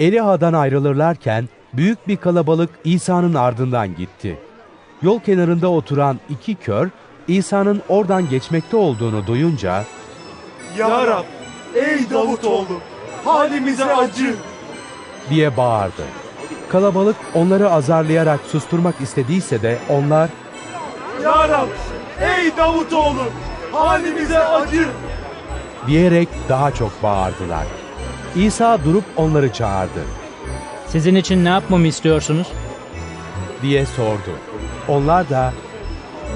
Eliha'dan 0.00 0.52
ayrılırlarken 0.52 1.48
büyük 1.72 2.08
bir 2.08 2.16
kalabalık 2.16 2.70
İsa'nın 2.84 3.34
ardından 3.34 3.96
gitti. 3.96 4.38
Yol 5.02 5.20
kenarında 5.20 5.68
oturan 5.68 6.20
iki 6.28 6.54
kör 6.54 6.90
İsa'nın 7.28 7.82
oradan 7.88 8.28
geçmekte 8.28 8.76
olduğunu 8.76 9.26
duyunca 9.26 9.84
Ya 10.78 11.06
Rab, 11.06 11.24
ey 11.74 12.10
Davutoğlu, 12.10 12.80
halimize 13.24 13.84
acı. 13.94 14.34
diye 15.30 15.56
bağırdı. 15.56 16.02
Kalabalık 16.72 17.16
onları 17.34 17.70
azarlayarak 17.70 18.40
susturmak 18.52 18.94
istediyse 19.00 19.62
de 19.62 19.78
onlar 19.88 20.28
Ya 21.24 21.48
Rab, 21.48 21.68
ey 22.20 22.56
Davutoğlu, 22.56 23.22
halimize 23.72 24.38
acı. 24.38 24.88
diyerek 25.86 26.28
daha 26.48 26.70
çok 26.70 27.02
bağırdılar. 27.02 27.66
İsa 28.36 28.78
durup 28.84 29.04
onları 29.16 29.52
çağırdı 29.52 30.00
Sizin 30.88 31.14
için 31.14 31.44
ne 31.44 31.48
yapmamı 31.48 31.86
istiyorsunuz? 31.86 32.46
diye 33.62 33.86
sordu. 33.86 34.30
Onlar 34.88 35.30
da 35.30 35.52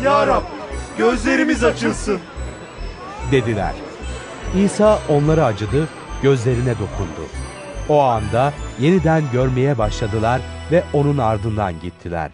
Ya 0.04 0.26
Rab, 0.26 0.42
gözlerimiz 0.98 1.64
açılsın. 1.64 2.18
dediler. 3.32 3.72
İsa 4.56 4.98
onlara 5.08 5.44
acıdı, 5.44 5.88
gözlerine 6.22 6.74
dokundu. 6.78 7.28
O 7.88 8.00
anda 8.00 8.52
yeniden 8.80 9.24
görmeye 9.32 9.78
başladılar 9.78 10.40
ve 10.72 10.84
onun 10.92 11.18
ardından 11.18 11.80
gittiler. 11.80 12.30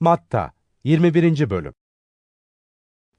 Matta 0.00 0.52
21. 0.84 1.50
Bölüm 1.50 1.72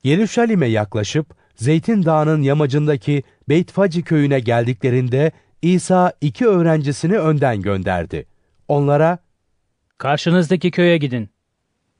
Yeruşalim'e 0.03 0.67
yaklaşıp 0.67 1.35
Zeytin 1.55 2.05
Dağı'nın 2.05 2.41
yamacındaki 2.41 3.23
Beytfaci 3.49 4.03
köyüne 4.03 4.39
geldiklerinde 4.39 5.31
İsa 5.61 6.13
iki 6.21 6.47
öğrencisini 6.47 7.17
önden 7.19 7.61
gönderdi. 7.61 8.25
Onlara 8.67 9.17
Karşınızdaki 9.97 10.71
köye 10.71 10.97
gidin. 10.97 11.29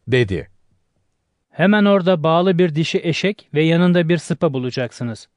dedi. 0.07 0.49
Hemen 1.60 1.86
orada 1.86 2.23
bağlı 2.23 2.57
bir 2.57 2.76
dişi 2.76 3.02
eşek 3.03 3.49
ve 3.53 3.64
yanında 3.64 4.10
bir 4.10 4.18
sıpa 4.18 4.53
bulacaksınız. 4.53 5.27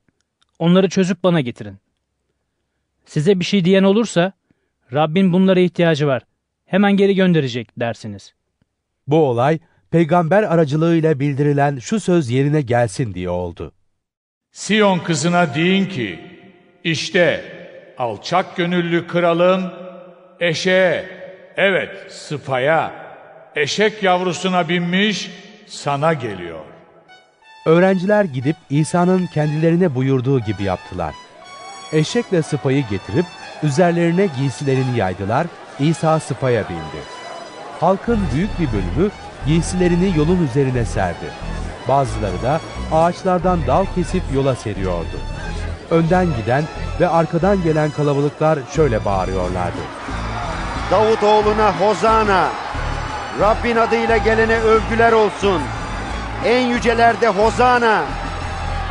Onları 0.58 0.88
çözüp 0.88 1.24
bana 1.24 1.40
getirin. 1.40 1.76
Size 3.04 3.40
bir 3.40 3.44
şey 3.44 3.64
diyen 3.64 3.82
olursa, 3.82 4.32
Rabbin 4.92 5.32
bunlara 5.32 5.60
ihtiyacı 5.60 6.06
var. 6.06 6.22
Hemen 6.66 6.92
geri 6.92 7.14
gönderecek 7.14 7.68
dersiniz. 7.76 8.34
Bu 9.06 9.28
olay 9.28 9.58
peygamber 9.90 10.42
aracılığıyla 10.42 11.20
bildirilen 11.20 11.78
şu 11.78 12.00
söz 12.00 12.30
yerine 12.30 12.60
gelsin 12.60 13.14
diye 13.14 13.30
oldu. 13.30 13.72
Siyon 14.52 14.98
kızına 14.98 15.54
deyin 15.54 15.86
ki, 15.86 16.20
işte 16.84 17.44
alçak 17.98 18.56
gönüllü 18.56 19.06
kralın 19.06 19.72
eşeğe, 20.40 21.04
evet 21.56 22.12
sıfaya, 22.12 22.92
eşek 23.56 24.02
yavrusuna 24.02 24.68
binmiş 24.68 25.30
sana 25.72 26.12
geliyor. 26.12 26.58
Öğrenciler 27.66 28.24
gidip 28.24 28.56
İsa'nın 28.70 29.26
kendilerine 29.26 29.94
buyurduğu 29.94 30.40
gibi 30.40 30.62
yaptılar. 30.62 31.14
Eşekle 31.92 32.42
sıpayı 32.42 32.84
getirip 32.90 33.26
üzerlerine 33.62 34.28
giysilerini 34.36 34.98
yaydılar, 34.98 35.46
İsa 35.78 36.20
sıpaya 36.20 36.68
bindi. 36.68 37.02
Halkın 37.80 38.20
büyük 38.34 38.60
bir 38.60 38.68
bölümü 38.72 39.10
giysilerini 39.46 40.18
yolun 40.18 40.46
üzerine 40.50 40.84
serdi. 40.84 41.26
Bazıları 41.88 42.42
da 42.42 42.60
ağaçlardan 42.92 43.66
dal 43.66 43.84
kesip 43.94 44.22
yola 44.34 44.54
seriyordu. 44.54 45.18
Önden 45.90 46.26
giden 46.36 46.64
ve 47.00 47.08
arkadan 47.08 47.62
gelen 47.62 47.90
kalabalıklar 47.90 48.58
şöyle 48.76 49.04
bağırıyorlardı. 49.04 49.80
Davutoğluna 50.90 51.80
hozana. 51.80 52.48
Rabbin 53.40 53.76
adıyla 53.76 54.16
gelene 54.16 54.56
övgüler 54.58 55.12
olsun. 55.12 55.62
En 56.44 56.66
yücelerde 56.66 57.28
hozana. 57.28 58.04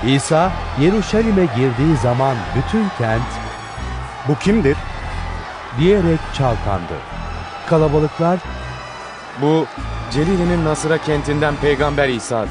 İsa 0.08 0.52
Yeruşalim'e 0.80 1.46
girdiği 1.46 1.98
zaman 2.04 2.36
bütün 2.58 2.86
kent 2.98 3.22
Bu 4.28 4.36
kimdir? 4.36 4.78
diyerek 5.80 6.20
çalkandı. 6.38 6.94
Kalabalıklar 7.70 8.40
Bu 9.42 9.66
Celili'nin 10.12 10.66
Nasıra 10.66 10.98
kentinden 10.98 11.56
peygamber 11.56 12.10
İsa'dır. 12.10 12.50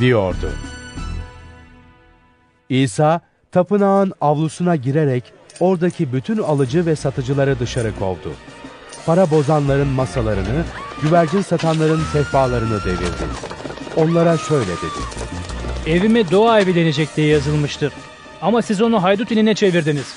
diyordu. 0.00 0.50
İsa 2.68 3.20
tapınağın 3.52 4.12
avlusuna 4.20 4.76
girerek 4.76 5.32
oradaki 5.60 6.12
bütün 6.12 6.38
alıcı 6.38 6.86
ve 6.86 6.96
satıcıları 6.96 7.58
dışarı 7.60 7.98
kovdu. 7.98 8.32
Para 9.06 9.30
bozanların 9.30 9.88
masalarını, 9.88 10.64
güvercin 11.02 11.42
satanların 11.42 12.00
sehpalarını 12.12 12.84
devirdi. 12.84 13.24
Onlara 13.96 14.38
şöyle 14.38 14.66
dedi. 14.66 15.00
Evime 15.86 16.30
dua 16.30 16.60
evi 16.60 16.74
denecek 16.74 17.16
diye 17.16 17.26
yazılmıştır. 17.26 17.92
Ama 18.42 18.62
siz 18.62 18.82
onu 18.82 19.02
haydut 19.02 19.30
iline 19.30 19.54
çevirdiniz. 19.54 20.14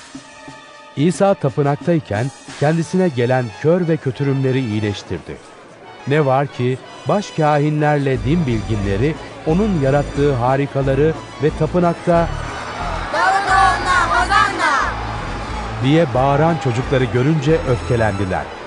İsa 0.96 1.34
tapınaktayken 1.34 2.30
kendisine 2.60 3.08
gelen 3.08 3.44
kör 3.62 3.88
ve 3.88 3.96
kötürümleri 3.96 4.60
iyileştirdi. 4.60 5.36
Ne 6.08 6.26
var 6.26 6.46
ki 6.46 6.78
baş 7.08 7.30
kahinlerle 7.30 8.18
din 8.24 8.46
bilginleri 8.46 9.14
onun 9.46 9.80
yarattığı 9.80 10.34
harikaları 10.34 11.14
ve 11.42 11.50
tapınakta 11.58 12.28
Davutoğlu'na 13.12 14.08
hozanna. 14.08 14.92
diye 15.84 16.06
bağıran 16.14 16.56
çocukları 16.64 17.04
görünce 17.04 17.58
öfkelendiler. 17.70 18.57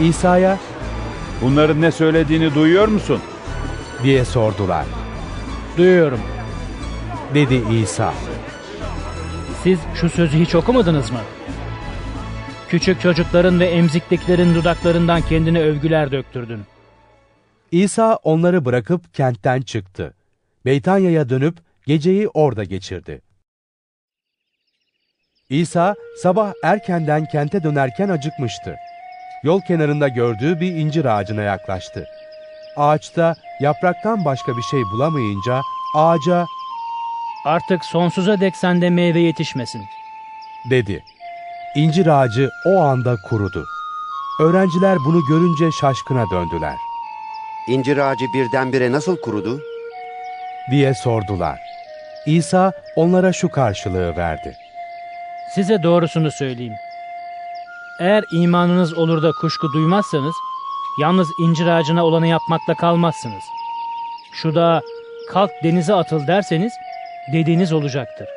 İsa'ya 0.00 0.58
Bunların 1.42 1.80
ne 1.80 1.90
söylediğini 1.92 2.54
duyuyor 2.54 2.88
musun? 2.88 3.20
diye 4.02 4.24
sordular. 4.24 4.86
Duyuyorum. 5.76 6.20
Dedi 7.34 7.62
İsa. 7.74 8.14
Siz 9.62 9.78
şu 9.94 10.10
sözü 10.10 10.38
hiç 10.38 10.54
okumadınız 10.54 11.10
mı? 11.10 11.18
Küçük 12.68 13.00
çocukların 13.00 13.60
ve 13.60 13.66
emzikliklerin 13.66 14.54
dudaklarından 14.54 15.20
kendine 15.20 15.60
övgüler 15.60 16.12
döktürdün. 16.12 16.60
İsa 17.70 18.16
onları 18.16 18.64
bırakıp 18.64 19.14
kentten 19.14 19.60
çıktı. 19.62 20.14
Beytanya'ya 20.64 21.28
dönüp 21.28 21.56
geceyi 21.86 22.28
orada 22.28 22.64
geçirdi. 22.64 23.20
İsa 25.48 25.94
sabah 26.22 26.52
erkenden 26.64 27.24
kente 27.24 27.62
dönerken 27.62 28.08
acıkmıştı. 28.08 28.76
Yol 29.44 29.60
kenarında 29.60 30.08
gördüğü 30.08 30.60
bir 30.60 30.74
incir 30.74 31.04
ağacına 31.04 31.42
yaklaştı. 31.42 32.06
Ağaçta 32.76 33.34
yapraktan 33.60 34.24
başka 34.24 34.56
bir 34.56 34.62
şey 34.62 34.82
bulamayınca 34.92 35.60
ağaca 35.96 36.46
Artık 37.46 37.84
sonsuza 37.84 38.40
dek 38.40 38.56
sende 38.56 38.90
meyve 38.90 39.20
yetişmesin. 39.20 39.82
dedi. 40.70 41.04
İncir 41.76 42.06
ağacı 42.06 42.50
o 42.66 42.80
anda 42.80 43.16
kurudu. 43.28 43.64
Öğrenciler 44.40 44.98
bunu 45.06 45.20
görünce 45.28 45.70
şaşkına 45.80 46.24
döndüler. 46.30 46.76
İncir 47.68 47.96
ağacı 47.98 48.24
birdenbire 48.34 48.92
nasıl 48.92 49.16
kurudu? 49.20 49.60
diye 50.70 50.94
sordular. 50.94 51.58
İsa 52.26 52.72
onlara 52.96 53.32
şu 53.32 53.48
karşılığı 53.50 54.16
verdi. 54.16 54.56
Size 55.54 55.82
doğrusunu 55.82 56.30
söyleyeyim. 56.30 56.74
Eğer 58.00 58.24
imanınız 58.32 58.94
olur 58.94 59.22
da 59.22 59.32
kuşku 59.32 59.72
duymazsanız, 59.72 60.34
yalnız 61.00 61.28
incir 61.40 61.66
ağacına 61.66 62.04
olanı 62.04 62.26
yapmakla 62.26 62.74
kalmazsınız. 62.74 63.44
Şu 64.32 64.54
da 64.54 64.82
kalk 65.30 65.50
denize 65.62 65.94
atıl 65.94 66.26
derseniz, 66.26 66.72
dediğiniz 67.32 67.72
olacaktır. 67.72 68.28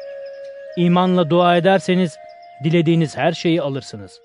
İmanla 0.77 1.29
dua 1.29 1.57
ederseniz, 1.57 2.17
dilediğiniz 2.63 3.17
her 3.17 3.31
şeyi 3.31 3.61
alırsınız. 3.61 4.19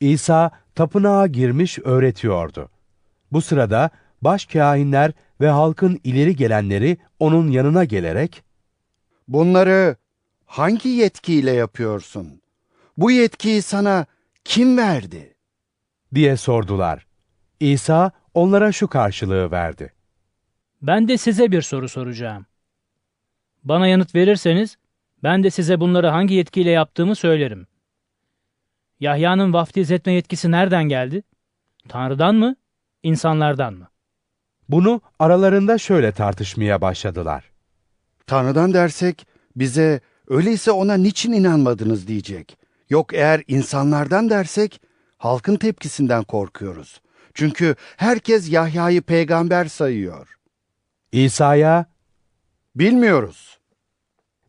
İsa 0.00 0.50
tapınağa 0.74 1.26
girmiş 1.26 1.78
öğretiyordu. 1.78 2.70
Bu 3.32 3.40
sırada 3.40 3.90
baş 4.22 4.46
kahinler 4.46 5.12
ve 5.40 5.48
halkın 5.48 6.00
ileri 6.04 6.36
gelenleri 6.36 6.96
onun 7.18 7.50
yanına 7.50 7.84
gelerek 7.84 8.42
Bunları 9.28 9.96
hangi 10.46 10.88
yetkiyle 10.88 11.52
yapıyorsun? 11.52 12.37
Bu 12.98 13.10
yetkiyi 13.10 13.62
sana 13.62 14.06
kim 14.44 14.76
verdi? 14.76 15.34
diye 16.14 16.36
sordular. 16.36 17.06
İsa 17.60 18.10
onlara 18.34 18.72
şu 18.72 18.88
karşılığı 18.88 19.50
verdi. 19.50 19.92
Ben 20.82 21.08
de 21.08 21.16
size 21.18 21.52
bir 21.52 21.62
soru 21.62 21.88
soracağım. 21.88 22.46
Bana 23.64 23.86
yanıt 23.86 24.14
verirseniz, 24.14 24.78
ben 25.22 25.44
de 25.44 25.50
size 25.50 25.80
bunları 25.80 26.06
hangi 26.06 26.34
yetkiyle 26.34 26.70
yaptığımı 26.70 27.14
söylerim. 27.14 27.66
Yahya'nın 29.00 29.52
vaftiz 29.52 29.90
etme 29.90 30.12
yetkisi 30.12 30.50
nereden 30.50 30.84
geldi? 30.84 31.22
Tanrı'dan 31.88 32.34
mı, 32.34 32.56
insanlardan 33.02 33.74
mı? 33.74 33.88
Bunu 34.68 35.00
aralarında 35.18 35.78
şöyle 35.78 36.12
tartışmaya 36.12 36.80
başladılar. 36.80 37.50
Tanrı'dan 38.26 38.74
dersek 38.74 39.26
bize 39.56 40.00
öyleyse 40.28 40.70
ona 40.70 40.94
niçin 40.94 41.32
inanmadınız 41.32 42.08
diyecek. 42.08 42.67
Yok 42.90 43.14
eğer 43.14 43.42
insanlardan 43.48 44.30
dersek 44.30 44.80
halkın 45.18 45.56
tepkisinden 45.56 46.24
korkuyoruz. 46.24 47.00
Çünkü 47.34 47.74
herkes 47.96 48.52
Yahya'yı 48.52 49.02
peygamber 49.02 49.64
sayıyor. 49.64 50.34
İsa'ya 51.12 51.86
Bilmiyoruz. 52.74 53.58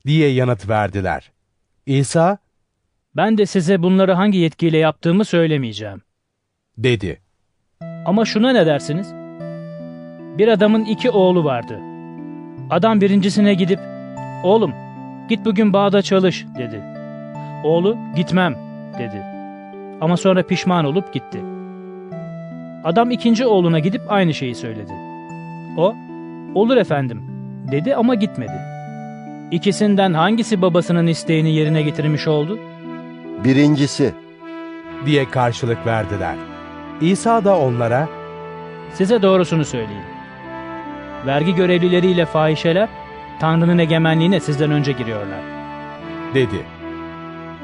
diye 0.06 0.30
yanıt 0.30 0.70
verdiler. 0.70 1.32
İsa 1.86 2.38
Ben 3.16 3.38
de 3.38 3.46
size 3.46 3.84
bunları 3.84 4.14
hangi 4.14 4.38
yetkiyle 4.38 4.78
yaptığımı 4.78 5.26
söylemeyeceğim. 5.26 6.02
dedi. 6.78 7.22
Ama 8.06 8.26
şuna 8.26 8.52
ne 8.52 8.66
dersiniz? 8.66 9.14
Bir 10.38 10.48
adamın 10.48 10.86
iki 10.86 11.10
oğlu 11.10 11.44
vardı. 11.44 11.80
Adam 12.70 13.02
birincisine 13.02 13.54
gidip, 13.54 13.80
oğlum 14.44 14.74
git 15.30 15.46
bugün 15.46 15.74
bağda 15.74 16.02
çalış 16.02 16.46
dedi. 16.58 16.99
Oğlu 17.64 17.98
gitmem 18.16 18.56
dedi. 19.00 19.24
Ama 20.02 20.18
sonra 20.18 20.44
pişman 20.44 20.86
olup 20.86 21.14
gitti. 21.14 21.42
Adam 22.84 23.12
ikinci 23.12 23.46
oğluna 23.46 23.80
gidip 23.80 24.02
aynı 24.10 24.34
şeyi 24.34 24.56
söyledi. 24.56 24.94
O, 25.78 25.96
olur 26.56 26.78
efendim 26.78 27.22
dedi 27.72 27.96
ama 27.96 28.16
gitmedi. 28.16 28.62
İkisinden 29.52 30.14
hangisi 30.14 30.62
babasının 30.62 31.08
isteğini 31.08 31.52
yerine 31.52 31.82
getirmiş 31.82 32.28
oldu? 32.28 32.60
Birincisi. 33.44 34.14
diye 35.06 35.30
karşılık 35.30 35.86
verdiler. 35.86 36.36
İsa 37.02 37.44
da 37.46 37.60
onlara 37.60 38.08
Size 38.94 39.22
doğrusunu 39.22 39.66
söyleyeyim. 39.66 40.04
Vergi 41.26 41.56
görevlileriyle 41.56 42.26
fahişeler 42.26 42.90
Tanrı'nın 43.40 43.78
egemenliğine 43.78 44.40
sizden 44.40 44.72
önce 44.72 44.92
giriyorlar. 44.92 45.40
dedi. 46.34 46.79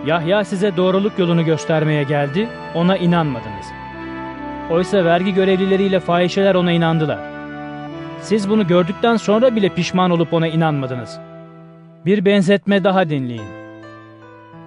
Yahya 0.05 0.43
size 0.43 0.77
doğruluk 0.77 1.19
yolunu 1.19 1.45
göstermeye 1.45 2.03
geldi, 2.03 2.47
ona 2.75 2.97
inanmadınız. 2.97 3.65
Oysa 4.71 5.05
vergi 5.05 5.33
görevlileriyle 5.33 5.99
fahişeler 5.99 6.55
ona 6.55 6.71
inandılar. 6.71 7.19
Siz 8.21 8.49
bunu 8.49 8.67
gördükten 8.67 9.17
sonra 9.17 9.55
bile 9.55 9.69
pişman 9.69 10.11
olup 10.11 10.33
ona 10.33 10.47
inanmadınız. 10.47 11.19
Bir 12.05 12.25
benzetme 12.25 12.83
daha 12.83 13.09
dinleyin. 13.09 13.47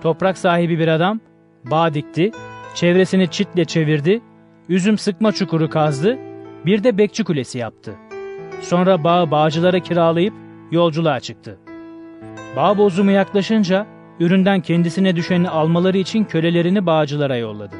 Toprak 0.02 0.38
sahibi 0.38 0.78
bir 0.78 0.88
adam 0.88 1.20
bağ 1.64 1.94
dikti, 1.94 2.30
çevresini 2.74 3.28
çitle 3.30 3.64
çevirdi, 3.64 4.20
üzüm 4.68 4.98
sıkma 4.98 5.32
çukuru 5.32 5.70
kazdı, 5.70 6.18
bir 6.66 6.84
de 6.84 6.98
bekçi 6.98 7.24
kulesi 7.24 7.58
yaptı. 7.58 7.94
Sonra 8.60 9.04
bağı 9.04 9.30
bağcılara 9.30 9.78
kiralayıp 9.80 10.34
yolculuğa 10.70 11.20
çıktı. 11.20 11.58
Bağ 12.56 12.78
bozumu 12.78 13.10
yaklaşınca 13.10 13.86
üründen 14.20 14.60
kendisine 14.60 15.16
düşeni 15.16 15.48
almaları 15.48 15.98
için 15.98 16.24
kölelerini 16.24 16.86
bağcılara 16.86 17.36
yolladı. 17.36 17.76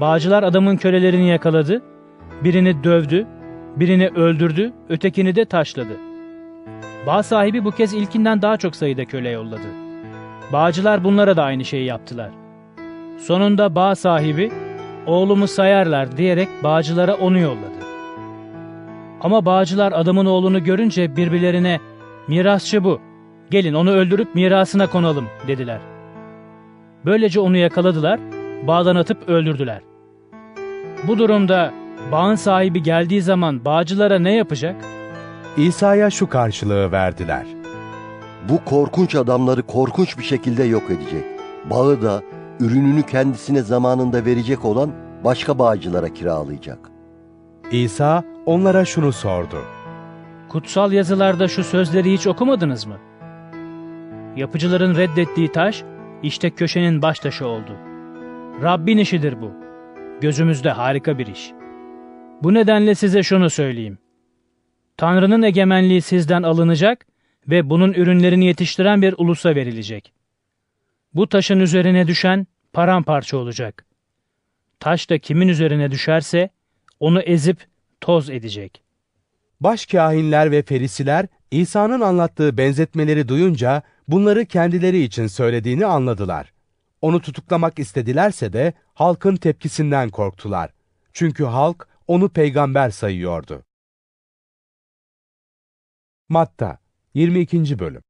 Bağcılar 0.00 0.42
adamın 0.42 0.76
kölelerini 0.76 1.28
yakaladı, 1.28 1.82
birini 2.44 2.84
dövdü, 2.84 3.26
birini 3.76 4.08
öldürdü, 4.08 4.72
ötekini 4.88 5.36
de 5.36 5.44
taşladı. 5.44 5.96
Bağ 7.06 7.22
sahibi 7.22 7.64
bu 7.64 7.70
kez 7.70 7.94
ilkinden 7.94 8.42
daha 8.42 8.56
çok 8.56 8.76
sayıda 8.76 9.04
köle 9.04 9.30
yolladı. 9.30 9.66
Bağcılar 10.52 11.04
bunlara 11.04 11.36
da 11.36 11.44
aynı 11.44 11.64
şeyi 11.64 11.84
yaptılar. 11.84 12.30
Sonunda 13.18 13.74
bağ 13.74 13.94
sahibi, 13.94 14.50
oğlumu 15.06 15.48
sayarlar 15.48 16.16
diyerek 16.16 16.48
bağcılara 16.62 17.14
onu 17.14 17.38
yolladı. 17.38 17.80
Ama 19.20 19.44
bağcılar 19.44 19.92
adamın 19.92 20.26
oğlunu 20.26 20.64
görünce 20.64 21.16
birbirlerine, 21.16 21.80
mirasçı 22.28 22.84
bu, 22.84 23.00
gelin 23.50 23.74
onu 23.74 23.90
öldürüp 23.90 24.34
mirasına 24.34 24.86
konalım 24.86 25.26
dediler. 25.46 25.80
Böylece 27.04 27.40
onu 27.40 27.56
yakaladılar, 27.56 28.20
bağdan 28.66 28.96
atıp 28.96 29.28
öldürdüler. 29.28 29.80
Bu 31.08 31.18
durumda 31.18 31.72
bağın 32.12 32.34
sahibi 32.34 32.82
geldiği 32.82 33.22
zaman 33.22 33.64
bağcılara 33.64 34.18
ne 34.18 34.34
yapacak? 34.34 34.76
İsa'ya 35.56 36.10
şu 36.10 36.28
karşılığı 36.28 36.92
verdiler. 36.92 37.46
Bu 38.48 38.64
korkunç 38.64 39.14
adamları 39.14 39.62
korkunç 39.62 40.18
bir 40.18 40.24
şekilde 40.24 40.64
yok 40.64 40.90
edecek. 40.90 41.24
Bağı 41.70 42.02
da 42.02 42.22
ürününü 42.60 43.02
kendisine 43.02 43.62
zamanında 43.62 44.24
verecek 44.24 44.64
olan 44.64 44.90
başka 45.24 45.58
bağcılara 45.58 46.08
kiralayacak. 46.08 46.78
İsa 47.72 48.24
onlara 48.46 48.84
şunu 48.84 49.12
sordu. 49.12 49.56
Kutsal 50.48 50.92
yazılarda 50.92 51.48
şu 51.48 51.64
sözleri 51.64 52.12
hiç 52.12 52.26
okumadınız 52.26 52.86
mı? 52.86 52.96
Yapıcıların 54.36 54.96
reddettiği 54.96 55.52
taş, 55.52 55.84
işte 56.22 56.50
köşenin 56.50 57.02
baş 57.02 57.18
taşı 57.18 57.46
oldu. 57.46 57.76
Rabbin 58.62 58.98
işidir 58.98 59.40
bu. 59.40 59.52
Gözümüzde 60.20 60.70
harika 60.70 61.18
bir 61.18 61.26
iş. 61.26 61.52
Bu 62.42 62.54
nedenle 62.54 62.94
size 62.94 63.22
şunu 63.22 63.50
söyleyeyim. 63.50 63.98
Tanrı'nın 64.96 65.42
egemenliği 65.42 66.02
sizden 66.02 66.42
alınacak 66.42 67.06
ve 67.48 67.70
bunun 67.70 67.92
ürünlerini 67.92 68.44
yetiştiren 68.44 69.02
bir 69.02 69.14
ulusa 69.18 69.54
verilecek. 69.54 70.12
Bu 71.14 71.28
taşın 71.28 71.60
üzerine 71.60 72.06
düşen 72.06 72.46
paramparça 72.72 73.36
olacak. 73.36 73.86
Taş 74.80 75.10
da 75.10 75.18
kimin 75.18 75.48
üzerine 75.48 75.90
düşerse 75.90 76.50
onu 77.00 77.20
ezip 77.20 77.66
toz 78.00 78.30
edecek. 78.30 78.82
Başkâhinler 79.60 80.50
ve 80.50 80.62
ferisiler 80.62 81.26
İsa'nın 81.50 82.00
anlattığı 82.00 82.58
benzetmeleri 82.58 83.28
duyunca 83.28 83.82
bunları 84.10 84.46
kendileri 84.46 85.02
için 85.02 85.26
söylediğini 85.26 85.86
anladılar. 85.86 86.52
Onu 87.00 87.20
tutuklamak 87.20 87.78
istedilerse 87.78 88.52
de 88.52 88.72
halkın 88.94 89.36
tepkisinden 89.36 90.10
korktular. 90.10 90.70
Çünkü 91.12 91.44
halk 91.44 91.88
onu 92.06 92.28
peygamber 92.28 92.90
sayıyordu. 92.90 93.62
Matta 96.28 96.78
22. 97.14 97.78
Bölüm 97.78 98.02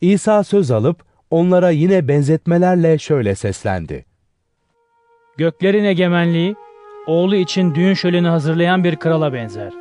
İsa 0.00 0.44
söz 0.44 0.70
alıp 0.70 1.04
onlara 1.30 1.70
yine 1.70 2.08
benzetmelerle 2.08 2.98
şöyle 2.98 3.34
seslendi. 3.34 4.06
Göklerin 5.36 5.84
egemenliği, 5.84 6.56
oğlu 7.06 7.36
için 7.36 7.74
düğün 7.74 7.94
şöleni 7.94 8.28
hazırlayan 8.28 8.84
bir 8.84 8.96
krala 8.96 9.32
benzer. 9.32 9.72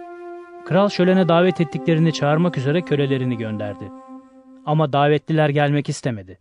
Kral 0.65 0.89
şölene 0.89 1.27
davet 1.27 1.61
ettiklerini 1.61 2.13
çağırmak 2.13 2.57
üzere 2.57 2.81
kölelerini 2.81 3.37
gönderdi. 3.37 4.08
Ama 4.65 4.93
davetliler 4.93 5.49
gelmek 5.49 5.89
istemedi. 5.89 6.37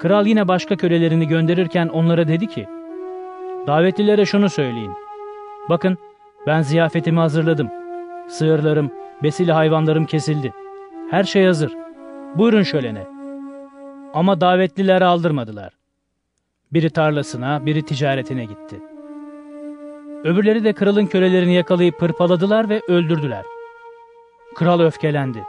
Kral 0.00 0.26
yine 0.26 0.48
başka 0.48 0.76
kölelerini 0.76 1.28
gönderirken 1.28 1.88
onlara 1.88 2.28
dedi 2.28 2.46
ki, 2.46 2.66
Davetlilere 3.68 4.26
şunu 4.26 4.50
söyleyin. 4.50 4.92
Bakın, 5.68 5.98
ben 6.46 6.62
ziyafetimi 6.62 7.20
hazırladım. 7.20 7.70
Sığırlarım, 8.28 8.90
besili 9.22 9.52
hayvanlarım 9.52 10.06
kesildi. 10.06 10.52
Her 11.10 11.24
şey 11.24 11.46
hazır. 11.46 11.72
Buyurun 12.34 12.62
şölene. 12.62 13.06
Ama 14.14 14.40
davetlileri 14.40 15.04
aldırmadılar. 15.04 15.72
Biri 16.72 16.90
tarlasına, 16.90 17.66
biri 17.66 17.82
ticaretine 17.82 18.44
gitti. 18.44 18.80
Öbürleri 20.24 20.64
de 20.64 20.72
kralın 20.72 21.06
kölelerini 21.06 21.54
yakalayıp 21.54 21.98
pırpaladılar 21.98 22.68
ve 22.68 22.80
öldürdüler. 22.88 23.44
Kral 24.54 24.80
öfkelendi. 24.80 25.44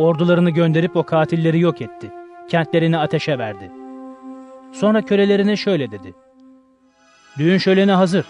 Ordularını 0.00 0.50
gönderip 0.50 0.96
o 0.96 1.02
katilleri 1.02 1.60
yok 1.60 1.80
etti. 1.80 2.10
Kentlerini 2.48 2.98
ateşe 2.98 3.38
verdi. 3.38 3.70
Sonra 4.72 5.02
kölelerine 5.02 5.56
şöyle 5.56 5.90
dedi. 5.90 6.14
Düğün 7.38 7.58
şöleni 7.58 7.92
hazır 7.92 8.24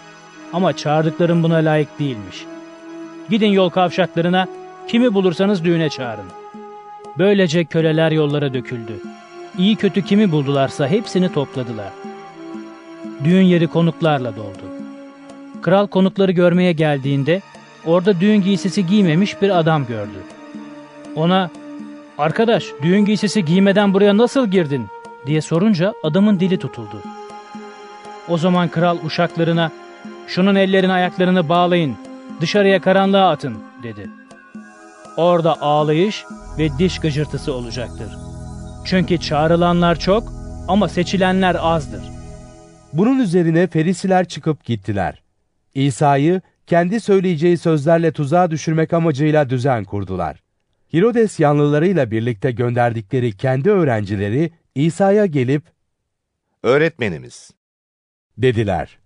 ama 0.53 0.73
çağırdıklarım 0.73 1.43
buna 1.43 1.55
layık 1.55 1.99
değilmiş. 1.99 2.45
Gidin 3.29 3.47
yol 3.47 3.69
kavşaklarına, 3.69 4.47
kimi 4.87 5.13
bulursanız 5.13 5.63
düğüne 5.63 5.89
çağırın. 5.89 6.25
Böylece 7.17 7.65
köleler 7.65 8.11
yollara 8.11 8.53
döküldü. 8.53 8.93
İyi 9.57 9.75
kötü 9.75 10.01
kimi 10.01 10.31
buldularsa 10.31 10.87
hepsini 10.87 11.33
topladılar. 11.33 11.91
Düğün 13.23 13.43
yeri 13.43 13.67
konuklarla 13.67 14.35
doldu. 14.35 14.65
Kral 15.61 15.87
konukları 15.87 16.31
görmeye 16.31 16.71
geldiğinde 16.71 17.41
orada 17.85 18.19
düğün 18.19 18.41
giysisi 18.41 18.85
giymemiş 18.85 19.41
bir 19.41 19.59
adam 19.59 19.85
gördü. 19.85 20.23
Ona 21.15 21.49
"Arkadaş, 22.21 22.65
düğün 22.81 23.05
giysisi 23.05 23.45
giymeden 23.45 23.93
buraya 23.93 24.17
nasıl 24.17 24.47
girdin?" 24.47 24.87
diye 25.25 25.41
sorunca 25.41 25.93
adamın 26.03 26.39
dili 26.39 26.59
tutuldu. 26.59 27.01
O 28.29 28.37
zaman 28.37 28.69
kral 28.69 28.97
uşaklarına 29.03 29.71
"Şunun 30.27 30.55
ellerini 30.55 30.91
ayaklarını 30.91 31.49
bağlayın, 31.49 31.97
dışarıya 32.41 32.81
karanlığa 32.81 33.29
atın." 33.29 33.57
dedi. 33.83 34.09
Orada 35.17 35.61
ağlayış 35.61 36.25
ve 36.57 36.69
diş 36.79 36.99
gıcırtısı 36.99 37.53
olacaktır. 37.53 38.07
Çünkü 38.85 39.17
çağrılanlar 39.17 39.99
çok 39.99 40.23
ama 40.67 40.87
seçilenler 40.87 41.55
azdır. 41.59 42.03
Bunun 42.93 43.19
üzerine 43.19 43.67
ferisiler 43.67 44.27
çıkıp 44.27 44.65
gittiler. 44.65 45.21
İsa'yı 45.73 46.41
kendi 46.67 46.99
söyleyeceği 46.99 47.57
sözlerle 47.57 48.11
tuzağa 48.11 48.51
düşürmek 48.51 48.93
amacıyla 48.93 49.49
düzen 49.49 49.83
kurdular. 49.83 50.50
Hirodes 50.93 51.39
yanlılarıyla 51.39 52.11
birlikte 52.11 52.51
gönderdikleri 52.51 53.37
kendi 53.37 53.69
öğrencileri 53.71 54.51
İsa'ya 54.75 55.25
gelip 55.25 55.63
Öğretmenimiz, 56.63 57.51
dediler. 58.37 58.99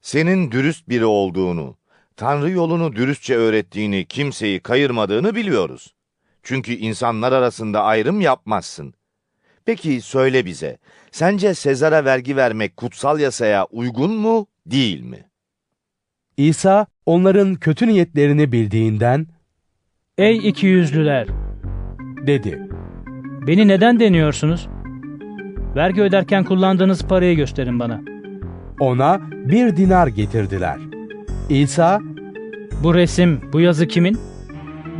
senin 0.00 0.50
dürüst 0.50 0.88
biri 0.88 1.04
olduğunu, 1.04 1.76
Tanrı 2.16 2.50
yolunu 2.50 2.96
dürüstçe 2.96 3.36
öğrettiğini, 3.36 4.06
kimseyi 4.06 4.60
kayırmadığını 4.60 5.34
biliyoruz. 5.34 5.94
Çünkü 6.42 6.72
insanlar 6.72 7.32
arasında 7.32 7.82
ayrım 7.82 8.20
yapmazsın. 8.20 8.94
Peki 9.64 10.00
söyle 10.00 10.46
bize, 10.46 10.78
sence 11.10 11.54
Sezar'a 11.54 12.04
vergi 12.04 12.36
vermek 12.36 12.76
kutsal 12.76 13.20
yasaya 13.20 13.64
uygun 13.64 14.14
mu, 14.14 14.46
değil 14.66 15.00
mi? 15.00 15.28
İsa 16.36 16.86
onların 17.06 17.54
kötü 17.54 17.86
niyetlerini 17.86 18.52
bildiğinden 18.52 19.26
Ey 20.18 20.48
ikiyüzlüler! 20.48 21.26
dedi. 22.26 22.68
Beni 23.46 23.68
neden 23.68 24.00
deniyorsunuz? 24.00 24.68
Vergi 25.76 26.02
öderken 26.02 26.44
kullandığınız 26.44 27.02
parayı 27.06 27.36
gösterin 27.36 27.80
bana. 27.80 28.00
Ona 28.80 29.20
bir 29.30 29.76
dinar 29.76 30.06
getirdiler. 30.06 30.78
İsa, 31.48 32.00
Bu 32.82 32.94
resim, 32.94 33.40
bu 33.52 33.60
yazı 33.60 33.86
kimin? 33.88 34.18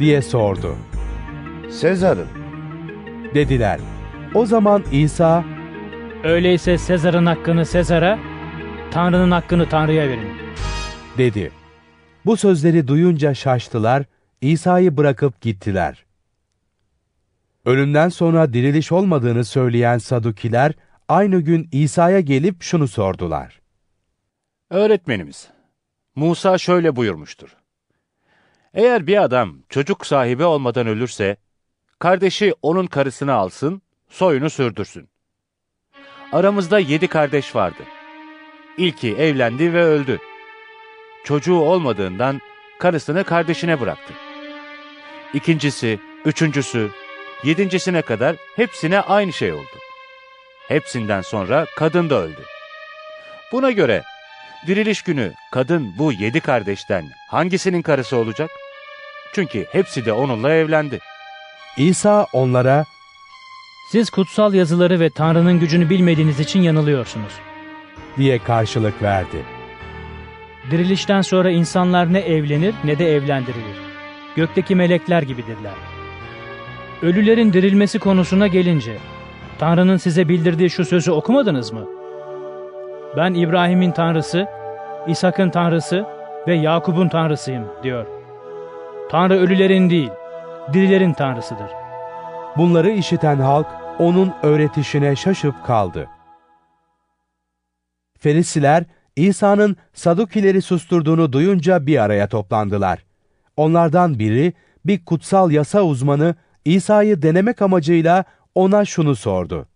diye 0.00 0.22
sordu. 0.22 0.74
Sezar'ın. 1.70 2.26
Dediler. 3.34 3.80
O 4.34 4.46
zaman 4.46 4.82
İsa, 4.92 5.44
Öyleyse 6.24 6.78
Sezar'ın 6.78 7.26
hakkını 7.26 7.66
Sezar'a, 7.66 8.18
Tanrı'nın 8.90 9.30
hakkını 9.30 9.68
Tanrı'ya 9.68 10.08
verin. 10.08 10.28
dedi. 11.18 11.50
Bu 12.26 12.36
sözleri 12.36 12.88
duyunca 12.88 13.34
şaştılar, 13.34 14.04
İsa'yı 14.44 14.96
bırakıp 14.96 15.40
gittiler. 15.40 16.04
Ölümden 17.64 18.08
sonra 18.08 18.52
diriliş 18.52 18.92
olmadığını 18.92 19.44
söyleyen 19.44 19.98
Sadukiler, 19.98 20.72
aynı 21.08 21.40
gün 21.40 21.68
İsa'ya 21.72 22.20
gelip 22.20 22.62
şunu 22.62 22.88
sordular. 22.88 23.60
Öğretmenimiz, 24.70 25.48
Musa 26.14 26.58
şöyle 26.58 26.96
buyurmuştur. 26.96 27.56
Eğer 28.74 29.06
bir 29.06 29.22
adam 29.22 29.58
çocuk 29.68 30.06
sahibi 30.06 30.44
olmadan 30.44 30.86
ölürse, 30.86 31.36
kardeşi 31.98 32.54
onun 32.62 32.86
karısını 32.86 33.32
alsın, 33.32 33.82
soyunu 34.08 34.50
sürdürsün. 34.50 35.08
Aramızda 36.32 36.78
yedi 36.78 37.08
kardeş 37.08 37.56
vardı. 37.56 37.82
İlki 38.78 39.16
evlendi 39.16 39.72
ve 39.72 39.84
öldü. 39.84 40.18
Çocuğu 41.24 41.56
olmadığından 41.58 42.40
karısını 42.78 43.24
kardeşine 43.24 43.80
bıraktı. 43.80 44.14
İkincisi, 45.35 45.98
üçüncüsü, 46.24 46.90
yedincisine 47.44 48.02
kadar 48.02 48.36
hepsine 48.56 49.01
aynı 49.01 49.32
şey 49.32 49.52
oldu. 49.52 49.78
Hepsinden 50.69 51.20
sonra 51.20 51.66
kadın 51.77 52.11
da 52.11 52.15
öldü. 52.23 52.43
Buna 53.52 53.70
göre 53.70 54.02
diriliş 54.66 55.02
günü 55.02 55.32
kadın 55.52 55.94
bu 55.98 56.12
yedi 56.12 56.40
kardeşten 56.40 57.05
hangisinin 57.31 57.82
karısı 57.82 58.16
olacak? 58.16 58.51
Çünkü 59.35 59.66
hepsi 59.73 60.05
de 60.05 60.12
onunla 60.12 60.55
evlendi. 60.55 60.98
İsa 61.77 62.27
onlara, 62.32 62.85
Siz 63.90 64.11
kutsal 64.11 64.55
yazıları 64.55 65.01
ve 65.01 65.11
Tanrı'nın 65.11 65.61
gücünü 65.61 65.90
bilmediğiniz 65.90 66.40
için 66.40 66.62
yanılıyorsunuz. 66.62 67.32
diye 68.19 68.39
karşılık 68.39 69.02
verdi. 69.02 69.44
Dirilişten 70.70 71.20
sonra 71.20 71.51
insanlar 71.51 72.12
ne 72.12 72.19
evlenir 72.19 72.74
ne 72.85 72.98
de 72.98 73.15
evlendirilir. 73.15 73.84
Gökteki 74.36 74.74
melekler 74.74 75.23
gibidirler. 75.23 75.74
Ölülerin 77.02 77.52
dirilmesi 77.52 77.98
konusuna 77.98 78.47
gelince, 78.47 78.97
Tanrı'nın 79.59 79.97
size 79.97 80.28
bildirdiği 80.28 80.70
şu 80.70 80.85
sözü 80.85 81.11
okumadınız 81.11 81.73
mı? 81.73 81.89
Ben 83.16 83.35
İbrahim'in 83.35 83.93
Tanrısı, 83.93 84.47
İshak'ın 85.09 85.51
Tanrısı 85.51 86.06
ve 86.48 86.55
Yakup'un 86.55 87.09
Tanrısıyım 87.09 87.65
diyor. 87.82 88.06
Tanrı 89.11 89.35
ölülerin 89.35 89.90
değil, 89.90 90.11
dirilerin 90.73 91.12
Tanrısıdır. 91.12 91.70
Bunları 92.56 92.90
işiten 92.90 93.36
halk 93.36 93.66
onun 93.98 94.32
öğretişine 94.43 95.16
şaşıp 95.16 95.66
kaldı. 95.66 96.09
Ferisiler 98.19 98.85
İsa'nın 99.16 99.77
Sadukileri 99.93 100.62
susturduğunu 100.62 101.32
duyunca 101.32 101.86
bir 101.86 102.02
araya 102.02 102.28
toplandılar. 102.28 102.98
Onlardan 103.56 104.18
biri 104.18 104.52
bir 104.85 105.05
kutsal 105.05 105.51
yasa 105.51 105.82
uzmanı 105.82 106.35
İsa'yı 106.64 107.22
denemek 107.22 107.62
amacıyla 107.62 108.24
ona 108.55 108.85
şunu 108.85 109.16
sordu. 109.16 109.68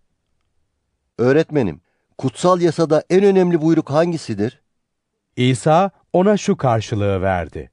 Öğretmenim, 1.19 1.81
kutsal 2.19 2.61
yasada 2.61 3.05
en 3.11 3.25
önemli 3.25 3.63
buyruk 3.63 3.91
hangisidir? 3.91 4.63
İsa 5.37 5.91
ona 6.13 6.37
şu 6.37 6.57
karşılığı 6.57 7.23
verdi. 7.23 7.71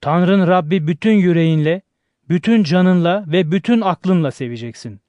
Tanrın 0.00 0.46
Rabbi 0.46 0.86
bütün 0.86 1.12
yüreğinle, 1.12 1.82
bütün 2.28 2.64
canınla 2.64 3.24
ve 3.26 3.50
bütün 3.52 3.80
aklınla 3.80 4.30
seveceksin. 4.30 5.00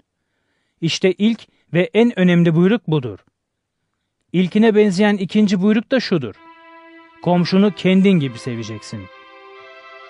İşte 0.81 1.11
ilk 1.13 1.47
ve 1.73 1.89
en 1.93 2.19
önemli 2.19 2.55
buyruk 2.55 2.87
budur. 2.87 3.19
İlkine 4.33 4.75
benzeyen 4.75 5.17
ikinci 5.17 5.61
buyruk 5.61 5.91
da 5.91 5.99
şudur. 5.99 6.35
Komşunu 7.23 7.71
kendin 7.75 8.19
gibi 8.19 8.39
seveceksin. 8.39 9.01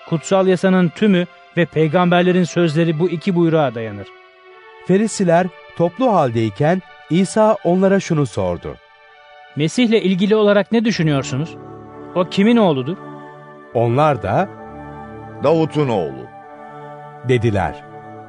Kutsal 0.08 0.46
yasanın 0.46 0.88
tümü 0.88 1.26
ve 1.56 1.64
peygamberlerin 1.66 2.44
sözleri 2.44 2.98
bu 2.98 3.10
iki 3.10 3.34
buyruğa 3.34 3.74
dayanır. 3.74 4.06
Ferisiler 4.86 5.46
toplu 5.76 6.12
haldeyken 6.12 6.82
İsa 7.10 7.56
onlara 7.64 8.00
şunu 8.00 8.26
sordu. 8.26 8.76
Mesih'le 9.56 10.02
ilgili 10.02 10.36
olarak 10.36 10.72
ne 10.72 10.84
düşünüyorsunuz? 10.84 11.56
O 12.14 12.24
kimin 12.24 12.56
oğludur? 12.56 12.96
Onlar 13.74 14.22
da 14.22 14.48
Davut'un 15.44 15.88
oğlu. 15.88 16.26
dediler. 17.28 17.84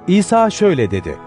İsa 0.08 0.50
şöyle 0.50 0.92
dedi. 0.92 1.18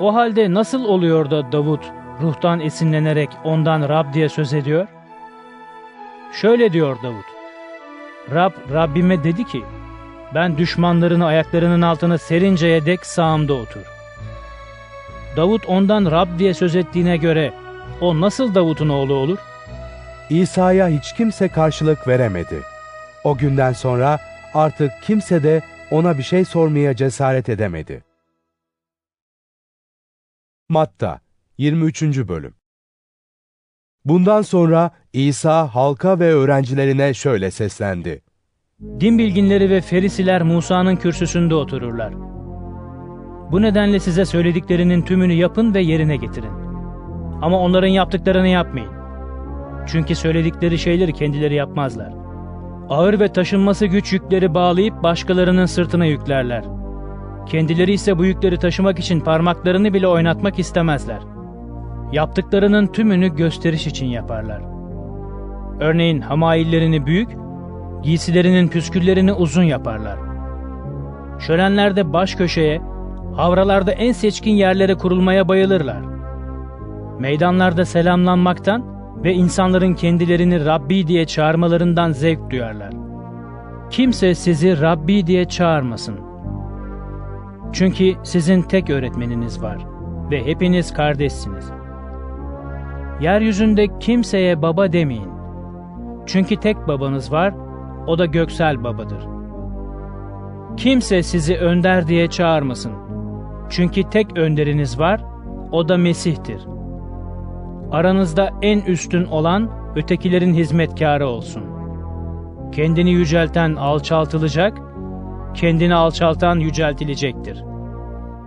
O 0.00 0.14
halde 0.14 0.54
nasıl 0.54 0.84
oluyor 0.84 1.30
da 1.30 1.52
Davut 1.52 1.92
ruhtan 2.22 2.60
esinlenerek 2.60 3.30
ondan 3.44 3.88
Rab 3.88 4.12
diye 4.14 4.28
söz 4.28 4.54
ediyor? 4.54 4.86
Şöyle 6.32 6.72
diyor 6.72 6.96
Davut. 7.02 7.24
Rab 8.34 8.52
Rabbime 8.72 9.24
dedi 9.24 9.44
ki, 9.44 9.64
ben 10.34 10.58
düşmanlarını 10.58 11.26
ayaklarının 11.26 11.82
altına 11.82 12.18
serinceye 12.18 12.86
dek 12.86 13.06
sağımda 13.06 13.54
otur. 13.54 13.86
Davut 15.36 15.66
ondan 15.68 16.10
Rab 16.10 16.38
diye 16.38 16.54
söz 16.54 16.76
ettiğine 16.76 17.16
göre 17.16 17.54
o 18.00 18.20
nasıl 18.20 18.54
Davut'un 18.54 18.88
oğlu 18.88 19.14
olur? 19.14 19.38
İsa'ya 20.30 20.88
hiç 20.88 21.14
kimse 21.14 21.48
karşılık 21.48 22.08
veremedi. 22.08 22.62
O 23.24 23.36
günden 23.36 23.72
sonra 23.72 24.18
artık 24.54 24.92
kimse 25.02 25.42
de 25.42 25.62
ona 25.90 26.18
bir 26.18 26.22
şey 26.22 26.44
sormaya 26.44 26.96
cesaret 26.96 27.48
edemedi. 27.48 28.04
Matta 30.68 31.20
23. 31.58 32.02
Bölüm 32.02 32.54
Bundan 34.04 34.42
sonra 34.42 34.90
İsa 35.12 35.74
halka 35.74 36.18
ve 36.18 36.34
öğrencilerine 36.34 37.14
şöyle 37.14 37.50
seslendi. 37.50 38.22
Din 39.00 39.18
bilginleri 39.18 39.70
ve 39.70 39.80
ferisiler 39.80 40.42
Musa'nın 40.42 40.96
kürsüsünde 40.96 41.54
otururlar. 41.54 42.14
Bu 43.52 43.62
nedenle 43.62 44.00
size 44.00 44.24
söylediklerinin 44.24 45.02
tümünü 45.02 45.32
yapın 45.32 45.74
ve 45.74 45.82
yerine 45.82 46.16
getirin. 46.16 46.52
Ama 47.42 47.58
onların 47.58 47.88
yaptıklarını 47.88 48.48
yapmayın. 48.48 48.90
Çünkü 49.86 50.14
söyledikleri 50.14 50.78
şeyleri 50.78 51.12
kendileri 51.12 51.54
yapmazlar. 51.54 52.12
Ağır 52.88 53.20
ve 53.20 53.32
taşınması 53.32 53.86
güç 53.86 54.12
yükleri 54.12 54.54
bağlayıp 54.54 55.02
başkalarının 55.02 55.66
sırtına 55.66 56.04
yüklerler. 56.04 56.64
Kendileri 57.46 57.92
ise 57.92 58.18
bu 58.18 58.24
yükleri 58.24 58.58
taşımak 58.58 58.98
için 58.98 59.20
parmaklarını 59.20 59.94
bile 59.94 60.08
oynatmak 60.08 60.58
istemezler. 60.58 61.20
Yaptıklarının 62.12 62.86
tümünü 62.86 63.36
gösteriş 63.36 63.86
için 63.86 64.06
yaparlar. 64.06 64.62
Örneğin 65.80 66.20
hamaillerini 66.20 67.06
büyük, 67.06 67.30
giysilerinin 68.02 68.68
püsküllerini 68.68 69.32
uzun 69.32 69.62
yaparlar. 69.62 70.18
Şölenlerde 71.38 72.12
baş 72.12 72.34
köşeye, 72.34 72.80
havralarda 73.36 73.92
en 73.92 74.12
seçkin 74.12 74.52
yerlere 74.52 74.94
kurulmaya 74.94 75.48
bayılırlar. 75.48 76.00
Meydanlarda 77.18 77.84
selamlanmaktan 77.84 78.84
ve 79.24 79.32
insanların 79.32 79.94
kendilerini 79.94 80.64
Rabbi 80.64 81.06
diye 81.06 81.26
çağırmalarından 81.26 82.12
zevk 82.12 82.50
duyarlar. 82.50 82.92
Kimse 83.90 84.34
sizi 84.34 84.80
Rabbi 84.80 85.26
diye 85.26 85.44
çağırmasın. 85.44 86.20
Çünkü 87.72 88.14
sizin 88.22 88.62
tek 88.62 88.90
öğretmeniniz 88.90 89.62
var 89.62 89.78
ve 90.30 90.46
hepiniz 90.46 90.92
kardeşsiniz. 90.92 91.79
Yeryüzünde 93.20 93.98
kimseye 93.98 94.62
baba 94.62 94.92
demeyin. 94.92 95.30
Çünkü 96.26 96.56
tek 96.56 96.88
babanız 96.88 97.32
var, 97.32 97.54
o 98.06 98.18
da 98.18 98.26
göksel 98.26 98.84
babadır. 98.84 99.26
Kimse 100.76 101.22
sizi 101.22 101.56
önder 101.56 102.06
diye 102.06 102.26
çağırmasın. 102.26 102.92
Çünkü 103.70 104.02
tek 104.10 104.38
önderiniz 104.38 104.98
var, 104.98 105.20
o 105.72 105.88
da 105.88 105.96
Mesih'tir. 105.96 106.66
Aranızda 107.92 108.50
en 108.62 108.80
üstün 108.80 109.24
olan 109.24 109.70
ötekilerin 109.96 110.54
hizmetkarı 110.54 111.26
olsun. 111.26 111.62
Kendini 112.72 113.10
yücelten 113.10 113.74
alçaltılacak, 113.74 114.78
kendini 115.54 115.94
alçaltan 115.94 116.58
yüceltilecektir. 116.58 117.64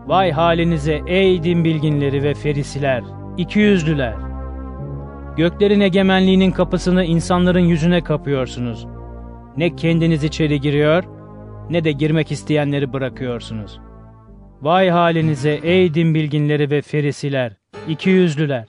Vay 0.07 0.31
halinize 0.31 1.01
ey 1.07 1.43
din 1.43 1.63
bilginleri 1.63 2.23
ve 2.23 2.33
ferisiler, 2.33 3.03
ikiyüzlüler! 3.37 4.32
Göklerin 5.37 5.79
egemenliğinin 5.79 6.51
kapısını 6.51 7.03
insanların 7.03 7.59
yüzüne 7.59 8.03
kapıyorsunuz. 8.03 8.87
Ne 9.57 9.75
kendiniz 9.75 10.23
içeri 10.23 10.61
giriyor, 10.61 11.03
ne 11.69 11.83
de 11.83 11.91
girmek 11.91 12.31
isteyenleri 12.31 12.93
bırakıyorsunuz. 12.93 13.79
Vay 14.61 14.89
halinize 14.89 15.59
ey 15.63 15.93
din 15.93 16.15
bilginleri 16.15 16.71
ve 16.71 16.81
ferisiler, 16.81 17.53
ikiyüzlüler! 17.87 18.67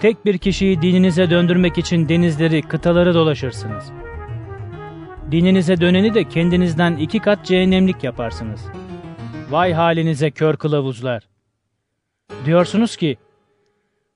Tek 0.00 0.24
bir 0.24 0.38
kişiyi 0.38 0.82
dininize 0.82 1.30
döndürmek 1.30 1.78
için 1.78 2.08
denizleri, 2.08 2.62
kıtaları 2.62 3.14
dolaşırsınız. 3.14 3.92
Dininize 5.30 5.80
döneni 5.80 6.14
de 6.14 6.24
kendinizden 6.24 6.96
iki 6.96 7.18
kat 7.18 7.44
cehennemlik 7.44 8.04
yaparsınız. 8.04 8.64
Vay 9.50 9.72
halinize 9.72 10.30
kör 10.30 10.56
kılavuzlar! 10.56 11.22
Diyorsunuz 12.44 12.96
ki, 12.96 13.16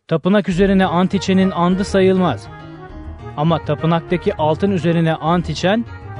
tapınak 0.08 0.48
üzerine 0.48 0.86
ant 0.86 1.30
andı 1.54 1.84
sayılmaz. 1.84 2.48
Ama 3.36 3.64
tapınaktaki 3.64 4.34
altın 4.34 4.70
üzerine 4.70 5.14
ant 5.14 5.64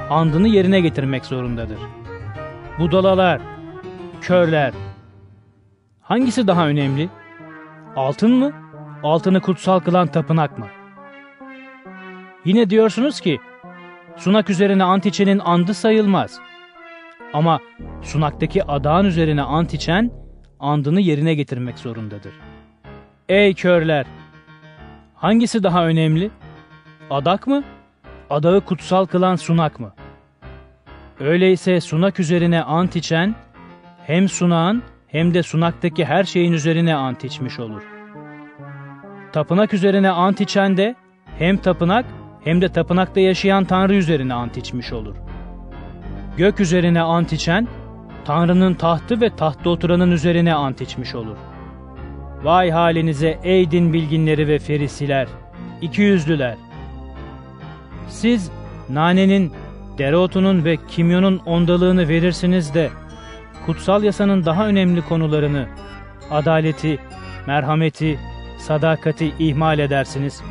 andını 0.09 0.47
yerine 0.47 0.81
getirmek 0.81 1.25
zorundadır. 1.25 1.79
Budalalar, 2.79 3.41
körler. 4.21 4.73
Hangisi 6.01 6.47
daha 6.47 6.67
önemli? 6.67 7.09
Altın 7.95 8.31
mı? 8.31 8.51
Altını 9.03 9.41
kutsal 9.41 9.79
kılan 9.79 10.07
tapınak 10.07 10.57
mı? 10.57 10.67
Yine 12.45 12.69
diyorsunuz 12.69 13.21
ki, 13.21 13.39
sunak 14.17 14.49
üzerine 14.49 14.83
ant 14.83 15.19
andı 15.45 15.73
sayılmaz. 15.73 16.39
Ama 17.33 17.59
sunaktaki 18.01 18.63
adağın 18.63 19.05
üzerine 19.05 19.41
ant 19.41 19.89
andını 20.59 21.01
yerine 21.01 21.33
getirmek 21.35 21.79
zorundadır. 21.79 22.48
Ey 23.29 23.53
körler! 23.53 24.05
Hangisi 25.15 25.63
daha 25.63 25.85
önemli? 25.85 26.31
Adak 27.09 27.47
mı? 27.47 27.63
Adağı 28.29 28.61
kutsal 28.61 29.05
kılan 29.05 29.35
sunak 29.35 29.79
mı? 29.79 29.93
Öyleyse 31.19 31.81
sunak 31.81 32.19
üzerine 32.19 32.63
ant 32.63 32.95
içen, 32.95 33.35
hem 34.07 34.29
sunağın 34.29 34.83
hem 35.07 35.33
de 35.33 35.43
sunaktaki 35.43 36.05
her 36.05 36.23
şeyin 36.23 36.53
üzerine 36.53 36.95
ant 36.95 37.23
içmiş 37.23 37.59
olur. 37.59 37.83
Tapınak 39.33 39.73
üzerine 39.73 40.09
ant 40.09 40.41
içen 40.41 40.77
de 40.77 40.95
hem 41.37 41.57
tapınak 41.57 42.05
hem 42.43 42.61
de 42.61 42.69
tapınakta 42.69 43.19
yaşayan 43.19 43.65
Tanrı 43.65 43.95
üzerine 43.95 44.33
ant 44.33 44.57
içmiş 44.57 44.93
olur. 44.93 45.15
Gök 46.37 46.59
üzerine 46.59 47.01
ant 47.01 47.33
içen, 47.33 47.67
Tanrı'nın 48.25 48.73
tahtı 48.73 49.21
ve 49.21 49.35
tahtta 49.35 49.69
oturanın 49.69 50.11
üzerine 50.11 50.53
ant 50.53 50.81
içmiş 50.81 51.15
olur. 51.15 51.37
Vay 52.43 52.71
halinize 52.71 53.39
ey 53.43 53.71
din 53.71 53.93
bilginleri 53.93 54.47
ve 54.47 54.59
ferisiler, 54.59 55.27
ikiyüzlüler! 55.81 56.55
Siz 58.09 58.51
nanenin, 58.89 59.53
dereotunun 59.97 60.65
ve 60.65 60.77
kimyonun 60.87 61.41
ondalığını 61.45 62.07
verirsiniz 62.07 62.73
de, 62.73 62.89
kutsal 63.65 64.03
yasanın 64.03 64.45
daha 64.45 64.67
önemli 64.67 65.01
konularını, 65.01 65.67
adaleti, 66.31 66.99
merhameti, 67.47 68.19
sadakati 68.59 69.33
ihmal 69.39 69.79
edersiniz. 69.79 70.41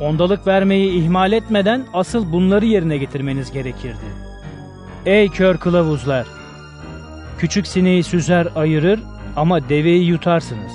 Ondalık 0.00 0.46
vermeyi 0.46 0.92
ihmal 0.92 1.32
etmeden 1.32 1.86
asıl 1.92 2.32
bunları 2.32 2.66
yerine 2.66 2.96
getirmeniz 2.96 3.52
gerekirdi. 3.52 3.96
Ey 5.06 5.28
kör 5.28 5.56
kılavuzlar! 5.56 6.26
Küçük 7.38 7.66
sineği 7.66 8.02
süzer 8.02 8.48
ayırır 8.54 9.00
ama 9.36 9.68
deveyi 9.68 10.04
yutarsınız. 10.04 10.72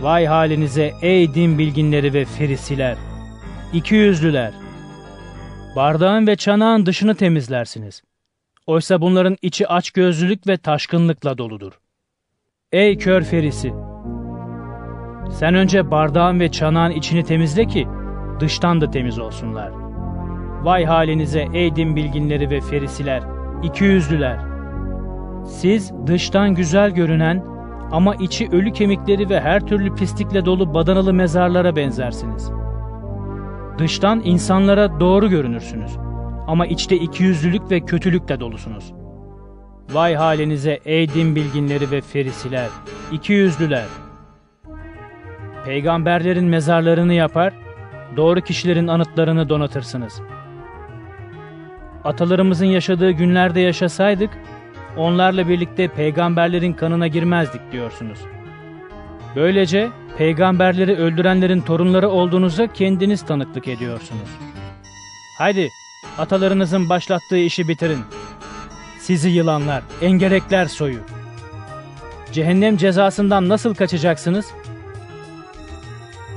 Vay 0.00 0.26
halinize 0.26 0.92
ey 1.02 1.34
din 1.34 1.58
bilginleri 1.58 2.14
ve 2.14 2.24
ferisiler! 2.24 2.96
İkiyüzlüler! 3.72 4.52
Bardağın 5.76 6.26
ve 6.26 6.36
çanağın 6.36 6.86
dışını 6.86 7.14
temizlersiniz. 7.14 8.02
Oysa 8.66 9.00
bunların 9.00 9.36
içi 9.42 9.68
açgözlülük 9.68 10.46
ve 10.46 10.56
taşkınlıkla 10.56 11.38
doludur. 11.38 11.72
Ey 12.72 12.98
kör 12.98 13.22
ferisi! 13.22 13.72
Sen 15.30 15.54
önce 15.54 15.90
bardağın 15.90 16.40
ve 16.40 16.50
çanağın 16.50 16.90
içini 16.90 17.24
temizle 17.24 17.66
ki 17.66 17.88
dıştan 18.40 18.80
da 18.80 18.90
temiz 18.90 19.18
olsunlar. 19.18 19.70
Vay 20.62 20.84
halinize 20.84 21.48
ey 21.52 21.76
din 21.76 21.96
bilginleri 21.96 22.50
ve 22.50 22.60
ferisiler, 22.60 23.22
ikiyüzlüler! 23.62 24.49
Siz 25.44 25.92
dıştan 26.06 26.54
güzel 26.54 26.90
görünen 26.90 27.44
ama 27.90 28.14
içi 28.14 28.48
ölü 28.48 28.72
kemikleri 28.72 29.30
ve 29.30 29.40
her 29.40 29.66
türlü 29.66 29.94
pislikle 29.94 30.44
dolu 30.44 30.74
badanalı 30.74 31.14
mezarlara 31.14 31.76
benzersiniz. 31.76 32.50
Dıştan 33.78 34.20
insanlara 34.24 35.00
doğru 35.00 35.30
görünürsünüz 35.30 35.96
ama 36.46 36.66
içte 36.66 36.96
ikiyüzlülük 36.96 37.70
ve 37.70 37.80
kötülükle 37.80 38.40
dolusunuz. 38.40 38.92
Vay 39.92 40.14
halinize 40.14 40.80
ey 40.84 41.08
din 41.08 41.36
bilginleri 41.36 41.90
ve 41.90 42.00
ferisiler, 42.00 42.68
ikiyüzlüler! 43.12 43.86
Peygamberlerin 45.64 46.44
mezarlarını 46.44 47.12
yapar, 47.12 47.52
doğru 48.16 48.40
kişilerin 48.40 48.86
anıtlarını 48.86 49.48
donatırsınız. 49.48 50.20
Atalarımızın 52.04 52.66
yaşadığı 52.66 53.10
günlerde 53.10 53.60
yaşasaydık, 53.60 54.30
onlarla 54.96 55.48
birlikte 55.48 55.88
peygamberlerin 55.88 56.72
kanına 56.72 57.06
girmezdik 57.06 57.60
diyorsunuz. 57.72 58.18
Böylece 59.36 59.88
peygamberleri 60.18 60.96
öldürenlerin 60.96 61.60
torunları 61.60 62.08
olduğunuza 62.08 62.66
kendiniz 62.66 63.26
tanıklık 63.26 63.68
ediyorsunuz. 63.68 64.28
Haydi 65.38 65.68
atalarınızın 66.18 66.88
başlattığı 66.88 67.38
işi 67.38 67.68
bitirin. 67.68 68.00
Sizi 69.00 69.28
yılanlar, 69.28 69.82
engerekler 70.02 70.66
soyu. 70.66 70.98
Cehennem 72.32 72.76
cezasından 72.76 73.48
nasıl 73.48 73.74
kaçacaksınız? 73.74 74.46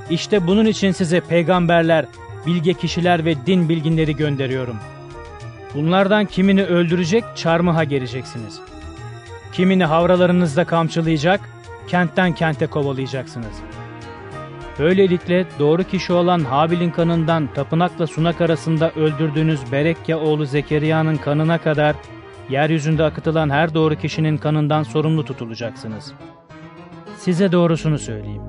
İşte 0.09 0.47
bunun 0.47 0.65
için 0.65 0.91
size 0.91 1.19
peygamberler, 1.19 2.05
bilge 2.45 2.73
kişiler 2.73 3.25
ve 3.25 3.45
din 3.45 3.69
bilginleri 3.69 4.15
gönderiyorum. 4.15 4.79
Bunlardan 5.75 6.25
kimini 6.25 6.63
öldürecek, 6.63 7.23
çarmıha 7.35 7.83
gereceksiniz. 7.83 8.61
Kimini 9.53 9.85
havralarınızda 9.85 10.65
kamçılayacak, 10.65 11.39
kentten 11.87 12.35
kente 12.35 12.67
kovalayacaksınız. 12.67 13.55
Böylelikle 14.79 15.45
doğru 15.59 15.83
kişi 15.83 16.13
olan 16.13 16.39
Habil'in 16.39 16.91
kanından 16.91 17.49
tapınakla 17.53 18.07
sunak 18.07 18.41
arasında 18.41 18.91
öldürdüğünüz 18.91 19.71
Berekya 19.71 20.19
oğlu 20.19 20.45
Zekeriya'nın 20.45 21.17
kanına 21.17 21.57
kadar 21.57 21.95
yeryüzünde 22.49 23.03
akıtılan 23.03 23.49
her 23.49 23.73
doğru 23.73 23.95
kişinin 23.95 24.37
kanından 24.37 24.83
sorumlu 24.83 25.25
tutulacaksınız. 25.25 26.13
Size 27.17 27.51
doğrusunu 27.51 27.99
söyleyeyim. 27.99 28.41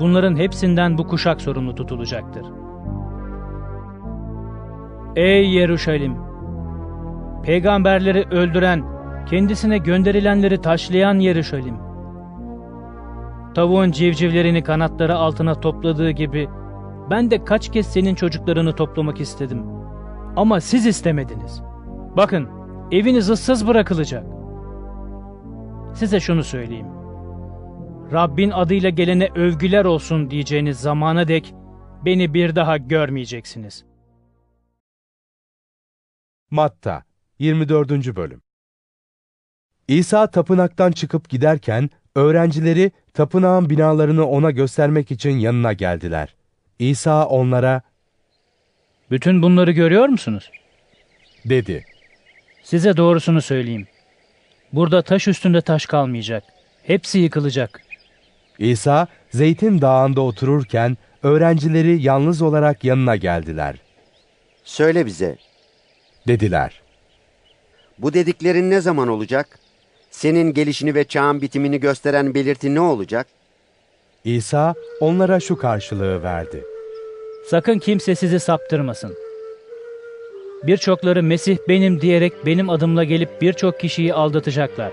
Bunların 0.00 0.36
hepsinden 0.36 0.98
bu 0.98 1.06
kuşak 1.06 1.40
sorumlu 1.40 1.74
tutulacaktır. 1.74 2.57
Ey 5.16 5.50
Yeruşalim! 5.50 6.16
Peygamberleri 7.42 8.24
öldüren, 8.30 8.84
kendisine 9.30 9.78
gönderilenleri 9.78 10.60
taşlayan 10.60 11.18
Yeruşalim! 11.18 11.76
Tavuğun 13.54 13.90
civcivlerini 13.90 14.62
kanatları 14.62 15.16
altına 15.16 15.54
topladığı 15.54 16.10
gibi 16.10 16.48
ben 17.10 17.30
de 17.30 17.44
kaç 17.44 17.72
kez 17.72 17.86
senin 17.86 18.14
çocuklarını 18.14 18.72
toplamak 18.74 19.20
istedim. 19.20 19.62
Ama 20.36 20.60
siz 20.60 20.86
istemediniz. 20.86 21.62
Bakın, 22.16 22.48
eviniz 22.92 23.30
ıssız 23.30 23.66
bırakılacak. 23.66 24.24
Size 25.94 26.20
şunu 26.20 26.44
söyleyeyim. 26.44 26.86
Rabbin 28.12 28.50
adıyla 28.50 28.90
gelene 28.90 29.28
övgüler 29.34 29.84
olsun 29.84 30.30
diyeceğiniz 30.30 30.80
zamana 30.80 31.28
dek 31.28 31.54
beni 32.04 32.34
bir 32.34 32.56
daha 32.56 32.76
görmeyeceksiniz. 32.76 33.87
Matta 36.50 37.02
24. 37.38 38.16
Bölüm 38.16 38.42
İsa 39.88 40.30
tapınaktan 40.30 40.92
çıkıp 40.92 41.28
giderken 41.28 41.90
öğrencileri 42.14 42.92
tapınağın 43.14 43.70
binalarını 43.70 44.26
ona 44.26 44.50
göstermek 44.50 45.10
için 45.10 45.30
yanına 45.38 45.72
geldiler. 45.72 46.34
İsa 46.78 47.26
onlara, 47.26 47.82
Bütün 49.10 49.42
bunları 49.42 49.72
görüyor 49.72 50.06
musunuz? 50.08 50.50
dedi. 51.44 51.84
Size 52.62 52.96
doğrusunu 52.96 53.42
söyleyeyim. 53.42 53.86
Burada 54.72 55.02
taş 55.02 55.28
üstünde 55.28 55.60
taş 55.60 55.86
kalmayacak. 55.86 56.44
Hepsi 56.82 57.18
yıkılacak. 57.18 57.80
İsa, 58.58 59.06
Zeytin 59.30 59.80
Dağı'nda 59.80 60.20
otururken 60.20 60.96
öğrencileri 61.22 62.02
yalnız 62.02 62.42
olarak 62.42 62.84
yanına 62.84 63.16
geldiler. 63.16 63.76
Söyle 64.64 65.06
bize, 65.06 65.36
Dediler. 66.28 66.82
bu 67.98 68.14
dediklerin 68.14 68.70
ne 68.70 68.80
zaman 68.80 69.08
olacak? 69.08 69.58
Senin 70.10 70.54
gelişini 70.54 70.94
ve 70.94 71.04
çağın 71.04 71.42
bitimini 71.42 71.80
gösteren 71.80 72.34
belirti 72.34 72.74
ne 72.74 72.80
olacak? 72.80 73.26
İsa 74.24 74.74
onlara 75.00 75.40
şu 75.40 75.56
karşılığı 75.56 76.22
verdi. 76.22 76.64
Sakın 77.46 77.78
kimse 77.78 78.14
sizi 78.14 78.40
saptırmasın. 78.40 79.14
Birçokları 80.62 81.22
Mesih 81.22 81.58
benim 81.68 82.00
diyerek 82.00 82.46
benim 82.46 82.70
adımla 82.70 83.04
gelip 83.04 83.42
birçok 83.42 83.80
kişiyi 83.80 84.14
aldatacaklar. 84.14 84.92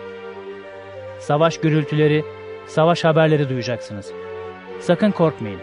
Savaş 1.20 1.58
gürültüleri, 1.58 2.24
savaş 2.68 3.04
haberleri 3.04 3.50
duyacaksınız. 3.50 4.12
Sakın 4.82 5.12
korkmayın. 5.12 5.60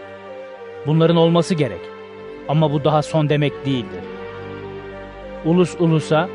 Bunların 0.87 1.17
olması 1.17 1.55
gerek. 1.55 1.81
Ama 2.47 2.73
bu 2.73 2.83
daha 2.83 3.01
son 3.01 3.29
demek 3.29 3.65
değildir. 3.65 4.12
Ulus 5.45 5.75
ulusa, 5.79 6.29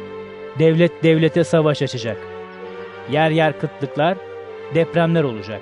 devlet 0.59 1.03
devlete 1.03 1.45
savaş 1.45 1.83
açacak. 1.83 2.17
Yer 3.11 3.31
yer 3.31 3.61
kıtlıklar, 3.61 4.19
depremler 4.75 5.23
olacak. 5.23 5.61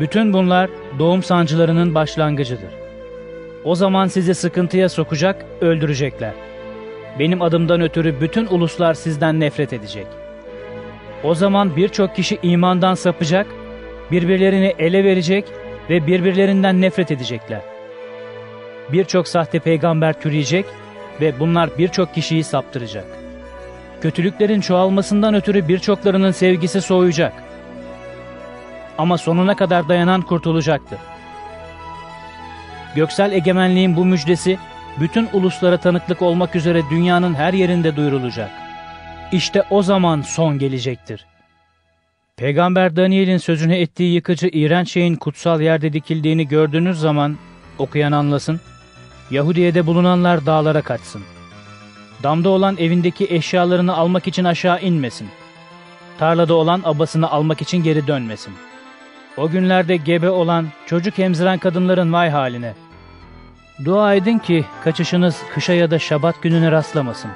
Bütün 0.00 0.32
bunlar 0.32 0.70
doğum 0.98 1.22
sancılarının 1.22 1.94
başlangıcıdır. 1.94 2.70
O 3.64 3.74
zaman 3.74 4.06
sizi 4.06 4.34
sıkıntıya 4.34 4.88
sokacak, 4.88 5.44
öldürecekler. 5.60 6.32
Benim 7.18 7.42
adımdan 7.42 7.80
ötürü 7.80 8.20
bütün 8.20 8.46
uluslar 8.46 8.94
sizden 8.94 9.40
nefret 9.40 9.72
edecek. 9.72 10.06
O 11.24 11.34
zaman 11.34 11.76
birçok 11.76 12.16
kişi 12.16 12.38
imandan 12.42 12.94
sapacak, 12.94 13.46
birbirlerini 14.10 14.74
ele 14.78 15.04
verecek 15.04 15.44
ve 15.90 16.06
birbirlerinden 16.06 16.80
nefret 16.80 17.10
edecekler. 17.10 17.60
Birçok 18.92 19.28
sahte 19.28 19.58
peygamber 19.58 20.20
türeyecek 20.20 20.66
ve 21.20 21.40
bunlar 21.40 21.78
birçok 21.78 22.14
kişiyi 22.14 22.44
saptıracak. 22.44 23.04
Kötülüklerin 24.00 24.60
çoğalmasından 24.60 25.34
ötürü 25.34 25.68
birçoklarının 25.68 26.30
sevgisi 26.30 26.80
soğuyacak. 26.80 27.32
Ama 28.98 29.18
sonuna 29.18 29.56
kadar 29.56 29.88
dayanan 29.88 30.22
kurtulacaktır. 30.22 30.98
Göksel 32.94 33.32
egemenliğin 33.32 33.96
bu 33.96 34.04
müjdesi 34.04 34.58
bütün 35.00 35.28
uluslara 35.32 35.76
tanıklık 35.76 36.22
olmak 36.22 36.56
üzere 36.56 36.82
dünyanın 36.90 37.34
her 37.34 37.52
yerinde 37.52 37.96
duyurulacak. 37.96 38.50
İşte 39.32 39.62
o 39.70 39.82
zaman 39.82 40.20
son 40.20 40.58
gelecektir. 40.58 41.26
Peygamber 42.36 42.96
Daniel'in 42.96 43.36
sözünü 43.36 43.74
ettiği 43.74 44.14
yıkıcı 44.14 44.48
iğrenç 44.52 44.90
şeyin 44.90 45.16
kutsal 45.16 45.60
yerde 45.60 45.92
dikildiğini 45.92 46.48
gördüğünüz 46.48 47.00
zaman 47.00 47.36
okuyan 47.78 48.12
anlasın, 48.12 48.60
Yahudiye'de 49.30 49.86
bulunanlar 49.86 50.46
dağlara 50.46 50.82
kaçsın. 50.82 51.22
Damda 52.22 52.48
olan 52.48 52.76
evindeki 52.76 53.26
eşyalarını 53.30 53.96
almak 53.96 54.28
için 54.28 54.44
aşağı 54.44 54.80
inmesin. 54.80 55.28
Tarlada 56.18 56.54
olan 56.54 56.82
abasını 56.84 57.30
almak 57.30 57.62
için 57.62 57.82
geri 57.82 58.06
dönmesin. 58.06 58.54
O 59.36 59.50
günlerde 59.50 59.96
gebe 59.96 60.30
olan, 60.30 60.66
çocuk 60.86 61.18
emziren 61.18 61.58
kadınların 61.58 62.12
vay 62.12 62.30
haline. 62.30 62.74
Dua 63.84 64.14
edin 64.14 64.38
ki 64.38 64.64
kaçışınız 64.84 65.36
kışa 65.54 65.72
ya 65.72 65.90
da 65.90 65.98
şabat 65.98 66.42
gününe 66.42 66.70
rastlamasın. 66.70 67.30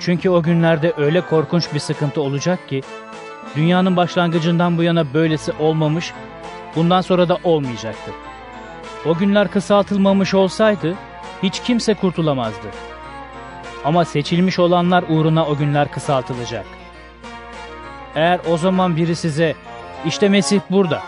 Çünkü 0.00 0.30
o 0.30 0.42
günlerde 0.42 0.92
öyle 0.96 1.20
korkunç 1.20 1.74
bir 1.74 1.78
sıkıntı 1.78 2.20
olacak 2.20 2.68
ki, 2.68 2.82
dünyanın 3.56 3.96
başlangıcından 3.96 4.78
bu 4.78 4.82
yana 4.82 5.14
böylesi 5.14 5.52
olmamış, 5.52 6.12
bundan 6.76 7.00
sonra 7.00 7.28
da 7.28 7.38
olmayacaktır. 7.44 8.14
O 9.06 9.14
günler 9.14 9.48
kısaltılmamış 9.48 10.34
olsaydı, 10.34 10.94
hiç 11.42 11.62
kimse 11.62 11.94
kurtulamazdı. 11.94 12.66
Ama 13.84 14.04
seçilmiş 14.04 14.58
olanlar 14.58 15.04
uğruna 15.08 15.46
o 15.46 15.56
günler 15.56 15.92
kısaltılacak. 15.92 16.64
Eğer 18.14 18.40
o 18.50 18.56
zaman 18.56 18.96
biri 18.96 19.16
size, 19.16 19.54
işte 20.06 20.28
Mesih 20.28 20.60
burada 20.70 21.02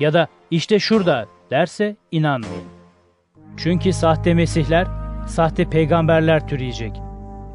ya 0.00 0.12
da 0.12 0.28
işte 0.50 0.78
şurada 0.78 1.26
derse 1.50 1.96
inanmayın. 2.10 2.64
Çünkü 3.56 3.92
sahte 3.92 4.34
mesihler, 4.34 4.86
sahte 5.26 5.64
peygamberler 5.64 6.48
türeyecek. 6.48 6.92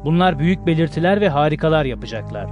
Bunlar 0.04 0.38
büyük 0.38 0.66
belirtiler 0.66 1.20
ve 1.20 1.28
harikalar 1.28 1.84
yapacaklar. 1.84 2.46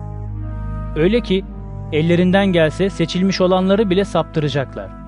Öyle 0.97 1.21
ki 1.21 1.45
ellerinden 1.93 2.47
gelse 2.47 2.91
seçilmiş 2.91 3.41
olanları 3.41 3.91
bile 3.91 4.05
saptıracaklar. 4.05 5.06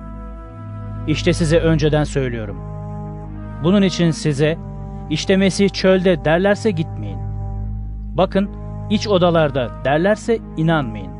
İşte 1.09 1.33
size 1.33 1.59
önceden 1.59 2.03
söylüyorum. 2.03 2.57
Bunun 3.63 3.81
için 3.81 4.11
size 4.11 4.57
işte 5.09 5.37
Mesih 5.37 5.69
çölde 5.69 6.25
derlerse 6.25 6.71
gitmeyin. 6.71 7.19
Bakın 8.17 8.49
iç 8.89 9.07
odalarda 9.07 9.69
derlerse 9.85 10.39
inanmayın. 10.57 11.11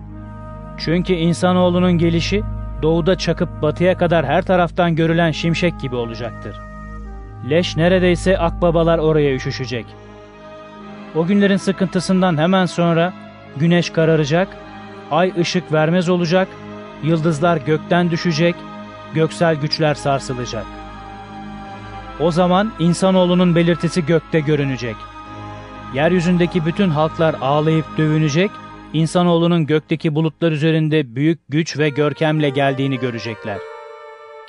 Çünkü 0.78 1.14
insanoğlunun 1.14 1.92
gelişi 1.92 2.42
doğuda 2.82 3.18
çakıp 3.18 3.62
batıya 3.62 3.98
kadar 3.98 4.26
her 4.26 4.42
taraftan 4.42 4.96
görülen 4.96 5.32
şimşek 5.32 5.80
gibi 5.80 5.96
olacaktır. 5.96 6.56
Leş 7.50 7.78
neredeyse 7.78 8.38
akbabalar 8.38 9.00
oraya 9.00 9.36
üşüşecek. 9.36 9.86
O 11.16 11.26
günlerin 11.26 11.58
sıkıntısından 11.58 12.38
hemen 12.38 12.66
sonra 12.66 13.14
güneş 13.58 13.90
kararacak, 13.90 14.48
ay 15.12 15.34
ışık 15.40 15.74
vermez 15.74 16.10
olacak, 16.10 16.48
yıldızlar 17.04 17.58
gökten 17.58 18.12
düşecek, 18.12 18.56
göksel 19.14 19.56
güçler 19.56 19.94
sarsılacak. 19.94 20.66
O 22.20 22.32
zaman 22.32 22.72
insanoğlunun 22.80 23.56
belirtisi 23.56 24.06
gökte 24.06 24.40
görünecek. 24.40 24.96
Yeryüzündeki 25.94 26.66
bütün 26.66 26.90
halklar 26.90 27.36
ağlayıp 27.42 27.86
dövünecek, 27.98 28.52
insanoğlunun 28.94 29.66
gökteki 29.66 30.16
bulutlar 30.16 30.52
üzerinde 30.52 31.16
büyük 31.16 31.40
güç 31.50 31.78
ve 31.78 31.90
görkemle 31.90 32.50
geldiğini 32.50 33.00
görecekler. 33.00 33.58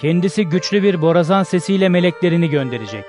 Kendisi 0.00 0.44
güçlü 0.44 0.82
bir 0.82 1.02
borazan 1.02 1.42
sesiyle 1.42 1.88
meleklerini 1.88 2.50
gönderecek. 2.50 3.04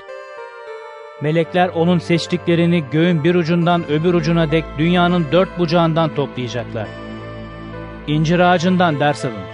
Melekler 1.21 1.69
onun 1.69 1.99
seçtiklerini 1.99 2.83
göğün 2.91 3.23
bir 3.23 3.35
ucundan 3.35 3.91
öbür 3.91 4.13
ucuna 4.13 4.51
dek 4.51 4.65
dünyanın 4.77 5.25
dört 5.31 5.59
bucağından 5.59 6.15
toplayacaklar. 6.15 6.87
İncir 8.07 8.39
ağacından 8.39 8.99
ders 8.99 9.25
alın. 9.25 9.50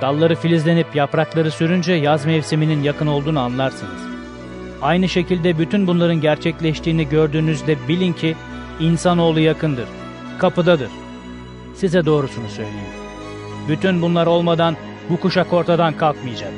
Dalları 0.00 0.34
filizlenip 0.34 0.96
yaprakları 0.96 1.50
sürünce 1.50 1.92
yaz 1.92 2.26
mevsiminin 2.26 2.82
yakın 2.82 3.06
olduğunu 3.06 3.40
anlarsınız. 3.40 4.00
Aynı 4.82 5.08
şekilde 5.08 5.58
bütün 5.58 5.86
bunların 5.86 6.20
gerçekleştiğini 6.20 7.08
gördüğünüzde 7.08 7.88
bilin 7.88 8.12
ki 8.12 8.36
insanoğlu 8.80 9.40
yakındır, 9.40 9.88
kapıdadır. 10.38 10.90
Size 11.74 12.06
doğrusunu 12.06 12.48
söyleyeyim. 12.48 12.94
Bütün 13.68 14.02
bunlar 14.02 14.26
olmadan 14.26 14.76
bu 15.10 15.20
kuşak 15.20 15.52
ortadan 15.52 15.92
kalkmayacak. 15.92 16.52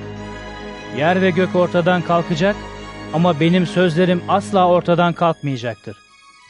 Yer 0.98 1.22
ve 1.22 1.30
gök 1.30 1.56
ortadan 1.56 2.02
kalkacak 2.02 2.56
ama 3.12 3.40
benim 3.40 3.66
sözlerim 3.66 4.22
asla 4.28 4.68
ortadan 4.68 5.12
kalkmayacaktır. 5.12 5.96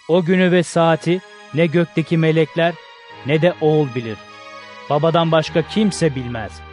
O 0.09 0.25
günü 0.25 0.53
ve 0.53 0.63
saati 0.63 1.21
ne 1.55 1.67
gökteki 1.67 2.19
melekler 2.19 2.75
ne 3.27 3.43
de 3.43 3.55
oğul 3.61 3.87
bilir. 3.95 4.17
Babadan 4.91 5.33
başka 5.33 5.63
kimse 5.63 6.15
bilmez. 6.15 6.72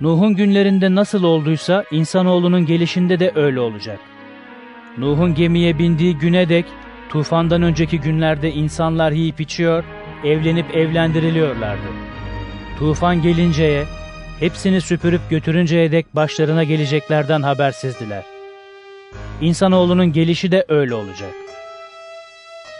Nuh'un 0.00 0.34
günlerinde 0.34 0.94
nasıl 0.94 1.24
olduysa 1.24 1.84
insanoğlunun 1.90 2.66
gelişinde 2.66 3.20
de 3.20 3.32
öyle 3.34 3.60
olacak. 3.60 4.00
Nuh'un 4.98 5.34
gemiye 5.34 5.78
bindiği 5.78 6.18
güne 6.18 6.48
dek 6.48 6.64
tufandan 7.08 7.62
önceki 7.62 8.00
günlerde 8.00 8.52
insanlar 8.52 9.12
yiyip 9.12 9.40
içiyor, 9.40 9.84
evlenip 10.24 10.76
evlendiriliyorlardı. 10.76 11.88
Tufan 12.78 13.22
gelinceye, 13.22 13.84
hepsini 14.40 14.80
süpürüp 14.80 15.30
götürünceye 15.30 15.92
dek 15.92 16.16
başlarına 16.16 16.64
geleceklerden 16.64 17.42
habersizdiler. 17.42 18.24
İnsanoğlunun 19.40 20.12
gelişi 20.12 20.52
de 20.52 20.64
öyle 20.68 20.94
olacak. 20.94 21.34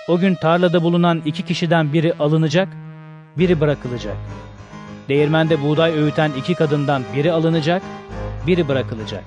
O 0.09 0.19
gün 0.19 0.35
tarlada 0.35 0.83
bulunan 0.83 1.23
iki 1.25 1.43
kişiden 1.43 1.93
biri 1.93 2.13
alınacak, 2.19 2.69
biri 3.37 3.61
bırakılacak. 3.61 4.17
Değirmende 5.09 5.63
buğday 5.63 5.93
öğüten 5.99 6.31
iki 6.39 6.55
kadından 6.55 7.03
biri 7.17 7.33
alınacak, 7.33 7.83
biri 8.47 8.69
bırakılacak. 8.69 9.25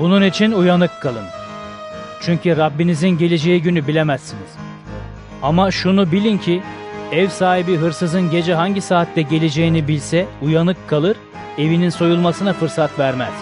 Bunun 0.00 0.22
için 0.22 0.52
uyanık 0.52 1.00
kalın. 1.00 1.24
Çünkü 2.20 2.56
Rabbinizin 2.56 3.08
geleceği 3.08 3.62
günü 3.62 3.86
bilemezsiniz. 3.86 4.50
Ama 5.42 5.70
şunu 5.70 6.12
bilin 6.12 6.38
ki 6.38 6.62
ev 7.12 7.28
sahibi 7.28 7.76
hırsızın 7.76 8.30
gece 8.30 8.54
hangi 8.54 8.80
saatte 8.80 9.22
geleceğini 9.22 9.88
bilse 9.88 10.26
uyanık 10.42 10.88
kalır, 10.88 11.16
evinin 11.58 11.90
soyulmasına 11.90 12.52
fırsat 12.52 12.98
vermez. 12.98 13.32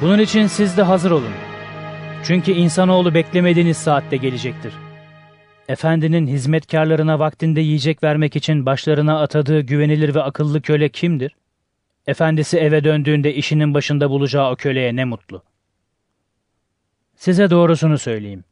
Bunun 0.00 0.18
için 0.18 0.46
siz 0.46 0.76
de 0.76 0.82
hazır 0.82 1.10
olun. 1.10 1.32
Çünkü 2.24 2.52
insanoğlu 2.52 3.14
beklemediğiniz 3.14 3.76
saatte 3.76 4.16
gelecektir. 4.16 4.72
Efendinin 5.68 6.26
hizmetkarlarına 6.26 7.18
vaktinde 7.18 7.60
yiyecek 7.60 8.02
vermek 8.02 8.36
için 8.36 8.66
başlarına 8.66 9.20
atadığı 9.20 9.60
güvenilir 9.60 10.14
ve 10.14 10.22
akıllı 10.22 10.62
köle 10.62 10.88
kimdir? 10.88 11.36
Efendisi 12.06 12.58
eve 12.58 12.84
döndüğünde 12.84 13.34
işinin 13.34 13.74
başında 13.74 14.10
bulacağı 14.10 14.50
o 14.50 14.56
köleye 14.56 14.96
ne 14.96 15.04
mutlu. 15.04 15.42
Size 17.16 17.50
doğrusunu 17.50 17.98
söyleyeyim. 17.98 18.44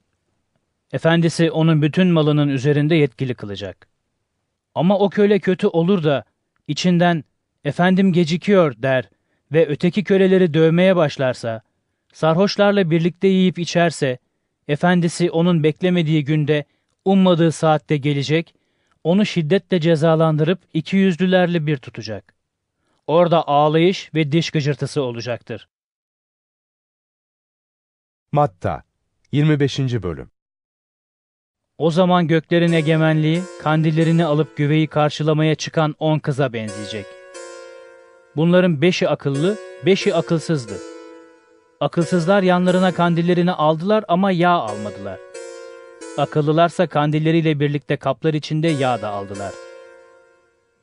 Efendisi 0.93 1.51
onun 1.51 1.83
bütün 1.83 2.09
malının 2.09 2.49
üzerinde 2.49 2.95
yetkili 2.95 3.35
kılacak. 3.35 3.89
Ama 4.75 4.99
o 4.99 5.11
köle 5.11 5.39
kötü 5.39 5.67
olur 5.67 6.05
da 6.05 6.25
içinden 6.69 7.25
efendim 7.65 8.13
gecikiyor 8.13 8.75
der 8.79 9.11
ve 9.53 9.69
öteki 9.69 10.05
köleleri 10.05 10.55
dövmeye 10.55 10.97
başlarsa, 10.97 11.63
sarhoşlarla 12.13 12.91
birlikte 12.91 13.29
yiyip 13.29 13.59
içerse, 13.59 14.19
efendisi 14.69 15.31
onun 15.31 15.63
beklemediği 15.63 16.25
günde, 16.25 16.65
ummadığı 17.05 17.53
saatte 17.53 17.97
gelecek, 17.97 18.55
onu 19.05 19.27
şiddetle 19.27 19.81
cezalandırıp 19.81 20.61
iki 20.75 20.97
yüzlülerle 20.97 21.67
bir 21.67 21.77
tutacak. 21.77 22.35
Orada 23.07 23.49
ağlayış 23.49 24.15
ve 24.15 24.33
diş 24.33 24.51
gıcırtısı 24.51 25.03
olacaktır. 25.03 25.69
Matta 28.33 28.83
25. 29.33 29.79
Bölüm 29.79 30.31
O 31.79 31.91
zaman 31.91 32.27
göklerin 32.27 32.73
egemenliği, 32.73 33.43
kandillerini 33.63 34.25
alıp 34.25 34.57
güveyi 34.57 34.87
karşılamaya 34.87 35.55
çıkan 35.55 35.95
on 35.99 36.19
kıza 36.19 36.53
benzeyecek. 36.53 37.07
Bunların 38.37 38.83
beşi 38.83 39.09
akıllı, 39.09 39.59
beşi 39.87 40.15
akılsızdı. 40.15 40.75
Akılsızlar 41.81 42.43
yanlarına 42.43 42.95
kandillerini 42.95 43.53
aldılar 43.53 44.05
ama 44.09 44.31
yağ 44.31 44.51
almadılar. 44.51 45.19
Akıllılarsa 46.19 46.87
kandilleriyle 46.87 47.61
birlikte 47.61 47.97
kaplar 47.97 48.35
içinde 48.35 48.69
yağ 48.69 49.03
da 49.03 49.09
aldılar. 49.09 49.53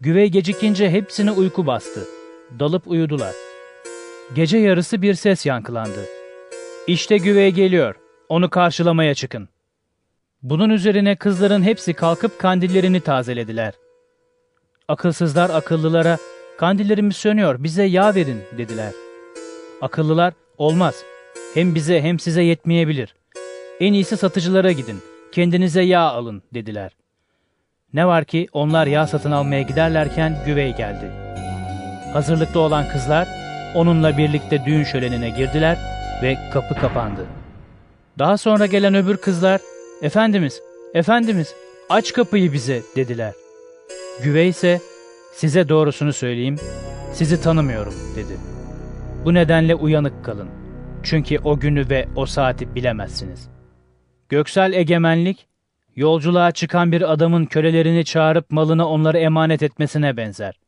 Güvey 0.01 0.29
gecikince 0.29 0.89
hepsini 0.89 1.31
uyku 1.31 1.67
bastı. 1.67 2.07
Dalıp 2.59 2.87
uyudular. 2.87 3.35
Gece 4.35 4.57
yarısı 4.57 5.01
bir 5.01 5.13
ses 5.13 5.45
yankılandı. 5.45 6.05
İşte 6.87 7.17
güvey 7.17 7.51
geliyor, 7.51 7.95
onu 8.29 8.49
karşılamaya 8.49 9.15
çıkın. 9.15 9.49
Bunun 10.43 10.69
üzerine 10.69 11.15
kızların 11.15 11.63
hepsi 11.63 11.93
kalkıp 11.93 12.39
kandillerini 12.39 13.01
tazelediler. 13.01 13.73
Akılsızlar 14.87 15.49
akıllılara, 15.49 16.17
kandillerimiz 16.57 17.15
sönüyor, 17.15 17.63
bize 17.63 17.83
yağ 17.83 18.15
verin 18.15 18.41
dediler. 18.57 18.93
Akıllılar, 19.81 20.33
olmaz, 20.57 21.03
hem 21.53 21.75
bize 21.75 22.01
hem 22.01 22.19
size 22.19 22.43
yetmeyebilir. 22.43 23.15
En 23.79 23.93
iyisi 23.93 24.17
satıcılara 24.17 24.71
gidin, 24.71 24.99
kendinize 25.31 25.81
yağ 25.81 26.01
alın 26.01 26.43
dediler. 26.53 26.91
Ne 27.93 28.07
var 28.07 28.25
ki 28.25 28.47
onlar 28.53 28.87
yağ 28.87 29.07
satın 29.07 29.31
almaya 29.31 29.61
giderlerken 29.61 30.37
güvey 30.45 30.75
geldi. 30.75 31.11
Hazırlıklı 32.13 32.59
olan 32.59 32.89
kızlar 32.89 33.27
onunla 33.75 34.17
birlikte 34.17 34.65
düğün 34.65 34.83
şölenine 34.83 35.29
girdiler 35.29 35.77
ve 36.23 36.37
kapı 36.53 36.75
kapandı. 36.75 37.25
Daha 38.19 38.37
sonra 38.37 38.65
gelen 38.65 38.95
öbür 38.95 39.17
kızlar, 39.17 39.61
Efendimiz, 40.01 40.61
Efendimiz 40.93 41.55
aç 41.89 42.13
kapıyı 42.13 42.53
bize 42.53 42.81
dediler. 42.95 43.33
Güvey 44.23 44.49
ise 44.49 44.81
size 45.33 45.69
doğrusunu 45.69 46.13
söyleyeyim, 46.13 46.55
sizi 47.13 47.41
tanımıyorum 47.41 47.93
dedi. 48.15 48.37
Bu 49.25 49.33
nedenle 49.33 49.75
uyanık 49.75 50.25
kalın. 50.25 50.49
Çünkü 51.03 51.39
o 51.39 51.59
günü 51.59 51.89
ve 51.89 52.07
o 52.15 52.25
saati 52.25 52.75
bilemezsiniz. 52.75 53.58
Göksel 54.29 54.73
egemenlik, 54.73 55.47
yolculuğa 55.95 56.51
çıkan 56.51 56.91
bir 56.91 57.11
adamın 57.11 57.45
kölelerini 57.45 58.05
çağırıp 58.05 58.51
malını 58.51 58.87
onlara 58.87 59.19
emanet 59.19 59.63
etmesine 59.63 60.17
benzer. 60.17 60.59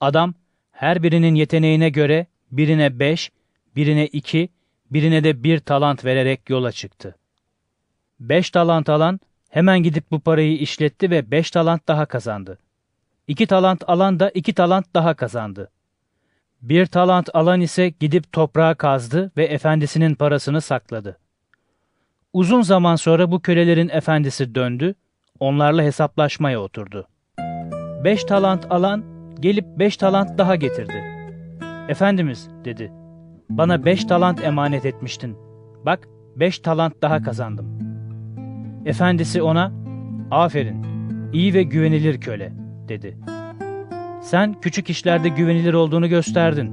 Adam, 0.00 0.34
her 0.70 1.02
birinin 1.02 1.34
yeteneğine 1.34 1.88
göre 1.88 2.26
birine 2.50 2.98
beş, 2.98 3.32
birine 3.76 4.06
iki, 4.06 4.48
birine 4.90 5.24
de 5.24 5.44
bir 5.44 5.58
talant 5.58 6.04
vererek 6.04 6.50
yola 6.50 6.72
çıktı. 6.72 7.16
Beş 8.20 8.50
talant 8.50 8.88
alan 8.88 9.20
hemen 9.48 9.82
gidip 9.82 10.10
bu 10.10 10.20
parayı 10.20 10.58
işletti 10.58 11.10
ve 11.10 11.30
beş 11.30 11.50
talant 11.50 11.88
daha 11.88 12.06
kazandı. 12.06 12.58
İki 13.28 13.46
talant 13.46 13.84
alan 13.86 14.20
da 14.20 14.30
iki 14.30 14.52
talant 14.52 14.94
daha 14.94 15.14
kazandı. 15.14 15.70
Bir 16.62 16.86
talant 16.86 17.28
alan 17.34 17.60
ise 17.60 17.88
gidip 17.88 18.32
toprağa 18.32 18.74
kazdı 18.74 19.32
ve 19.36 19.44
efendisinin 19.44 20.14
parasını 20.14 20.60
sakladı. 20.60 21.18
Uzun 22.32 22.62
zaman 22.62 22.96
sonra 22.96 23.30
bu 23.30 23.40
kölelerin 23.40 23.88
efendisi 23.88 24.54
döndü, 24.54 24.94
onlarla 25.40 25.82
hesaplaşmaya 25.82 26.60
oturdu. 26.60 27.08
Beş 28.04 28.24
talant 28.24 28.66
alan 28.70 29.04
gelip 29.40 29.64
beş 29.78 29.96
talant 29.96 30.38
daha 30.38 30.56
getirdi. 30.56 31.04
Efendimiz 31.88 32.50
dedi, 32.64 32.92
bana 33.50 33.84
beş 33.84 34.04
talant 34.04 34.44
emanet 34.44 34.86
etmiştin. 34.86 35.36
Bak 35.86 36.08
beş 36.36 36.58
talant 36.58 37.02
daha 37.02 37.22
kazandım. 37.22 37.78
Efendisi 38.86 39.42
ona, 39.42 39.72
aferin, 40.30 40.86
iyi 41.32 41.54
ve 41.54 41.62
güvenilir 41.62 42.20
köle, 42.20 42.52
dedi. 42.88 43.18
Sen 44.22 44.60
küçük 44.60 44.90
işlerde 44.90 45.28
güvenilir 45.28 45.74
olduğunu 45.74 46.08
gösterdin. 46.08 46.72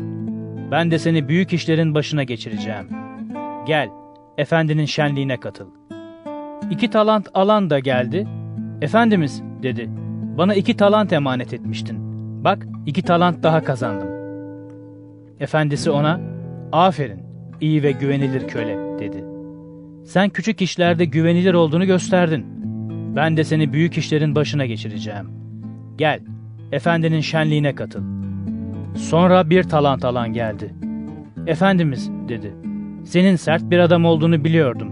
Ben 0.71 0.91
de 0.91 0.99
seni 0.99 1.27
büyük 1.27 1.53
işlerin 1.53 1.95
başına 1.95 2.23
geçireceğim. 2.23 2.89
Gel, 3.67 3.89
efendinin 4.39 4.85
şenliğine 4.85 5.37
katıl. 5.37 5.65
İki 6.71 6.89
talant 6.89 7.27
alan 7.33 7.69
da 7.69 7.79
geldi. 7.79 8.27
Efendimiz, 8.81 9.41
dedi, 9.63 9.89
bana 10.37 10.55
iki 10.55 10.77
talant 10.77 11.13
emanet 11.13 11.53
etmiştin. 11.53 11.97
Bak, 12.43 12.67
iki 12.85 13.01
talant 13.01 13.43
daha 13.43 13.63
kazandım. 13.63 14.09
Efendisi 15.39 15.91
ona, 15.91 16.21
aferin, 16.71 17.19
iyi 17.61 17.83
ve 17.83 17.91
güvenilir 17.91 18.47
köle, 18.47 18.99
dedi. 18.99 19.23
Sen 20.05 20.29
küçük 20.29 20.61
işlerde 20.61 21.05
güvenilir 21.05 21.53
olduğunu 21.53 21.85
gösterdin. 21.85 22.45
Ben 23.15 23.37
de 23.37 23.43
seni 23.43 23.73
büyük 23.73 23.97
işlerin 23.97 24.35
başına 24.35 24.65
geçireceğim. 24.65 25.29
Gel, 25.97 26.19
efendinin 26.71 27.21
şenliğine 27.21 27.75
katıl. 27.75 28.03
Sonra 28.95 29.49
bir 29.49 29.63
talant 29.63 30.05
alan 30.05 30.33
geldi. 30.33 30.73
Efendimiz, 31.47 32.09
dedi, 32.29 32.53
senin 33.05 33.35
sert 33.35 33.63
bir 33.63 33.79
adam 33.79 34.05
olduğunu 34.05 34.43
biliyordum. 34.43 34.91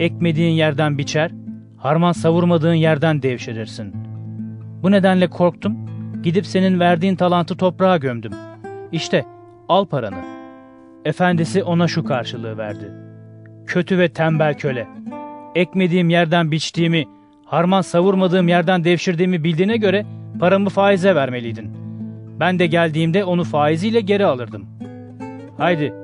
Ekmediğin 0.00 0.52
yerden 0.52 0.98
biçer, 0.98 1.30
harman 1.76 2.12
savurmadığın 2.12 2.74
yerden 2.74 3.22
devşirirsin. 3.22 3.94
Bu 4.82 4.90
nedenle 4.90 5.26
korktum, 5.26 5.76
gidip 6.22 6.46
senin 6.46 6.80
verdiğin 6.80 7.16
talantı 7.16 7.56
toprağa 7.56 7.96
gömdüm. 7.96 8.32
İşte, 8.92 9.24
al 9.68 9.86
paranı. 9.86 10.24
Efendisi 11.04 11.62
ona 11.62 11.88
şu 11.88 12.04
karşılığı 12.04 12.58
verdi. 12.58 12.92
Kötü 13.66 13.98
ve 13.98 14.08
tembel 14.08 14.54
köle. 14.54 14.88
Ekmediğim 15.54 16.10
yerden 16.10 16.50
biçtiğimi, 16.50 17.04
harman 17.44 17.80
savurmadığım 17.80 18.48
yerden 18.48 18.84
devşirdiğimi 18.84 19.44
bildiğine 19.44 19.76
göre 19.76 20.06
paramı 20.40 20.68
faize 20.68 21.14
vermeliydin. 21.14 21.70
Ben 22.40 22.58
de 22.58 22.66
geldiğimde 22.66 23.24
onu 23.24 23.44
faiziyle 23.44 24.00
geri 24.00 24.26
alırdım. 24.26 24.66
Haydi, 25.58 25.94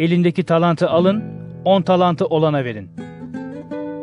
elindeki 0.00 0.44
talantı 0.44 0.90
alın, 0.90 1.24
on 1.64 1.82
talantı 1.82 2.26
olana 2.26 2.64
verin. 2.64 2.90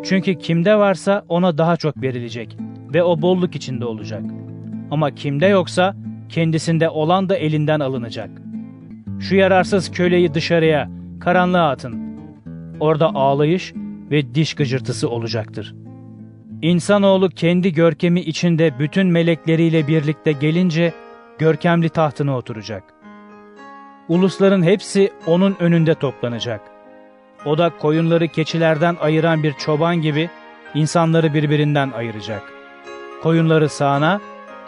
Çünkü 0.04 0.40
kimde 0.40 0.76
varsa 0.76 1.26
ona 1.30 1.58
daha 1.58 1.78
çok 1.78 2.02
verilecek 2.02 2.58
ve 2.94 3.04
o 3.04 3.22
bolluk 3.22 3.56
içinde 3.56 3.86
olacak. 3.86 4.24
Ama 4.92 5.12
kimde 5.12 5.46
yoksa 5.46 5.96
kendisinde 6.30 6.90
olan 6.90 7.30
da 7.30 7.36
elinden 7.36 7.80
alınacak. 7.80 8.30
Şu 9.20 9.36
yararsız 9.36 9.92
köleyi 9.92 10.34
dışarıya, 10.34 10.90
karanlığa 11.20 11.70
atın. 11.70 12.18
Orada 12.80 13.16
ağlayış 13.16 13.74
ve 14.12 14.36
diş 14.36 14.54
gıcırtısı 14.54 15.10
olacaktır. 15.10 15.76
İnsanoğlu 16.62 17.30
kendi 17.30 17.74
görkemi 17.74 18.20
içinde 18.20 18.80
bütün 18.80 19.08
melekleriyle 19.08 19.88
birlikte 19.88 20.32
gelince 20.32 20.94
görkemli 21.40 21.90
tahtına 21.90 22.38
oturacak. 22.38 22.97
Ulusların 24.10 24.64
hepsi 24.64 25.14
onun 25.26 25.56
önünde 25.60 25.96
toplanacak. 25.96 26.62
O 27.46 27.58
da 27.58 27.70
koyunları 27.80 28.28
keçilerden 28.28 28.98
ayıran 29.02 29.44
bir 29.44 29.54
çoban 29.54 29.96
gibi 29.96 30.30
insanları 30.74 31.34
birbirinden 31.34 31.92
ayıracak. 31.92 32.44
Koyunları 33.24 33.70
sağına, 33.70 34.22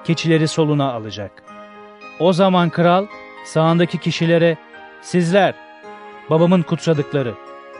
keçileri 0.03 0.47
soluna 0.47 0.91
alacak. 0.93 1.31
O 2.19 2.33
zaman 2.33 2.69
kral 2.69 3.05
sağındaki 3.45 3.97
kişilere 3.97 4.57
sizler 5.01 5.53
babamın 6.29 6.61
kutsadıkları 6.61 7.33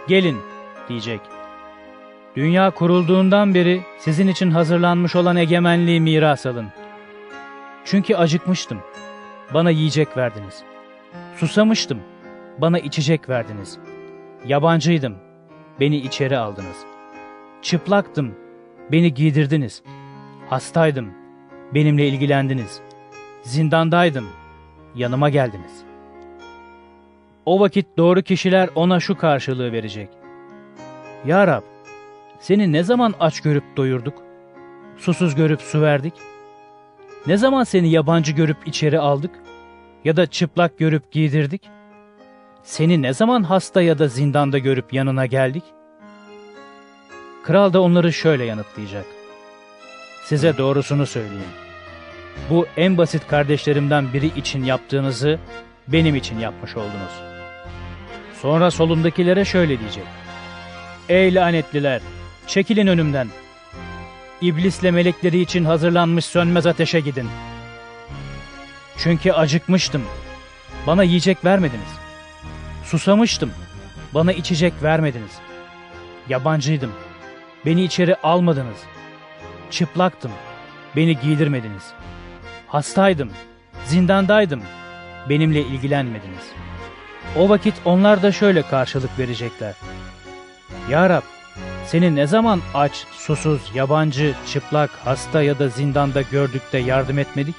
gelin 0.07 0.37
diyecek. 0.89 1.21
Dünya 2.35 2.69
kurulduğundan 2.69 3.53
beri 3.53 3.81
sizin 3.97 4.27
için 4.27 4.51
hazırlanmış 4.51 5.15
olan 5.15 5.35
egemenliği 5.35 6.01
miras 6.01 6.45
alın. 6.45 6.67
Çünkü 7.85 8.15
acıkmıştım. 8.15 8.79
Bana 9.53 9.69
yiyecek 9.69 10.17
verdiniz. 10.17 10.68
Susamıştım. 11.39 11.99
bana 12.57 12.79
içecek 12.79 13.29
verdiniz. 13.29 13.77
Yabancıydım, 14.45 15.15
beni 15.79 15.97
içeri 15.97 16.37
aldınız. 16.37 16.77
Çıplaktım, 17.61 18.35
beni 18.91 19.13
giydirdiniz. 19.13 19.83
Hastaydım, 20.49 21.09
benimle 21.73 22.07
ilgilendiniz. 22.07 22.79
Zindandaydım, 23.43 24.27
yanıma 24.95 25.29
geldiniz. 25.29 25.83
O 27.45 27.59
vakit 27.59 27.85
doğru 27.97 28.21
kişiler 28.21 28.69
ona 28.75 28.99
şu 28.99 29.17
karşılığı 29.17 29.71
verecek. 29.71 30.09
Ya 31.25 31.47
Rab, 31.47 31.63
seni 32.39 32.71
ne 32.71 32.83
zaman 32.83 33.13
aç 33.19 33.41
görüp 33.41 33.77
doyurduk? 33.77 34.23
Susuz 34.97 35.35
görüp 35.35 35.61
su 35.61 35.81
verdik? 35.81 36.13
Ne 37.27 37.37
zaman 37.37 37.63
seni 37.63 37.89
yabancı 37.89 38.31
görüp 38.31 38.67
içeri 38.67 38.99
aldık? 38.99 39.31
Ya 40.05 40.17
da 40.17 40.25
çıplak 40.25 40.77
görüp 40.77 41.11
giydirdik? 41.11 41.61
Seni 42.63 43.01
ne 43.01 43.13
zaman 43.13 43.43
hasta 43.43 43.81
ya 43.81 43.99
da 43.99 44.07
zindanda 44.07 44.57
görüp 44.57 44.93
yanına 44.93 45.25
geldik? 45.25 45.63
Kral 47.43 47.73
da 47.73 47.81
onları 47.81 48.13
şöyle 48.13 48.45
yanıtlayacak. 48.45 49.05
Size 50.23 50.57
doğrusunu 50.57 51.05
söyleyeyim. 51.05 51.53
Bu 52.49 52.67
en 52.77 52.97
basit 52.97 53.27
kardeşlerimden 53.27 54.13
biri 54.13 54.39
için 54.39 54.63
yaptığınızı 54.63 55.39
benim 55.87 56.15
için 56.15 56.39
yapmış 56.39 56.77
oldunuz. 56.77 57.21
Sonra 58.41 58.71
solundakilere 58.71 59.45
şöyle 59.45 59.79
diyecek. 59.79 60.03
Ey 61.09 61.35
lanetliler! 61.35 62.01
Çekilin 62.47 62.87
önümden. 62.87 63.27
İblisle 64.41 64.91
melekleri 64.91 65.39
için 65.39 65.65
hazırlanmış 65.65 66.25
sönmez 66.25 66.65
ateşe 66.65 66.99
gidin. 66.99 67.27
Çünkü 69.03 69.31
acıkmıştım. 69.31 70.03
Bana 70.87 71.03
yiyecek 71.03 71.45
vermediniz. 71.45 71.89
Susamıştım. 72.83 73.51
Bana 74.13 74.31
içecek 74.31 74.73
vermediniz. 74.83 75.31
Yabancıydım. 76.29 76.91
Beni 77.65 77.83
içeri 77.83 78.15
almadınız. 78.15 78.77
Çıplaktım. 79.71 80.31
Beni 80.95 81.19
giydirmediniz. 81.19 81.83
Hastaydım. 82.67 83.31
Zindandaydım. 83.85 84.61
Benimle 85.29 85.61
ilgilenmediniz. 85.61 86.43
O 87.35 87.49
vakit 87.49 87.75
onlar 87.85 88.23
da 88.23 88.31
şöyle 88.31 88.61
karşılık 88.61 89.19
verecekler. 89.19 89.75
Ya 90.89 91.09
Rab, 91.09 91.21
seni 91.85 92.15
ne 92.15 92.27
zaman 92.27 92.61
aç, 92.73 93.05
susuz, 93.11 93.61
yabancı, 93.75 94.35
çıplak, 94.47 94.91
hasta 95.05 95.41
ya 95.41 95.59
da 95.59 95.67
zindanda 95.67 96.21
gördük 96.21 96.61
de 96.73 96.77
yardım 96.77 97.19
etmedik? 97.19 97.55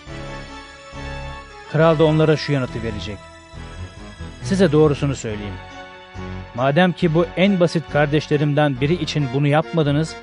Kral 1.72 1.98
da 1.98 2.04
onlara 2.04 2.36
şu 2.36 2.52
yanıtı 2.52 2.82
verecek. 2.82 3.18
Size 4.42 4.72
doğrusunu 4.72 5.16
söyleyeyim. 5.16 5.54
Madem 6.54 6.92
ki 6.92 7.14
bu 7.14 7.26
en 7.36 7.60
basit 7.60 7.90
kardeşlerimden 7.90 8.80
biri 8.80 8.94
için 8.94 9.28
bunu 9.34 9.46
yapmadınız, 9.46 10.16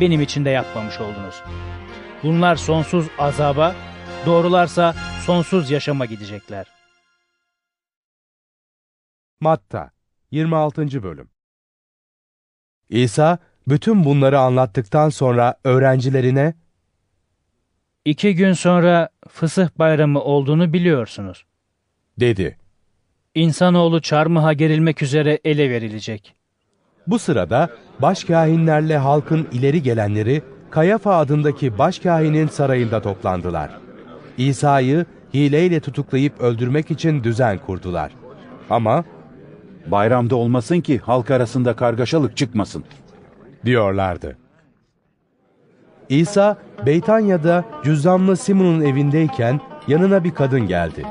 benim 0.00 0.20
için 0.20 0.44
de 0.44 0.50
yapmamış 0.50 1.00
oldunuz. 1.00 1.42
Bunlar 2.22 2.56
sonsuz 2.56 3.06
azaba, 3.18 3.74
doğrularsa 4.26 4.94
sonsuz 5.26 5.70
yaşama 5.70 6.04
gidecekler. 6.06 6.66
Matta 9.40 9.90
26. 10.30 11.02
Bölüm 11.02 11.30
İsa 12.88 13.38
bütün 13.68 14.04
bunları 14.04 14.38
anlattıktan 14.38 15.08
sonra 15.08 15.54
öğrencilerine 15.64 16.54
İki 18.04 18.34
gün 18.34 18.52
sonra 18.52 19.08
Fısıh 19.28 19.68
Bayramı 19.78 20.20
olduğunu 20.20 20.72
biliyorsunuz. 20.72 21.44
dedi. 22.20 22.56
İnsanoğlu 23.34 24.00
çarmıha 24.00 24.52
gerilmek 24.52 25.02
üzere 25.02 25.38
ele 25.44 25.70
verilecek. 25.70 26.34
Bu 27.06 27.18
sırada 27.18 27.70
başkâhinlerle 27.98 28.96
halkın 28.96 29.48
ileri 29.52 29.82
gelenleri 29.82 30.42
Kayafa 30.70 31.16
adındaki 31.16 31.78
başkâhinin 31.78 32.46
sarayında 32.46 33.02
toplandılar. 33.02 33.70
İsa'yı 34.38 35.06
hileyle 35.34 35.80
tutuklayıp 35.80 36.40
öldürmek 36.40 36.90
için 36.90 37.24
düzen 37.24 37.58
kurdular. 37.58 38.12
Ama 38.70 39.04
Bayramda 39.86 40.36
olmasın 40.36 40.80
ki 40.80 40.98
halk 40.98 41.30
arasında 41.30 41.76
kargaşalık 41.76 42.36
çıkmasın. 42.36 42.84
diyorlardı. 43.64 44.36
İsa 46.12 46.56
Beytanya'da 46.86 47.64
cüzdanlı 47.84 48.36
Simon'un 48.36 48.80
evindeyken 48.80 49.60
yanına 49.88 50.24
bir 50.24 50.30
kadın 50.30 50.60
geldi. 50.68 51.06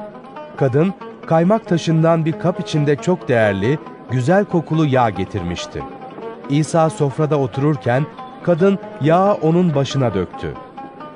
Kadın 0.58 0.94
kaymak 1.26 1.68
taşından 1.68 2.26
bir 2.26 2.40
kap 2.40 2.60
içinde 2.60 2.96
çok 2.96 3.28
değerli, 3.28 3.80
güzel 4.12 4.46
kokulu 4.46 4.86
yağ 4.86 5.10
getirmişti. 5.10 5.84
İsa 6.50 6.90
sofrada 6.90 7.40
otururken 7.40 8.06
kadın 8.44 8.80
yağı 9.02 9.34
onun 9.34 9.76
başına 9.76 10.14
döktü. 10.14 10.54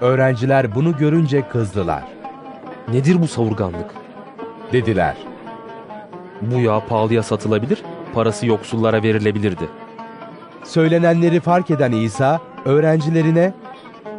Öğrenciler 0.02 0.76
bunu 0.76 0.98
görünce 0.98 1.48
kızdılar. 1.48 2.04
Nedir 2.88 3.22
bu 3.22 3.28
savurganlık? 3.28 3.92
Dediler. 4.72 5.16
Bu 6.42 6.60
yağ 6.60 6.80
pahalıya 6.90 7.24
satılabilir, 7.24 7.82
parası 8.14 8.46
yoksullara 8.46 9.04
verilebilirdi. 9.04 9.70
Söylenenleri 10.64 11.40
fark 11.40 11.72
eden 11.72 11.92
İsa 11.92 12.40
öğrencilerine 12.66 13.54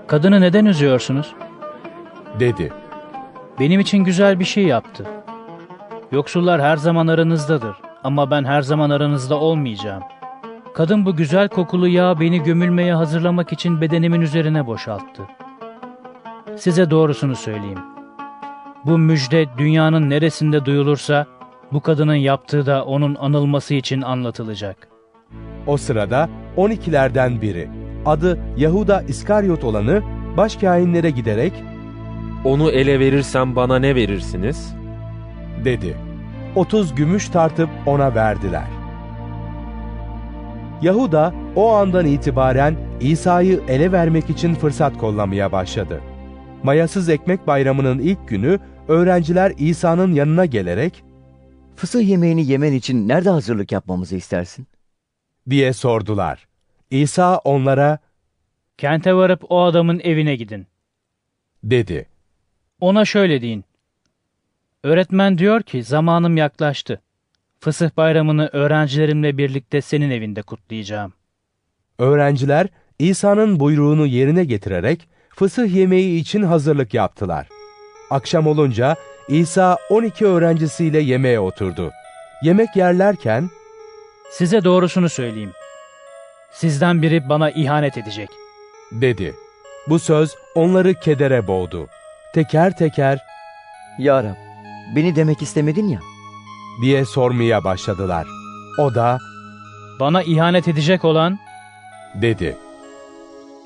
Kadını 0.07 0.41
neden 0.41 0.65
üzüyorsunuz? 0.65 1.35
dedi. 2.41 2.73
Benim 3.61 3.81
için 3.81 4.05
güzel 4.05 4.41
bir 4.41 4.45
şey 4.45 4.65
yaptı. 4.65 5.07
Yoksullar 6.13 6.61
her 6.63 6.77
zaman 6.77 7.07
aranızdadır 7.07 7.77
ama 8.05 8.31
ben 8.31 8.45
her 8.45 8.63
zaman 8.63 8.91
aranızda 8.91 9.37
olmayacağım. 9.41 10.03
Kadın 10.75 11.07
bu 11.07 11.17
güzel 11.17 11.49
kokulu 11.49 11.89
yağı 11.89 12.21
beni 12.21 12.43
gömülmeye 12.43 12.95
hazırlamak 12.95 13.53
için 13.53 13.81
bedenimin 13.81 14.21
üzerine 14.21 14.67
boşalttı. 14.67 15.23
Size 16.57 16.91
doğrusunu 16.91 17.37
söyleyeyim. 17.37 17.79
Bu 18.85 18.99
müjde 18.99 19.47
dünyanın 19.59 20.11
neresinde 20.11 20.65
duyulursa 20.65 21.27
bu 21.73 21.81
kadının 21.81 22.15
yaptığı 22.15 22.67
da 22.67 22.85
onun 22.85 23.15
anılması 23.15 23.75
için 23.75 24.03
anlatılacak. 24.03 24.89
O 25.67 25.77
sırada 25.77 26.29
12'lerden 26.57 27.41
biri, 27.43 27.69
adı 28.07 28.39
Yahuda 28.57 29.03
İskaryot 29.09 29.65
olanı, 29.65 30.03
başkâhinlere 30.37 31.11
giderek 31.11 31.53
Onu 32.45 32.71
ele 32.71 33.01
verirsem 33.01 33.57
bana 33.57 33.79
ne 33.79 33.95
verirsiniz? 33.95 34.75
dedi. 35.65 35.97
30 36.55 36.95
gümüş 36.95 37.29
tartıp 37.29 37.69
ona 37.87 38.15
verdiler. 38.15 38.65
Yahuda 40.83 41.35
o 41.57 41.73
andan 41.73 42.07
itibaren 42.07 42.77
İsa'yı 43.01 43.61
ele 43.69 43.93
vermek 43.93 44.31
için 44.31 44.55
fırsat 44.55 44.99
kollamaya 44.99 45.53
başladı. 45.53 46.01
Mayasız 46.63 47.09
Ekmek 47.09 47.47
Bayramı'nın 47.47 47.99
ilk 47.99 48.29
günü 48.29 48.59
öğrenciler 48.89 49.53
İsa'nın 49.59 50.15
yanına 50.15 50.47
gelerek 50.47 51.03
Fısıh 51.77 52.09
yemeğini 52.09 52.47
yemen 52.51 52.73
için 52.73 53.09
nerede 53.09 53.31
hazırlık 53.31 53.73
yapmamızı 53.73 54.17
istersin? 54.17 54.67
diye 55.51 55.73
sordular. 55.73 56.47
İsa 56.91 57.39
onlara 57.39 57.99
Kente 58.79 59.15
varıp 59.15 59.45
o 59.49 59.63
adamın 59.65 60.01
evine 60.05 60.37
gidin. 60.37 60.67
dedi. 61.65 62.09
Ona 62.81 63.05
şöyle 63.05 63.43
deyin. 63.43 63.65
Öğretmen 64.83 65.39
diyor 65.39 65.63
ki 65.63 65.83
zamanım 65.83 66.37
yaklaştı. 66.37 67.01
Fısıh 67.61 67.91
bayramını 67.97 68.51
öğrencilerimle 68.53 69.39
birlikte 69.39 69.81
senin 69.81 70.11
evinde 70.11 70.43
kutlayacağım. 70.43 71.13
Öğrenciler 71.99 72.67
İsa'nın 72.99 73.61
buyruğunu 73.61 74.07
yerine 74.07 74.45
getirerek 74.45 75.09
fısıh 75.29 75.75
yemeği 75.75 76.21
için 76.21 76.43
hazırlık 76.43 76.95
yaptılar. 76.95 77.49
Akşam 78.11 78.47
olunca 78.47 78.97
İsa 79.29 79.79
12 79.91 80.27
öğrencisiyle 80.27 80.99
yemeğe 81.01 81.41
oturdu. 81.41 81.91
Yemek 82.43 82.77
yerlerken 82.77 83.51
Size 84.31 84.65
doğrusunu 84.65 85.09
söyleyeyim. 85.09 85.53
Sizden 86.61 87.03
biri 87.03 87.29
bana 87.29 87.51
ihanet 87.51 87.99
edecek. 87.99 88.29
dedi. 88.93 89.35
Bu 89.89 89.99
söz 89.99 90.35
onları 90.55 90.95
kedere 90.95 91.47
boğdu. 91.47 91.89
Teker 92.35 92.77
teker 92.77 93.19
Ya 93.99 94.25
Rab, 94.25 94.35
beni 94.97 95.17
demek 95.17 95.43
istemedin 95.43 95.89
ya. 95.89 96.01
diye 96.83 97.05
sormaya 97.05 97.65
başladılar. 97.65 98.27
O 98.79 98.95
da 98.95 99.19
Bana 100.01 100.23
ihanet 100.23 100.69
edecek 100.69 101.05
olan 101.05 101.39
dedi. 102.15 102.57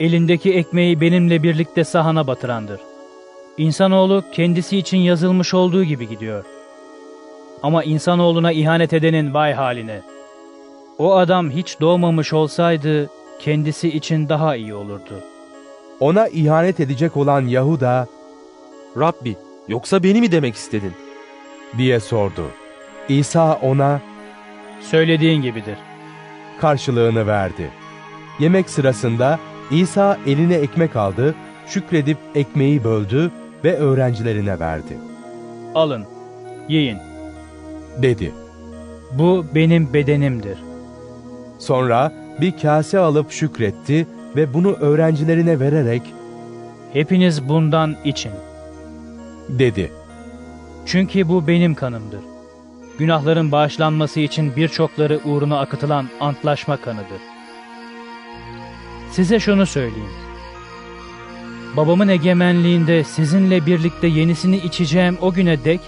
elindeki 0.01 0.55
ekmeği 0.55 1.01
benimle 1.01 1.43
birlikte 1.43 1.85
sahana 1.85 2.27
batırandır. 2.27 2.81
İnsanoğlu 3.59 4.25
kendisi 4.33 4.79
için 4.79 4.99
yazılmış 4.99 5.55
olduğu 5.55 5.85
gibi 5.85 6.09
gidiyor. 6.09 6.45
Ama 7.63 7.85
insanoğluna 7.85 8.53
ihanet 8.53 8.93
edenin 8.93 9.35
vay 9.35 9.53
haline. 9.53 10.01
O 11.01 11.15
adam 11.17 11.51
hiç 11.51 11.81
doğmamış 11.81 12.33
olsaydı 12.33 13.11
kendisi 13.39 13.89
için 13.89 14.29
daha 14.29 14.57
iyi 14.57 14.75
olurdu. 14.75 15.21
Ona 16.01 16.29
ihanet 16.29 16.81
edecek 16.81 17.17
olan 17.17 17.47
Yahuda 17.47 18.07
Rabbi, 18.99 19.37
yoksa 19.69 20.03
beni 20.03 20.21
mi 20.21 20.33
demek 20.33 20.55
istedin? 20.55 20.93
diye 21.79 22.01
sordu. 22.01 22.45
İsa 23.09 23.55
ona 23.63 24.01
Söylediğin 24.81 25.43
gibidir. 25.43 25.79
karşılığını 26.61 27.27
verdi. 27.27 27.71
Yemek 28.39 28.71
sırasında 28.71 29.39
İsa 29.71 30.19
eline 30.27 30.55
ekmek 30.55 30.97
aldı, 30.97 31.35
şükredip 31.67 32.19
ekmeği 32.35 32.85
böldü 32.85 33.31
ve 33.65 33.77
öğrencilerine 33.77 34.61
verdi. 34.61 34.99
Alın, 35.75 36.05
yiyin. 36.69 36.99
Dedi. 38.03 38.33
Bu 39.13 39.47
benim 39.55 39.93
bedenimdir. 39.93 40.59
Sonra 41.61 42.13
bir 42.41 42.59
kase 42.63 42.99
alıp 42.99 43.33
şükretti 43.33 44.07
ve 44.37 44.55
bunu 44.55 44.73
öğrencilerine 44.73 45.61
vererek 45.61 46.03
Hepiniz 46.93 47.49
bundan 47.49 47.97
için. 48.05 48.33
dedi. 49.49 49.93
Çünkü 50.87 51.29
bu 51.29 51.47
benim 51.47 51.75
kanımdır. 51.75 52.21
Günahların 52.99 53.53
bağışlanması 53.53 54.21
için 54.21 54.57
birçokları 54.57 55.21
uğruna 55.25 55.61
akıtılan 55.61 56.09
antlaşma 56.21 56.77
kanıdır. 56.77 57.21
Size 59.11 59.41
şunu 59.41 59.67
söyleyeyim. 59.67 60.11
Babamın 61.77 62.09
egemenliğinde 62.09 63.05
sizinle 63.05 63.67
birlikte 63.67 64.07
yenisini 64.07 64.57
içeceğim 64.57 65.19
o 65.21 65.33
güne 65.33 65.65
dek, 65.65 65.81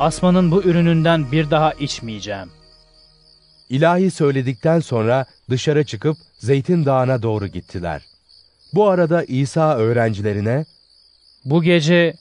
asmanın 0.00 0.50
bu 0.50 0.62
ürününden 0.62 1.32
bir 1.32 1.50
daha 1.50 1.72
içmeyeceğim. 1.72 2.48
İlahi 3.72 4.10
söyledikten 4.10 4.80
sonra 4.80 5.26
dışarı 5.50 5.84
çıkıp 5.84 6.16
Zeytin 6.38 6.84
Dağı'na 6.86 7.22
doğru 7.22 7.46
gittiler. 7.46 8.02
Bu 8.74 8.88
arada 8.88 9.24
İsa 9.24 9.76
öğrencilerine, 9.76 10.64
Bu 11.44 11.62
gece 11.62 12.14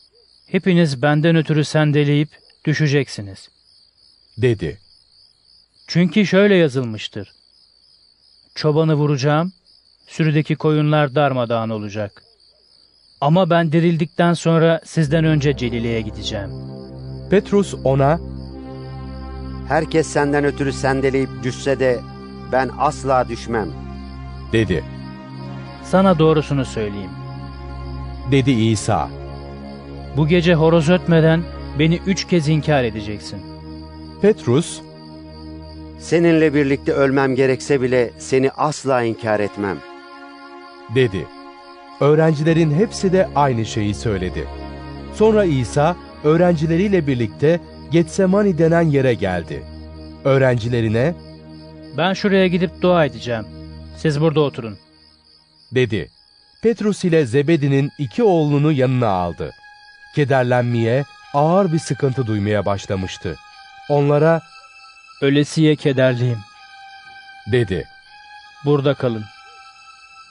hepiniz 0.48 1.02
benden 1.02 1.36
ötürü 1.36 1.66
sendeleyip 1.66 2.30
düşeceksiniz. 2.66 3.50
dedi. 4.38 4.80
Çünkü 5.88 6.26
şöyle 6.26 6.56
yazılmıştır. 6.56 7.34
Çobanı 8.56 8.94
vuracağım, 8.94 9.54
sürüdeki 10.08 10.56
koyunlar 10.56 11.16
darmadağın 11.16 11.70
olacak. 11.70 12.24
Ama 13.22 13.50
ben 13.50 13.72
dirildikten 13.72 14.34
sonra 14.34 14.82
sizden 14.86 15.26
önce 15.26 15.58
Celile'ye 15.58 16.02
gideceğim. 16.02 16.50
Petrus 17.30 17.74
ona, 17.84 18.20
Herkes 19.72 20.08
senden 20.08 20.44
ötürü 20.46 20.74
sendeleyip 20.74 21.30
düşse 21.44 21.80
de 21.80 22.00
ben 22.52 22.70
asla 22.80 23.30
düşmem. 23.30 23.68
dedi. 24.54 24.84
Sana 25.84 26.20
doğrusunu 26.20 26.66
söyleyeyim. 26.66 27.10
Dedi 28.32 28.52
İsa. 28.52 29.10
Bu 30.18 30.28
gece 30.28 30.56
horoz 30.56 30.90
ötmeden 30.90 31.44
beni 31.80 32.00
üç 32.08 32.28
kez 32.28 32.50
inkar 32.50 32.84
edeceksin. 32.84 33.40
Petrus, 34.22 34.82
Seninle 36.00 36.54
birlikte 36.54 36.92
ölmem 36.94 37.36
gerekse 37.36 37.82
bile 37.82 38.12
seni 38.20 38.52
asla 38.52 39.04
inkar 39.04 39.40
etmem. 39.40 39.78
dedi. 40.96 41.28
Öğrencilerin 42.00 42.72
hepsi 42.74 43.14
de 43.14 43.30
aynı 43.36 43.66
şeyi 43.66 43.96
söyledi. 43.96 44.48
Sonra 45.14 45.44
İsa 45.46 45.96
öğrencileriyle 46.24 47.08
birlikte 47.08 47.60
Getsemani 47.92 48.58
denen 48.58 48.82
yere 48.82 49.14
geldi. 49.14 49.64
Öğrencilerine 50.26 51.14
Ben 51.98 52.14
şuraya 52.14 52.48
gidip 52.48 52.82
dua 52.82 53.06
edeceğim. 53.06 53.46
Siz 53.98 54.22
burada 54.22 54.40
oturun. 54.42 54.78
dedi. 55.72 56.10
Petrus 56.64 57.04
ile 57.04 57.26
Zebedi'nin 57.26 57.92
iki 57.98 58.24
oğlunu 58.24 58.72
yanına 58.72 59.08
aldı. 59.08 59.52
Kederlenmeye, 60.16 61.04
ağır 61.34 61.74
bir 61.74 61.80
sıkıntı 61.80 62.28
duymaya 62.28 62.66
başlamıştı. 62.66 63.36
Onlara 63.90 64.42
Ölesiye 65.22 65.76
kederliyim. 65.76 66.40
dedi. 67.52 67.86
Burada 68.66 68.94
kalın. 68.94 69.24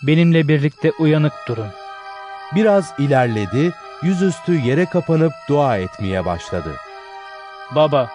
Benimle 0.03 0.49
birlikte 0.49 0.93
uyanık 0.99 1.33
durun. 1.49 1.69
Biraz 2.55 2.93
ilerledi, 2.99 3.73
yüzüstü 4.03 4.61
yere 4.61 4.87
kapanıp 4.87 5.33
dua 5.49 5.77
etmeye 5.79 6.25
başladı. 6.25 6.77
Baba, 7.75 8.11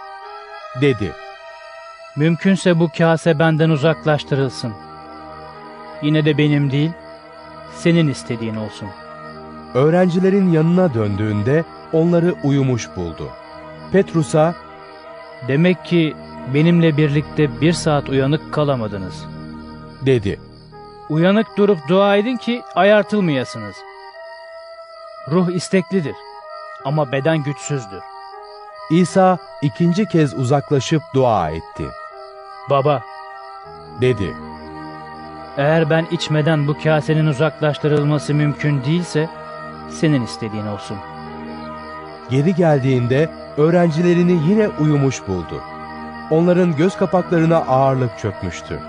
Dedi. 0.81 1.11
mümkünse 2.15 2.79
bu 2.79 2.89
kase 2.97 3.39
benden 3.39 3.69
uzaklaştırılsın. 3.69 4.73
Yine 6.01 6.25
de 6.25 6.37
benim 6.37 6.71
değil, 6.71 6.91
senin 7.75 8.07
istediğin 8.07 8.55
olsun. 8.55 8.89
Öğrencilerin 9.73 10.51
yanına 10.51 10.93
döndüğünde 10.93 11.63
onları 11.93 12.35
uyumuş 12.43 12.89
buldu. 12.95 13.29
Petrus'a 13.91 14.55
Demek 15.47 15.85
ki 15.85 16.15
benimle 16.53 16.97
birlikte 16.97 17.61
bir 17.61 17.73
saat 17.73 18.09
uyanık 18.09 18.53
kalamadınız. 18.53 19.25
dedi. 20.01 20.39
Uyanık 21.09 21.57
durup 21.57 21.79
dua 21.89 22.15
edin 22.15 22.37
ki 22.37 22.61
ayartılmayasınız. 22.75 23.75
Ruh 25.31 25.49
isteklidir 25.49 26.15
ama 26.85 27.11
beden 27.11 27.43
güçsüzdür. 27.43 28.01
İsa 28.89 29.37
ikinci 29.61 30.05
kez 30.05 30.33
uzaklaşıp 30.33 31.01
dua 31.13 31.49
etti. 31.49 31.85
Baba, 32.69 33.03
Dedi. 34.01 34.33
eğer 35.57 35.89
ben 35.89 36.05
içmeden 36.11 36.67
bu 36.67 36.77
kasenin 36.83 37.25
uzaklaştırılması 37.25 38.33
mümkün 38.33 38.83
değilse, 38.83 39.29
senin 39.91 40.21
istediğin 40.23 40.65
olsun. 40.67 40.97
Geri 42.29 42.55
geldiğinde 42.55 43.29
öğrencilerini 43.57 44.49
yine 44.49 44.67
uyumuş 44.67 45.27
buldu. 45.27 45.61
Onların 46.31 46.75
göz 46.75 46.97
kapaklarına 46.97 47.57
ağırlık 47.57 48.19
çökmüştü. 48.19 48.79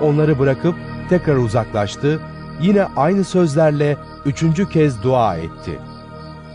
Onları 0.00 0.38
bırakıp 0.38 0.74
tekrar 1.08 1.36
uzaklaştı, 1.36 2.20
yine 2.60 2.84
aynı 2.96 3.24
sözlerle 3.24 3.96
üçüncü 4.26 4.68
kez 4.68 5.02
dua 5.02 5.36
etti. 5.36 5.78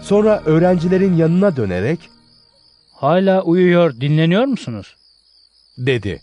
Sonra 0.01 0.41
öğrencilerin 0.45 1.15
yanına 1.15 1.55
dönerek 1.55 2.12
Hala 3.03 3.41
uyuyor, 3.41 3.93
dinleniyor 4.01 4.45
musunuz? 4.45 4.95
dedi. 5.77 6.21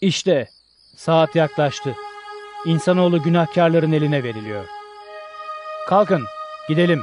İşte, 0.00 0.48
saat 0.96 1.36
yaklaştı. 1.36 1.94
İnsanoğlu 2.66 3.22
günahkarların 3.22 3.92
eline 3.92 4.22
veriliyor. 4.24 4.64
Kalkın, 5.88 6.24
gidelim. 6.68 7.02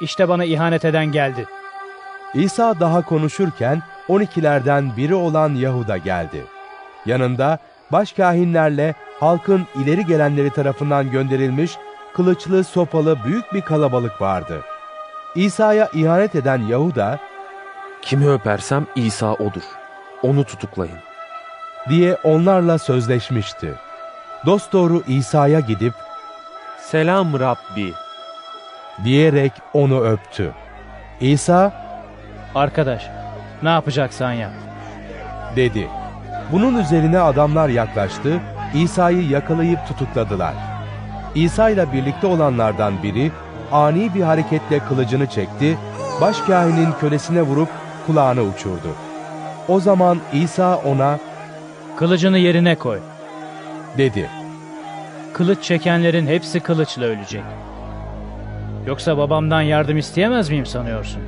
İşte 0.00 0.28
bana 0.28 0.44
ihanet 0.44 0.84
eden 0.84 1.06
geldi. 1.06 1.46
İsa 2.34 2.80
daha 2.80 3.04
konuşurken 3.04 3.82
12'lerden 4.08 4.96
biri 4.96 5.14
olan 5.14 5.54
Yahuda 5.54 5.96
geldi. 5.96 6.44
Yanında 7.06 7.58
başkahinlerle 7.92 8.94
halkın 9.20 9.66
ileri 9.74 10.06
gelenleri 10.06 10.50
tarafından 10.50 11.10
gönderilmiş 11.10 11.72
kılıçlı 12.14 12.64
sopalı 12.64 13.18
büyük 13.24 13.54
bir 13.54 13.60
kalabalık 13.60 14.20
vardı. 14.20 14.62
İsa'ya 15.34 15.88
ihanet 15.94 16.34
eden 16.34 16.62
Yahuda 16.62 17.28
Kimi 18.02 18.28
öpersem 18.30 18.86
İsa 18.96 19.32
odur. 19.32 19.62
Onu 20.22 20.44
tutuklayın. 20.44 20.98
diye 21.88 22.14
onlarla 22.24 22.78
sözleşmişti. 22.78 23.74
Dosdoğru 24.46 25.02
İsa'ya 25.08 25.60
gidip 25.60 25.94
Selam 26.80 27.40
Rabbi. 27.40 27.92
diyerek 29.04 29.52
onu 29.72 30.00
öptü. 30.04 30.52
İsa 31.20 31.72
Arkadaş, 32.54 33.06
ne 33.62 33.68
yapacaksan 33.68 34.32
yap. 34.32 34.52
dedi. 35.56 35.88
Bunun 36.52 36.78
üzerine 36.78 37.18
adamlar 37.18 37.68
yaklaştı, 37.68 38.40
İsa'yı 38.74 39.28
yakalayıp 39.28 39.86
tutukladılar. 39.88 40.54
İsa 41.34 41.70
ile 41.70 41.92
birlikte 41.92 42.26
olanlardan 42.26 43.02
biri 43.02 43.32
ani 43.72 44.14
bir 44.14 44.22
hareketle 44.22 44.78
kılıcını 44.78 45.26
çekti, 45.26 45.78
başkahinin 46.20 46.92
kölesine 47.00 47.42
vurup 47.42 47.68
kulağını 48.08 48.42
uçurdu. 48.42 48.94
O 49.68 49.80
zaman 49.80 50.18
İsa 50.32 50.76
ona 50.76 51.18
Kılıcını 51.96 52.38
yerine 52.38 52.74
koy. 52.74 52.98
dedi. 53.98 54.30
Kılıç 55.32 55.62
çekenlerin 55.62 56.26
hepsi 56.26 56.60
kılıçla 56.60 57.04
ölecek. 57.04 57.42
Yoksa 58.86 59.18
babamdan 59.18 59.60
yardım 59.62 59.98
isteyemez 59.98 60.50
miyim 60.50 60.66
sanıyorsun? 60.66 61.22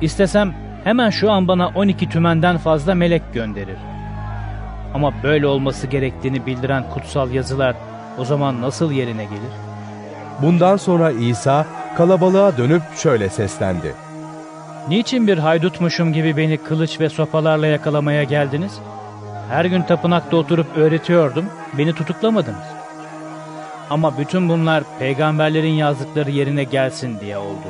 İstesem 0.00 0.54
hemen 0.84 1.10
şu 1.10 1.30
an 1.30 1.48
bana 1.48 1.68
12 1.68 2.08
tümenden 2.08 2.58
fazla 2.58 2.94
melek 2.94 3.22
gönderir. 3.34 3.76
Ama 4.94 5.12
böyle 5.22 5.46
olması 5.46 5.86
gerektiğini 5.86 6.46
bildiren 6.46 6.84
kutsal 6.94 7.30
yazılar 7.30 7.74
o 8.18 8.24
zaman 8.24 8.62
nasıl 8.62 8.92
yerine 8.92 9.24
gelir? 9.24 9.52
Bundan 10.42 10.76
sonra 10.76 11.10
İsa 11.10 11.66
kalabalığa 11.96 12.56
dönüp 12.56 12.82
şöyle 12.96 13.28
seslendi. 13.28 13.94
Niçin 14.88 15.26
bir 15.26 15.38
haydutmuşum 15.38 16.12
gibi 16.12 16.36
beni 16.36 16.56
kılıç 16.56 17.00
ve 17.00 17.08
sopalarla 17.08 17.66
yakalamaya 17.66 18.24
geldiniz? 18.24 18.78
Her 19.48 19.64
gün 19.64 19.82
tapınakta 19.82 20.36
oturup 20.36 20.76
öğretiyordum, 20.76 21.44
beni 21.78 21.92
tutuklamadınız. 21.94 22.66
Ama 23.90 24.18
bütün 24.18 24.48
bunlar 24.48 24.84
peygamberlerin 24.98 25.72
yazdıkları 25.72 26.30
yerine 26.30 26.64
gelsin 26.64 27.20
diye 27.20 27.38
oldu. 27.38 27.68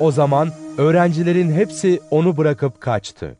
O 0.00 0.10
zaman 0.10 0.48
öğrencilerin 0.78 1.52
hepsi 1.52 2.00
onu 2.10 2.36
bırakıp 2.36 2.80
kaçtı. 2.80 3.36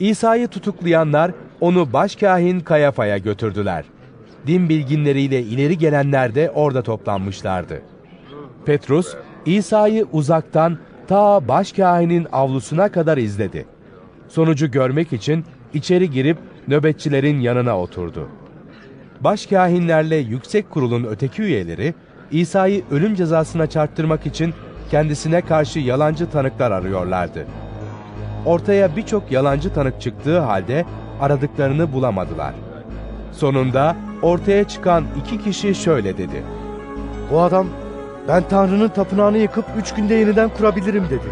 İsa'yı 0.00 0.48
tutuklayanlar 0.48 1.30
onu 1.60 1.92
başkahin 1.92 2.60
Kayafa'ya 2.60 3.18
götürdüler. 3.18 3.84
Din 4.46 4.68
bilginleriyle 4.68 5.42
ileri 5.42 5.78
gelenler 5.78 6.34
de 6.34 6.50
orada 6.50 6.82
toplanmışlardı. 6.82 7.82
Petrus, 8.66 9.14
İsa'yı 9.46 10.06
uzaktan 10.12 10.78
ta 11.08 11.48
başkahinin 11.48 12.26
avlusuna 12.32 12.92
kadar 12.92 13.18
izledi. 13.18 13.66
Sonucu 14.28 14.70
görmek 14.70 15.12
için 15.12 15.44
içeri 15.74 16.10
girip 16.10 16.38
nöbetçilerin 16.68 17.40
yanına 17.40 17.78
oturdu. 17.80 18.28
Başkahinlerle 19.20 20.16
yüksek 20.16 20.70
kurulun 20.70 21.04
öteki 21.04 21.42
üyeleri, 21.42 21.94
İsa'yı 22.30 22.82
ölüm 22.90 23.14
cezasına 23.14 23.66
çarptırmak 23.66 24.26
için 24.26 24.54
kendisine 24.90 25.40
karşı 25.40 25.78
yalancı 25.78 26.30
tanıklar 26.30 26.70
arıyorlardı. 26.70 27.46
Ortaya 28.46 28.96
birçok 28.96 29.32
yalancı 29.32 29.72
tanık 29.72 30.00
çıktığı 30.00 30.38
halde 30.38 30.84
aradıklarını 31.20 31.92
bulamadılar. 31.92 32.54
Sonunda 33.32 33.96
ortaya 34.22 34.64
çıkan 34.64 35.04
iki 35.20 35.44
kişi 35.44 35.74
şöyle 35.74 36.18
dedi. 36.18 36.42
Bu 37.30 37.40
adam 37.40 37.66
ben 38.28 38.48
Tanrı'nın 38.48 38.88
tapınağını 38.88 39.38
yıkıp 39.38 39.64
üç 39.78 39.94
günde 39.94 40.14
yeniden 40.14 40.48
kurabilirim 40.48 41.04
dedi. 41.10 41.28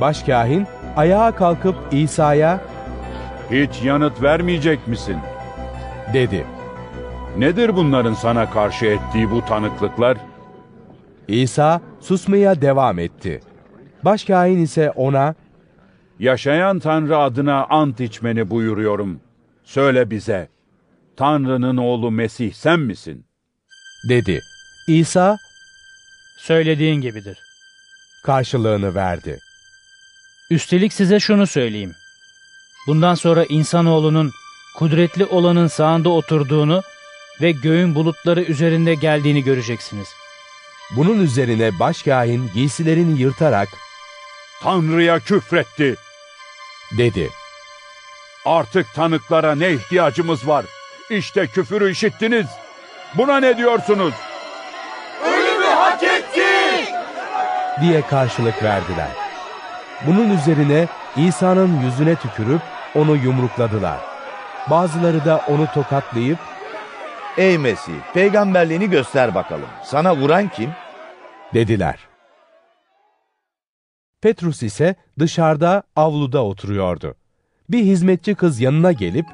Başkahin 0.00 0.66
ayağa 0.96 1.34
kalkıp 1.36 1.76
İsa'ya 1.92 2.60
Hiç 3.50 3.82
yanıt 3.82 4.22
vermeyecek 4.22 4.88
misin? 4.88 5.16
dedi. 6.12 6.46
Nedir 7.38 7.76
bunların 7.76 8.14
sana 8.14 8.50
karşı 8.50 8.86
ettiği 8.86 9.30
bu 9.30 9.44
tanıklıklar? 9.44 10.18
İsa 11.28 11.80
susmaya 12.00 12.60
devam 12.60 12.98
etti. 12.98 13.40
Başkahin 14.04 14.58
ise 14.58 14.90
ona 14.90 15.34
Yaşayan 16.18 16.78
Tanrı 16.78 17.18
adına 17.18 17.64
ant 17.66 18.00
içmeni 18.00 18.50
buyuruyorum. 18.50 19.20
Söyle 19.64 20.10
bize, 20.10 20.48
Tanrı'nın 21.16 21.76
oğlu 21.76 22.10
Mesih 22.10 22.52
sen 22.52 22.80
misin? 22.80 23.26
dedi. 24.08 24.40
İsa 24.88 25.36
Söylediğin 26.36 27.00
gibidir. 27.00 27.38
karşılığını 28.22 28.94
verdi. 28.94 29.38
Üstelik 30.50 30.92
size 30.92 31.20
şunu 31.20 31.46
söyleyeyim. 31.46 31.94
Bundan 32.86 33.14
sonra 33.14 33.44
insanoğlunun 33.44 34.32
kudretli 34.76 35.24
olanın 35.24 35.66
sağında 35.66 36.08
oturduğunu 36.08 36.82
ve 37.40 37.50
göğün 37.52 37.94
bulutları 37.94 38.42
üzerinde 38.42 38.94
geldiğini 38.94 39.44
göreceksiniz. 39.44 40.08
Bunun 40.96 41.20
üzerine 41.22 41.78
başkahin 41.78 42.50
giysilerini 42.54 43.20
yırtarak 43.20 43.68
Tanrı'ya 44.62 45.18
küfretti. 45.20 45.96
dedi. 46.98 47.30
Artık 48.44 48.94
tanıklara 48.94 49.54
ne 49.54 49.72
ihtiyacımız 49.72 50.48
var? 50.48 50.64
İşte 51.10 51.46
küfürü 51.46 51.90
işittiniz. 51.90 52.46
Buna 53.14 53.36
ne 53.40 53.56
diyorsunuz? 53.58 54.14
Ölümü 55.24 55.64
hak 55.66 56.02
etti! 56.02 56.44
Diye 57.80 58.02
karşılık 58.02 58.62
verdiler. 58.62 59.08
Bunun 60.06 60.30
üzerine 60.30 60.86
İsa'nın 61.16 61.80
yüzüne 61.80 62.14
tükürüp 62.14 62.60
onu 62.94 63.16
yumrukladılar. 63.16 63.98
Bazıları 64.70 65.24
da 65.24 65.40
onu 65.48 65.66
tokatlayıp 65.74 66.38
Ey 67.36 67.58
Mesih, 67.58 67.92
peygamberliğini 68.14 68.90
göster 68.90 69.34
bakalım. 69.34 69.68
Sana 69.84 70.16
vuran 70.16 70.48
kim? 70.48 70.70
dediler. 71.54 71.98
Petrus 74.22 74.62
ise 74.62 74.94
dışarıda 75.18 75.82
avluda 75.96 76.44
oturuyordu. 76.44 77.14
Bir 77.70 77.82
hizmetçi 77.82 78.34
kız 78.34 78.60
yanına 78.60 78.92
gelip 78.92 79.26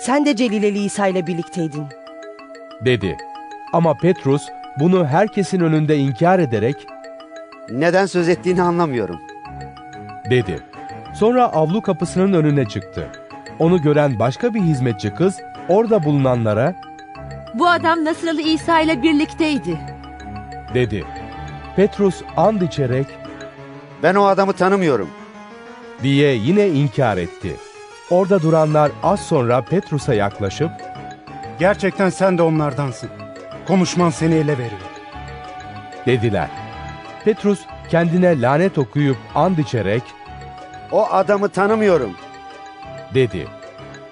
Sen 0.00 0.26
de 0.26 0.36
Celileli 0.36 0.78
İsa 0.78 1.06
ile 1.06 1.26
birlikteydin. 1.26 1.86
dedi. 2.84 3.16
Ama 3.72 3.94
Petrus 3.94 4.42
bunu 4.80 5.06
herkesin 5.06 5.60
önünde 5.60 5.96
inkar 5.98 6.38
ederek 6.38 6.86
Neden 7.70 8.06
söz 8.06 8.28
ettiğini 8.28 8.62
anlamıyorum. 8.62 9.20
dedi. 10.30 10.60
Sonra 11.14 11.44
avlu 11.44 11.82
kapısının 11.82 12.32
önüne 12.32 12.64
çıktı. 12.68 13.08
Onu 13.58 13.82
gören 13.82 14.18
başka 14.18 14.54
bir 14.54 14.60
hizmetçi 14.60 15.14
kız 15.14 15.36
orada 15.68 16.04
bulunanlara 16.04 16.74
Bu 17.54 17.68
adam 17.68 18.04
Nasıralı 18.04 18.40
İsa 18.40 18.80
ile 18.80 19.02
birlikteydi. 19.02 19.78
dedi. 20.74 21.04
Petrus 21.76 22.22
and 22.36 22.60
içerek 22.60 23.06
Ben 24.02 24.14
o 24.14 24.24
adamı 24.24 24.52
tanımıyorum. 24.52 25.10
diye 26.02 26.34
yine 26.34 26.68
inkar 26.68 27.16
etti. 27.16 27.56
Orada 28.10 28.42
duranlar 28.42 28.90
az 29.02 29.20
sonra 29.20 29.62
Petrus'a 29.62 30.14
yaklaşıp 30.14 30.70
Gerçekten 31.58 32.10
sen 32.10 32.38
de 32.38 32.42
onlardansın. 32.42 33.10
Konuşman 33.68 34.10
seni 34.10 34.34
ele 34.34 34.52
veriyor. 34.58 34.80
dediler. 36.06 36.48
Petrus 37.24 37.60
kendine 37.90 38.40
lanet 38.40 38.78
okuyup 38.78 39.16
and 39.34 39.58
içerek 39.58 40.02
O 40.92 41.06
adamı 41.06 41.48
tanımıyorum. 41.48 42.12
dedi. 43.14 43.48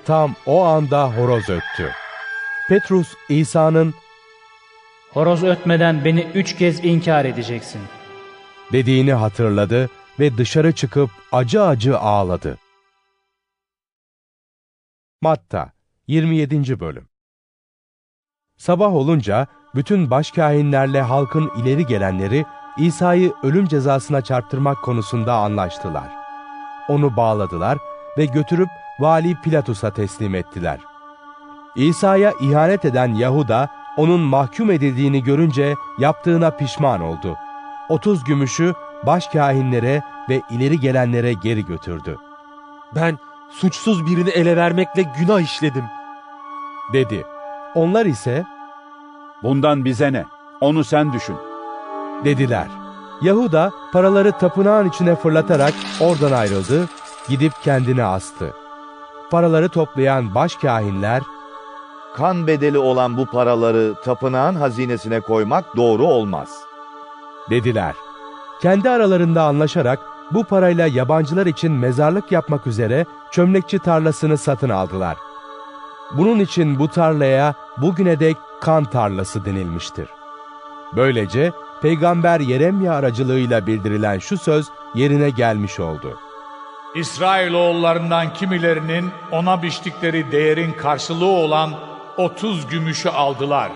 Tam 0.05 0.35
o 0.47 0.65
anda 0.65 1.17
horoz 1.17 1.51
öttü. 1.51 1.93
Petrus 2.69 3.15
İsa'nın 3.29 3.95
Horoz 5.11 5.45
ötmeden 5.45 6.05
beni 6.05 6.21
üç 6.35 6.57
kez 6.57 6.85
inkar 6.85 7.25
edeceksin. 7.25 7.81
dediğini 8.73 9.13
hatırladı 9.13 9.89
ve 10.21 10.37
dışarı 10.39 10.73
çıkıp 10.73 11.11
acı 11.33 11.63
acı 11.63 11.99
ağladı. 11.99 12.59
Matta 15.21 15.73
27. 16.07 16.81
Bölüm 16.81 17.09
Sabah 18.57 18.95
olunca 18.95 19.47
bütün 19.75 20.11
başkâhinlerle 20.11 21.01
halkın 21.01 21.51
ileri 21.63 21.87
gelenleri 21.87 22.45
İsa'yı 22.77 23.33
ölüm 23.43 23.67
cezasına 23.67 24.21
çarptırmak 24.21 24.83
konusunda 24.83 25.35
anlaştılar. 25.35 26.09
Onu 26.89 27.17
bağladılar 27.17 27.79
ve 28.19 28.25
götürüp 28.25 28.69
Vali 29.01 29.41
Pilatus'a 29.41 29.91
teslim 29.91 30.35
ettiler. 30.35 30.81
İsa'ya 31.77 32.33
ihanet 32.41 32.85
eden 32.85 33.15
Yahuda, 33.15 33.69
onun 33.97 34.21
mahkum 34.21 34.71
edildiğini 34.71 35.23
görünce 35.23 35.75
yaptığına 35.99 36.51
pişman 36.51 37.01
oldu. 37.01 37.37
30 37.89 38.25
gümüşü 38.25 38.75
başkâhinlere 39.07 40.03
ve 40.29 40.43
ileri 40.51 40.81
gelenlere 40.81 41.33
geri 41.33 41.65
götürdü. 41.65 42.17
Ben 42.95 43.19
suçsuz 43.51 44.07
birini 44.07 44.31
ele 44.31 44.57
vermekle 44.57 45.03
günah 45.19 45.41
işledim. 45.41 45.85
Dedi. 46.93 47.25
Onlar 47.75 48.07
ise 48.07 48.45
Bundan 49.43 49.85
bize 49.85 50.13
ne? 50.13 50.25
Onu 50.61 50.85
sen 50.85 51.13
düşün. 51.13 51.37
Dediler. 52.25 52.69
Yahuda 53.23 53.73
paraları 53.93 54.33
tapınağın 54.33 54.89
içine 54.89 55.15
fırlatarak 55.17 55.75
oradan 56.01 56.33
ayrıldı, 56.33 56.89
gidip 57.29 57.53
kendini 57.63 58.05
astı. 58.05 58.53
Paraları 59.31 59.69
toplayan 59.69 60.35
başkâhinler, 60.35 61.23
Kan 62.17 62.47
bedeli 62.47 62.79
olan 62.79 63.17
bu 63.17 63.27
paraları 63.27 63.95
tapınağın 64.05 64.55
hazinesine 64.55 65.21
koymak 65.21 65.77
doğru 65.77 66.05
olmaz. 66.05 66.49
dediler. 67.51 67.95
Kendi 68.63 68.91
aralarında 68.91 69.43
anlaşarak 69.43 69.99
bu 70.31 70.45
parayla 70.45 70.87
yabancılar 70.87 71.47
için 71.47 71.73
mezarlık 71.73 72.33
yapmak 72.33 72.67
üzere 72.67 73.07
çömlekçi 73.31 73.79
tarlasını 73.79 74.39
satın 74.39 74.69
aldılar. 74.69 75.17
Bunun 76.13 76.39
için 76.39 76.79
bu 76.79 76.89
tarlaya 76.89 77.55
bugüne 77.77 78.21
dek 78.21 78.37
kan 78.61 78.85
tarlası 78.85 79.45
denilmiştir. 79.45 80.09
Böylece 80.97 81.53
Peygamber 81.83 82.41
Yeremya 82.41 82.93
aracılığıyla 82.93 83.67
bildirilen 83.67 84.19
şu 84.19 84.39
söz 84.39 84.67
yerine 84.95 85.31
gelmiş 85.31 85.81
oldu. 85.81 86.19
İsrailoğullarından 86.95 88.33
kimilerinin 88.35 89.11
ona 89.33 89.63
biçtikleri 89.63 90.33
değerin 90.33 90.73
karşılığı 90.73 91.27
olan 91.27 91.75
30 92.17 92.67
gümüşü 92.67 93.09
aldılar. 93.09 93.73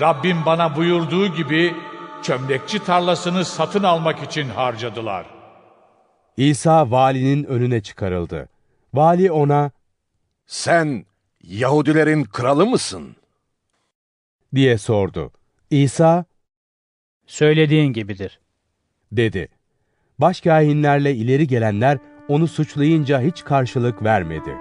Rabbim 0.00 0.36
bana 0.46 0.76
buyurduğu 0.76 1.26
gibi 1.26 1.76
çömlekçi 2.22 2.78
tarlasını 2.78 3.44
satın 3.44 3.82
almak 3.82 4.22
için 4.22 4.48
harcadılar. 4.48 5.26
İsa 6.36 6.90
valinin 6.90 7.44
önüne 7.44 7.80
çıkarıldı. 7.82 8.48
Vali 8.94 9.32
ona 9.32 9.70
Sen 10.46 11.04
Yahudilerin 11.42 12.24
kralı 12.24 12.66
mısın? 12.66 13.16
diye 14.54 14.78
sordu. 14.78 15.30
İsa 15.70 16.24
Söylediğin 17.26 17.92
gibidir. 17.92 18.40
dedi. 19.12 19.48
Başkâhinlerle 20.18 21.14
ileri 21.14 21.46
gelenler 21.46 21.98
onu 22.28 22.46
suçlayınca 22.48 23.20
hiç 23.20 23.44
karşılık 23.44 24.02
vermedi. 24.02 24.56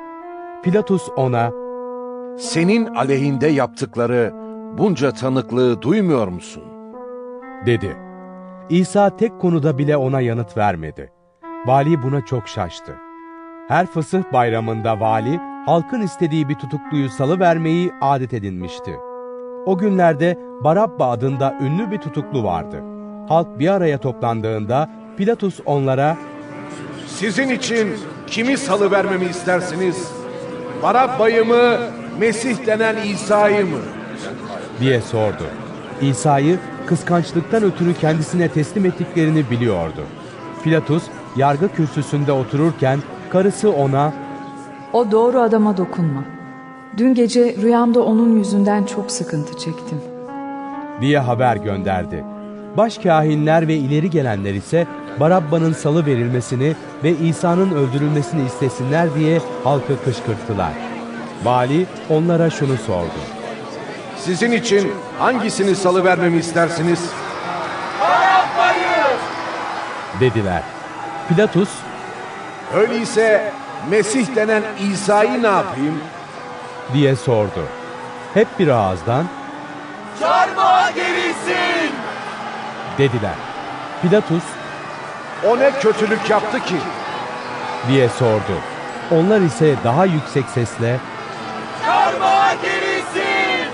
Pilatus 0.64 1.10
ona 1.16 1.52
Senin 2.38 2.86
aleyhinde 2.86 3.48
yaptıkları 3.48 4.34
bunca 4.78 5.12
tanıklığı 5.12 5.82
duymuyor 5.82 6.28
musun? 6.28 6.64
dedi. 7.66 7.98
İsa 8.70 9.18
tek 9.18 9.42
konuda 9.42 9.78
bile 9.78 9.98
ona 9.98 10.22
yanıt 10.22 10.58
vermedi. 10.58 11.12
Vali 11.66 12.04
buna 12.04 12.26
çok 12.26 12.48
şaştı. 12.48 12.96
Her 13.68 13.86
fısıh 13.86 14.24
bayramında 14.34 15.00
vali, 15.00 15.38
halkın 15.66 16.02
istediği 16.02 16.50
bir 16.50 16.56
tutukluyu 16.56 17.10
salı 17.10 17.40
vermeyi 17.40 17.92
adet 18.02 18.34
edinmişti. 18.34 18.92
O 19.66 19.78
günlerde 19.78 20.38
Barabba 20.64 21.10
adında 21.10 21.56
ünlü 21.62 21.92
bir 21.92 21.98
tutuklu 21.98 22.44
vardı. 22.44 22.84
Halk 23.30 23.60
bir 23.60 23.68
araya 23.68 23.98
toplandığında 23.98 24.90
Pilatus 25.18 25.60
onlara 25.66 26.18
Sizin 27.08 27.50
için 27.50 27.94
kimi 28.28 28.58
salı 28.58 28.92
vermemi 28.92 29.26
istersiniz? 29.26 30.12
Barabba'yı 30.84 31.46
mı, 31.46 31.78
Mesih 32.20 32.66
denen 32.66 32.96
İsa'yı 33.06 33.66
mı? 33.66 33.78
diye 34.80 35.02
sordu. 35.02 35.44
İsa'yı 36.02 36.60
kıskançlıktan 36.86 37.64
ötürü 37.64 37.94
kendisine 37.94 38.48
teslim 38.50 38.86
ettiklerini 38.86 39.50
biliyordu. 39.50 40.02
Pilatus 40.64 41.04
yargı 41.36 41.68
kürsüsünde 41.74 42.32
otururken 42.32 43.00
karısı 43.30 43.72
ona 43.72 44.14
O 44.94 45.12
doğru 45.12 45.40
adama 45.40 45.78
dokunma. 45.78 46.24
Dün 46.98 47.14
gece 47.14 47.56
rüyamda 47.62 48.02
onun 48.02 48.38
yüzünden 48.38 48.84
çok 48.84 49.12
sıkıntı 49.12 49.58
çektim. 49.58 50.02
diye 51.02 51.20
haber 51.20 51.56
gönderdi. 51.56 52.24
Başkahinler 52.78 53.68
ve 53.68 53.76
ileri 53.76 54.10
gelenler 54.10 54.54
ise 54.54 54.88
Barabba'nın 55.20 55.74
salı 55.74 56.06
verilmesini 56.06 56.76
ve 57.04 57.12
İsa'nın 57.18 57.72
öldürülmesini 57.72 58.46
istesinler 58.46 59.16
diye 59.16 59.42
halkı 59.64 60.04
kışkırttılar. 60.06 60.72
Vali 61.44 61.86
onlara 62.10 62.50
şunu 62.50 62.78
sordu. 62.78 63.20
Sizin 64.18 64.52
için 64.52 64.92
hangisini 65.20 65.76
salı 65.76 66.04
vermemi 66.04 66.38
istersiniz? 66.38 67.10
Dediler. 70.20 70.64
Pilatus, 71.30 71.70
Öyleyse 72.76 73.52
Mesih 73.90 74.36
denen 74.36 74.64
İsa'yı 74.94 75.44
ne 75.44 75.48
yapayım? 75.48 75.96
Diye 76.94 77.16
sordu. 77.16 77.64
Hep 78.34 78.48
bir 78.60 78.68
ağızdan 78.68 79.26
Çarmıha 80.20 80.92
gerilsin! 80.92 81.92
dediler. 82.98 83.34
Pilatus 84.02 84.44
O 85.50 85.60
ne 85.60 85.72
kötülük 85.72 86.30
yaptı 86.30 86.60
ki? 86.60 86.76
diye 87.88 88.10
sordu. 88.10 88.58
Onlar 89.12 89.42
ise 89.42 89.76
daha 89.84 90.06
yüksek 90.06 90.46
sesle 90.46 91.00
Çarmıha 91.86 92.54
gerilsin! 92.54 93.72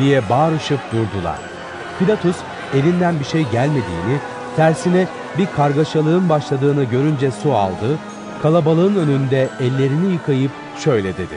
diye 0.00 0.28
bağırışıp 0.28 0.80
durdular. 0.92 1.38
Pilatus 1.98 2.36
elinden 2.74 3.20
bir 3.20 3.24
şey 3.24 3.42
gelmediğini, 3.42 4.18
tersine 4.56 5.06
bir 5.38 5.46
kargaşalığın 5.56 6.28
başladığını 6.28 6.84
görünce 6.84 7.30
su 7.30 7.54
aldı, 7.54 7.98
kalabalığın 8.42 8.96
önünde 8.96 9.48
ellerini 9.60 10.12
yıkayıp 10.12 10.50
şöyle 10.84 11.16
dedi. 11.16 11.36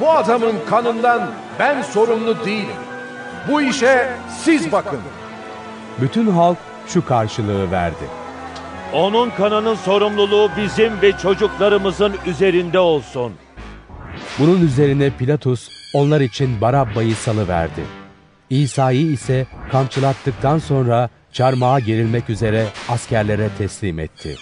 Bu 0.00 0.10
adamın 0.10 0.54
kanından 0.70 1.30
ben 1.58 1.82
sorumlu 1.82 2.44
değilim. 2.44 2.76
Bu 3.48 3.62
işe 3.62 4.08
siz 4.42 4.72
bakın. 4.72 5.00
Bütün 6.00 6.30
halk 6.30 6.58
şu 6.86 7.06
karşılığı 7.06 7.70
verdi. 7.70 8.04
Onun 8.92 9.30
kanının 9.30 9.74
sorumluluğu 9.74 10.50
bizim 10.56 11.02
ve 11.02 11.12
çocuklarımızın 11.12 12.14
üzerinde 12.26 12.78
olsun. 12.78 13.32
Bunun 14.38 14.60
üzerine 14.60 15.10
Pilatus 15.10 15.68
onlar 15.94 16.20
için 16.20 16.60
Barabba'yı 16.60 17.14
salıverdi. 17.14 17.84
İsa'yı 18.50 19.06
ise 19.12 19.46
kamçılattıktan 19.72 20.58
sonra 20.58 21.08
çarmıha 21.32 21.80
gerilmek 21.80 22.30
üzere 22.30 22.66
askerlere 22.88 23.48
teslim 23.58 23.98
etti. 23.98 24.36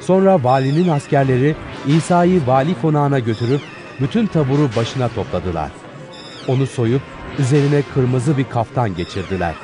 Sonra 0.00 0.44
valinin 0.44 0.88
askerleri 0.88 1.56
İsa'yı 1.86 2.46
vali 2.46 2.80
konağına 2.80 3.18
götürüp 3.18 3.60
bütün 4.00 4.26
taburu 4.26 4.70
başına 4.76 5.08
topladılar. 5.08 5.70
Onu 6.48 6.66
soyup 6.66 7.02
üzerine 7.38 7.82
kırmızı 7.94 8.38
bir 8.38 8.44
kaftan 8.44 8.94
geçirdiler. 8.94 9.54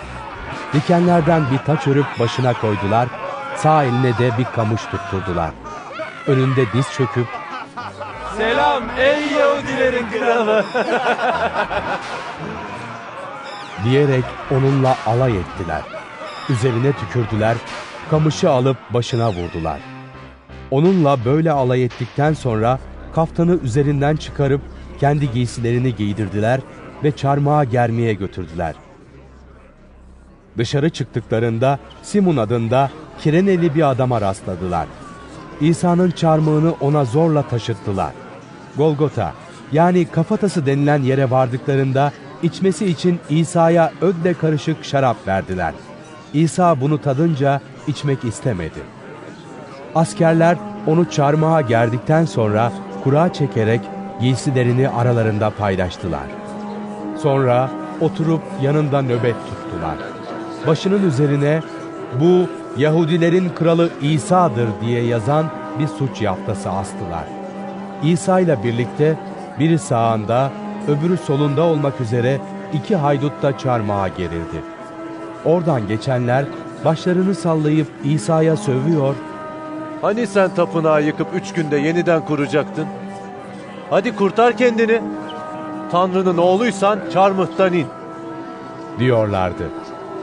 Dikenlerden 0.73 1.43
bir 1.53 1.59
taç 1.59 1.87
örüp 1.87 2.07
başına 2.21 2.53
koydular, 2.53 3.09
sağ 3.57 3.85
eline 3.85 4.19
de 4.19 4.39
bir 4.39 4.45
kamış 4.45 4.83
tutturdular. 4.83 5.51
Önünde 6.27 6.65
diz 6.73 6.87
çöküp 6.97 7.27
Selam 8.37 8.83
ey 8.99 9.33
Yahudilerin 9.39 10.07
kralı. 10.11 10.65
diyerek 13.85 14.25
onunla 14.51 14.97
alay 15.07 15.37
ettiler. 15.37 15.83
Üzerine 16.49 16.93
tükürdüler, 16.93 17.57
kamışı 18.11 18.51
alıp 18.51 18.77
başına 18.91 19.29
vurdular. 19.33 19.90
Onunla 20.71 21.25
böyle 21.25 21.53
alay 21.53 21.85
ettikten 21.85 22.33
sonra 22.33 22.79
kaftanı 23.15 23.59
üzerinden 23.63 24.17
çıkarıp 24.17 24.61
kendi 25.01 25.33
giysilerini 25.33 25.97
giydirdiler 25.97 26.61
ve 27.05 27.17
çarmıha 27.17 27.65
germeye 27.65 28.15
götürdüler. 28.15 28.75
Dışarı 30.59 30.91
çıktıklarında 30.91 31.79
Simon 32.03 32.37
adında 32.37 32.91
Kireneli 33.21 33.75
bir 33.75 33.91
adama 33.91 34.21
rastladılar. 34.21 34.87
İsa'nın 35.61 36.11
çarmıhını 36.11 36.75
ona 36.81 37.05
zorla 37.05 37.43
taşıttılar. 37.43 38.13
Golgota 38.77 39.33
yani 39.73 40.05
kafatası 40.05 40.67
denilen 40.67 41.03
yere 41.03 41.31
vardıklarında 41.31 42.13
içmesi 42.43 42.87
için 42.87 43.19
İsa'ya 43.31 43.93
ödle 44.01 44.35
karışık 44.35 44.85
şarap 44.85 45.17
verdiler. 45.27 45.75
İsa 46.35 46.81
bunu 46.81 47.01
tadınca 47.01 47.61
içmek 47.87 48.25
istemedi. 48.25 49.00
Askerler 49.94 50.57
onu 50.86 51.10
çarmıha 51.10 51.60
gerdikten 51.60 52.25
sonra 52.25 52.73
kura 53.05 53.33
çekerek 53.33 53.81
giysilerini 54.20 54.89
aralarında 54.89 55.51
paylaştılar. 55.51 56.27
Sonra 57.23 57.70
oturup 58.01 58.43
yanında 58.62 59.02
nöbet 59.02 59.35
tuttular. 59.35 59.97
Başının 60.67 61.09
üzerine 61.09 61.60
bu 62.20 62.49
Yahudilerin 62.81 63.49
kralı 63.49 63.91
İsa'dır 64.02 64.69
diye 64.81 65.02
yazan 65.05 65.47
bir 65.78 65.86
suç 65.86 66.23
yaftası 66.23 66.70
astılar. 66.70 67.25
İsa 68.02 68.41
ile 68.41 68.62
birlikte 68.65 69.19
biri 69.59 69.78
sağında, 69.78 70.51
öbürü 70.89 71.17
solunda 71.17 71.62
olmak 71.62 72.01
üzere 72.01 72.41
iki 72.73 72.97
haydut 72.97 73.43
da 73.43 73.59
çarmıha 73.59 74.09
gerildi. 74.09 74.62
Oradan 75.44 75.89
geçenler 75.89 76.44
başlarını 76.85 77.35
sallayıp 77.35 77.86
İsa'ya 78.05 78.57
sövüyor, 78.57 79.15
Hani 80.03 80.27
sen 80.27 80.55
tapınağı 80.55 81.03
yıkıp 81.03 81.29
üç 81.35 81.53
günde 81.53 81.77
yeniden 81.77 82.25
kuracaktın? 82.25 82.87
Hadi 83.91 84.17
kurtar 84.17 84.57
kendini. 84.57 85.01
Tanrı'nın 85.93 86.39
oğluysan 86.39 86.99
çarmıhtan 87.12 87.73
in. 87.73 87.87
diyorlardı. 88.99 89.70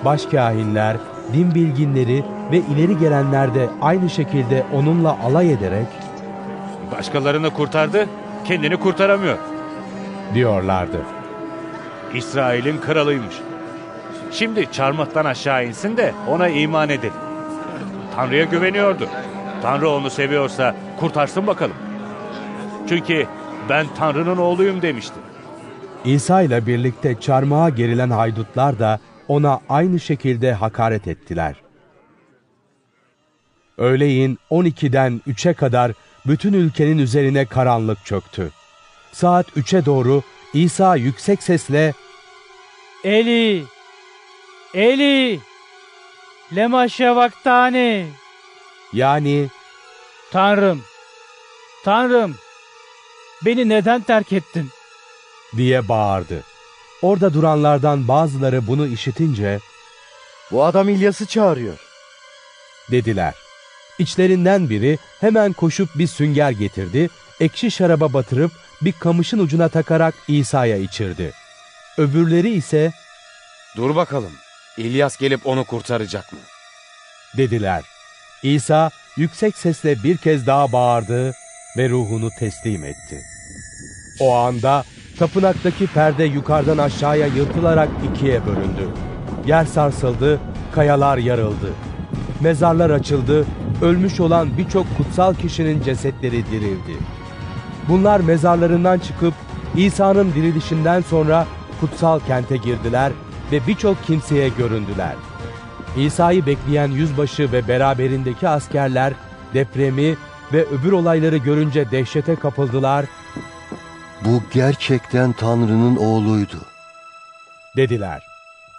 Başkahinler, 0.06 0.98
din 1.34 1.56
bilginleri 1.56 2.24
ve 2.52 2.58
ileri 2.58 2.98
gelenler 2.98 3.56
de 3.56 3.70
aynı 3.82 4.10
şekilde 4.10 4.64
onunla 4.74 5.18
alay 5.26 5.54
ederek 5.54 5.88
Başkalarını 6.98 7.50
kurtardı, 7.50 8.06
kendini 8.46 8.78
kurtaramıyor. 8.78 9.38
diyorlardı. 10.34 10.98
İsrail'in 12.14 12.78
kralıymış. 12.82 13.36
Şimdi 14.32 14.72
çarmıhtan 14.72 15.26
aşağı 15.26 15.66
insin 15.66 15.98
de 15.98 16.14
ona 16.30 16.48
iman 16.48 16.90
edelim. 16.90 17.14
Tanrı'ya 18.16 18.44
güveniyordu. 18.44 19.08
Tanrı 19.62 19.90
onu 19.90 20.10
seviyorsa 20.10 20.76
kurtarsın 21.00 21.48
bakalım. 21.48 21.76
Çünkü 22.90 23.28
ben 23.70 23.88
Tanrı'nın 23.98 24.38
oğluyum 24.38 24.82
demişti. 24.82 25.16
İsa 26.06 26.42
ile 26.42 26.68
birlikte 26.68 27.20
çarmıha 27.20 27.70
gerilen 27.70 28.10
haydutlar 28.10 28.80
da 28.80 29.00
ona 29.28 29.60
aynı 29.70 30.00
şekilde 30.00 30.54
hakaret 30.54 31.08
ettiler. 31.08 31.56
Öğleyin 33.78 34.40
12'den 34.52 35.22
3'e 35.28 35.54
kadar 35.54 35.92
bütün 36.28 36.54
ülkenin 36.54 36.98
üzerine 36.98 37.46
karanlık 37.46 38.06
çöktü. 38.06 38.52
Saat 39.12 39.50
3'e 39.58 39.86
doğru 39.86 40.22
İsa 40.54 40.96
yüksek 40.96 41.44
sesle 41.44 41.94
Eli, 43.04 43.64
Eli, 44.74 45.40
lema 46.56 46.88
şevaktani. 46.88 48.08
Yani 48.94 49.50
Tanrım, 50.32 50.84
Tanrım, 51.86 52.36
beni 53.46 53.70
neden 53.70 54.02
terk 54.02 54.34
ettin? 54.34 54.70
diye 55.58 55.88
bağırdı. 55.88 56.44
Orada 57.02 57.34
duranlardan 57.34 58.08
bazıları 58.08 58.68
bunu 58.68 58.88
işitince 58.88 59.60
Bu 60.52 60.66
adam 60.66 60.90
İlyas'ı 60.90 61.26
çağırıyor. 61.26 61.78
dediler. 62.92 63.34
İçlerinden 64.00 64.70
biri 64.70 65.00
hemen 65.20 65.54
koşup 65.54 65.90
bir 65.96 66.08
sünger 66.08 66.52
getirdi, 66.52 67.10
ekşi 67.40 67.72
şaraba 67.72 68.14
batırıp 68.14 68.52
bir 68.82 68.92
kamışın 68.92 69.40
ucuna 69.40 69.70
takarak 69.70 70.16
İsa'ya 70.28 70.78
içirdi. 70.78 71.34
Öbürleri 71.98 72.50
ise 72.50 72.92
Dur 73.78 73.96
bakalım. 73.96 74.32
İlyas 74.78 75.18
gelip 75.18 75.48
onu 75.48 75.66
kurtaracak 75.66 76.34
mı? 76.34 76.40
Dediler. 77.38 77.84
İsa 78.44 78.90
yüksek 79.18 79.58
sesle 79.58 80.04
bir 80.04 80.18
kez 80.18 80.48
daha 80.48 80.72
bağırdı 80.72 81.34
ve 81.78 81.90
ruhunu 81.90 82.30
teslim 82.40 82.84
etti. 82.84 83.22
O 84.20 84.36
anda 84.36 84.84
tapınaktaki 85.20 85.88
perde 85.88 86.24
yukarıdan 86.24 86.78
aşağıya 86.78 87.28
yırtılarak 87.28 87.90
ikiye 88.12 88.46
bölündü. 88.46 88.90
Yer 89.48 89.66
sarsıldı, 89.66 90.40
kayalar 90.72 91.18
yarıldı. 91.18 91.74
Mezarlar 92.42 92.90
açıldı, 92.90 93.46
ölmüş 93.82 94.20
olan 94.20 94.58
birçok 94.58 94.98
kutsal 94.98 95.34
kişinin 95.34 95.82
cesetleri 95.82 96.46
dirildi. 96.46 96.98
Bunlar 97.90 98.20
mezarlarından 98.20 99.00
çıkıp 99.00 99.34
İsa'nın 99.76 100.34
dirilişinden 100.34 101.02
sonra 101.02 101.48
kutsal 101.80 102.20
kente 102.20 102.58
girdiler 102.58 103.12
ve 103.52 103.68
birçok 103.68 104.04
kimseye 104.04 104.50
göründüler. 104.50 105.16
İsa'yı 105.98 106.46
bekleyen 106.46 106.92
yüzbaşı 106.92 107.52
ve 107.52 107.68
beraberindeki 107.68 108.48
askerler 108.48 109.14
depremi 109.54 110.18
ve 110.54 110.66
öbür 110.66 110.92
olayları 110.92 111.38
görünce 111.38 111.92
dehşete 111.92 112.36
kapıldılar 112.36 113.06
Bu 114.26 114.42
gerçekten 114.54 115.34
Tanrı'nın 115.34 115.96
oğluydu. 115.96 116.58
dediler. 117.78 118.24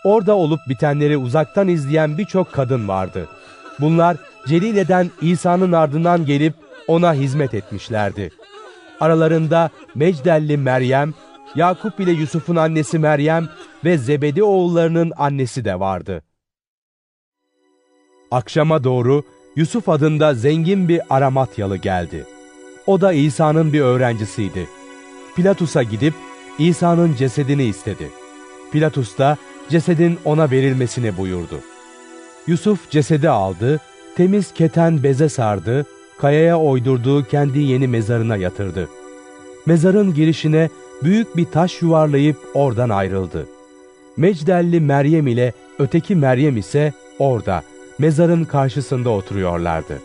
Orada 0.04 0.36
olup 0.36 0.60
bitenleri 0.68 1.16
uzaktan 1.16 1.68
izleyen 1.68 2.18
birçok 2.18 2.52
kadın 2.52 2.88
vardı. 2.88 3.28
Bunlar 3.80 4.16
Celile'den 4.46 5.10
İsa'nın 5.22 5.72
ardından 5.72 6.26
gelip 6.26 6.54
ona 6.86 7.14
hizmet 7.14 7.54
etmişlerdi. 7.54 8.30
Aralarında 9.00 9.70
Mecdelli 9.94 10.56
Meryem, 10.56 11.14
Yakup 11.54 12.00
ile 12.00 12.10
Yusuf'un 12.10 12.56
annesi 12.56 12.98
Meryem 12.98 13.48
ve 13.84 13.98
Zebedi 13.98 14.42
oğullarının 14.42 15.12
annesi 15.16 15.64
de 15.64 15.80
vardı. 15.80 16.22
Akşama 18.30 18.84
doğru 18.84 19.22
Yusuf 19.56 19.88
adında 19.88 20.34
zengin 20.34 20.88
bir 20.88 21.00
Aramatyalı 21.10 21.76
geldi. 21.76 22.24
O 22.86 23.00
da 23.00 23.12
İsa'nın 23.12 23.72
bir 23.72 23.80
öğrencisiydi. 23.80 24.68
Pilatus'a 25.36 25.82
gidip 25.82 26.14
İsa'nın 26.58 27.14
cesedini 27.14 27.64
istedi. 27.64 28.08
Pilatus 28.72 29.18
da 29.18 29.36
cesedin 29.68 30.18
ona 30.24 30.50
verilmesini 30.50 31.16
buyurdu. 31.16 31.60
Yusuf 32.46 32.90
cesedi 32.90 33.28
aldı, 33.28 33.80
temiz 34.16 34.52
keten 34.52 35.02
beze 35.02 35.28
sardı, 35.28 35.86
kayaya 36.18 36.58
oydurduğu 36.58 37.24
kendi 37.24 37.58
yeni 37.58 37.88
mezarına 37.88 38.36
yatırdı. 38.36 38.88
Mezarın 39.66 40.14
girişine 40.14 40.68
büyük 41.02 41.36
bir 41.36 41.44
taş 41.44 41.82
yuvarlayıp 41.82 42.36
oradan 42.54 42.88
ayrıldı. 42.88 43.46
Mecdelli 44.16 44.80
Meryem 44.80 45.26
ile 45.26 45.52
öteki 45.78 46.16
Meryem 46.16 46.56
ise 46.56 46.92
orada, 47.18 47.62
mezarın 47.98 48.44
karşısında 48.44 49.10
oturuyorlardı. 49.10 50.02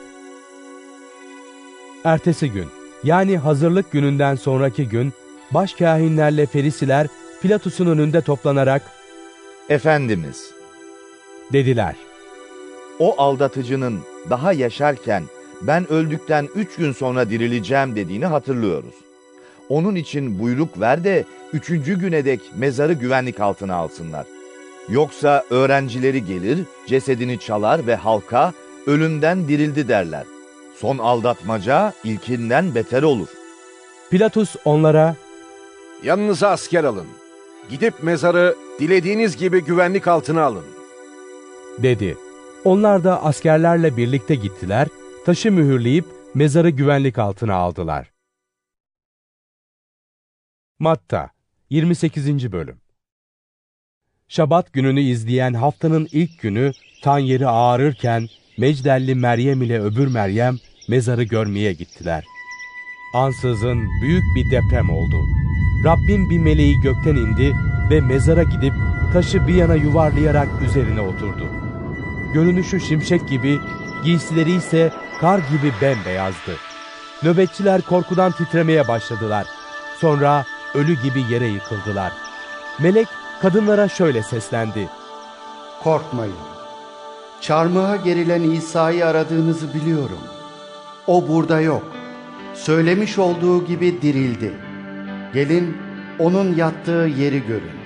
Ertesi 2.04 2.52
gün, 2.52 2.68
yani 3.04 3.38
hazırlık 3.38 3.92
gününden 3.92 4.36
sonraki 4.36 4.90
gün, 4.90 5.14
başkâhinlerle 5.52 6.46
ferisiler 6.46 7.08
Pilatus'un 7.42 7.88
önünde 7.88 8.22
toplanarak, 8.22 8.82
Efendimiz, 9.70 10.52
dediler. 11.54 11.96
o 13.00 13.22
aldatıcının 13.22 14.00
daha 14.30 14.54
yaşarken 14.54 15.24
ben 15.62 15.92
öldükten 15.92 16.50
üç 16.56 16.76
gün 16.76 16.92
sonra 16.92 17.30
dirileceğim 17.30 17.96
dediğini 17.96 18.26
hatırlıyoruz. 18.26 18.96
Onun 19.70 19.96
için 19.96 20.40
buyruk 20.40 20.80
ver 20.80 21.04
de 21.04 21.26
üçüncü 21.54 22.00
güne 22.00 22.26
dek 22.26 22.42
mezarı 22.56 22.94
güvenlik 22.94 23.40
altına 23.40 23.76
alsınlar. 23.76 24.26
Yoksa 24.90 25.44
öğrencileri 25.50 26.26
gelir, 26.26 26.60
cesedini 26.88 27.40
çalar 27.40 27.88
ve 27.88 27.96
halka 27.96 28.54
ölümden 28.88 29.48
dirildi 29.48 29.88
derler. 29.88 30.24
Son 30.76 30.98
aldatmaca 30.98 31.94
ilkinden 32.04 32.76
beter 32.76 33.04
olur. 33.04 33.28
Pilatus 34.10 34.56
onlara, 34.66 35.16
Yanınıza 36.04 36.50
asker 36.50 36.84
alın. 36.84 37.08
Gidip 37.70 38.04
mezarı 38.04 38.56
dilediğiniz 38.80 39.38
gibi 39.38 39.64
güvenlik 39.64 40.08
altına 40.08 40.44
alın. 40.44 40.66
dedi. 41.78 42.18
Onlar 42.64 43.04
da 43.04 43.24
askerlerle 43.24 43.98
birlikte 43.98 44.36
gittiler, 44.36 44.88
taşı 45.26 45.52
mühürleyip 45.52 46.06
mezarı 46.34 46.70
güvenlik 46.70 47.18
altına 47.18 47.56
aldılar. 47.56 48.12
Matta 50.80 51.30
28. 51.70 52.52
Bölüm 52.52 52.83
Şabat 54.28 54.74
gününü 54.74 55.02
izleyen 55.02 55.54
haftanın 55.54 56.08
ilk 56.12 56.42
günü 56.42 56.72
tan 57.04 57.20
yeri 57.20 57.48
ağarırken 57.48 58.28
Mecdelli 58.58 59.16
Meryem 59.16 59.62
ile 59.62 59.82
öbür 59.82 60.08
Meryem 60.08 60.58
mezarı 60.88 61.24
görmeye 61.24 61.74
gittiler. 61.74 62.24
Ansızın 63.16 63.88
büyük 64.02 64.24
bir 64.36 64.52
deprem 64.52 64.90
oldu. 64.90 65.16
Rabbin 65.86 66.30
bir 66.30 66.38
meleği 66.38 66.82
gökten 66.82 67.16
indi 67.16 67.54
ve 67.90 68.02
mezara 68.02 68.44
gidip 68.44 68.74
taşı 69.14 69.48
bir 69.48 69.56
yana 69.56 69.76
yuvarlayarak 69.76 70.48
üzerine 70.70 71.02
oturdu. 71.02 71.48
Görünüşü 72.34 72.80
şimşek 72.80 73.30
gibi, 73.30 73.60
giysileri 74.04 74.52
ise 74.52 74.92
kar 75.20 75.38
gibi 75.38 75.72
bembeyazdı. 75.82 76.56
Nöbetçiler 77.24 77.82
korkudan 77.82 78.32
titremeye 78.32 78.88
başladılar. 78.88 79.48
Sonra 80.00 80.46
ölü 80.74 81.04
gibi 81.04 81.24
yere 81.32 81.48
yıkıldılar. 81.48 82.14
Melek 82.80 83.08
kadınlara 83.44 83.90
şöyle 83.90 84.24
seslendi. 84.24 84.90
Korkmayın. 85.84 86.36
Çarmıha 87.42 87.96
gerilen 87.96 88.42
İsa'yı 88.42 89.06
aradığınızı 89.06 89.74
biliyorum. 89.74 90.20
O 91.08 91.28
burada 91.28 91.62
yok. 91.62 91.92
Söylemiş 92.54 93.18
olduğu 93.18 93.66
gibi 93.66 94.02
dirildi. 94.02 94.54
Gelin 95.34 95.78
onun 96.20 96.56
yattığı 96.56 97.10
yeri 97.18 97.48
görün. 97.48 97.78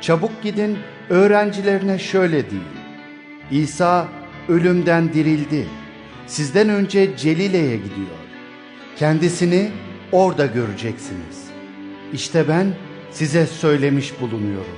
Çabuk 0.00 0.42
gidin 0.42 0.78
öğrencilerine 1.10 1.98
şöyle 1.98 2.50
deyin. 2.50 2.64
İsa 3.50 4.08
ölümden 4.48 5.12
dirildi. 5.12 5.68
Sizden 6.26 6.68
önce 6.68 7.16
Celile'ye 7.16 7.76
gidiyor. 7.76 8.18
Kendisini 8.96 9.70
orada 10.12 10.46
göreceksiniz. 10.46 11.46
İşte 12.12 12.48
ben 12.48 12.74
size 13.12 13.46
söylemiş 13.46 14.20
bulunuyorum. 14.20 14.76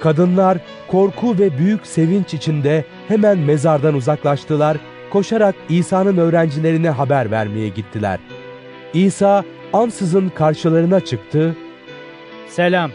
Kadınlar 0.00 0.58
korku 0.88 1.38
ve 1.38 1.58
büyük 1.58 1.86
sevinç 1.86 2.34
içinde 2.34 2.84
hemen 3.08 3.38
mezardan 3.38 3.94
uzaklaştılar, 3.94 4.76
koşarak 5.10 5.54
İsa'nın 5.68 6.16
öğrencilerine 6.16 6.90
haber 6.90 7.30
vermeye 7.30 7.68
gittiler. 7.68 8.18
İsa 8.94 9.44
ansızın 9.72 10.28
karşılarına 10.28 11.00
çıktı, 11.00 11.56
Selam. 12.48 12.90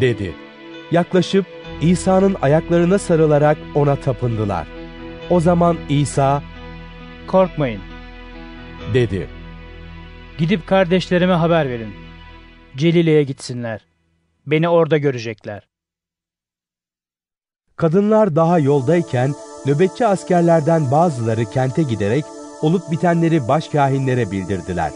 dedi. 0.00 0.34
Yaklaşıp 0.90 1.46
İsa'nın 1.80 2.36
ayaklarına 2.42 2.98
sarılarak 2.98 3.58
ona 3.74 3.96
tapındılar. 3.96 4.66
O 5.30 5.40
zaman 5.40 5.76
İsa, 5.88 6.42
Korkmayın. 7.26 7.80
dedi. 8.94 9.26
Gidip 10.38 10.66
kardeşlerime 10.66 11.32
haber 11.32 11.68
verin. 11.68 12.05
Celile'ye 12.76 13.22
gitsinler. 13.22 13.86
Beni 14.46 14.68
orada 14.68 14.98
görecekler. 14.98 15.68
Kadınlar 17.76 18.36
daha 18.36 18.58
yoldayken 18.58 19.34
nöbetçi 19.66 20.06
askerlerden 20.06 20.90
bazıları 20.90 21.44
kente 21.44 21.82
giderek 21.82 22.24
olup 22.62 22.90
bitenleri 22.90 23.48
başkâhinlere 23.48 24.30
bildirdiler. 24.30 24.92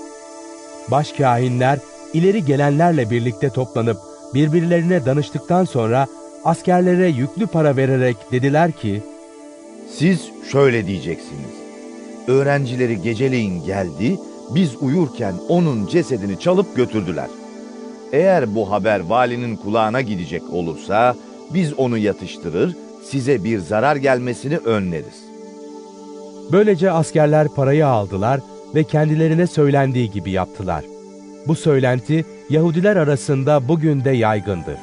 Başkâhinler 0.91 1.79
ileri 2.15 2.45
gelenlerle 2.45 3.11
birlikte 3.11 3.51
toplanıp 3.51 3.99
birbirlerine 4.35 5.07
danıştıktan 5.07 5.65
sonra 5.65 6.07
askerlere 6.45 7.09
yüklü 7.09 7.47
para 7.47 7.77
vererek 7.77 8.17
dediler 8.33 8.73
ki, 8.73 9.03
Siz 9.99 10.31
şöyle 10.53 10.87
diyeceksiniz. 10.87 11.55
Öğrencileri 12.27 13.03
geceleyin 13.03 13.65
geldi, 13.65 14.19
biz 14.55 14.77
uyurken 14.83 15.35
onun 15.49 15.87
cesedini 15.87 16.41
çalıp 16.41 16.77
götürdüler. 16.77 17.29
Eğer 18.13 18.55
bu 18.55 18.71
haber 18.71 19.01
valinin 19.01 19.57
kulağına 19.57 20.01
gidecek 20.01 20.43
olursa 20.53 21.17
biz 21.55 21.73
onu 21.75 21.99
yatıştırır, 21.99 22.77
size 23.05 23.45
bir 23.45 23.59
zarar 23.59 23.97
gelmesini 23.97 24.57
önleriz. 24.57 25.25
Böylece 26.53 26.91
askerler 26.91 27.49
parayı 27.49 27.87
aldılar 27.87 28.41
ve 28.75 28.85
kendilerine 28.85 29.47
söylendiği 29.47 30.11
gibi 30.11 30.31
yaptılar. 30.31 30.85
Bu 31.47 31.55
söylenti 31.55 32.25
Yahudiler 32.51 32.97
arasında 32.97 33.69
bugün 33.69 34.05
de 34.05 34.11
yaygındır. 34.11 34.77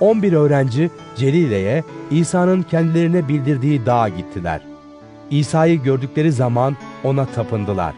11 0.00 0.32
öğrenci 0.32 0.90
Celile'ye 1.16 1.84
İsa'nın 2.10 2.62
kendilerine 2.62 3.28
bildirdiği 3.28 3.86
dağa 3.86 4.08
gittiler. 4.08 4.60
İsa'yı 5.30 5.82
gördükleri 5.82 6.32
zaman 6.32 6.76
ona 7.04 7.26
tapındılar. 7.26 7.94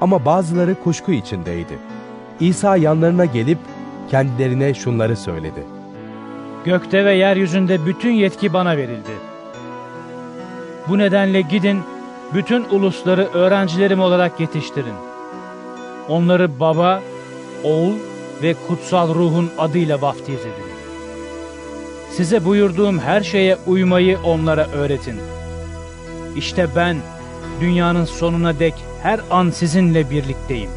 Ama 0.00 0.24
bazıları 0.24 0.74
kuşku 0.84 1.12
içindeydi. 1.12 1.91
İsa 2.42 2.76
yanlarına 2.76 3.24
gelip 3.24 3.58
kendilerine 4.10 4.74
şunları 4.74 5.16
söyledi. 5.16 5.64
Gökte 6.64 7.04
ve 7.04 7.14
yeryüzünde 7.14 7.86
bütün 7.86 8.10
yetki 8.10 8.52
bana 8.52 8.76
verildi. 8.76 9.12
Bu 10.88 10.98
nedenle 10.98 11.40
gidin, 11.40 11.80
bütün 12.34 12.64
ulusları 12.64 13.28
öğrencilerim 13.34 14.00
olarak 14.00 14.40
yetiştirin. 14.40 14.94
Onları 16.08 16.60
baba, 16.60 17.02
oğul 17.64 17.94
ve 18.42 18.54
kutsal 18.68 19.14
ruhun 19.14 19.50
adıyla 19.58 20.02
vaftiz 20.02 20.40
edin. 20.40 20.72
Size 22.10 22.44
buyurduğum 22.44 22.98
her 22.98 23.20
şeye 23.20 23.56
uymayı 23.66 24.18
onlara 24.24 24.66
öğretin. 24.68 25.20
İşte 26.36 26.66
ben 26.76 26.96
dünyanın 27.60 28.04
sonuna 28.04 28.58
dek 28.58 28.74
her 29.02 29.20
an 29.30 29.50
sizinle 29.50 30.10
birlikteyim. 30.10 30.70